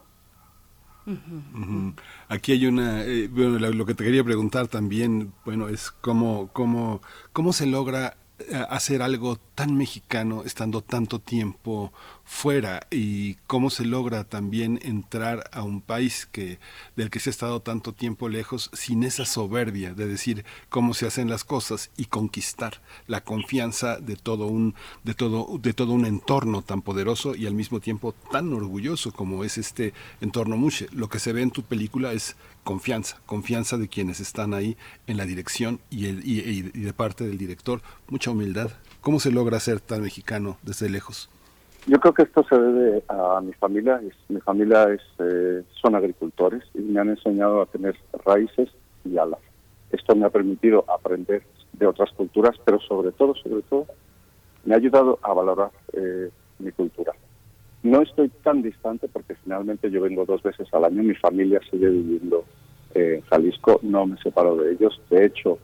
Uh 1.07 1.13
-huh. 1.13 1.95
Aquí 2.29 2.53
hay 2.53 2.67
una, 2.67 3.05
eh, 3.05 3.29
bueno, 3.29 3.59
lo 3.59 3.87
que 3.87 3.95
te 3.95 4.05
quería 4.05 4.25
preguntar 4.25 4.69
también, 4.69 5.33
bueno, 5.45 5.69
es 5.69 5.91
cómo, 5.91 6.49
cómo, 6.53 7.01
cómo 7.33 7.53
se 7.53 7.67
logra 7.67 8.17
hacer 8.69 9.01
algo 9.01 9.37
tan 9.55 9.77
mexicano 9.77 10.43
estando 10.45 10.81
tanto 10.83 11.21
tiempo 11.21 11.93
fuera 12.25 12.87
y 12.91 13.35
cómo 13.47 13.71
se 13.71 13.85
logra 13.85 14.25
también 14.25 14.81
entrar 14.83 15.49
a 15.53 15.63
un 15.63 15.81
país 15.81 16.27
que 16.31 16.59
del 16.97 17.11
que 17.11 17.21
se 17.21 17.31
ha 17.31 17.33
estado 17.33 17.61
tanto 17.61 17.93
tiempo 17.93 18.29
lejos 18.29 18.71
sin 18.73 19.05
esa 19.05 19.25
soberbia 19.25 19.95
de 19.95 20.07
decir 20.07 20.45
cómo 20.69 20.95
se 20.95 21.07
hacen 21.07 21.29
las 21.29 21.45
cosas 21.45 21.91
y 21.97 22.07
conquistar 22.07 22.81
la 23.07 23.23
confianza 23.23 23.99
de 23.99 24.17
todo 24.17 24.47
un 24.47 24.75
de 25.05 25.15
todo 25.15 25.59
de 25.59 25.75
todo 25.75 25.93
un 25.93 26.07
entorno 26.07 26.63
tan 26.63 26.83
poderoso 26.83 27.35
y 27.35 27.47
al 27.47 27.55
mismo 27.55 27.81
tiempo 27.81 28.15
tan 28.33 28.53
orgulloso 28.53 29.13
como 29.13 29.45
es 29.45 29.59
este 29.59 29.93
entorno 30.21 30.57
Mushe. 30.57 30.89
Lo 30.93 31.09
que 31.09 31.19
se 31.19 31.33
ve 31.33 31.43
en 31.43 31.51
tu 31.51 31.63
película 31.63 32.13
es 32.13 32.37
confianza, 32.65 33.21
confianza 33.27 33.77
de 33.77 33.89
quienes 33.89 34.21
están 34.21 34.55
ahí 34.55 34.77
en 35.07 35.17
la 35.19 35.27
dirección 35.27 35.81
y, 35.91 36.07
el, 36.07 36.27
y, 36.27 36.41
y 36.41 36.63
de 36.63 36.93
parte 36.93 37.25
del 37.25 37.39
director, 37.39 37.83
mucha 38.09 38.31
humildad. 38.31 38.71
¿Cómo 39.01 39.21
se 39.21 39.31
logra 39.31 39.61
ser 39.61 39.81
tan 39.81 40.01
mexicano 40.03 40.59
desde 40.63 40.89
lejos? 40.89 41.29
Yo 41.87 42.01
creo 42.01 42.15
que 42.15 42.23
esto 42.23 42.45
se 42.49 42.59
debe 42.59 43.03
a 43.09 43.41
mi 43.43 43.53
familia. 43.55 44.01
Mi 44.29 44.41
familia 44.41 44.85
es, 44.85 45.03
eh, 45.19 45.63
son 45.83 45.95
agricultores 45.95 46.63
y 46.73 46.79
me 46.79 47.01
han 47.01 47.11
enseñado 47.11 47.61
a 47.61 47.67
tener 47.67 47.95
raíces 48.25 48.71
y 49.05 49.19
alas. 49.19 49.41
Esto 49.91 50.17
me 50.17 50.27
ha 50.27 50.31
permitido 50.31 50.85
aprender 50.89 51.43
de 51.75 51.87
otras 51.87 52.11
culturas, 52.13 52.57
pero 52.65 52.81
sobre 52.81 53.13
todo, 53.13 53.35
sobre 53.35 53.63
todo, 53.63 53.87
me 54.65 54.75
ha 54.75 54.79
ayudado 54.79 55.19
a 55.23 55.33
valorar 55.35 55.71
eh, 55.93 56.31
mi 56.59 56.73
cultura. 56.73 57.13
no 57.83 58.01
estoy 58.01 58.31
tan 58.43 58.63
distante 58.63 59.09
porque 59.09 59.35
finalmente 59.35 59.91
yo 59.91 60.01
vengo 60.01 60.25
dos 60.25 60.43
veces 60.43 60.73
al 60.73 60.85
año, 60.85 61.03
mi 61.03 61.15
familia 61.15 61.61
sigue 61.71 61.89
viviendo 61.91 62.45
en 62.95 63.21
Jalisco, 63.23 63.81
no 63.83 64.07
me 64.07 64.17
separo 64.23 64.57
de 64.57 64.73
ellos. 64.73 64.99
De 65.11 65.27
hecho, 65.27 65.59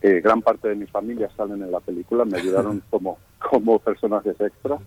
eh, 0.00 0.20
gran 0.20 0.42
parte 0.42 0.68
de 0.68 0.76
mi 0.76 0.86
familia 0.86 1.28
salen 1.36 1.62
en 1.62 1.72
la 1.72 1.80
película, 1.80 2.24
me 2.24 2.38
ayudaron 2.38 2.82
como, 2.90 3.18
como 3.40 3.78
personajes 3.80 4.40
extra. 4.40 4.78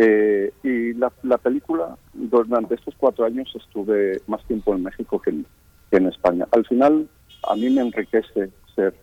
Eh, 0.00 0.52
y 0.62 0.94
la, 0.94 1.12
la, 1.24 1.38
película, 1.38 1.98
durante 2.14 2.76
estos 2.76 2.94
cuatro 2.96 3.24
años 3.24 3.52
estuve 3.56 4.22
más 4.28 4.44
tiempo 4.44 4.72
en 4.72 4.84
México 4.84 5.20
que 5.20 5.30
en, 5.30 5.46
que 5.90 5.96
en 5.96 6.06
España. 6.06 6.46
Al 6.52 6.64
final, 6.66 7.08
a 7.48 7.56
mí 7.56 7.68
me 7.68 7.82
enriquece 7.82 8.50
ser... 8.76 8.94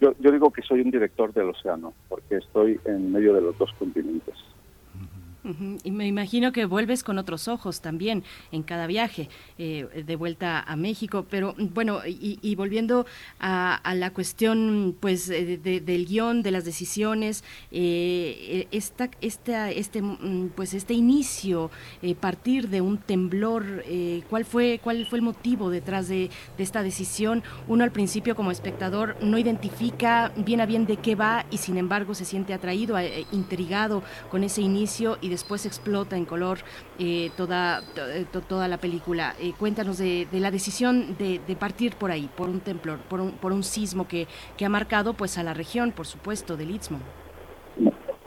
Yo, 0.00 0.14
yo 0.18 0.32
digo 0.32 0.50
que 0.50 0.62
soy 0.62 0.80
un 0.80 0.90
director 0.90 1.32
del 1.32 1.50
océano, 1.50 1.94
porque 2.08 2.38
estoy 2.38 2.80
en 2.84 3.12
medio 3.12 3.34
de 3.34 3.40
los 3.40 3.56
dos 3.56 3.72
continentes. 3.78 4.34
Y 5.84 5.90
me 5.90 6.06
imagino 6.06 6.52
que 6.52 6.64
vuelves 6.66 7.02
con 7.02 7.18
otros 7.18 7.48
ojos 7.48 7.80
también 7.80 8.22
en 8.52 8.62
cada 8.62 8.86
viaje 8.86 9.28
eh, 9.58 10.04
de 10.06 10.16
vuelta 10.16 10.60
a 10.60 10.76
México. 10.76 11.26
Pero 11.28 11.54
bueno, 11.58 12.00
y, 12.06 12.54
volviendo 12.54 13.06
a, 13.40 13.80
la 13.94 14.12
cuestión 14.12 14.96
pues 15.00 15.26
de, 15.26 15.56
del 15.58 16.06
guion, 16.06 16.42
de 16.42 16.50
las 16.50 16.64
decisiones, 16.64 17.42
eh, 17.70 18.68
esta, 18.70 19.10
esta, 19.20 19.70
este 19.70 20.02
mm, 20.02 20.50
pues 20.54 20.74
este 20.74 20.94
inicio, 20.94 21.70
eh, 22.02 22.14
partir 22.14 22.68
de 22.68 22.80
un 22.80 22.98
temblor, 22.98 23.82
eh, 23.86 24.22
¿cuál 24.30 24.44
fue 24.44 24.80
cuál 24.82 25.06
fue 25.06 25.18
el 25.18 25.24
motivo 25.24 25.70
detrás 25.70 26.08
de, 26.08 26.30
de 26.56 26.62
esta 26.62 26.82
decisión? 26.82 27.42
Uno 27.68 27.84
al 27.84 27.92
principio 27.92 28.36
como 28.36 28.50
espectador 28.50 29.16
no 29.20 29.38
identifica 29.38 30.32
bien 30.36 30.60
a 30.60 30.66
bien 30.66 30.86
de 30.86 30.96
qué 30.98 31.14
va 31.14 31.46
y 31.50 31.58
sin 31.58 31.76
embargo 31.76 32.14
se 32.14 32.24
siente 32.24 32.54
atraído, 32.54 32.96
intrigado 33.32 34.02
con 34.30 34.44
ese 34.44 34.62
inicio 34.62 35.18
y 35.20 35.31
después 35.32 35.66
explota 35.66 36.16
en 36.16 36.24
color 36.24 36.58
eh, 36.98 37.30
toda, 37.36 37.82
eh, 37.96 38.26
toda 38.48 38.68
la 38.68 38.78
película. 38.78 39.34
Eh, 39.40 39.52
cuéntanos 39.58 39.98
de, 39.98 40.28
la 40.32 40.50
decisión 40.50 41.16
de, 41.18 41.56
partir 41.58 41.96
por 41.96 42.10
ahí, 42.10 42.30
por 42.36 42.48
un 42.48 42.60
temblor, 42.60 42.98
por 43.00 43.20
un, 43.20 43.32
por 43.32 43.52
un 43.52 43.64
sismo 43.64 44.06
que, 44.06 44.28
que 44.56 44.64
ha 44.64 44.68
marcado 44.68 45.14
pues 45.14 45.38
a 45.38 45.42
la 45.42 45.54
región, 45.54 45.92
por 45.92 46.06
supuesto, 46.06 46.56
del 46.56 46.70
Istmo. 46.70 46.98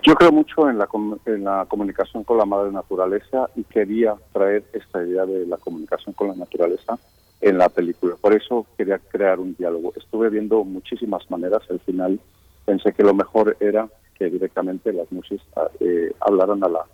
Yo 0.04 0.14
creo 0.14 0.32
mucho 0.32 0.70
en 0.70 0.78
la, 0.78 0.88
en 1.26 1.44
la 1.44 1.66
comunicación 1.68 2.24
con 2.24 2.38
la 2.38 2.46
madre 2.46 2.72
naturaleza 2.72 3.50
y 3.56 3.64
quería 3.64 4.16
traer 4.34 4.64
esta 4.74 5.04
idea 5.04 5.26
de 5.26 5.48
la 5.48 5.58
comunicación 5.58 6.14
con 6.14 6.28
la 6.28 6.36
naturaleza 6.36 7.00
en 7.42 7.58
la 7.58 7.70
película. 7.70 8.16
Por 8.22 8.34
eso 8.34 8.66
quería 8.78 9.00
crear 9.00 9.40
un 9.40 9.56
diálogo. 9.56 9.94
Estuve 9.96 10.30
viendo 10.30 10.64
muchísimas 10.64 11.30
maneras. 11.32 11.64
Al 11.70 11.80
final 11.80 12.20
pensé 12.66 12.94
que 12.94 13.04
lo 13.04 13.14
mejor 13.14 13.58
era 13.60 13.88
que 14.18 14.30
directamente 14.30 14.94
las 14.94 15.12
musis 15.12 15.42
eh, 15.80 16.14
hablaran 16.22 16.64
a 16.64 16.70
la, 16.70 16.86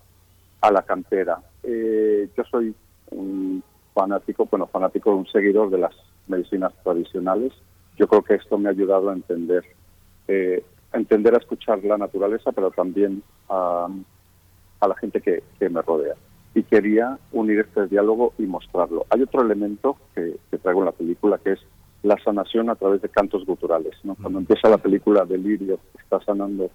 a 0.61 0.71
la 0.71 0.81
cantera. 0.83 1.39
Eh, 1.63 2.29
yo 2.35 2.43
soy 2.45 2.73
un 3.11 3.63
fanático, 3.93 4.47
bueno, 4.49 4.67
fanático, 4.67 5.15
un 5.15 5.27
seguidor 5.27 5.69
de 5.69 5.79
las 5.79 5.95
medicinas 6.27 6.73
tradicionales. 6.83 7.53
Yo 7.97 8.07
creo 8.07 8.23
que 8.23 8.35
esto 8.35 8.57
me 8.57 8.69
ha 8.69 8.71
ayudado 8.71 9.09
a 9.09 9.13
entender, 9.13 9.63
eh, 10.27 10.63
a 10.91 10.97
entender, 10.97 11.35
a 11.35 11.39
escuchar 11.39 11.83
la 11.83 11.97
naturaleza, 11.97 12.51
pero 12.51 12.71
también 12.71 13.21
a, 13.49 13.87
a 14.79 14.87
la 14.87 14.95
gente 14.95 15.21
que, 15.21 15.43
que, 15.59 15.69
me 15.69 15.81
rodea. 15.81 16.15
Y 16.55 16.63
quería 16.63 17.17
unir 17.31 17.59
este 17.59 17.87
diálogo 17.87 18.33
y 18.37 18.43
mostrarlo. 18.43 19.05
Hay 19.09 19.21
otro 19.21 19.41
elemento 19.41 19.97
que, 20.15 20.37
que 20.49 20.57
traigo 20.57 20.79
en 20.81 20.85
la 20.85 20.91
película 20.91 21.37
que 21.37 21.53
es 21.53 21.59
la 22.03 22.17
sanación 22.23 22.69
a 22.69 22.75
través 22.75 23.01
de 23.01 23.09
cantos 23.09 23.45
guturales. 23.45 23.93
¿no? 24.03 24.15
Cuando 24.15 24.39
empieza 24.39 24.69
la 24.69 24.77
película 24.77 25.25
Delirio, 25.25 25.79
está 25.97 26.19
sanando 26.21 26.69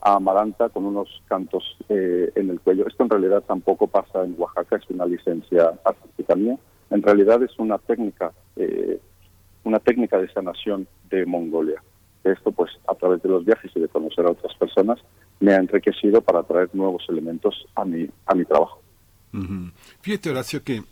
a 0.00 0.14
Amaranta 0.14 0.68
con 0.68 0.84
unos 0.84 1.08
cantos 1.26 1.76
eh, 1.88 2.30
en 2.34 2.50
el 2.50 2.60
cuello. 2.60 2.86
Esto 2.86 3.04
en 3.04 3.10
realidad 3.10 3.42
tampoco 3.46 3.86
pasa 3.86 4.24
en 4.24 4.34
Oaxaca, 4.38 4.76
es 4.76 4.90
una 4.90 5.06
licencia 5.06 5.72
artística 5.84 6.34
mía. 6.34 6.56
En 6.90 7.02
realidad 7.02 7.42
es 7.42 7.58
una 7.58 7.78
técnica, 7.78 8.32
eh, 8.56 9.00
una 9.64 9.78
técnica 9.80 10.18
de 10.18 10.32
sanación 10.32 10.86
de 11.10 11.26
Mongolia. 11.26 11.82
Esto, 12.24 12.52
pues, 12.52 12.70
a 12.88 12.94
través 12.94 13.22
de 13.22 13.28
los 13.28 13.44
viajes 13.44 13.70
y 13.74 13.80
de 13.80 13.88
conocer 13.88 14.26
a 14.26 14.30
otras 14.30 14.54
personas, 14.56 14.98
me 15.40 15.52
ha 15.52 15.56
enriquecido 15.56 16.20
para 16.20 16.42
traer 16.42 16.70
nuevos 16.72 17.04
elementos 17.08 17.66
a 17.74 17.84
mi, 17.84 18.08
a 18.26 18.34
mi 18.34 18.44
trabajo. 18.44 18.80
Fíjate, 20.00 20.30
Horacio, 20.30 20.62
que 20.64 20.82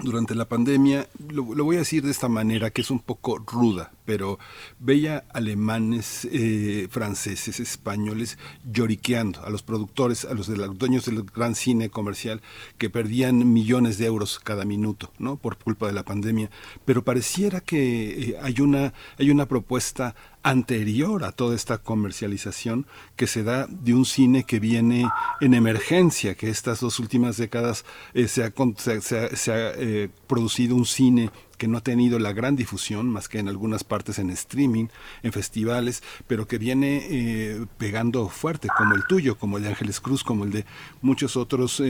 durante 0.00 0.34
la 0.34 0.48
pandemia, 0.48 1.08
lo, 1.28 1.42
voy 1.42 1.76
a 1.76 1.80
decir 1.80 2.04
de 2.04 2.10
esta 2.10 2.28
manera 2.28 2.70
que 2.70 2.82
es 2.82 2.90
un 2.90 3.00
poco 3.00 3.38
ruda, 3.38 3.92
pero 4.04 4.38
veía 4.78 5.24
alemanes, 5.32 6.26
eh, 6.30 6.86
franceses, 6.90 7.60
españoles 7.60 8.38
lloriqueando 8.70 9.44
a 9.44 9.50
los 9.50 9.62
productores, 9.62 10.24
a 10.24 10.34
los, 10.34 10.46
de 10.46 10.56
los 10.56 10.78
dueños 10.78 11.06
del 11.06 11.22
gran 11.24 11.54
cine 11.54 11.90
comercial 11.90 12.40
que 12.78 12.90
perdían 12.90 13.52
millones 13.52 13.98
de 13.98 14.06
euros 14.06 14.38
cada 14.38 14.64
minuto, 14.64 15.12
¿no? 15.18 15.36
Por 15.36 15.58
culpa 15.58 15.86
de 15.86 15.92
la 15.92 16.04
pandemia. 16.04 16.50
Pero 16.84 17.02
pareciera 17.02 17.60
que 17.60 18.30
eh, 18.30 18.36
hay 18.40 18.60
una 18.60 18.92
hay 19.18 19.30
una 19.30 19.46
propuesta 19.46 20.14
anterior 20.48 21.24
a 21.24 21.32
toda 21.32 21.54
esta 21.54 21.76
comercialización 21.76 22.86
que 23.16 23.26
se 23.26 23.42
da 23.42 23.66
de 23.68 23.92
un 23.92 24.06
cine 24.06 24.44
que 24.44 24.60
viene 24.60 25.06
en 25.42 25.52
emergencia, 25.52 26.34
que 26.34 26.48
estas 26.48 26.80
dos 26.80 26.98
últimas 26.98 27.36
décadas 27.36 27.84
eh, 28.14 28.28
se 28.28 28.44
ha, 28.44 28.52
se 29.00 29.52
ha, 29.52 29.72
eh, 29.76 30.08
producido 30.26 30.74
un 30.74 30.86
cine 30.86 31.30
que 31.58 31.68
no 31.68 31.78
ha 31.78 31.82
tenido 31.82 32.18
la 32.18 32.32
gran 32.32 32.56
difusión, 32.56 33.10
más 33.10 33.28
que 33.28 33.40
en 33.40 33.48
algunas 33.48 33.84
partes 33.84 34.18
en 34.18 34.30
streaming, 34.30 34.86
en 35.22 35.32
festivales, 35.32 36.02
pero 36.26 36.46
que 36.46 36.56
viene 36.56 37.06
eh, 37.10 37.66
pegando 37.76 38.28
fuerte, 38.28 38.68
como 38.74 38.94
el 38.94 39.04
tuyo, 39.06 39.36
como 39.36 39.58
el 39.58 39.64
de 39.64 39.70
Ángeles 39.70 40.00
Cruz, 40.00 40.24
como 40.24 40.44
el 40.44 40.50
de 40.50 40.64
muchos 41.02 41.36
otros 41.36 41.82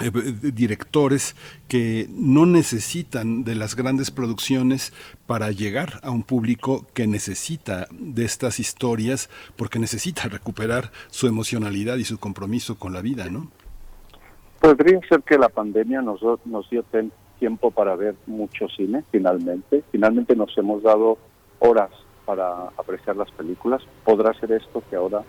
eh, 0.00 0.10
directores 0.52 1.34
que 1.66 2.06
no 2.10 2.46
necesitan 2.46 3.44
de 3.44 3.54
las 3.54 3.74
grandes 3.74 4.10
producciones 4.10 4.92
para 5.26 5.50
llegar 5.50 6.00
a 6.02 6.10
un 6.10 6.22
público 6.22 6.86
que 6.94 7.06
necesita 7.06 7.88
de 7.90 8.24
estas 8.24 8.60
historias 8.60 9.28
porque 9.56 9.78
necesita 9.78 10.22
recuperar 10.28 10.92
su 11.08 11.26
emocionalidad 11.26 11.96
y 11.96 12.04
su 12.04 12.18
compromiso 12.18 12.78
con 12.78 12.92
la 12.92 13.00
vida, 13.00 13.28
¿no? 13.28 13.50
Podría 14.60 15.00
ser 15.08 15.22
que 15.22 15.38
la 15.38 15.48
pandemia 15.48 16.02
nos, 16.02 16.20
nos 16.44 16.68
dio 16.70 16.84
tiempo 17.38 17.70
para 17.70 17.94
ver 17.94 18.16
mucho 18.26 18.68
cine, 18.68 19.04
finalmente. 19.10 19.84
Finalmente 19.92 20.34
nos 20.34 20.56
hemos 20.58 20.82
dado 20.82 21.18
horas 21.60 21.90
para 22.24 22.68
apreciar 22.76 23.16
las 23.16 23.30
películas. 23.32 23.82
Podrá 24.04 24.32
ser 24.34 24.52
esto 24.52 24.82
que 24.90 24.96
ahora 24.96 25.22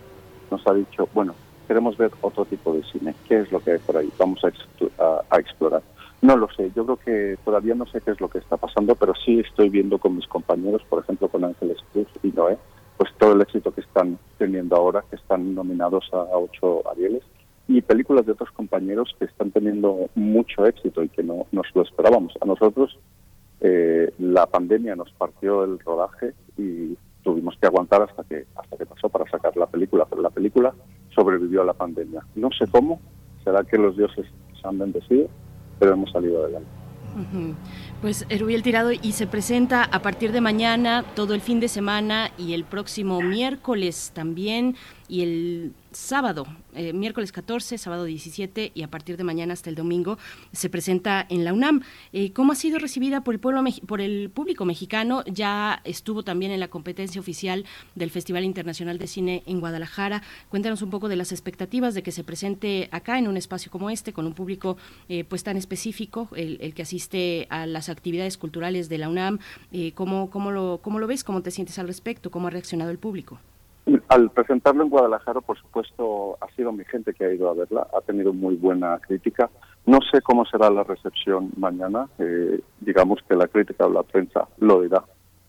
nos 0.50 0.66
ha 0.66 0.74
dicho, 0.74 1.08
bueno, 1.14 1.34
queremos 1.70 1.96
ver 1.96 2.10
otro 2.20 2.44
tipo 2.46 2.74
de 2.74 2.82
cine. 2.82 3.14
¿Qué 3.28 3.38
es 3.42 3.52
lo 3.52 3.60
que 3.60 3.70
hay 3.70 3.78
por 3.78 3.96
ahí? 3.96 4.10
Vamos 4.18 4.42
a, 4.42 5.38
explorar. 5.38 5.82
No 6.20 6.36
lo 6.36 6.48
sé, 6.50 6.72
yo 6.74 6.84
creo 6.84 6.96
que 6.96 7.38
todavía 7.44 7.76
no 7.76 7.86
sé 7.86 8.00
qué 8.00 8.10
es 8.10 8.20
lo 8.20 8.28
que 8.28 8.38
está 8.38 8.56
pasando, 8.56 8.96
pero 8.96 9.14
sí 9.24 9.38
estoy 9.38 9.68
viendo 9.68 9.98
con 9.98 10.16
mis 10.16 10.26
compañeros, 10.26 10.82
por 10.90 11.04
ejemplo 11.04 11.28
con 11.28 11.44
Ángeles 11.44 11.78
Cruz 11.92 12.08
y 12.24 12.32
Noé, 12.32 12.58
pues 12.96 13.10
todo 13.18 13.34
el 13.34 13.40
éxito 13.40 13.70
que 13.70 13.82
están 13.82 14.18
teniendo 14.36 14.74
ahora, 14.74 15.04
que 15.08 15.14
están 15.14 15.54
nominados 15.54 16.10
a, 16.12 16.36
ocho 16.36 16.82
Arieles, 16.90 17.22
y 17.68 17.80
películas 17.82 18.26
de 18.26 18.32
otros 18.32 18.50
compañeros 18.50 19.14
que 19.20 19.26
están 19.26 19.52
teniendo 19.52 20.10
mucho 20.16 20.66
éxito 20.66 21.04
y 21.04 21.08
que 21.08 21.22
no 21.22 21.46
nos 21.52 21.68
lo 21.72 21.82
esperábamos. 21.82 22.34
A 22.40 22.46
nosotros 22.46 22.98
eh, 23.60 24.12
la 24.18 24.46
pandemia 24.46 24.96
nos 24.96 25.12
partió 25.12 25.62
el 25.62 25.78
rodaje 25.78 26.34
y 26.58 26.98
tuvimos 27.22 27.56
que 27.60 27.68
aguantar 27.68 28.02
hasta 28.02 28.24
que 28.24 28.46
hasta 28.56 28.76
que 28.76 28.86
pasó 28.86 29.08
para 29.08 29.30
sacar 29.30 29.56
la 29.56 29.66
película, 29.66 30.04
pero 30.10 30.20
la 30.20 30.30
película 30.30 30.74
sobrevivió 31.14 31.62
a 31.62 31.64
la 31.64 31.74
pandemia. 31.74 32.24
No 32.34 32.50
sé 32.50 32.66
cómo, 32.70 33.00
será 33.44 33.64
que 33.64 33.78
los 33.78 33.96
dioses 33.96 34.26
se 34.60 34.68
han 34.68 34.78
bendecido, 34.78 35.28
pero 35.78 35.94
hemos 35.94 36.10
salido 36.10 36.42
adelante. 36.42 36.68
Pues 38.00 38.24
Erubiel 38.28 38.62
Tirado 38.62 38.92
y 38.92 39.12
se 39.12 39.26
presenta 39.26 39.82
a 39.82 40.00
partir 40.00 40.32
de 40.32 40.40
mañana, 40.40 41.04
todo 41.16 41.34
el 41.34 41.40
fin 41.40 41.58
de 41.58 41.68
semana 41.68 42.30
y 42.38 42.54
el 42.54 42.64
próximo 42.64 43.20
miércoles 43.20 44.12
también 44.14 44.76
y 45.10 45.22
el 45.22 45.72
sábado, 45.90 46.46
eh, 46.72 46.92
miércoles 46.92 47.32
14, 47.32 47.78
sábado 47.78 48.04
17 48.04 48.70
y 48.72 48.82
a 48.82 48.88
partir 48.88 49.16
de 49.16 49.24
mañana 49.24 49.54
hasta 49.54 49.68
el 49.68 49.74
domingo 49.74 50.18
se 50.52 50.70
presenta 50.70 51.26
en 51.28 51.44
la 51.44 51.52
UNAM. 51.52 51.82
Eh, 52.12 52.32
¿Cómo 52.32 52.52
ha 52.52 52.54
sido 52.54 52.78
recibida 52.78 53.24
por 53.24 53.34
el 53.34 53.40
pueblo 53.40 53.64
por 53.86 54.00
el 54.00 54.30
público 54.30 54.64
mexicano? 54.64 55.24
Ya 55.26 55.80
estuvo 55.82 56.22
también 56.22 56.52
en 56.52 56.60
la 56.60 56.68
competencia 56.68 57.20
oficial 57.20 57.66
del 57.96 58.10
Festival 58.10 58.44
Internacional 58.44 58.98
de 58.98 59.08
Cine 59.08 59.42
en 59.46 59.58
Guadalajara. 59.58 60.22
Cuéntanos 60.48 60.80
un 60.80 60.90
poco 60.90 61.08
de 61.08 61.16
las 61.16 61.32
expectativas 61.32 61.94
de 61.94 62.04
que 62.04 62.12
se 62.12 62.22
presente 62.22 62.88
acá 62.92 63.18
en 63.18 63.26
un 63.26 63.36
espacio 63.36 63.72
como 63.72 63.90
este 63.90 64.12
con 64.12 64.26
un 64.26 64.34
público 64.34 64.76
eh, 65.08 65.24
pues 65.24 65.42
tan 65.42 65.56
específico, 65.56 66.28
el, 66.36 66.72
que 66.72 66.82
asiste 66.82 67.48
a 67.50 67.66
las 67.66 67.88
actividades 67.88 68.38
culturales 68.38 68.88
de 68.88 68.98
la 68.98 69.08
UNAM. 69.08 69.40
¿cómo, 69.94 70.30
cómo, 70.30 70.52
lo, 70.52 70.78
¿Cómo 70.82 71.00
lo 71.00 71.08
ves? 71.08 71.24
¿Cómo 71.24 71.42
te 71.42 71.50
sientes 71.50 71.78
al 71.80 71.88
respecto? 71.88 72.30
¿Cómo 72.30 72.46
ha 72.46 72.50
reaccionado 72.50 72.92
el 72.92 72.98
público? 72.98 73.40
Al 74.08 74.30
presentarlo 74.30 74.82
en 74.82 74.90
Guadalajara, 74.90 75.40
por 75.40 75.58
supuesto, 75.58 76.36
ha 76.40 76.48
sido 76.54 76.72
mi 76.72 76.84
gente 76.84 77.12
que 77.14 77.24
ha 77.24 77.32
ido 77.32 77.48
a 77.48 77.54
verla, 77.54 77.86
ha 77.96 78.00
tenido 78.00 78.32
muy 78.32 78.56
buena 78.56 78.98
crítica. 78.98 79.50
No 79.86 79.98
sé 80.12 80.20
cómo 80.20 80.44
será 80.44 80.70
la 80.70 80.84
recepción 80.84 81.50
mañana, 81.56 82.08
eh, 82.18 82.60
digamos 82.80 83.20
que 83.28 83.34
la 83.34 83.48
crítica 83.48 83.86
o 83.86 83.90
la 83.90 84.02
prensa 84.02 84.48
lo 84.58 84.82
dirá 84.82 85.04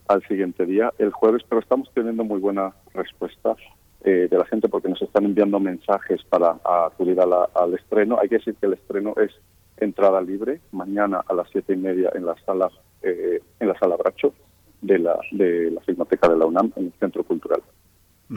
al 0.07 0.21
siguiente 0.27 0.65
día, 0.65 0.91
el 0.97 1.11
jueves, 1.11 1.43
pero 1.47 1.61
estamos 1.61 1.89
teniendo 1.93 2.23
muy 2.23 2.39
buena 2.39 2.73
respuesta. 2.93 3.55
eh, 4.03 4.27
de 4.29 4.37
la 4.37 4.45
gente 4.45 4.67
porque 4.67 4.89
nos 4.89 5.01
están 5.01 5.25
enviando 5.25 5.59
mensajes 5.59 6.23
para 6.23 6.57
acudir 6.63 7.19
al 7.19 7.73
estreno. 7.73 8.17
Hay 8.19 8.29
que 8.29 8.37
decir 8.37 8.55
que 8.55 8.65
el 8.65 8.73
estreno 8.73 9.13
es 9.17 9.31
entrada 9.77 10.21
libre 10.21 10.61
mañana 10.71 11.23
a 11.27 11.33
las 11.33 11.49
siete 11.51 11.73
y 11.73 11.77
media 11.77 12.11
en 12.13 12.25
la 12.25 12.35
sala 12.45 12.69
eh, 13.01 13.41
en 13.59 13.67
la 13.67 13.77
sala 13.79 13.95
Bracho 13.97 14.33
de 14.81 14.99
la 14.99 15.19
de 15.31 15.71
la 15.71 15.81
Filmoteca 15.81 16.27
de 16.27 16.37
la 16.37 16.45
UNAM 16.45 16.71
en 16.75 16.85
el 16.85 16.93
Centro 16.99 17.23
Cultural. 17.23 17.61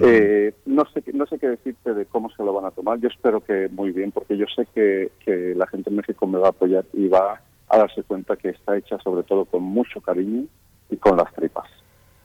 Eh, 0.00 0.52
no 0.66 0.84
sé 0.92 1.05
no 1.12 1.24
sé 1.26 1.39
qué 1.39 1.48
decirte 1.48 1.94
de 1.94 2.06
cómo 2.06 2.31
se 2.31 2.42
lo 2.42 2.52
van 2.52 2.64
a 2.64 2.70
tomar. 2.70 2.98
Yo 3.00 3.08
espero 3.08 3.40
que 3.40 3.68
muy 3.68 3.92
bien 3.92 4.10
porque 4.12 4.36
yo 4.36 4.47
sé 4.55 4.66
que, 4.74 5.12
que 5.24 5.55
la 5.55 5.66
gente 5.66 5.90
en 5.90 5.97
México 5.97 6.26
me 6.26 6.39
va 6.39 6.48
a 6.48 6.50
apoyar 6.50 6.84
y 6.92 7.08
va 7.08 7.40
a 7.68 7.78
darse 7.78 8.02
cuenta 8.02 8.36
que 8.36 8.50
está 8.50 8.76
hecha 8.76 8.98
sobre 9.00 9.23
todo 9.23 9.44
con 9.44 9.62
mucho 9.62 10.00
cariño 10.00 10.47
y 10.90 10.97
con 10.97 11.16
las 11.16 11.32
tripas. 11.34 11.68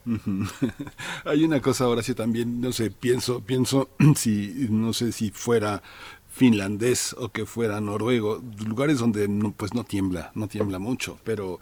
Hay 1.25 1.43
una 1.43 1.61
cosa, 1.61 1.85
ahora 1.85 2.01
sí 2.01 2.13
también, 2.15 2.61
no 2.61 2.71
sé, 2.71 2.91
pienso, 2.91 3.41
pienso 3.41 3.89
si, 4.15 4.67
no 4.69 4.93
sé 4.93 5.11
si 5.11 5.29
fuera 5.31 5.81
finlandés 6.29 7.15
o 7.17 7.29
que 7.29 7.45
fuera 7.45 7.81
noruego, 7.81 8.41
lugares 8.65 8.99
donde 8.99 9.27
no, 9.27 9.51
pues 9.51 9.73
no 9.73 9.83
tiembla, 9.83 10.31
no 10.35 10.47
tiembla 10.47 10.79
mucho, 10.79 11.19
pero 11.23 11.59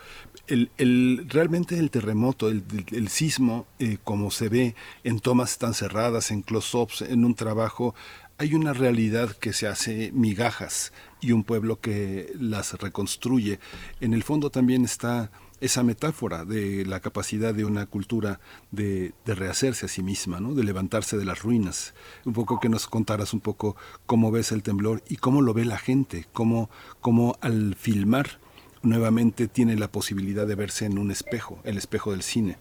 el, 0.48 1.26
realmente 1.30 1.80
el 1.80 1.90
terremoto, 1.90 2.50
el, 2.50 2.64
el 2.92 3.08
sismo, 3.08 3.66
eh, 3.80 3.98
como 4.04 4.30
se 4.30 4.50
ve 4.50 4.76
en 5.04 5.20
tomas 5.20 5.58
tan 5.58 5.74
cerradas, 5.74 6.32
en 6.32 6.42
close-ups, 6.42 7.02
en 7.02 7.26
un 7.26 7.34
trabajo, 7.34 7.96
hay 8.38 8.54
una 8.54 8.74
realidad 8.74 9.32
que 9.32 9.52
se 9.52 9.68
hace 9.68 10.12
migajas 10.14 10.94
y 11.22 11.32
un 11.32 11.44
pueblo 11.44 11.80
que 11.80 12.32
las 12.40 12.74
reconstruye. 12.74 13.60
En 14.00 14.14
el 14.14 14.24
fondo 14.24 14.52
también 14.52 14.86
está 14.86 15.32
esa 15.61 15.84
metáfora 15.84 16.45
de 16.45 16.86
la 16.86 17.00
capacidad 17.00 17.53
de 17.53 17.66
una 17.66 17.86
cultura 17.86 18.40
de, 18.72 19.14
rehacerse 19.26 19.86
a 19.86 19.90
sí 19.90 20.03
misma, 20.03 20.40
¿no? 20.40 20.53
de 20.53 20.64
levantarse 20.64 21.18
de 21.18 21.26
las 21.26 21.42
ruinas. 21.42 21.94
Un 22.26 22.34
poco 22.34 22.60
que 22.60 22.69
nos 22.69 22.88
contaras 22.88 23.34
un 23.34 23.40
poco 23.40 23.76
cómo 24.06 24.32
ves 24.32 24.52
el 24.52 24.64
temblor 24.64 25.02
y 25.10 25.18
cómo 25.18 25.42
lo 25.42 25.53
ve 25.53 25.66
la 25.66 25.77
gente, 25.77 26.26
cómo, 26.34 26.69
cómo 27.02 27.36
al 27.42 27.76
filmar 27.76 28.40
nuevamente 28.84 29.48
tiene 29.48 29.76
la 29.76 29.88
posibilidad 29.88 30.48
de 30.48 30.56
verse 30.56 30.86
en 30.86 30.98
un 30.98 31.11
espejo, 31.11 31.60
el 31.64 31.77
espejo 31.77 32.11
del 32.11 32.22
cine. 32.22 32.58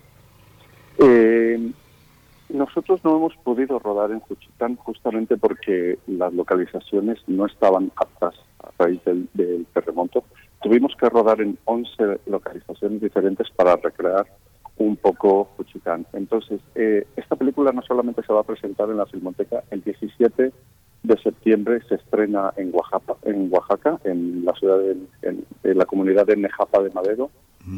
Eh, 0.98 1.72
nosotros 2.48 3.04
no 3.04 3.16
hemos 3.16 3.36
podido 3.36 3.78
rodar 3.78 4.10
en 4.10 4.20
Juchitán 4.20 4.76
justamente 4.76 5.36
porque 5.36 5.98
las 6.06 6.32
localizaciones 6.32 7.18
no 7.26 7.46
estaban 7.46 7.92
aptas 7.96 8.34
a 8.60 8.70
raíz 8.78 9.04
del, 9.04 9.28
del 9.34 9.66
terremoto 9.74 10.24
Tuvimos 10.66 10.96
que 10.98 11.08
rodar 11.08 11.40
en 11.40 11.56
11 11.64 12.22
localizaciones 12.26 13.00
diferentes 13.00 13.48
para 13.54 13.76
recrear 13.76 14.26
un 14.78 14.96
poco 14.96 15.44
Juchitán. 15.56 16.04
Entonces, 16.12 16.60
eh, 16.74 17.06
esta 17.14 17.36
película 17.36 17.70
no 17.70 17.82
solamente 17.82 18.24
se 18.26 18.32
va 18.32 18.40
a 18.40 18.42
presentar 18.42 18.90
en 18.90 18.96
la 18.96 19.06
Filmoteca, 19.06 19.62
el 19.70 19.84
17 19.84 20.52
de 21.04 21.18
septiembre 21.22 21.82
se 21.88 21.94
estrena 21.94 22.52
en 22.56 22.74
Oaxaca, 22.74 23.14
en, 23.22 23.48
Oaxaca, 23.52 24.00
en 24.02 24.44
la 24.44 24.54
ciudad 24.54 24.78
de, 24.80 24.96
en, 25.22 25.78
la 25.78 25.84
comunidad 25.84 26.26
de 26.26 26.34
Nejapa 26.34 26.82
de 26.82 26.90
Madero. 26.90 27.30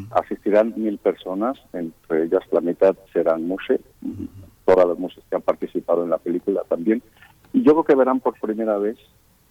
Asistirán 0.09 0.73
mil 0.75 0.97
personas, 0.97 1.59
entre 1.73 2.23
ellas 2.23 2.41
la 2.51 2.61
mitad 2.61 2.95
serán 3.13 3.45
mushe, 3.45 3.79
todas 4.65 4.87
las 4.87 4.97
mushes 4.97 5.23
que 5.29 5.35
han 5.35 5.43
participado 5.43 6.03
en 6.03 6.09
la 6.09 6.17
película 6.17 6.63
también. 6.67 7.03
Y 7.53 7.61
yo 7.61 7.73
creo 7.73 7.83
que 7.83 7.95
verán 7.95 8.19
por 8.19 8.39
primera 8.39 8.79
vez 8.79 8.97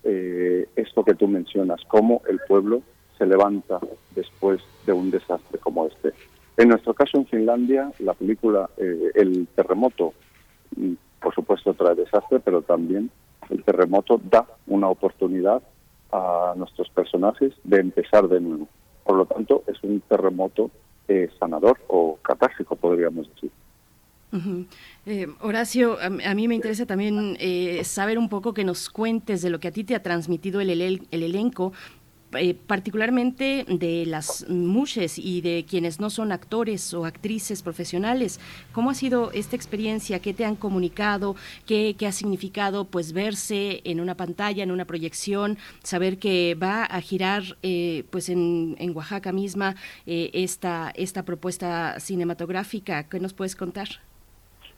eh, 0.03 0.67
esto 0.75 1.05
que 1.05 1.15
tú 1.15 1.29
mencionas, 1.29 1.81
cómo 1.87 2.23
el 2.29 2.41
pueblo 2.49 2.83
se 3.19 3.27
levanta 3.27 3.81
después 4.15 4.61
de 4.87 4.93
un 4.93 5.11
desastre 5.11 5.59
como 5.59 5.87
este. 5.87 6.13
En 6.57 6.69
nuestro 6.69 6.95
caso 6.95 7.19
en 7.19 7.27
Finlandia, 7.27 7.93
la 7.99 8.15
película 8.15 8.71
eh, 8.79 9.11
El 9.15 9.47
terremoto, 9.55 10.15
mm, 10.77 10.93
por 11.21 11.35
supuesto, 11.35 11.75
trae 11.75 11.95
desastre, 11.95 12.41
pero 12.41 12.63
también 12.63 13.11
el 13.51 13.63
terremoto 13.65 14.21
da 14.23 14.47
una 14.67 14.89
oportunidad 14.89 15.63
a 16.13 16.55
nuestros 16.57 16.89
personajes 16.91 17.53
de 17.65 17.81
empezar 17.81 18.29
de 18.29 18.41
nuevo. 18.41 18.69
Por 19.05 19.17
lo 19.17 19.27
tanto, 19.27 19.63
es 19.67 19.83
un 19.83 20.01
terremoto 20.01 20.71
eh, 21.07 21.29
sanador 21.39 21.79
o 21.89 22.19
catártico, 22.23 22.77
podríamos 22.77 23.29
decir. 23.35 23.51
Eh, 25.07 25.27
Horacio, 25.41 25.97
a, 26.03 26.35
mí 26.35 26.49
me 26.49 26.55
interesa 26.55 26.85
también 26.85 27.39
saber 27.83 28.19
un 28.19 28.29
poco 28.29 28.53
que 28.53 28.63
nos 28.63 28.91
cuentes 28.91 29.41
de 29.41 29.49
lo 29.49 29.59
que 29.59 29.69
a 29.69 29.73
ti 29.73 29.85
te 29.85 29.95
ha 29.95 30.03
transmitido 30.03 30.61
el, 30.61 30.69
el, 30.69 31.07
el 31.11 31.23
elenco 31.23 31.73
eh, 32.33 32.55
particularmente 32.55 33.65
de 33.69 34.05
las 34.05 34.47
mushes 34.51 35.19
y 35.19 35.41
de 35.41 35.65
quienes 35.69 35.99
no 35.99 36.11
son 36.11 36.31
actores 36.31 36.93
o 36.93 37.07
actrices 37.07 37.63
profesionales. 37.63 38.39
¿Cómo 38.73 38.91
ha 38.91 38.95
sido 38.95 39.31
esta 39.33 39.57
experiencia? 39.57 40.21
¿Qué 40.21 40.35
te 40.35 40.45
han 40.45 40.55
comunicado? 40.55 41.37
¿Qué, 41.67 41.97
ha 42.07 42.13
significado 42.13 42.85
pues 42.85 43.15
verse 43.15 43.81
en 43.85 44.01
una 44.01 44.15
pantalla, 44.15 44.63
en 44.63 44.71
una 44.71 44.85
proyección, 44.85 45.57
saber 45.83 46.19
que 46.19 46.55
va 46.55 46.85
a 46.85 47.01
girar 47.01 47.43
eh, 47.63 48.05
pues 48.11 48.29
en, 48.29 48.77
Oaxaca 48.95 49.33
misma 49.33 49.77
eh, 50.07 50.31
esta, 50.35 50.91
esta 50.95 51.25
propuesta 51.25 51.99
cinematográfica? 51.99 53.09
¿Qué 53.09 53.21
nos 53.21 53.33
puedes 53.33 53.57
contar? 53.57 53.89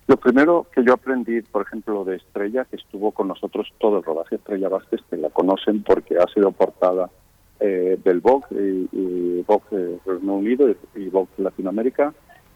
Lo 0.07 0.17
primero 0.17 0.67
que 0.75 0.85
yo 0.85 0.95
aprendí, 0.95 1.43
por 1.43 1.63
ejemplo, 1.63 2.05
de 2.05 2.17
Estrella, 2.17 2.65
que 2.65 2.77
estuvo 2.77 3.13
con 3.13 3.29
nosotros 3.29 3.69
todo 3.79 3.99
el 3.99 4.05
rodaje, 4.05 4.37
Estrella 4.37 4.69
Vázquez, 4.69 5.01
que 5.09 5.17
la 5.17 5.31
conocen 5.31 5.83
porque 5.83 6.17
ha 6.17 6.27
sido 6.33 6.53
portada 6.53 7.11
eh, 7.61 7.99
del 8.03 8.21
Vogue 8.21 8.47
y, 8.51 8.89
y 8.93 9.45
Vogue 9.47 9.99
Reino 10.05 10.35
Unido 10.35 10.75
y, 10.95 11.09
Vogue 11.09 11.29
Latinoamérica. 11.39 12.13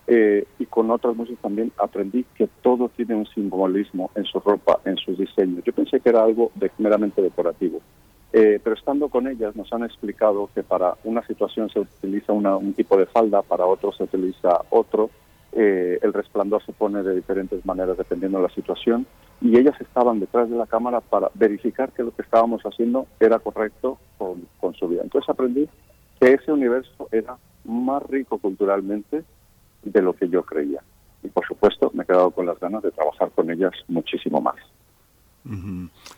Eh, 0.07 0.45
y 0.59 0.67
con 0.67 0.91
otras 0.91 1.17
músicas 1.17 1.41
también 1.41 1.73
aprendí 1.79 2.27
que 2.35 2.47
todo 2.63 2.91
tiene 2.91 3.15
un 3.15 3.27
simbolismo 3.27 4.11
en 4.15 4.25
su 4.25 4.39
ropa, 4.41 4.81
en 4.85 4.97
sus 4.97 5.17
diseños. 5.17 5.65
Yo 5.65 5.73
pensé 5.73 6.01
que 6.01 6.11
era 6.11 6.23
algo 6.23 6.53
de, 6.57 6.71
meramente 6.79 7.23
decorativo. 7.23 7.81
Eh, 8.33 8.61
pero 8.63 8.75
estando 8.75 9.09
con 9.09 9.29
ellas 9.29 9.55
nos 9.55 9.73
han 9.73 9.85
explicado 9.85 10.51
que 10.55 10.63
para 10.63 10.95
una 11.05 11.25
situación 11.27 11.71
se 11.71 11.81
utiliza 11.81 12.33
un 12.33 12.75
tipo 12.75 12.97
de 12.97 13.07
falda, 13.07 13.43
para 13.43 13.65
otro 13.65 13.93
se 13.93 14.03
utiliza 14.03 14.61
otro, 14.71 15.09
eh, 15.57 15.99
el 16.03 16.13
resplandor 16.13 16.65
se 16.65 16.73
pone 16.73 17.03
de 17.03 17.15
diferentes 17.15 17.65
maneras 17.65 17.97
dependiendo 17.97 18.39
de 18.39 18.49
la 18.49 18.55
situación 18.55 19.07
y 19.41 19.57
ellas 19.57 19.81
estaban 19.81 20.19
detrás 20.21 20.51
de 20.51 20.57
la 20.57 20.67
cámara 20.67 21.01
para 21.01 21.31
verificar 21.35 21.93
que 21.93 22.03
lo 22.03 22.15
que 22.15 22.23
estábamos 22.23 22.63
haciendo 22.63 23.07
era 23.21 23.39
correcto 23.39 23.99
con, 24.19 24.49
con 24.61 24.75
su 24.75 24.89
vida. 24.89 25.03
Entonces 25.03 25.29
aprendí 25.29 25.69
que 26.21 26.33
ese 26.33 26.51
universo 26.51 27.09
era 27.13 27.37
más 27.65 28.03
rico 28.05 28.39
culturalmente 28.39 29.25
de 29.83 30.03
lo 30.03 30.13
que 30.15 30.29
yo 30.29 30.43
creía. 30.43 30.83
Y 31.23 31.29
por 31.29 31.47
supuesto 31.47 31.91
me 31.95 32.03
he 32.03 32.07
quedado 32.07 32.31
con 32.31 32.47
las 32.47 32.59
ganas 32.59 32.83
de 32.83 32.91
trabajar 32.91 33.31
con 33.31 33.51
ellas 33.51 33.73
muchísimo 33.89 34.41
más. 34.41 34.57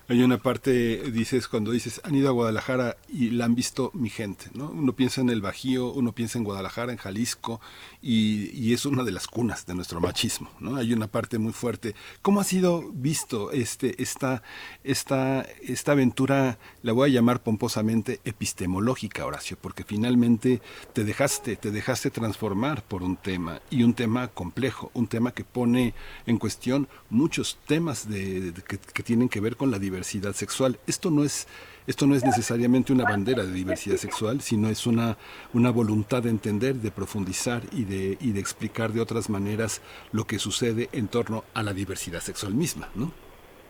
Hay 0.09 0.23
una 0.23 0.39
parte, 0.39 1.11
dices, 1.11 1.49
cuando 1.49 1.73
dices, 1.73 2.01
han 2.05 2.15
ido 2.15 2.29
a 2.29 2.33
Guadalajara 2.33 2.97
y 3.09 3.31
la 3.31 3.47
han 3.47 3.57
visto 3.57 3.91
mi 3.93 4.09
gente, 4.09 4.47
¿no? 4.55 4.71
Uno 4.71 4.93
piensa 4.93 5.21
en 5.21 5.31
el 5.31 5.41
Bajío, 5.41 5.93
uno 5.93 6.13
piensa 6.13 6.39
en 6.39 6.45
Guadalajara, 6.45 6.93
en 6.93 6.99
Jalisco, 6.99 7.61
y, 8.01 8.73
es 8.73 8.87
una 8.87 9.05
de 9.05 9.11
las 9.11 9.27
cunas 9.27 9.67
de 9.67 9.75
nuestro 9.75 10.01
machismo, 10.01 10.51
¿no? 10.61 10.77
Hay 10.77 10.93
una 10.93 11.09
parte 11.09 11.39
muy 11.39 11.53
fuerte. 11.53 11.95
¿Cómo 12.23 12.41
ha 12.41 12.45
sido 12.45 12.93
visto 12.93 13.51
este, 13.51 14.01
esta, 14.01 14.43
esta, 14.85 15.43
esta 15.63 15.93
aventura, 15.93 16.59
la 16.83 16.93
voy 16.93 17.11
a 17.11 17.13
llamar 17.13 17.43
pomposamente 17.43 18.21
epistemológica, 18.25 19.25
Horacio, 19.25 19.57
porque 19.61 19.83
finalmente 19.83 20.61
te 20.93 21.05
dejaste, 21.05 21.57
te 21.57 21.73
dejaste 21.73 22.11
transformar 22.11 22.85
por 22.85 23.03
un 23.03 23.17
tema, 23.17 23.61
y 23.71 23.83
un 23.83 23.95
tema 23.95 24.29
complejo, 24.29 24.91
un 24.95 25.09
tema 25.09 25.33
que 25.33 25.43
pone 25.43 25.95
en 26.27 26.39
cuestión 26.39 26.87
muchos 27.11 27.59
temas 27.67 28.09
de, 28.09 28.53
que, 28.69 28.79
que 28.79 29.03
tienen 29.17 29.28
que 29.31 29.41
ver 29.41 29.57
con 29.57 29.70
la 29.70 29.78
diversidad 29.78 30.35
sexual. 30.35 30.78
Esto 30.86 31.11
no 31.11 31.25
es 31.25 31.49
esto 31.86 32.07
no 32.07 32.17
es 32.17 32.25
necesariamente 32.25 32.93
una 32.93 33.05
bandera 33.05 33.45
de 33.45 33.53
diversidad 33.53 33.97
sexual, 33.97 34.41
sino 34.41 34.69
es 34.69 34.89
una, 34.89 35.17
una 35.55 35.70
voluntad 35.70 36.25
de 36.25 36.31
entender, 36.31 36.75
de 36.75 36.91
profundizar 36.91 37.62
y 37.70 37.85
de, 37.85 38.19
y 38.20 38.33
de 38.33 38.41
explicar 38.41 38.91
de 38.91 39.01
otras 39.01 39.31
maneras 39.31 39.81
lo 40.11 40.25
que 40.25 40.41
sucede 40.41 40.89
en 40.93 41.07
torno 41.07 41.45
a 41.55 41.62
la 41.62 41.73
diversidad 41.73 42.19
sexual 42.19 42.55
misma, 42.55 42.89
¿no? 42.97 43.12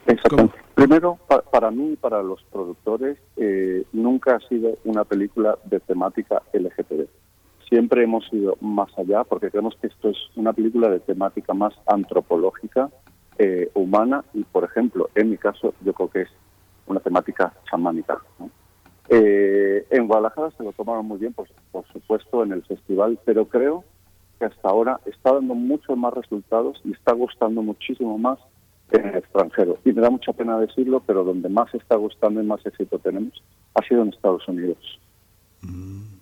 Exactamente. 0.06 0.56
Primero, 0.74 1.18
para 1.52 1.70
mí 1.70 1.92
y 1.92 1.96
para 1.96 2.22
los 2.22 2.42
productores, 2.44 3.18
eh, 3.36 3.84
nunca 3.92 4.36
ha 4.36 4.48
sido 4.48 4.78
una 4.84 5.04
película 5.04 5.58
de 5.64 5.78
temática 5.80 6.42
LGTB. 6.54 7.06
Siempre 7.68 8.02
hemos 8.02 8.24
ido 8.32 8.56
más 8.62 8.88
allá 8.96 9.24
porque 9.24 9.50
creemos 9.50 9.76
que 9.76 9.88
esto 9.88 10.08
es 10.08 10.16
una 10.36 10.54
película 10.54 10.88
de 10.88 11.00
temática 11.00 11.52
más 11.52 11.74
antropológica, 11.86 12.90
eh, 13.38 13.70
humana 13.74 14.24
y, 14.34 14.44
por 14.44 14.64
ejemplo, 14.64 15.10
en 15.14 15.30
mi 15.30 15.36
caso, 15.36 15.74
yo 15.84 15.92
creo 15.92 16.10
que 16.10 16.22
es 16.22 16.28
una 16.86 17.00
temática 17.00 17.52
chamánica. 17.70 18.18
Eh, 19.08 19.86
en 19.90 20.06
Guadalajara 20.06 20.50
se 20.56 20.64
lo 20.64 20.72
tomaron 20.72 21.06
muy 21.06 21.18
bien, 21.18 21.32
por, 21.32 21.46
por 21.70 21.86
supuesto, 21.92 22.42
en 22.42 22.52
el 22.52 22.64
festival, 22.64 23.18
pero 23.24 23.46
creo 23.46 23.84
que 24.38 24.46
hasta 24.46 24.68
ahora 24.68 25.00
está 25.06 25.32
dando 25.32 25.54
muchos 25.54 25.96
más 25.96 26.12
resultados 26.12 26.80
y 26.84 26.92
está 26.92 27.12
gustando 27.12 27.62
muchísimo 27.62 28.18
más 28.18 28.38
en 28.90 29.06
el 29.06 29.16
extranjero. 29.16 29.78
Y 29.84 29.92
me 29.92 30.02
da 30.02 30.10
mucha 30.10 30.32
pena 30.32 30.58
decirlo, 30.58 31.02
pero 31.06 31.24
donde 31.24 31.48
más 31.48 31.72
está 31.74 31.96
gustando 31.96 32.42
y 32.42 32.46
más 32.46 32.64
éxito 32.64 32.98
tenemos 32.98 33.42
ha 33.74 33.82
sido 33.86 34.02
en 34.02 34.08
Estados 34.08 34.46
Unidos. 34.48 34.78
Mm. 35.62 36.15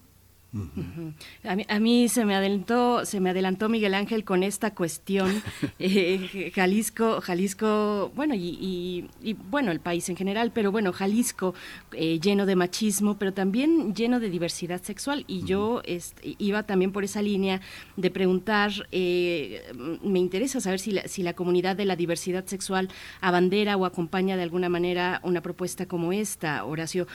A, 1.68 1.80
mí, 1.80 2.08
se 2.08 2.24
me 2.24 2.34
adelantó, 2.34 3.04
se 3.04 3.18
me 3.18 3.30
adelantó 3.30 3.68
Miguel 3.68 3.94
Ángel 3.94 4.24
con 4.24 4.42
esta 4.42 4.74
cuestión. 4.74 5.42
Eh, 5.78 6.52
Jalisco, 6.54 7.20
Jalisco, 7.20 8.12
bueno, 8.14 8.34
y, 8.36 9.06
bueno, 9.50 9.70
el 9.70 9.80
país 9.80 10.08
en 10.08 10.16
general, 10.16 10.52
pero 10.54 10.70
bueno, 10.70 10.92
Jalisco 10.92 11.54
eh, 11.92 12.20
lleno 12.20 12.46
de 12.46 12.56
machismo, 12.56 13.18
pero 13.18 13.34
también 13.34 13.94
lleno 13.94 14.20
de 14.20 14.30
diversidad 14.30 14.82
sexual. 14.82 15.24
Y 15.26 15.44
yo 15.44 15.82
este, 15.84 16.36
iba 16.38 16.62
también 16.62 16.92
por 16.92 17.04
esa 17.04 17.22
línea 17.22 17.60
de 17.96 18.10
preguntar, 18.10 18.72
eh, 18.92 19.62
me 20.02 20.20
interesa 20.20 20.60
saber 20.60 20.80
si 20.80 20.92
la, 20.92 21.08
si 21.08 21.22
la 21.22 21.34
comunidad 21.34 21.76
de 21.76 21.84
la 21.84 21.96
diversidad 21.96 22.46
sexual 22.46 22.88
abandera 23.20 23.76
o 23.76 23.84
acompaña 23.84 24.36
de 24.36 24.42
alguna 24.42 24.68
manera 24.68 25.20
una 25.22 25.42
propuesta 25.42 25.86
como 25.86 26.12
esta, 26.12 26.64
Horacio. 26.64 27.06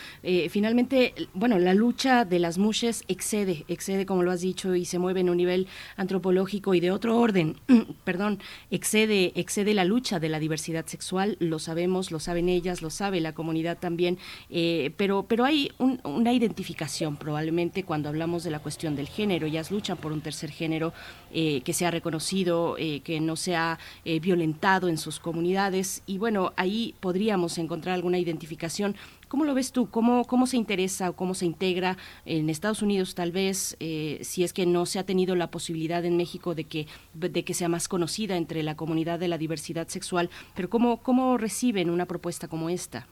finalmente, 0.49 1.13
bueno, 1.33 1.57
la 1.59 1.73
lucha 1.73 2.25
de 2.25 2.39
las 2.39 2.57
mujeres 2.57 3.03
excede, 3.29 3.63
excede, 3.67 4.05
como 4.07 4.23
lo 4.23 4.31
has 4.31 4.41
dicho, 4.41 4.73
y 4.73 4.85
se 4.85 4.97
mueve 4.97 5.19
en 5.19 5.29
un 5.29 5.37
nivel 5.37 5.67
antropológico 5.97 6.73
y 6.73 6.79
de 6.79 6.89
otro 6.89 7.19
orden, 7.19 7.57
perdón, 8.03 8.39
excede, 8.71 9.33
excede 9.35 9.75
la 9.75 9.85
lucha 9.85 10.19
de 10.19 10.29
la 10.29 10.39
diversidad 10.39 10.87
sexual, 10.87 11.37
lo 11.39 11.59
sabemos, 11.59 12.09
lo 12.09 12.19
saben 12.19 12.49
ellas, 12.49 12.81
lo 12.81 12.89
sabe 12.89 13.21
la 13.21 13.33
comunidad 13.33 13.77
también, 13.77 14.17
eh, 14.49 14.91
pero, 14.97 15.27
pero 15.27 15.45
hay 15.45 15.71
una 15.77 16.33
identificación 16.33 17.17
probablemente 17.17 17.83
cuando 17.83 18.09
hablamos 18.09 18.43
de 18.43 18.49
la 18.49 18.59
cuestión 18.59 18.95
del 18.95 19.07
género, 19.07 19.45
ellas 19.45 19.69
luchan 19.69 19.97
por 19.97 20.11
un 20.11 20.21
tercer 20.21 20.49
género 20.49 20.91
eh, 21.31 21.61
que 21.61 21.73
sea 21.73 21.91
reconocido, 21.91 22.77
eh, 22.79 23.01
que 23.01 23.19
no 23.19 23.35
sea 23.35 23.77
violentado 24.21 24.87
en 24.87 24.97
sus 24.97 25.19
comunidades, 25.19 26.01
y 26.07 26.17
bueno, 26.17 26.51
ahí 26.55 26.95
podríamos 26.99 27.59
encontrar 27.59 27.93
alguna 27.93 28.17
identificación 28.17 28.95
¿Cómo 29.29 29.45
lo 29.45 29.53
ves 29.53 29.71
tú? 29.71 29.91
¿Cómo, 29.91 30.25
cómo 30.25 30.47
se 30.47 30.57
interesa 30.57 31.11
o 31.11 31.13
cómo 31.13 31.35
se 31.35 31.45
integra 31.45 31.97
en 32.25 32.49
Estados 32.49 32.81
Unidos 32.81 33.13
tal 33.13 33.31
vez, 33.31 33.77
eh, 33.79 34.17
si 34.23 34.43
es 34.43 34.53
que 34.53 34.65
no 34.65 34.87
se 34.87 34.97
ha 34.97 35.05
tenido 35.05 35.35
la 35.35 35.51
posibilidad 35.51 36.03
en 36.03 36.17
México 36.17 36.55
de 36.55 36.63
que, 36.63 36.87
de 37.13 37.45
que 37.45 37.53
sea 37.53 37.69
más 37.69 37.87
conocida 37.87 38.37
entre 38.37 38.63
la 38.63 38.75
comunidad 38.75 39.19
de 39.19 39.27
la 39.27 39.37
diversidad 39.37 39.87
sexual? 39.87 40.31
Pero 40.55 40.71
¿cómo, 40.71 41.03
cómo 41.03 41.37
reciben 41.37 41.91
una 41.91 42.07
propuesta 42.07 42.47
como 42.47 42.71
esta? 42.71 43.05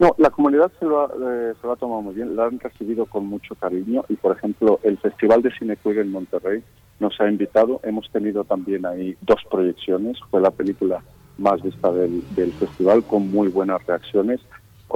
No, 0.00 0.16
la 0.18 0.30
comunidad 0.30 0.72
se 0.80 0.84
lo, 0.84 1.02
ha, 1.02 1.06
eh, 1.06 1.54
se 1.60 1.64
lo 1.64 1.74
ha 1.74 1.76
tomado 1.76 2.02
muy 2.02 2.16
bien, 2.16 2.34
la 2.34 2.46
han 2.46 2.58
recibido 2.58 3.06
con 3.06 3.26
mucho 3.26 3.54
cariño 3.54 4.04
y, 4.08 4.16
por 4.16 4.36
ejemplo, 4.36 4.80
el 4.82 4.98
Festival 4.98 5.42
de 5.42 5.52
Cine 5.52 5.76
Queer 5.76 5.98
en 5.98 6.10
Monterrey 6.10 6.64
nos 6.98 7.20
ha 7.20 7.28
invitado. 7.28 7.80
Hemos 7.84 8.10
tenido 8.10 8.42
también 8.42 8.84
ahí 8.84 9.16
dos 9.20 9.40
proyecciones. 9.48 10.18
Fue 10.28 10.40
la 10.40 10.50
película 10.50 11.04
más 11.38 11.62
vista 11.62 11.92
del, 11.92 12.24
del 12.34 12.52
festival 12.54 13.04
con 13.04 13.30
muy 13.30 13.46
buenas 13.46 13.86
reacciones 13.86 14.40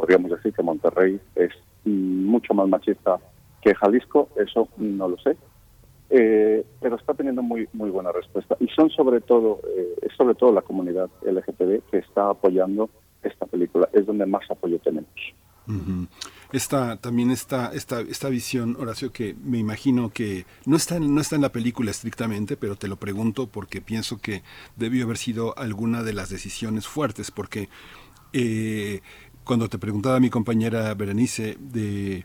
podríamos 0.01 0.31
decir 0.31 0.55
que 0.55 0.62
Monterrey 0.62 1.20
es 1.35 1.51
mucho 1.85 2.55
más 2.55 2.67
machista 2.69 3.19
que 3.61 3.75
Jalisco, 3.75 4.31
eso 4.35 4.67
no 4.79 5.09
lo 5.09 5.19
sé, 5.19 5.37
eh, 6.09 6.65
pero 6.81 6.97
está 6.97 7.12
teniendo 7.12 7.43
muy 7.43 7.69
muy 7.75 7.91
buena 7.91 8.11
respuesta. 8.11 8.57
Y 8.61 8.69
son 8.69 8.89
sobre 8.89 9.20
todo 9.20 9.61
eh, 9.77 9.97
es 10.01 10.15
sobre 10.17 10.35
todo 10.35 10.53
la 10.53 10.62
comunidad 10.62 11.11
LGTB 11.20 11.83
que 11.91 11.99
está 11.99 12.31
apoyando 12.31 12.89
esta 13.23 13.45
película, 13.45 13.91
es 13.93 14.07
donde 14.07 14.25
más 14.25 14.51
apoyo 14.51 14.79
tenemos. 14.79 15.11
Esta, 16.51 16.97
también 16.97 17.31
esta, 17.31 17.70
esta, 17.73 18.01
esta 18.01 18.29
visión, 18.29 18.77
Horacio, 18.81 19.12
que 19.12 19.37
me 19.45 19.59
imagino 19.59 20.11
que 20.11 20.47
no 20.65 20.77
está, 20.77 20.99
no 20.99 21.20
está 21.20 21.37
en 21.37 21.43
la 21.43 21.53
película 21.53 21.93
estrictamente, 21.93 22.57
pero 22.57 22.75
te 22.75 22.89
lo 22.89 22.97
pregunto 22.97 23.47
porque 23.47 23.81
pienso 23.81 24.19
que 24.19 24.43
debió 24.75 25.05
haber 25.05 25.19
sido 25.19 25.57
alguna 25.57 26.03
de 26.03 26.15
las 26.15 26.29
decisiones 26.29 26.89
fuertes, 26.89 27.31
porque 27.31 27.69
eh, 28.33 29.01
cuando 29.51 29.69
te 29.69 29.81
preguntaba 29.81 30.20
mi 30.20 30.31
compañera 30.31 30.95
Berenice 30.95 31.59
de 31.59 32.25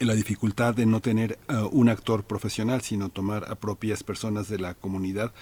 la 0.00 0.12
dificultad 0.12 0.74
de 0.74 0.86
no 0.86 0.98
tener 0.98 1.38
uh, 1.48 1.68
un 1.70 1.88
actor 1.88 2.24
profesional, 2.24 2.80
sino 2.80 3.10
tomar 3.10 3.44
a 3.48 3.54
propias 3.54 4.02
personas 4.02 4.48
de 4.48 4.58
la 4.58 4.74
comunidad 4.74 5.32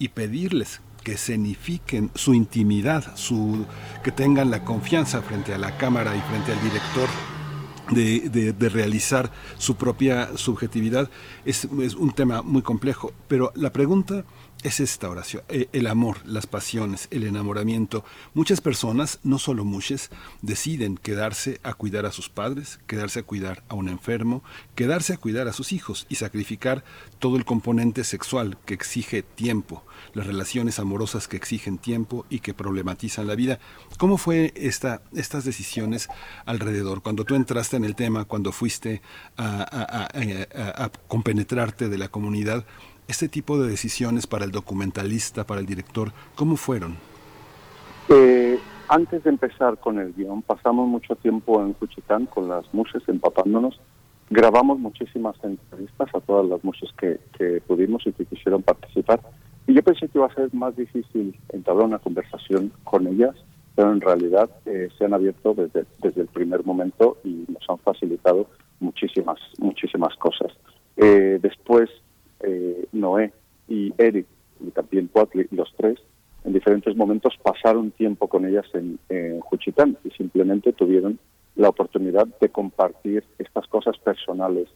y 0.00 0.08
pedirles 0.08 0.80
que 1.04 1.12
escenifiquen 1.12 2.10
su 2.16 2.34
intimidad, 2.34 3.14
su, 3.14 3.66
que 4.02 4.10
tengan 4.10 4.50
la 4.50 4.64
confianza 4.64 5.22
frente 5.22 5.54
a 5.54 5.58
la 5.58 5.76
cámara 5.76 6.16
y 6.16 6.20
frente 6.22 6.50
al 6.50 6.60
director 6.60 7.08
de, 7.92 8.52
de, 8.52 8.68
realizar 8.68 9.30
su 9.58 9.76
propia 9.76 10.36
subjetividad, 10.36 11.08
es, 11.44 11.68
es 11.80 11.94
un 11.94 12.10
tema 12.10 12.42
muy 12.42 12.62
complejo. 12.62 13.12
Pero 13.28 13.52
la 13.54 13.72
pregunta 13.72 14.24
es 14.62 14.80
esta 14.80 15.08
oración, 15.08 15.42
eh, 15.48 15.68
el 15.72 15.86
amor, 15.86 16.18
las 16.24 16.46
pasiones, 16.46 17.08
el 17.10 17.24
enamoramiento. 17.24 18.04
Muchas 18.34 18.60
personas, 18.60 19.18
no 19.22 19.38
solo 19.38 19.64
muchas, 19.64 20.10
deciden 20.42 20.96
quedarse 20.96 21.60
a 21.62 21.74
cuidar 21.74 22.04
a 22.06 22.12
sus 22.12 22.28
padres, 22.28 22.78
quedarse 22.86 23.20
a 23.20 23.22
cuidar 23.22 23.62
a 23.68 23.74
un 23.74 23.88
enfermo, 23.88 24.42
quedarse 24.74 25.14
a 25.14 25.16
cuidar 25.16 25.48
a 25.48 25.52
sus 25.52 25.72
hijos 25.72 26.06
y 26.08 26.16
sacrificar 26.16 26.84
todo 27.18 27.36
el 27.36 27.44
componente 27.44 28.04
sexual 28.04 28.58
que 28.66 28.74
exige 28.74 29.22
tiempo, 29.22 29.84
las 30.12 30.26
relaciones 30.26 30.78
amorosas 30.78 31.28
que 31.28 31.36
exigen 31.36 31.78
tiempo 31.78 32.26
y 32.28 32.40
que 32.40 32.54
problematizan 32.54 33.26
la 33.26 33.34
vida. 33.34 33.58
¿Cómo 33.98 34.18
fue 34.18 34.52
esta, 34.56 35.02
estas 35.14 35.44
decisiones 35.44 36.08
alrededor? 36.44 37.02
Cuando 37.02 37.24
tú 37.24 37.34
entraste 37.34 37.76
en 37.76 37.84
el 37.84 37.94
tema, 37.94 38.24
cuando 38.24 38.52
fuiste 38.52 39.00
a, 39.36 40.08
a 40.12 40.90
compenetrarte 41.08 41.88
de 41.88 41.98
la 41.98 42.08
comunidad, 42.08 42.64
este 43.10 43.28
tipo 43.28 43.58
de 43.58 43.68
decisiones 43.68 44.26
para 44.28 44.44
el 44.44 44.52
documentalista, 44.52 45.44
para 45.44 45.60
el 45.60 45.66
director, 45.66 46.12
¿cómo 46.36 46.56
fueron? 46.56 46.96
Eh, 48.08 48.58
antes 48.88 49.24
de 49.24 49.30
empezar 49.30 49.78
con 49.78 49.98
el 49.98 50.14
guion, 50.14 50.42
pasamos 50.42 50.88
mucho 50.88 51.16
tiempo 51.16 51.60
en 51.60 51.74
Juchitán 51.74 52.26
con 52.26 52.48
las 52.48 52.72
muses 52.72 53.02
empapándonos. 53.08 53.80
Grabamos 54.30 54.78
muchísimas 54.78 55.34
entrevistas 55.42 56.08
a 56.14 56.20
todas 56.20 56.46
las 56.48 56.62
muses 56.62 56.88
que, 56.98 57.18
pudimos 57.66 58.06
y 58.06 58.12
que 58.12 58.24
quisieron 58.26 58.62
participar. 58.62 59.20
Y 59.66 59.74
yo 59.74 59.82
pensé 59.82 60.08
que 60.08 60.18
iba 60.18 60.26
a 60.26 60.34
ser 60.34 60.54
más 60.54 60.76
difícil 60.76 61.36
entablar 61.48 61.86
una 61.86 61.98
conversación 61.98 62.72
con 62.84 63.08
ellas, 63.08 63.34
pero 63.74 63.92
en 63.92 64.00
realidad 64.00 64.48
eh, 64.66 64.88
se 64.96 65.04
han 65.04 65.14
abierto 65.14 65.54
desde, 65.54 65.84
desde 65.98 66.20
el 66.20 66.28
primer 66.28 66.64
momento 66.64 67.18
y 67.24 67.44
nos 67.48 67.68
han 67.68 67.78
facilitado 67.78 68.46
muchísimas, 68.78 69.38
muchísimas 69.58 70.14
cosas. 70.16 70.52
Eh, 70.96 71.38
después 71.42 71.90
eh, 72.42 72.86
Noé 72.92 73.32
y 73.68 73.92
Eric 73.98 74.26
y 74.60 74.70
también 74.70 75.08
Poatli, 75.08 75.46
los 75.50 75.72
tres, 75.76 75.98
en 76.44 76.52
diferentes 76.52 76.96
momentos 76.96 77.34
pasaron 77.42 77.90
tiempo 77.90 78.28
con 78.28 78.46
ellas 78.46 78.66
en, 78.74 78.98
Juchitán 79.40 79.96
y 80.04 80.10
simplemente 80.10 80.72
tuvieron 80.72 81.18
la 81.56 81.68
oportunidad 81.68 82.26
de 82.40 82.48
compartir 82.48 83.24
estas 83.38 83.66
cosas 83.66 83.98
personales. 83.98 84.68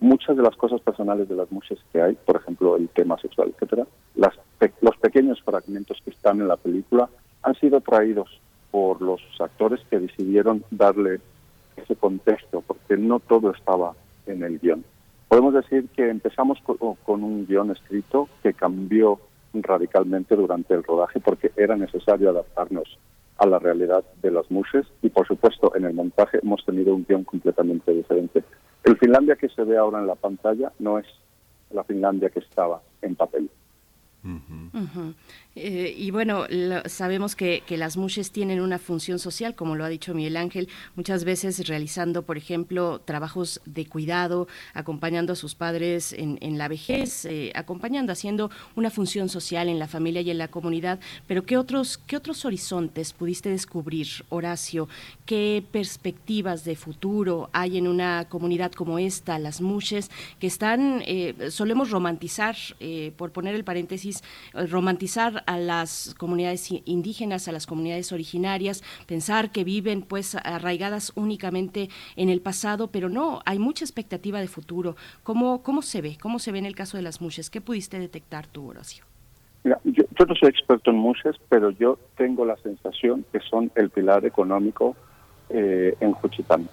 Muchas 0.00 0.36
de 0.36 0.42
las 0.42 0.56
cosas 0.56 0.80
personales 0.80 1.28
de 1.28 1.36
las 1.36 1.52
mujeres 1.52 1.82
que 1.92 2.00
hay, 2.00 2.14
por 2.14 2.36
ejemplo, 2.36 2.76
el 2.76 2.88
tema 2.88 3.18
sexual, 3.18 3.52
etcétera, 3.54 3.86
los 4.80 4.96
pequeños 4.96 5.40
fragmentos 5.42 5.98
que 6.04 6.10
están 6.10 6.40
en 6.40 6.48
la 6.48 6.56
película 6.56 7.08
han 7.42 7.54
sido 7.56 7.80
traídos 7.80 8.40
por 8.70 9.00
los 9.02 9.20
actores 9.38 9.80
que 9.90 10.00
decidieron 10.00 10.64
darle 10.70 11.20
ese 11.76 11.94
contexto, 11.94 12.62
porque 12.66 12.96
no 12.96 13.20
todo 13.20 13.52
estaba 13.52 13.94
en 14.26 14.42
el 14.42 14.58
guion. 14.58 14.84
Podemos 15.32 15.54
decir 15.54 15.88
que 15.96 16.10
empezamos 16.10 16.58
con, 16.60 17.24
un 17.24 17.46
guion 17.46 17.70
escrito 17.70 18.28
que 18.42 18.52
cambió 18.52 19.18
radicalmente 19.54 20.36
durante 20.36 20.74
el 20.74 20.82
rodaje 20.82 21.20
porque 21.20 21.52
era 21.56 21.74
necesario 21.74 22.28
adaptarnos 22.28 22.98
a 23.38 23.46
la 23.46 23.58
realidad 23.58 24.04
de 24.20 24.30
las 24.30 24.50
muses 24.50 24.84
y 25.00 25.08
por 25.08 25.26
supuesto 25.26 25.74
en 25.74 25.86
el 25.86 25.94
montaje 25.94 26.40
hemos 26.42 26.62
tenido 26.66 26.94
un 26.94 27.06
guion 27.08 27.24
completamente 27.24 27.92
diferente. 27.94 28.44
El 28.84 28.98
Finlandia 28.98 29.36
que 29.36 29.48
se 29.48 29.64
ve 29.64 29.78
ahora 29.78 30.00
en 30.00 30.06
la 30.06 30.16
pantalla 30.16 30.70
no 30.78 30.98
es 30.98 31.06
la 31.70 31.82
Finlandia 31.84 32.28
que 32.28 32.40
estaba 32.40 32.82
en 33.00 33.14
papel. 33.14 33.48
Eh, 35.54 35.94
y 35.98 36.10
bueno, 36.10 36.46
sabemos 36.86 37.34
que, 37.36 37.62
las 37.72 37.96
mujeres 37.96 38.30
tienen 38.30 38.60
una 38.60 38.78
función 38.78 39.18
social, 39.18 39.54
como 39.54 39.74
lo 39.74 39.84
ha 39.84 39.88
dicho 39.88 40.14
Miguel 40.14 40.36
Ángel, 40.36 40.68
muchas 40.94 41.24
veces 41.24 41.66
realizando, 41.66 42.22
por 42.22 42.36
ejemplo, 42.36 43.00
trabajos 43.00 43.60
de 43.64 43.86
cuidado, 43.86 44.46
acompañando 44.74 45.32
a 45.32 45.36
sus 45.36 45.54
padres 45.54 46.12
en, 46.12 46.58
la 46.58 46.68
vejez, 46.68 47.24
eh, 47.24 47.50
acompañando, 47.54 48.12
haciendo 48.12 48.50
una 48.76 48.90
función 48.90 49.28
social 49.28 49.68
en 49.68 49.78
la 49.78 49.88
familia 49.88 50.20
y 50.20 50.30
en 50.30 50.38
la 50.38 50.48
comunidad. 50.48 51.00
Pero 51.26 51.44
¿qué 51.44 51.56
otros, 51.56 51.98
qué 51.98 52.16
otros 52.16 52.44
horizontes 52.44 53.12
pudiste 53.12 53.48
descubrir, 53.48 54.06
Horacio? 54.28 54.88
¿Qué 55.26 55.64
perspectivas 55.72 56.64
de 56.64 56.76
futuro 56.76 57.50
hay 57.52 57.78
en 57.78 57.88
una 57.88 58.26
comunidad 58.28 58.72
como 58.72 58.98
esta, 58.98 59.38
las 59.38 59.60
mujeres, 59.60 60.10
que 60.38 60.46
están, 60.46 61.02
eh, 61.06 61.34
solemos 61.50 61.90
romantizar, 61.90 62.56
por 63.16 63.32
poner 63.32 63.54
el 63.54 63.64
paréntesis, 63.64 64.11
romantizar 64.52 65.44
a 65.46 65.58
las 65.58 66.14
comunidades 66.18 66.68
indígenas, 66.84 67.48
a 67.48 67.52
las 67.52 67.66
comunidades 67.66 68.12
originarias, 68.12 68.82
pensar 69.06 69.52
que 69.52 69.64
viven 69.64 70.02
pues 70.02 70.34
arraigadas 70.34 71.12
únicamente 71.14 71.88
en 72.16 72.28
el 72.28 72.40
pasado, 72.40 72.88
pero 72.88 73.08
no, 73.08 73.40
hay 73.44 73.58
mucha 73.58 73.84
expectativa 73.84 74.40
de 74.40 74.48
futuro. 74.48 74.96
¿Cómo, 75.22 75.62
cómo 75.62 75.82
se 75.82 76.00
ve? 76.00 76.18
¿Cómo 76.20 76.38
se 76.38 76.52
ve 76.52 76.58
en 76.58 76.66
el 76.66 76.74
caso 76.74 76.96
de 76.96 77.02
las 77.02 77.20
mujeres? 77.20 77.50
¿Qué 77.50 77.60
pudiste 77.60 77.98
detectar 77.98 78.46
tú, 78.46 78.68
Horacio? 78.68 79.04
Mira, 79.64 79.78
yo, 79.84 80.04
no 80.26 80.34
soy 80.34 80.48
experto 80.48 80.90
en 80.90 80.96
muses, 80.96 81.36
pero 81.48 81.70
yo 81.70 81.98
tengo 82.16 82.44
la 82.44 82.56
sensación 82.56 83.24
que 83.30 83.40
son 83.40 83.70
el 83.76 83.90
pilar 83.90 84.26
económico 84.26 84.96
eh, 85.50 85.94
en 86.00 86.12
Juchitán. 86.12 86.68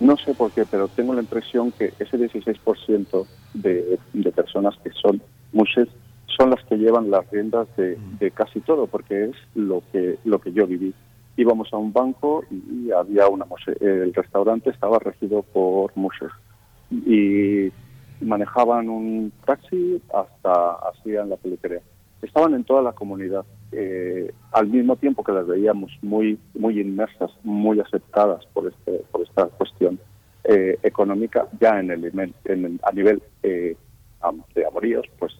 No 0.00 0.16
sé 0.16 0.34
por 0.34 0.50
qué, 0.50 0.64
pero 0.66 0.88
tengo 0.88 1.14
la 1.14 1.22
impresión 1.22 1.72
que 1.72 1.94
ese 1.98 2.18
16% 2.18 3.26
de, 3.54 3.98
personas 4.34 4.76
que 4.82 4.90
son 4.90 5.22
muchas 5.52 5.88
son 6.26 6.50
las 6.50 6.64
que 6.64 6.76
llevan 6.76 7.10
las 7.10 7.28
riendas 7.30 7.68
de, 7.76 8.30
casi 8.32 8.60
todo, 8.60 8.86
porque 8.86 9.26
es 9.26 9.36
lo 9.54 9.82
que 9.92 10.18
lo 10.24 10.38
que 10.40 10.52
yo 10.52 10.66
viví. 10.66 10.94
Íbamos 11.36 11.72
a 11.72 11.76
un 11.76 11.92
banco 11.92 12.44
y 12.50 12.90
había 12.90 13.28
una 13.28 13.46
el 13.80 14.14
restaurante 14.14 14.70
estaba 14.70 14.98
regido 14.98 15.42
por 15.42 15.96
muses 15.96 16.30
y 16.90 17.72
manejaban 18.20 18.88
un 18.88 19.32
taxi 19.44 20.00
hasta 20.12 20.72
hacían 20.88 21.30
la 21.30 21.36
peluquería. 21.36 21.80
Estaban 22.22 22.54
en 22.54 22.64
toda 22.64 22.82
la 22.82 22.92
comunidad, 22.92 23.44
eh, 23.72 24.32
al 24.52 24.68
mismo 24.68 24.96
tiempo 24.96 25.22
que 25.22 25.32
las 25.32 25.46
veíamos 25.46 25.90
muy 26.02 26.38
muy 26.54 26.80
inmersas, 26.80 27.30
muy 27.42 27.80
aceptadas 27.80 28.46
por 28.46 28.68
este 28.68 29.04
por 29.10 29.22
esta 29.22 29.46
cuestión 29.46 29.98
eh, 30.44 30.78
económica, 30.82 31.48
ya 31.60 31.80
en 31.80 31.90
el, 31.90 32.04
en 32.44 32.80
a 32.82 32.92
nivel 32.92 33.22
eh, 33.42 33.76
de 34.54 34.66
amoríos, 34.66 35.06
pues 35.18 35.32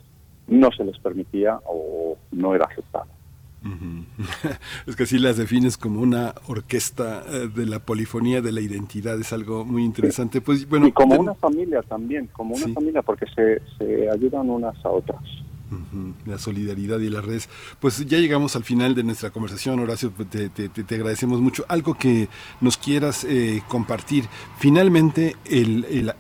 no 0.47 0.71
se 0.73 0.85
les 0.85 0.99
permitía 0.99 1.59
o 1.67 2.17
no 2.33 2.55
era 2.55 2.67
aceptado. 2.67 3.07
Es 4.87 4.95
que 4.95 5.05
así 5.05 5.19
las 5.19 5.39
defines 5.39 5.79
como 5.79 6.01
una 6.01 6.35
orquesta 6.49 7.23
eh, 7.27 7.49
de 7.49 7.65
la 7.65 7.79
polifonía 7.79 8.43
de 8.43 8.53
la 8.53 8.61
identidad, 8.61 9.19
es 9.19 9.33
algo 9.33 9.65
muy 9.65 9.85
interesante. 9.85 10.41
Pues, 10.41 10.69
bueno, 10.69 10.87
y 10.87 10.93
como 10.93 11.17
una 11.17 11.35
familia 11.35 11.81
también, 11.83 12.29
como 12.33 12.55
una 12.55 12.69
familia, 12.69 13.03
porque 13.03 13.27
se, 13.35 13.63
se 13.79 14.11
ayudan 14.11 14.51
unas 14.51 14.77
a 14.85 14.91
otras 14.91 15.23
la 16.27 16.39
solidaridad 16.39 16.99
y 17.01 17.09
las 17.11 17.25
redes. 17.25 17.49
Pues 17.81 18.05
ya 18.07 18.19
llegamos 18.19 18.57
al 18.57 18.65
final 18.65 18.95
de 18.95 19.03
nuestra 19.03 19.31
conversación, 19.31 19.81
Horacio, 19.81 20.13
te, 20.31 20.49
te, 20.49 20.95
agradecemos 20.95 21.41
mucho. 21.41 21.65
Algo 21.69 21.95
que 21.95 22.29
nos 22.61 22.77
quieras 22.77 23.25
eh, 23.25 23.63
compartir. 23.69 24.27
Finalmente, 24.59 25.37
el, 25.45 26.15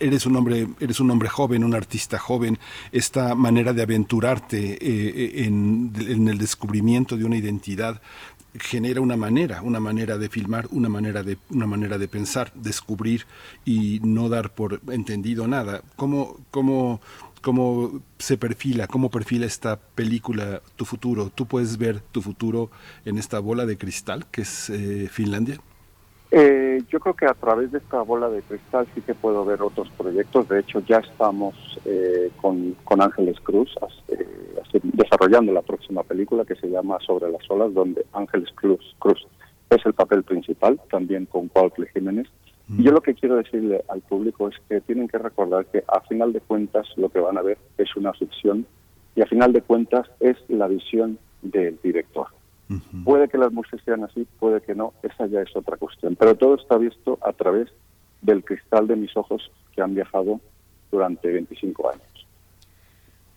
eres, 0.00 0.26
un 0.26 0.36
hombre, 0.36 0.68
eres 0.80 1.00
un 1.00 1.10
hombre 1.10 1.28
joven, 1.28 1.64
un 1.64 1.74
artista 1.74 2.18
joven, 2.18 2.58
esta 2.92 3.34
manera 3.34 3.72
de 3.72 3.82
aventurarte 3.82 4.78
eh, 4.80 5.44
en, 5.44 5.92
en 5.98 6.28
el 6.28 6.38
descubrimiento 6.38 7.16
de 7.16 7.24
una 7.24 7.36
identidad 7.36 8.00
genera 8.58 9.00
una 9.00 9.16
manera, 9.16 9.62
una 9.62 9.80
manera 9.80 10.16
de 10.16 10.28
filmar, 10.28 10.68
una 10.70 10.88
manera 10.88 11.22
de, 11.22 11.38
una 11.50 11.66
manera 11.66 11.98
de 11.98 12.08
pensar, 12.08 12.52
descubrir 12.54 13.26
y 13.64 14.00
no 14.02 14.28
dar 14.28 14.54
por 14.54 14.80
entendido 14.88 15.48
nada. 15.48 15.82
¿Cómo, 15.96 16.38
cómo, 16.50 17.00
cómo 17.44 18.00
se 18.18 18.38
perfila, 18.38 18.86
cómo 18.86 19.10
perfila 19.10 19.44
esta 19.44 19.76
película 19.76 20.62
tu 20.76 20.86
futuro. 20.86 21.28
¿Tú 21.28 21.44
puedes 21.44 21.76
ver 21.76 22.00
tu 22.00 22.22
futuro 22.22 22.70
en 23.04 23.18
esta 23.18 23.38
bola 23.38 23.66
de 23.66 23.76
cristal 23.76 24.24
que 24.30 24.40
es 24.40 24.70
eh, 24.70 25.08
Finlandia? 25.10 25.58
Eh, 26.30 26.82
yo 26.88 26.98
creo 27.00 27.14
que 27.14 27.26
a 27.26 27.34
través 27.34 27.70
de 27.70 27.78
esta 27.78 28.00
bola 28.00 28.30
de 28.30 28.40
cristal 28.40 28.86
sí 28.94 29.02
que 29.02 29.14
puedo 29.14 29.44
ver 29.44 29.60
otros 29.60 29.90
proyectos. 29.90 30.48
De 30.48 30.60
hecho, 30.60 30.80
ya 30.80 30.96
estamos 30.98 31.54
eh, 31.84 32.30
con, 32.40 32.74
Ángeles 32.98 33.38
Cruz 33.40 33.74
desarrollando 34.82 35.52
la 35.52 35.62
próxima 35.62 36.02
película 36.02 36.44
que 36.44 36.56
se 36.56 36.68
llama 36.68 36.98
Sobre 37.00 37.30
las 37.30 37.48
olas, 37.50 37.74
donde 37.74 38.06
Ángeles 38.12 38.48
Cruz, 38.54 38.80
Cruz 38.98 39.26
es 39.68 39.84
el 39.84 39.92
papel 39.92 40.22
principal, 40.22 40.80
también 40.90 41.26
con 41.26 41.48
Paul 41.48 41.72
Jiménez. 41.92 42.26
Y 42.68 42.82
yo 42.82 42.92
lo 42.92 43.02
que 43.02 43.14
quiero 43.14 43.36
decirle 43.36 43.84
al 43.88 44.00
público 44.00 44.48
es 44.48 44.56
que 44.68 44.80
tienen 44.80 45.06
que 45.08 45.18
recordar 45.18 45.66
que 45.66 45.84
a 45.86 46.00
final 46.00 46.32
de 46.32 46.40
cuentas 46.40 46.86
lo 46.96 47.10
que 47.10 47.20
van 47.20 47.36
a 47.36 47.42
ver 47.42 47.58
es 47.76 47.94
una 47.94 48.12
ficción 48.14 48.66
y 49.14 49.20
a 49.20 49.26
final 49.26 49.52
de 49.52 49.60
cuentas 49.60 50.10
es 50.20 50.36
la 50.48 50.66
visión 50.66 51.18
del 51.42 51.78
director. 51.82 52.28
Puede 53.04 53.28
que 53.28 53.38
las 53.38 53.52
músicas 53.52 53.82
sean 53.84 54.04
así, 54.04 54.26
puede 54.40 54.60
que 54.62 54.74
no, 54.74 54.94
esa 55.02 55.26
ya 55.26 55.42
es 55.42 55.54
otra 55.54 55.76
cuestión. 55.76 56.16
Pero 56.16 56.34
todo 56.34 56.54
está 56.56 56.78
visto 56.78 57.18
a 57.22 57.32
través 57.32 57.68
del 58.22 58.42
cristal 58.42 58.86
de 58.86 58.96
mis 58.96 59.14
ojos 59.16 59.50
que 59.74 59.82
han 59.82 59.94
viajado 59.94 60.40
durante 60.90 61.30
25 61.30 61.90
años. 61.90 62.13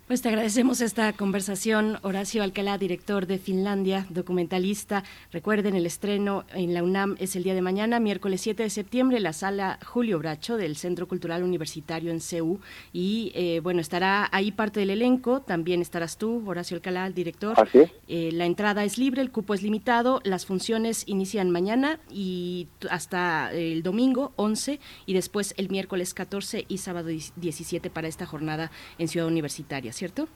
Pues 0.08 0.22
te 0.22 0.30
agradecemos 0.30 0.80
esta 0.80 1.12
conversación, 1.12 2.00
Horacio 2.02 2.42
Alcalá, 2.42 2.78
director 2.78 3.28
de 3.28 3.40
Finlandia, 3.40 4.06
documentalista. 4.10 5.04
Recuerden, 5.34 5.76
el 5.76 5.86
estreno 5.86 6.46
en 6.54 6.74
la 6.74 6.82
UNAM 6.82 7.18
es 7.20 7.36
el 7.36 7.44
día 7.44 7.54
de 7.54 7.62
mañana, 7.62 8.00
miércoles 8.00 8.40
7 8.40 8.64
de 8.64 8.70
septiembre, 8.70 9.20
la 9.20 9.34
sala 9.34 9.80
Julio 9.86 10.18
Bracho 10.18 10.56
del 10.56 10.78
Centro 10.78 11.10
Cultural 11.10 11.44
Universitario 11.44 12.10
en 12.10 12.22
CEU. 12.22 12.62
Y 12.94 13.34
eh, 13.36 13.60
bueno, 13.62 13.82
estará 13.82 14.30
ahí 14.32 14.54
parte 14.54 14.80
del 14.80 14.92
elenco, 14.92 15.42
también 15.42 15.82
estarás 15.82 16.18
tú, 16.18 16.42
Horacio 16.48 16.76
Alcalá, 16.76 17.06
el 17.06 17.14
director. 17.14 17.60
Así 17.60 17.80
eh, 18.08 18.30
la 18.32 18.46
entrada 18.46 18.86
es 18.86 18.98
libre, 18.98 19.22
el 19.22 19.32
cupo 19.32 19.56
es 19.56 19.62
limitado, 19.62 20.22
las 20.24 20.46
funciones 20.46 21.04
inician 21.06 21.52
mañana 21.52 22.00
y 22.10 22.70
hasta 22.90 23.52
el 23.52 23.84
domingo 23.84 24.32
11 24.38 24.80
y 25.06 25.14
después 25.14 25.54
el 25.58 25.68
miércoles 25.68 26.14
14 26.14 26.64
y 26.70 26.78
sábado 26.78 27.10
17 27.10 27.90
para 27.90 28.08
esta 28.08 28.26
jornada 28.26 28.72
en 29.00 29.10
Ciudad 29.10 29.28
Universitaria. 29.28 29.92
¿Cierto? 29.98 30.28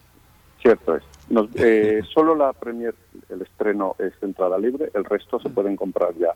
Cierto 0.62 0.96
es. 0.96 1.04
Eh, 1.56 2.02
solo 2.14 2.36
la 2.36 2.52
premier, 2.54 2.96
el 3.30 3.42
estreno 3.42 3.96
es 4.00 4.14
entrada 4.22 4.58
libre, 4.58 4.92
el 4.94 5.06
resto 5.06 5.40
se 5.40 5.50
pueden 5.50 5.76
comprar 5.76 6.14
ya 6.18 6.34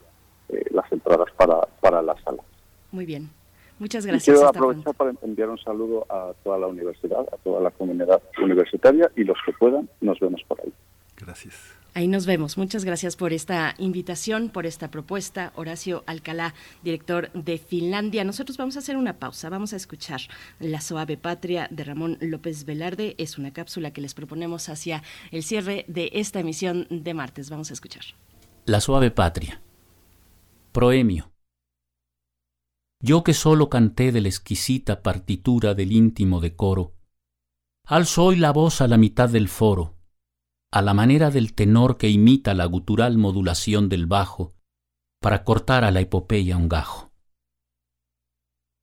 eh, 0.50 0.66
las 0.72 0.90
entradas 0.92 1.32
para, 1.36 1.62
para 1.82 2.02
la 2.02 2.16
sala. 2.24 2.44
Muy 2.92 3.06
bien. 3.06 3.30
Muchas 3.78 4.06
gracias. 4.06 4.38
quiero 4.38 4.48
aprovechar 4.48 4.94
para 4.94 5.12
enviar 5.22 5.50
un 5.50 5.58
saludo 5.58 6.06
a 6.10 6.32
toda 6.44 6.58
la 6.58 6.68
universidad, 6.68 7.22
a 7.34 7.38
toda 7.44 7.60
la 7.60 7.72
comunidad 7.72 8.22
universitaria 8.42 9.12
y 9.18 9.26
los 9.26 9.38
que 9.46 9.52
puedan, 9.52 9.90
nos 10.00 10.18
vemos 10.20 10.42
por 10.48 10.62
ahí. 10.62 10.72
Gracias. 11.18 11.76
Ahí 11.96 12.10
nos 12.10 12.26
vemos. 12.26 12.58
Muchas 12.58 12.84
gracias 12.84 13.16
por 13.16 13.32
esta 13.32 13.74
invitación, 13.78 14.50
por 14.50 14.66
esta 14.66 14.92
propuesta. 14.92 15.54
Horacio 15.56 16.04
Alcalá, 16.08 16.54
director 16.84 17.32
de 17.32 17.58
Finlandia. 17.58 18.26
Nosotros 18.26 18.58
vamos 18.58 18.76
a 18.76 18.80
hacer 18.80 18.98
una 18.98 19.18
pausa. 19.18 19.50
Vamos 19.50 19.72
a 19.72 19.78
escuchar 19.78 20.20
La 20.60 20.82
Suave 20.82 21.16
Patria 21.16 21.70
de 21.72 21.86
Ramón 21.86 22.18
López 22.20 22.66
Velarde. 22.66 23.16
Es 23.18 23.38
una 23.38 23.54
cápsula 23.54 23.92
que 23.92 24.02
les 24.02 24.14
proponemos 24.14 24.68
hacia 24.68 25.04
el 25.32 25.42
cierre 25.42 25.86
de 25.88 26.10
esta 26.12 26.42
emisión 26.42 26.86
de 26.90 27.14
martes. 27.14 27.50
Vamos 27.50 27.70
a 27.70 27.74
escuchar. 27.74 28.04
La 28.66 28.82
Suave 28.82 29.10
Patria. 29.10 29.62
Proemio. 30.74 31.32
Yo 33.02 33.24
que 33.24 33.34
solo 33.34 33.70
canté 33.70 34.12
de 34.12 34.20
la 34.20 34.28
exquisita 34.28 35.02
partitura 35.02 35.74
del 35.76 35.94
íntimo 35.94 36.42
decoro, 36.42 36.94
alzo 37.86 38.26
hoy 38.26 38.36
la 38.36 38.52
voz 38.52 38.82
a 38.82 38.90
la 38.90 38.98
mitad 38.98 39.30
del 39.30 39.48
foro 39.48 39.95
a 40.76 40.82
la 40.82 40.94
manera 40.94 41.32
del 41.32 41.54
tenor 41.54 41.98
que 41.98 42.10
imita 42.10 42.54
la 42.54 42.66
gutural 42.66 43.18
modulación 43.18 43.88
del 43.88 44.08
bajo, 44.08 44.58
para 45.22 45.46
cortar 45.46 45.86
a 45.86 45.92
la 45.92 46.02
epopeya 46.02 46.58
un 46.58 46.68
gajo. 46.68 47.14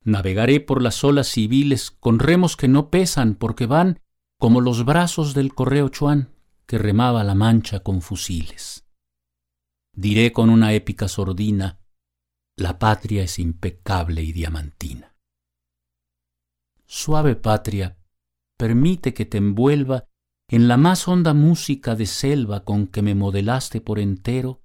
Navegaré 0.02 0.60
por 0.60 0.80
las 0.80 1.04
olas 1.04 1.28
civiles 1.28 1.90
con 1.90 2.18
remos 2.18 2.56
que 2.56 2.66
no 2.66 2.88
pesan 2.88 3.34
porque 3.34 3.66
van 3.66 4.00
como 4.38 4.62
los 4.62 4.86
brazos 4.86 5.34
del 5.34 5.52
correo 5.54 5.90
Chuan 5.90 6.34
que 6.64 6.78
remaba 6.78 7.24
la 7.24 7.34
mancha 7.34 7.80
con 7.80 8.00
fusiles. 8.00 8.86
Diré 9.94 10.32
con 10.32 10.48
una 10.48 10.72
épica 10.72 11.08
sordina, 11.08 11.78
la 12.56 12.78
patria 12.78 13.22
es 13.22 13.38
impecable 13.38 14.22
y 14.22 14.32
diamantina. 14.32 15.14
Suave 16.86 17.36
patria, 17.36 17.98
permite 18.56 19.12
que 19.12 19.26
te 19.26 19.36
envuelva 19.36 20.06
en 20.48 20.68
la 20.68 20.76
más 20.76 21.08
honda 21.08 21.34
música 21.34 21.94
de 21.94 22.06
selva 22.06 22.64
con 22.64 22.86
que 22.86 23.02
me 23.02 23.14
modelaste 23.14 23.80
por 23.80 23.98
entero, 23.98 24.62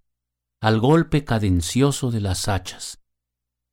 al 0.60 0.80
golpe 0.80 1.24
cadencioso 1.24 2.12
de 2.12 2.22
las 2.22 2.48
hachas, 2.48 3.02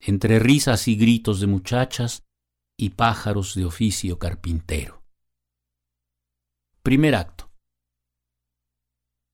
entre 0.01 0.39
risas 0.39 0.87
y 0.87 0.97
gritos 0.97 1.41
de 1.41 1.47
muchachas 1.47 2.25
y 2.77 2.91
pájaros 2.91 3.55
de 3.55 3.65
oficio 3.65 4.19
carpintero. 4.19 5.03
Primer 6.83 7.15
acto. 7.15 7.51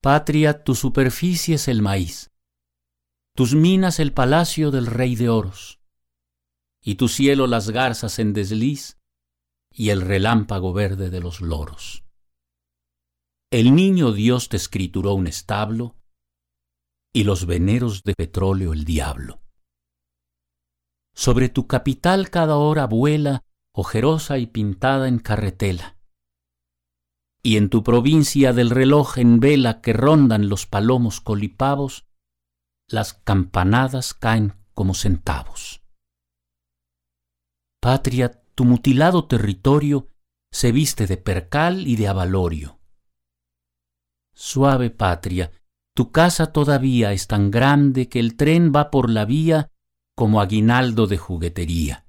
Patria, 0.01 0.63
tu 0.63 0.73
superficie 0.73 1.55
es 1.55 1.67
el 1.67 1.81
maíz, 1.81 2.31
tus 3.35 3.53
minas 3.53 3.99
el 3.99 4.13
palacio 4.13 4.71
del 4.71 4.87
rey 4.87 5.15
de 5.15 5.29
oros, 5.29 5.79
y 6.81 6.95
tu 6.95 7.07
cielo 7.07 7.47
las 7.47 7.69
garzas 7.69 8.17
en 8.19 8.33
desliz 8.33 8.97
y 9.69 9.89
el 9.89 10.01
relámpago 10.01 10.73
verde 10.73 11.09
de 11.09 11.19
los 11.19 11.41
loros. 11.41 12.03
El 13.53 13.75
niño 13.75 14.13
Dios 14.13 14.47
te 14.47 14.55
escrituró 14.55 15.13
un 15.13 15.27
establo 15.27 15.97
y 17.13 17.25
los 17.25 17.45
veneros 17.45 18.01
de 18.03 18.13
petróleo 18.15 18.71
el 18.71 18.85
diablo. 18.85 19.41
Sobre 21.13 21.49
tu 21.49 21.67
capital 21.67 22.29
cada 22.29 22.55
hora 22.55 22.87
vuela, 22.87 23.43
ojerosa 23.75 24.37
y 24.37 24.47
pintada 24.47 25.09
en 25.09 25.19
carretela. 25.19 25.97
Y 27.43 27.57
en 27.57 27.69
tu 27.69 27.83
provincia 27.83 28.53
del 28.53 28.69
reloj 28.69 29.17
en 29.17 29.41
vela 29.41 29.81
que 29.81 29.91
rondan 29.91 30.47
los 30.47 30.65
palomos 30.65 31.19
colipavos, 31.19 32.07
las 32.87 33.15
campanadas 33.15 34.13
caen 34.13 34.53
como 34.73 34.93
centavos. 34.93 35.81
Patria, 37.81 38.31
tu 38.55 38.63
mutilado 38.63 39.27
territorio 39.27 40.07
se 40.53 40.71
viste 40.71 41.05
de 41.05 41.17
percal 41.17 41.85
y 41.85 41.97
de 41.97 42.07
avalorio 42.07 42.80
Suave 44.33 44.89
patria, 44.89 45.51
tu 45.93 46.11
casa 46.11 46.51
todavía 46.51 47.11
es 47.13 47.27
tan 47.27 47.51
grande 47.51 48.07
que 48.09 48.19
el 48.19 48.35
tren 48.35 48.71
va 48.75 48.89
por 48.91 49.09
la 49.09 49.25
vía 49.25 49.69
como 50.15 50.41
aguinaldo 50.41 51.07
de 51.07 51.17
juguetería. 51.17 52.05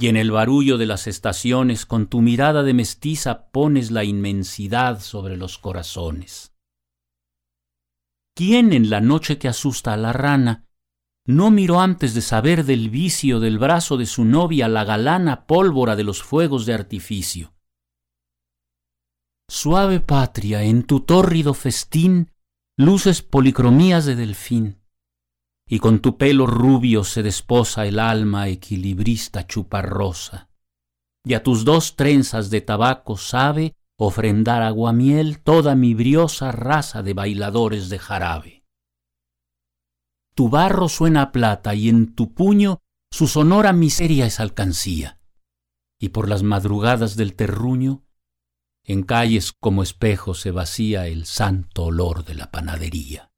y 0.00 0.06
en 0.06 0.16
el 0.16 0.30
barullo 0.30 0.78
de 0.78 0.86
las 0.86 1.08
estaciones 1.08 1.84
con 1.84 2.06
tu 2.06 2.20
mirada 2.20 2.62
de 2.62 2.72
mestiza 2.72 3.50
pones 3.50 3.90
la 3.90 4.04
inmensidad 4.04 5.00
sobre 5.00 5.36
los 5.36 5.58
corazones. 5.58 6.52
¿Quién 8.32 8.72
en 8.72 8.90
la 8.90 9.00
noche 9.00 9.38
que 9.38 9.48
asusta 9.48 9.92
a 9.92 9.96
la 9.96 10.12
rana 10.12 10.68
no 11.26 11.50
miró 11.50 11.80
antes 11.80 12.14
de 12.14 12.20
saber 12.20 12.64
del 12.64 12.90
vicio 12.90 13.40
del 13.40 13.58
brazo 13.58 13.96
de 13.96 14.06
su 14.06 14.24
novia 14.24 14.68
la 14.68 14.84
galana 14.84 15.46
pólvora 15.46 15.96
de 15.96 16.04
los 16.04 16.22
fuegos 16.22 16.64
de 16.64 16.74
artificio? 16.74 17.52
Suave 19.50 20.00
patria, 20.00 20.62
en 20.62 20.82
tu 20.82 21.00
tórrido 21.00 21.54
festín 21.54 22.30
luces 22.76 23.22
policromías 23.22 24.04
de 24.04 24.14
delfín 24.14 24.78
y 25.68 25.80
con 25.80 26.00
tu 26.00 26.16
pelo 26.16 26.46
rubio 26.46 27.04
se 27.04 27.22
desposa 27.22 27.86
el 27.86 27.98
alma 27.98 28.48
equilibrista 28.48 29.46
chuparrosa, 29.46 30.48
y 31.24 31.34
a 31.34 31.42
tus 31.42 31.64
dos 31.64 31.94
trenzas 31.94 32.48
de 32.48 32.62
tabaco 32.62 33.18
sabe 33.18 33.74
ofrendar 33.98 34.62
aguamiel 34.62 35.40
toda 35.40 35.74
mi 35.74 35.92
briosa 35.92 36.52
raza 36.52 37.02
de 37.02 37.12
bailadores 37.12 37.90
de 37.90 37.98
jarabe. 37.98 38.64
Tu 40.34 40.48
barro 40.48 40.88
suena 40.88 41.22
a 41.22 41.32
plata 41.32 41.74
y 41.74 41.88
en 41.88 42.14
tu 42.14 42.32
puño 42.32 42.78
su 43.10 43.26
sonora 43.26 43.72
miseria 43.72 44.24
es 44.24 44.40
alcancía, 44.40 45.20
y 46.00 46.10
por 46.10 46.28
las 46.28 46.42
madrugadas 46.42 47.16
del 47.16 47.34
terruño, 47.34 48.04
en 48.88 49.02
calles 49.02 49.52
como 49.52 49.82
espejo 49.82 50.32
se 50.32 50.50
vacía 50.50 51.08
el 51.08 51.26
santo 51.26 51.84
olor 51.84 52.24
de 52.24 52.34
la 52.34 52.50
panadería. 52.50 53.30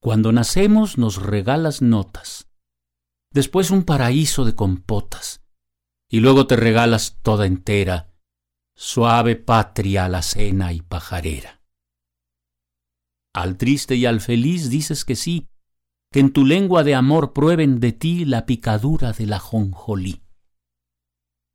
Cuando 0.00 0.32
nacemos 0.32 0.98
nos 0.98 1.22
regalas 1.22 1.80
notas, 1.80 2.48
después 3.30 3.70
un 3.70 3.84
paraíso 3.84 4.44
de 4.44 4.56
compotas, 4.56 5.44
y 6.10 6.18
luego 6.18 6.48
te 6.48 6.56
regalas 6.56 7.20
toda 7.22 7.46
entera, 7.46 8.12
suave 8.74 9.36
patria 9.36 10.06
alacena 10.06 10.72
y 10.72 10.82
pajarera. 10.82 11.62
Al 13.32 13.56
triste 13.56 13.94
y 13.94 14.06
al 14.06 14.20
feliz 14.20 14.70
dices 14.70 15.04
que 15.04 15.14
sí, 15.14 15.48
que 16.10 16.18
en 16.18 16.32
tu 16.32 16.44
lengua 16.44 16.82
de 16.82 16.96
amor 16.96 17.32
prueben 17.32 17.78
de 17.78 17.92
ti 17.92 18.24
la 18.24 18.44
picadura 18.44 19.12
de 19.12 19.26
la 19.26 19.38
jonjolí. 19.38 20.21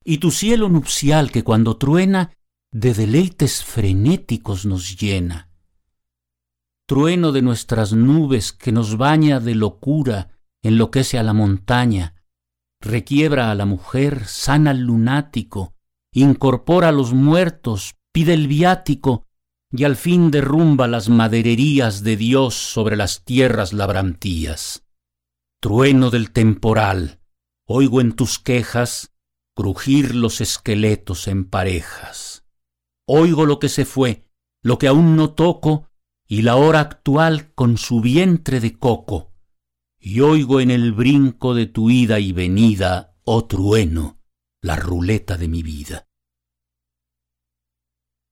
Y 0.07 0.19
tu 0.19 0.31
cielo 0.31 0.69
nupcial 0.69 1.31
que 1.31 1.43
cuando 1.43 1.77
truena, 1.77 2.31
de 2.71 2.93
deleites 2.93 3.63
frenéticos 3.63 4.65
nos 4.65 4.97
llena 4.97 5.47
trueno 6.87 7.33
de 7.33 7.41
nuestras 7.41 7.91
nubes 7.91 8.53
que 8.53 8.71
nos 8.71 8.97
baña 8.97 9.41
de 9.41 9.55
locura, 9.55 10.29
enloquece 10.63 11.19
a 11.19 11.23
la 11.23 11.33
montaña, 11.33 12.15
requiebra 12.81 13.51
a 13.51 13.55
la 13.55 13.65
mujer, 13.65 14.25
sana 14.25 14.71
al 14.71 14.79
lunático, 14.79 15.75
incorpora 16.13 16.89
a 16.89 16.91
los 16.93 17.13
muertos, 17.13 17.95
pide 18.13 18.33
el 18.33 18.47
viático, 18.47 19.27
y 19.69 19.83
al 19.83 19.97
fin 19.97 20.31
derrumba 20.31 20.87
las 20.87 21.09
madererías 21.09 22.03
de 22.03 22.15
Dios 22.15 22.55
sobre 22.55 22.95
las 22.95 23.25
tierras 23.25 23.73
labrantías. 23.73 24.85
Trueno 25.59 26.09
del 26.09 26.31
temporal, 26.31 27.19
oigo 27.67 27.99
en 27.99 28.13
tus 28.13 28.39
quejas 28.39 29.11
crujir 29.57 30.13
los 30.13 30.39
esqueletos 30.39 31.27
en 31.27 31.49
parejas. 31.49 32.45
Oigo 33.07 33.47
lo 33.47 33.57
que 33.57 33.69
se 33.69 33.85
fue, 33.85 34.29
lo 34.61 34.77
que 34.77 34.87
aún 34.87 35.15
no 35.15 35.33
toco, 35.33 35.89
y 36.27 36.43
la 36.43 36.57
hora 36.57 36.79
actual 36.79 37.55
con 37.55 37.79
su 37.79 37.99
vientre 37.99 38.59
de 38.59 38.77
coco, 38.77 39.33
y 39.99 40.19
oigo 40.19 40.59
en 40.59 40.69
el 40.69 40.93
brinco 40.93 41.55
de 41.55 41.65
tu 41.65 41.89
ida 41.89 42.19
y 42.19 42.33
venida, 42.33 43.17
oh 43.23 43.47
trueno, 43.47 44.21
la 44.61 44.75
ruleta 44.75 45.37
de 45.37 45.47
mi 45.47 45.63
vida. 45.63 46.07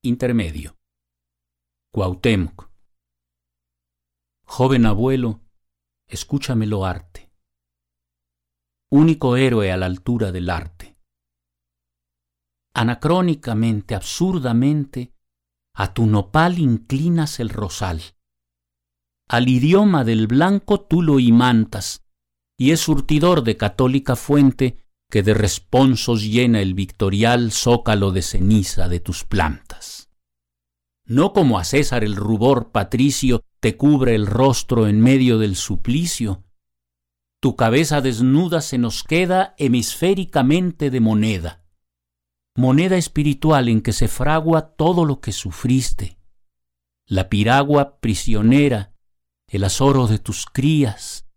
Intermedio. 0.03 0.77
Cuauhtémoc. 1.91 2.69
Joven 4.43 4.85
abuelo, 4.85 5.41
escúchamelo 6.05 6.85
arte. 6.85 7.31
Único 8.91 9.37
héroe 9.37 9.71
a 9.71 9.77
la 9.77 9.87
altura 9.87 10.31
del 10.31 10.51
arte. 10.51 10.94
Anacrónicamente, 12.77 13.95
absurdamente, 13.95 15.13
a 15.73 15.93
tu 15.93 16.07
nopal 16.07 16.59
inclinas 16.59 17.39
el 17.39 17.47
rosal. 17.47 18.01
Al 19.29 19.47
idioma 19.47 20.03
del 20.03 20.27
blanco 20.27 20.81
tú 20.81 21.01
lo 21.01 21.21
imantas, 21.21 22.03
y 22.57 22.71
es 22.71 22.81
surtidor 22.81 23.43
de 23.43 23.55
católica 23.55 24.17
fuente 24.17 24.85
que 25.09 25.23
de 25.23 25.33
responsos 25.33 26.23
llena 26.23 26.59
el 26.59 26.73
victorial 26.73 27.53
zócalo 27.53 28.11
de 28.11 28.21
ceniza 28.21 28.89
de 28.89 28.99
tus 28.99 29.23
plantas. 29.23 30.09
No 31.05 31.31
como 31.31 31.59
a 31.59 31.63
César 31.63 32.03
el 32.03 32.17
rubor 32.17 32.73
patricio 32.73 33.41
te 33.61 33.77
cubre 33.77 34.15
el 34.15 34.27
rostro 34.27 34.87
en 34.87 34.99
medio 34.99 35.39
del 35.39 35.55
suplicio, 35.55 36.43
tu 37.39 37.55
cabeza 37.55 38.01
desnuda 38.01 38.59
se 38.59 38.77
nos 38.77 39.03
queda 39.03 39.55
hemisféricamente 39.57 40.89
de 40.89 40.99
moneda 40.99 41.64
moneda 42.55 42.95
espiritual 42.95 43.67
en 43.69 43.81
que 43.81 43.93
se 43.93 44.07
fragua 44.07 44.75
todo 44.75 45.05
lo 45.05 45.19
que 45.19 45.31
sufriste, 45.31 46.17
la 47.05 47.29
piragua 47.29 47.99
prisionera, 47.99 48.93
el 49.47 49.63
azoro 49.63 50.07
de 50.07 50.19
tus 50.19 50.45
crías, 50.45 51.27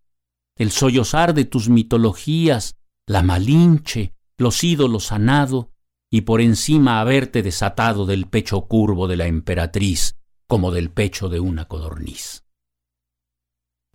el 0.56 0.70
sollozar 0.70 1.34
de 1.34 1.44
tus 1.44 1.68
mitologías, 1.68 2.78
la 3.06 3.22
malinche, 3.22 4.14
los 4.36 4.62
ídolos 4.64 5.06
sanado, 5.06 5.72
y 6.10 6.22
por 6.22 6.40
encima 6.40 7.00
haberte 7.00 7.42
desatado 7.42 8.06
del 8.06 8.28
pecho 8.28 8.62
curvo 8.62 9.08
de 9.08 9.16
la 9.16 9.26
emperatriz, 9.26 10.16
como 10.46 10.70
del 10.70 10.90
pecho 10.90 11.28
de 11.28 11.40
una 11.40 11.66
codorniz. 11.66 12.44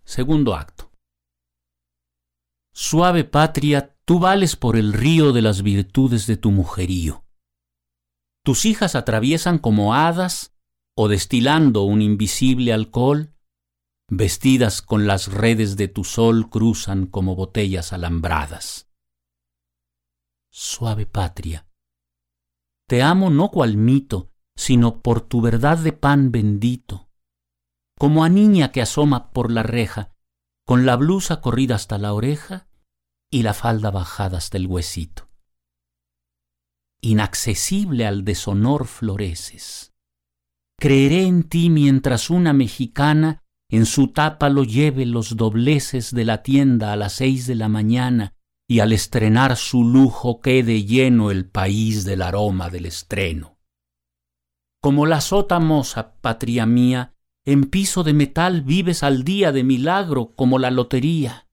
Segundo 0.04 0.54
acto. 0.54 0.92
Suave 2.72 3.24
patria 3.24 3.93
Tú 4.06 4.18
vales 4.18 4.56
por 4.56 4.76
el 4.76 4.92
río 4.92 5.32
de 5.32 5.40
las 5.40 5.62
virtudes 5.62 6.26
de 6.26 6.36
tu 6.36 6.50
mujerío. 6.50 7.24
Tus 8.44 8.66
hijas 8.66 8.94
atraviesan 8.94 9.58
como 9.58 9.94
hadas 9.94 10.54
o 10.94 11.08
destilando 11.08 11.84
un 11.84 12.02
invisible 12.02 12.74
alcohol, 12.74 13.34
vestidas 14.10 14.82
con 14.82 15.06
las 15.06 15.32
redes 15.32 15.78
de 15.78 15.88
tu 15.88 16.04
sol 16.04 16.50
cruzan 16.50 17.06
como 17.06 17.34
botellas 17.34 17.94
alambradas. 17.94 18.90
Suave 20.52 21.06
patria, 21.06 21.66
te 22.86 23.02
amo 23.02 23.30
no 23.30 23.50
cual 23.50 23.78
mito, 23.78 24.30
sino 24.54 25.00
por 25.00 25.22
tu 25.22 25.40
verdad 25.40 25.78
de 25.78 25.92
pan 25.92 26.30
bendito, 26.30 27.08
como 27.98 28.22
a 28.22 28.28
niña 28.28 28.70
que 28.70 28.82
asoma 28.82 29.30
por 29.30 29.50
la 29.50 29.62
reja, 29.62 30.14
con 30.66 30.84
la 30.84 30.96
blusa 30.96 31.40
corrida 31.40 31.76
hasta 31.76 31.96
la 31.96 32.12
oreja 32.12 32.68
y 33.34 33.42
la 33.42 33.52
falda 33.52 33.90
bajada 33.90 34.38
hasta 34.38 34.58
el 34.58 34.68
huesito. 34.68 35.28
Inaccesible 37.00 38.06
al 38.06 38.24
deshonor 38.24 38.86
floreces. 38.86 39.92
Creeré 40.78 41.24
en 41.24 41.42
ti 41.42 41.68
mientras 41.68 42.30
una 42.30 42.52
mexicana 42.52 43.42
en 43.68 43.86
su 43.86 44.12
tapa 44.12 44.50
lo 44.50 44.62
lleve 44.62 45.04
los 45.04 45.36
dobleces 45.36 46.14
de 46.14 46.24
la 46.24 46.44
tienda 46.44 46.92
a 46.92 46.96
las 46.96 47.14
seis 47.14 47.48
de 47.48 47.56
la 47.56 47.68
mañana 47.68 48.34
y 48.68 48.78
al 48.78 48.92
estrenar 48.92 49.56
su 49.56 49.82
lujo 49.82 50.40
quede 50.40 50.84
lleno 50.84 51.32
el 51.32 51.44
país 51.44 52.04
del 52.04 52.22
aroma 52.22 52.70
del 52.70 52.86
estreno. 52.86 53.58
Como 54.80 55.06
la 55.06 55.20
sota 55.20 55.58
moza, 55.58 56.14
patria 56.20 56.66
mía, 56.66 57.16
en 57.44 57.64
piso 57.64 58.04
de 58.04 58.12
metal 58.12 58.62
vives 58.62 59.02
al 59.02 59.24
día 59.24 59.50
de 59.50 59.64
milagro 59.64 60.36
como 60.36 60.60
la 60.60 60.70
lotería 60.70 61.44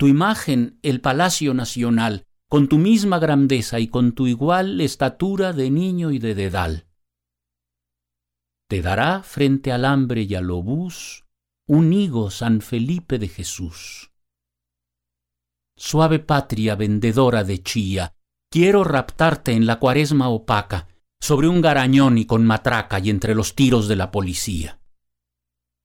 tu 0.00 0.08
imagen 0.08 0.78
el 0.80 1.02
Palacio 1.02 1.52
Nacional, 1.52 2.24
con 2.48 2.68
tu 2.68 2.78
misma 2.78 3.18
grandeza 3.18 3.80
y 3.80 3.88
con 3.88 4.12
tu 4.12 4.26
igual 4.26 4.80
estatura 4.80 5.52
de 5.52 5.70
niño 5.70 6.10
y 6.10 6.18
de 6.18 6.34
dedal. 6.34 6.86
Te 8.66 8.80
dará 8.80 9.22
frente 9.22 9.72
al 9.72 9.84
hambre 9.84 10.22
y 10.22 10.34
al 10.34 10.50
obús 10.50 11.26
un 11.68 11.92
higo 11.92 12.30
San 12.30 12.62
Felipe 12.62 13.18
de 13.18 13.28
Jesús. 13.28 14.10
Suave 15.76 16.18
patria 16.18 16.76
vendedora 16.76 17.44
de 17.44 17.62
chía, 17.62 18.14
quiero 18.50 18.84
raptarte 18.84 19.52
en 19.52 19.66
la 19.66 19.78
cuaresma 19.78 20.30
opaca, 20.30 20.88
sobre 21.20 21.46
un 21.46 21.60
garañón 21.60 22.16
y 22.16 22.24
con 22.24 22.46
matraca 22.46 23.00
y 23.00 23.10
entre 23.10 23.34
los 23.34 23.54
tiros 23.54 23.86
de 23.86 23.96
la 23.96 24.10
policía. 24.10 24.80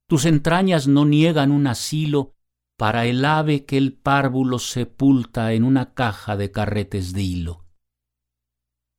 Tus 0.08 0.24
entrañas 0.24 0.88
no 0.88 1.04
niegan 1.04 1.52
un 1.52 1.68
asilo 1.68 2.35
para 2.78 3.06
el 3.06 3.24
ave 3.24 3.66
que 3.66 3.78
el 3.78 3.94
párvulo 3.94 4.60
sepulta 4.60 5.54
en 5.54 5.64
una 5.64 5.94
caja 5.94 6.36
de 6.36 6.52
carretes 6.52 7.14
de 7.14 7.22
hilo. 7.22 7.66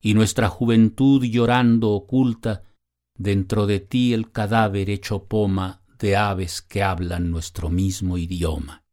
Y 0.01 0.13
nuestra 0.13 0.49
juventud 0.49 1.23
llorando 1.23 1.91
oculta 1.91 2.63
dentro 3.15 3.65
de 3.67 3.79
ti 3.79 4.13
el 4.13 4.31
cadáver 4.31 4.89
hecho 4.89 5.25
poma 5.25 5.83
de 5.99 6.15
aves 6.15 6.61
que 6.61 6.83
hablan 6.83 7.31
nuestro 7.31 7.69
mismo 7.69 8.17
idioma. 8.17 8.83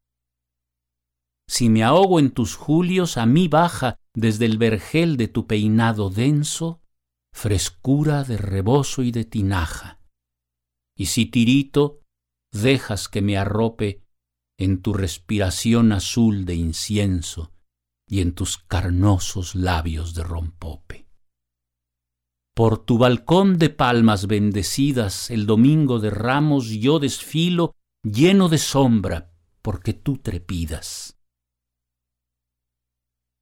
si 1.47 1.69
me 1.69 1.85
ahogo 1.85 2.21
en 2.21 2.31
tus 2.31 2.57
julios, 2.57 3.19
a 3.19 3.27
mí 3.27 3.49
baja 3.49 3.99
desde 4.15 4.47
el 4.47 4.57
vergel 4.57 5.19
de 5.19 5.29
tu 5.29 5.47
peinado 5.47 6.09
denso, 6.09 6.81
frescura 7.35 8.25
de 8.25 8.39
rebozo 8.39 9.03
y 9.03 9.13
de 9.13 9.27
tinaja. 9.27 10.01
Y 10.97 11.07
si 11.07 11.27
tirito, 11.27 12.01
dejas 12.51 13.09
que 13.09 13.21
me 13.21 13.37
arrope 13.37 14.04
en 14.59 14.83
tu 14.83 14.93
respiración 14.93 15.93
azul 15.93 16.45
de 16.45 16.55
incienso 16.55 17.53
y 18.09 18.21
en 18.21 18.35
tus 18.35 18.59
carnosos 18.59 19.55
labios 19.55 20.15
de 20.15 20.23
rompope. 20.23 21.09
Por 22.55 22.79
tu 22.79 22.99
balcón 22.99 23.59
de 23.59 23.71
palmas 23.71 24.27
bendecidas 24.27 25.31
el 25.31 25.47
domingo 25.47 25.99
de 25.99 26.11
ramos 26.11 26.69
yo 26.69 27.01
desfilo 27.01 27.75
lleno 28.05 28.49
de 28.49 28.59
sombra 28.59 29.33
porque 29.61 29.93
tú 29.93 30.19
trepidas. 30.19 31.19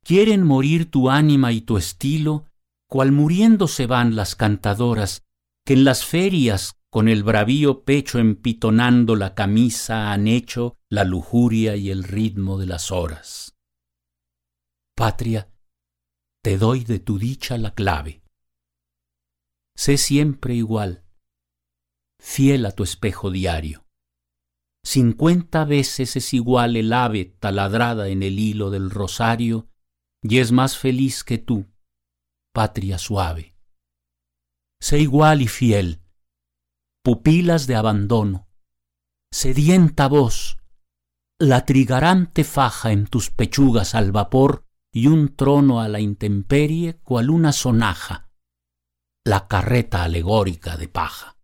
Quieren 0.04 0.44
morir 0.44 0.90
tu 0.90 1.10
ánima 1.10 1.52
y 1.52 1.60
tu 1.60 1.76
estilo, 1.76 2.46
cual 2.88 3.12
muriendo 3.12 3.68
se 3.68 3.86
van 3.86 4.16
las 4.16 4.34
cantadoras, 4.34 5.22
que 5.64 5.74
en 5.74 5.84
las 5.84 6.04
ferias 6.04 6.76
con 6.92 7.08
el 7.08 7.22
bravío 7.22 7.84
pecho 7.84 8.18
empitonando 8.18 9.16
la 9.16 9.34
camisa 9.34 10.12
han 10.12 10.28
hecho 10.28 10.76
la 10.90 11.04
lujuria 11.04 11.74
y 11.74 11.88
el 11.88 12.04
ritmo 12.04 12.58
de 12.58 12.66
las 12.66 12.90
horas. 12.92 13.56
Patria, 14.94 15.50
te 16.44 16.58
doy 16.58 16.84
de 16.84 16.98
tu 16.98 17.18
dicha 17.18 17.56
la 17.56 17.72
clave. 17.72 18.22
Sé 19.74 19.96
siempre 19.96 20.54
igual, 20.54 21.02
fiel 22.20 22.66
a 22.66 22.72
tu 22.72 22.82
espejo 22.82 23.30
diario. 23.30 23.86
Cincuenta 24.84 25.64
veces 25.64 26.14
es 26.16 26.34
igual 26.34 26.76
el 26.76 26.92
ave 26.92 27.24
taladrada 27.24 28.08
en 28.08 28.22
el 28.22 28.38
hilo 28.38 28.68
del 28.68 28.90
rosario, 28.90 29.66
y 30.22 30.40
es 30.40 30.52
más 30.52 30.76
feliz 30.76 31.24
que 31.24 31.38
tú, 31.38 31.72
patria 32.52 32.98
suave. 32.98 33.56
Sé 34.78 34.98
igual 34.98 35.40
y 35.40 35.48
fiel, 35.48 36.01
pupilas 37.02 37.66
de 37.66 37.74
abandono, 37.74 38.48
sedienta 39.32 40.06
voz, 40.06 40.58
la 41.38 41.64
trigarante 41.66 42.44
faja 42.44 42.92
en 42.92 43.06
tus 43.06 43.30
pechugas 43.30 43.96
al 43.96 44.12
vapor 44.12 44.64
y 44.92 45.08
un 45.08 45.34
trono 45.34 45.80
a 45.80 45.88
la 45.88 45.98
intemperie 45.98 47.00
cual 47.02 47.30
una 47.30 47.50
sonaja, 47.52 48.30
la 49.24 49.48
carreta 49.48 50.04
alegórica 50.04 50.76
de 50.76 50.88
paja. 50.88 51.36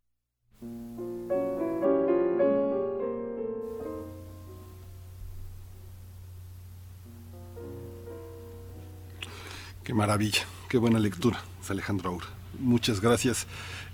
Qué 9.83 9.95
maravilla, 9.95 10.43
qué 10.69 10.79
buena 10.79 11.01
lectura, 11.01 11.43
Alejandro 11.69 12.11
Aura. 12.11 12.38
Muchas 12.59 13.01
gracias. 13.01 13.47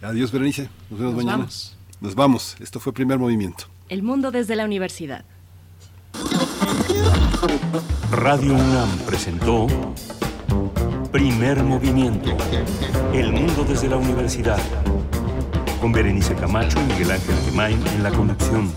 Adiós, 0.02 0.33
Berenice. 0.33 0.68
Nos 0.91 0.99
vemos 1.00 1.15
Nos 1.15 1.24
mañana. 1.24 1.39
vamos. 1.39 1.76
Nos 2.00 2.15
vamos. 2.15 2.57
Esto 2.60 2.81
fue 2.81 2.92
Primer 2.92 3.18
Movimiento. 3.18 3.65
El 3.89 4.02
mundo 4.02 4.31
desde 4.31 4.57
la 4.57 4.65
universidad. 4.65 5.24
Radio 8.10 8.55
UNAM 8.55 8.89
presentó 9.07 9.66
Primer 11.12 11.62
Movimiento. 11.62 12.36
El 13.12 13.33
mundo 13.33 13.65
desde 13.68 13.89
la 13.89 13.97
universidad. 13.97 14.58
Con 15.81 15.92
Berenice 15.92 16.34
Camacho 16.34 16.81
y 16.81 16.84
Miguel 16.92 17.10
Ángel 17.12 17.36
Gemain 17.47 17.86
en 17.89 18.02
la 18.02 18.10
conducción. 18.10 18.73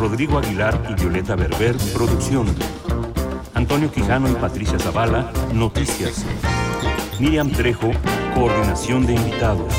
Rodrigo 0.00 0.38
Aguilar 0.38 0.80
y 0.90 0.94
Violeta 1.00 1.36
Berber, 1.36 1.76
producción. 1.92 2.46
Antonio 3.54 3.90
Quijano 3.92 4.28
y 4.30 4.34
Patricia 4.34 4.78
Zavala, 4.78 5.32
noticias. 5.52 6.24
Miriam 7.20 7.50
Trejo, 7.50 7.90
coordinación 8.34 9.06
de 9.06 9.14
invitados. 9.14 9.72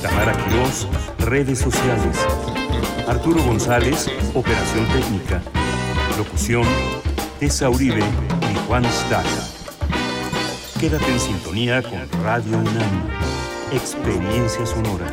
Tamara 0.00 0.32
Quirós, 0.32 0.86
redes 1.18 1.58
sociales. 1.58 2.16
Arturo 3.08 3.42
González, 3.42 4.08
operación 4.34 4.86
técnica. 4.86 5.42
Locución, 6.16 6.64
Tessa 7.40 7.68
Uribe 7.68 8.00
y 8.00 8.66
Juan 8.66 8.84
Staca. 8.84 9.28
Quédate 10.78 11.10
en 11.10 11.20
sintonía 11.20 11.82
con 11.82 12.22
Radio 12.22 12.58
UNAM. 12.58 13.08
Experiencia 13.72 14.64
sonora. 14.66 15.06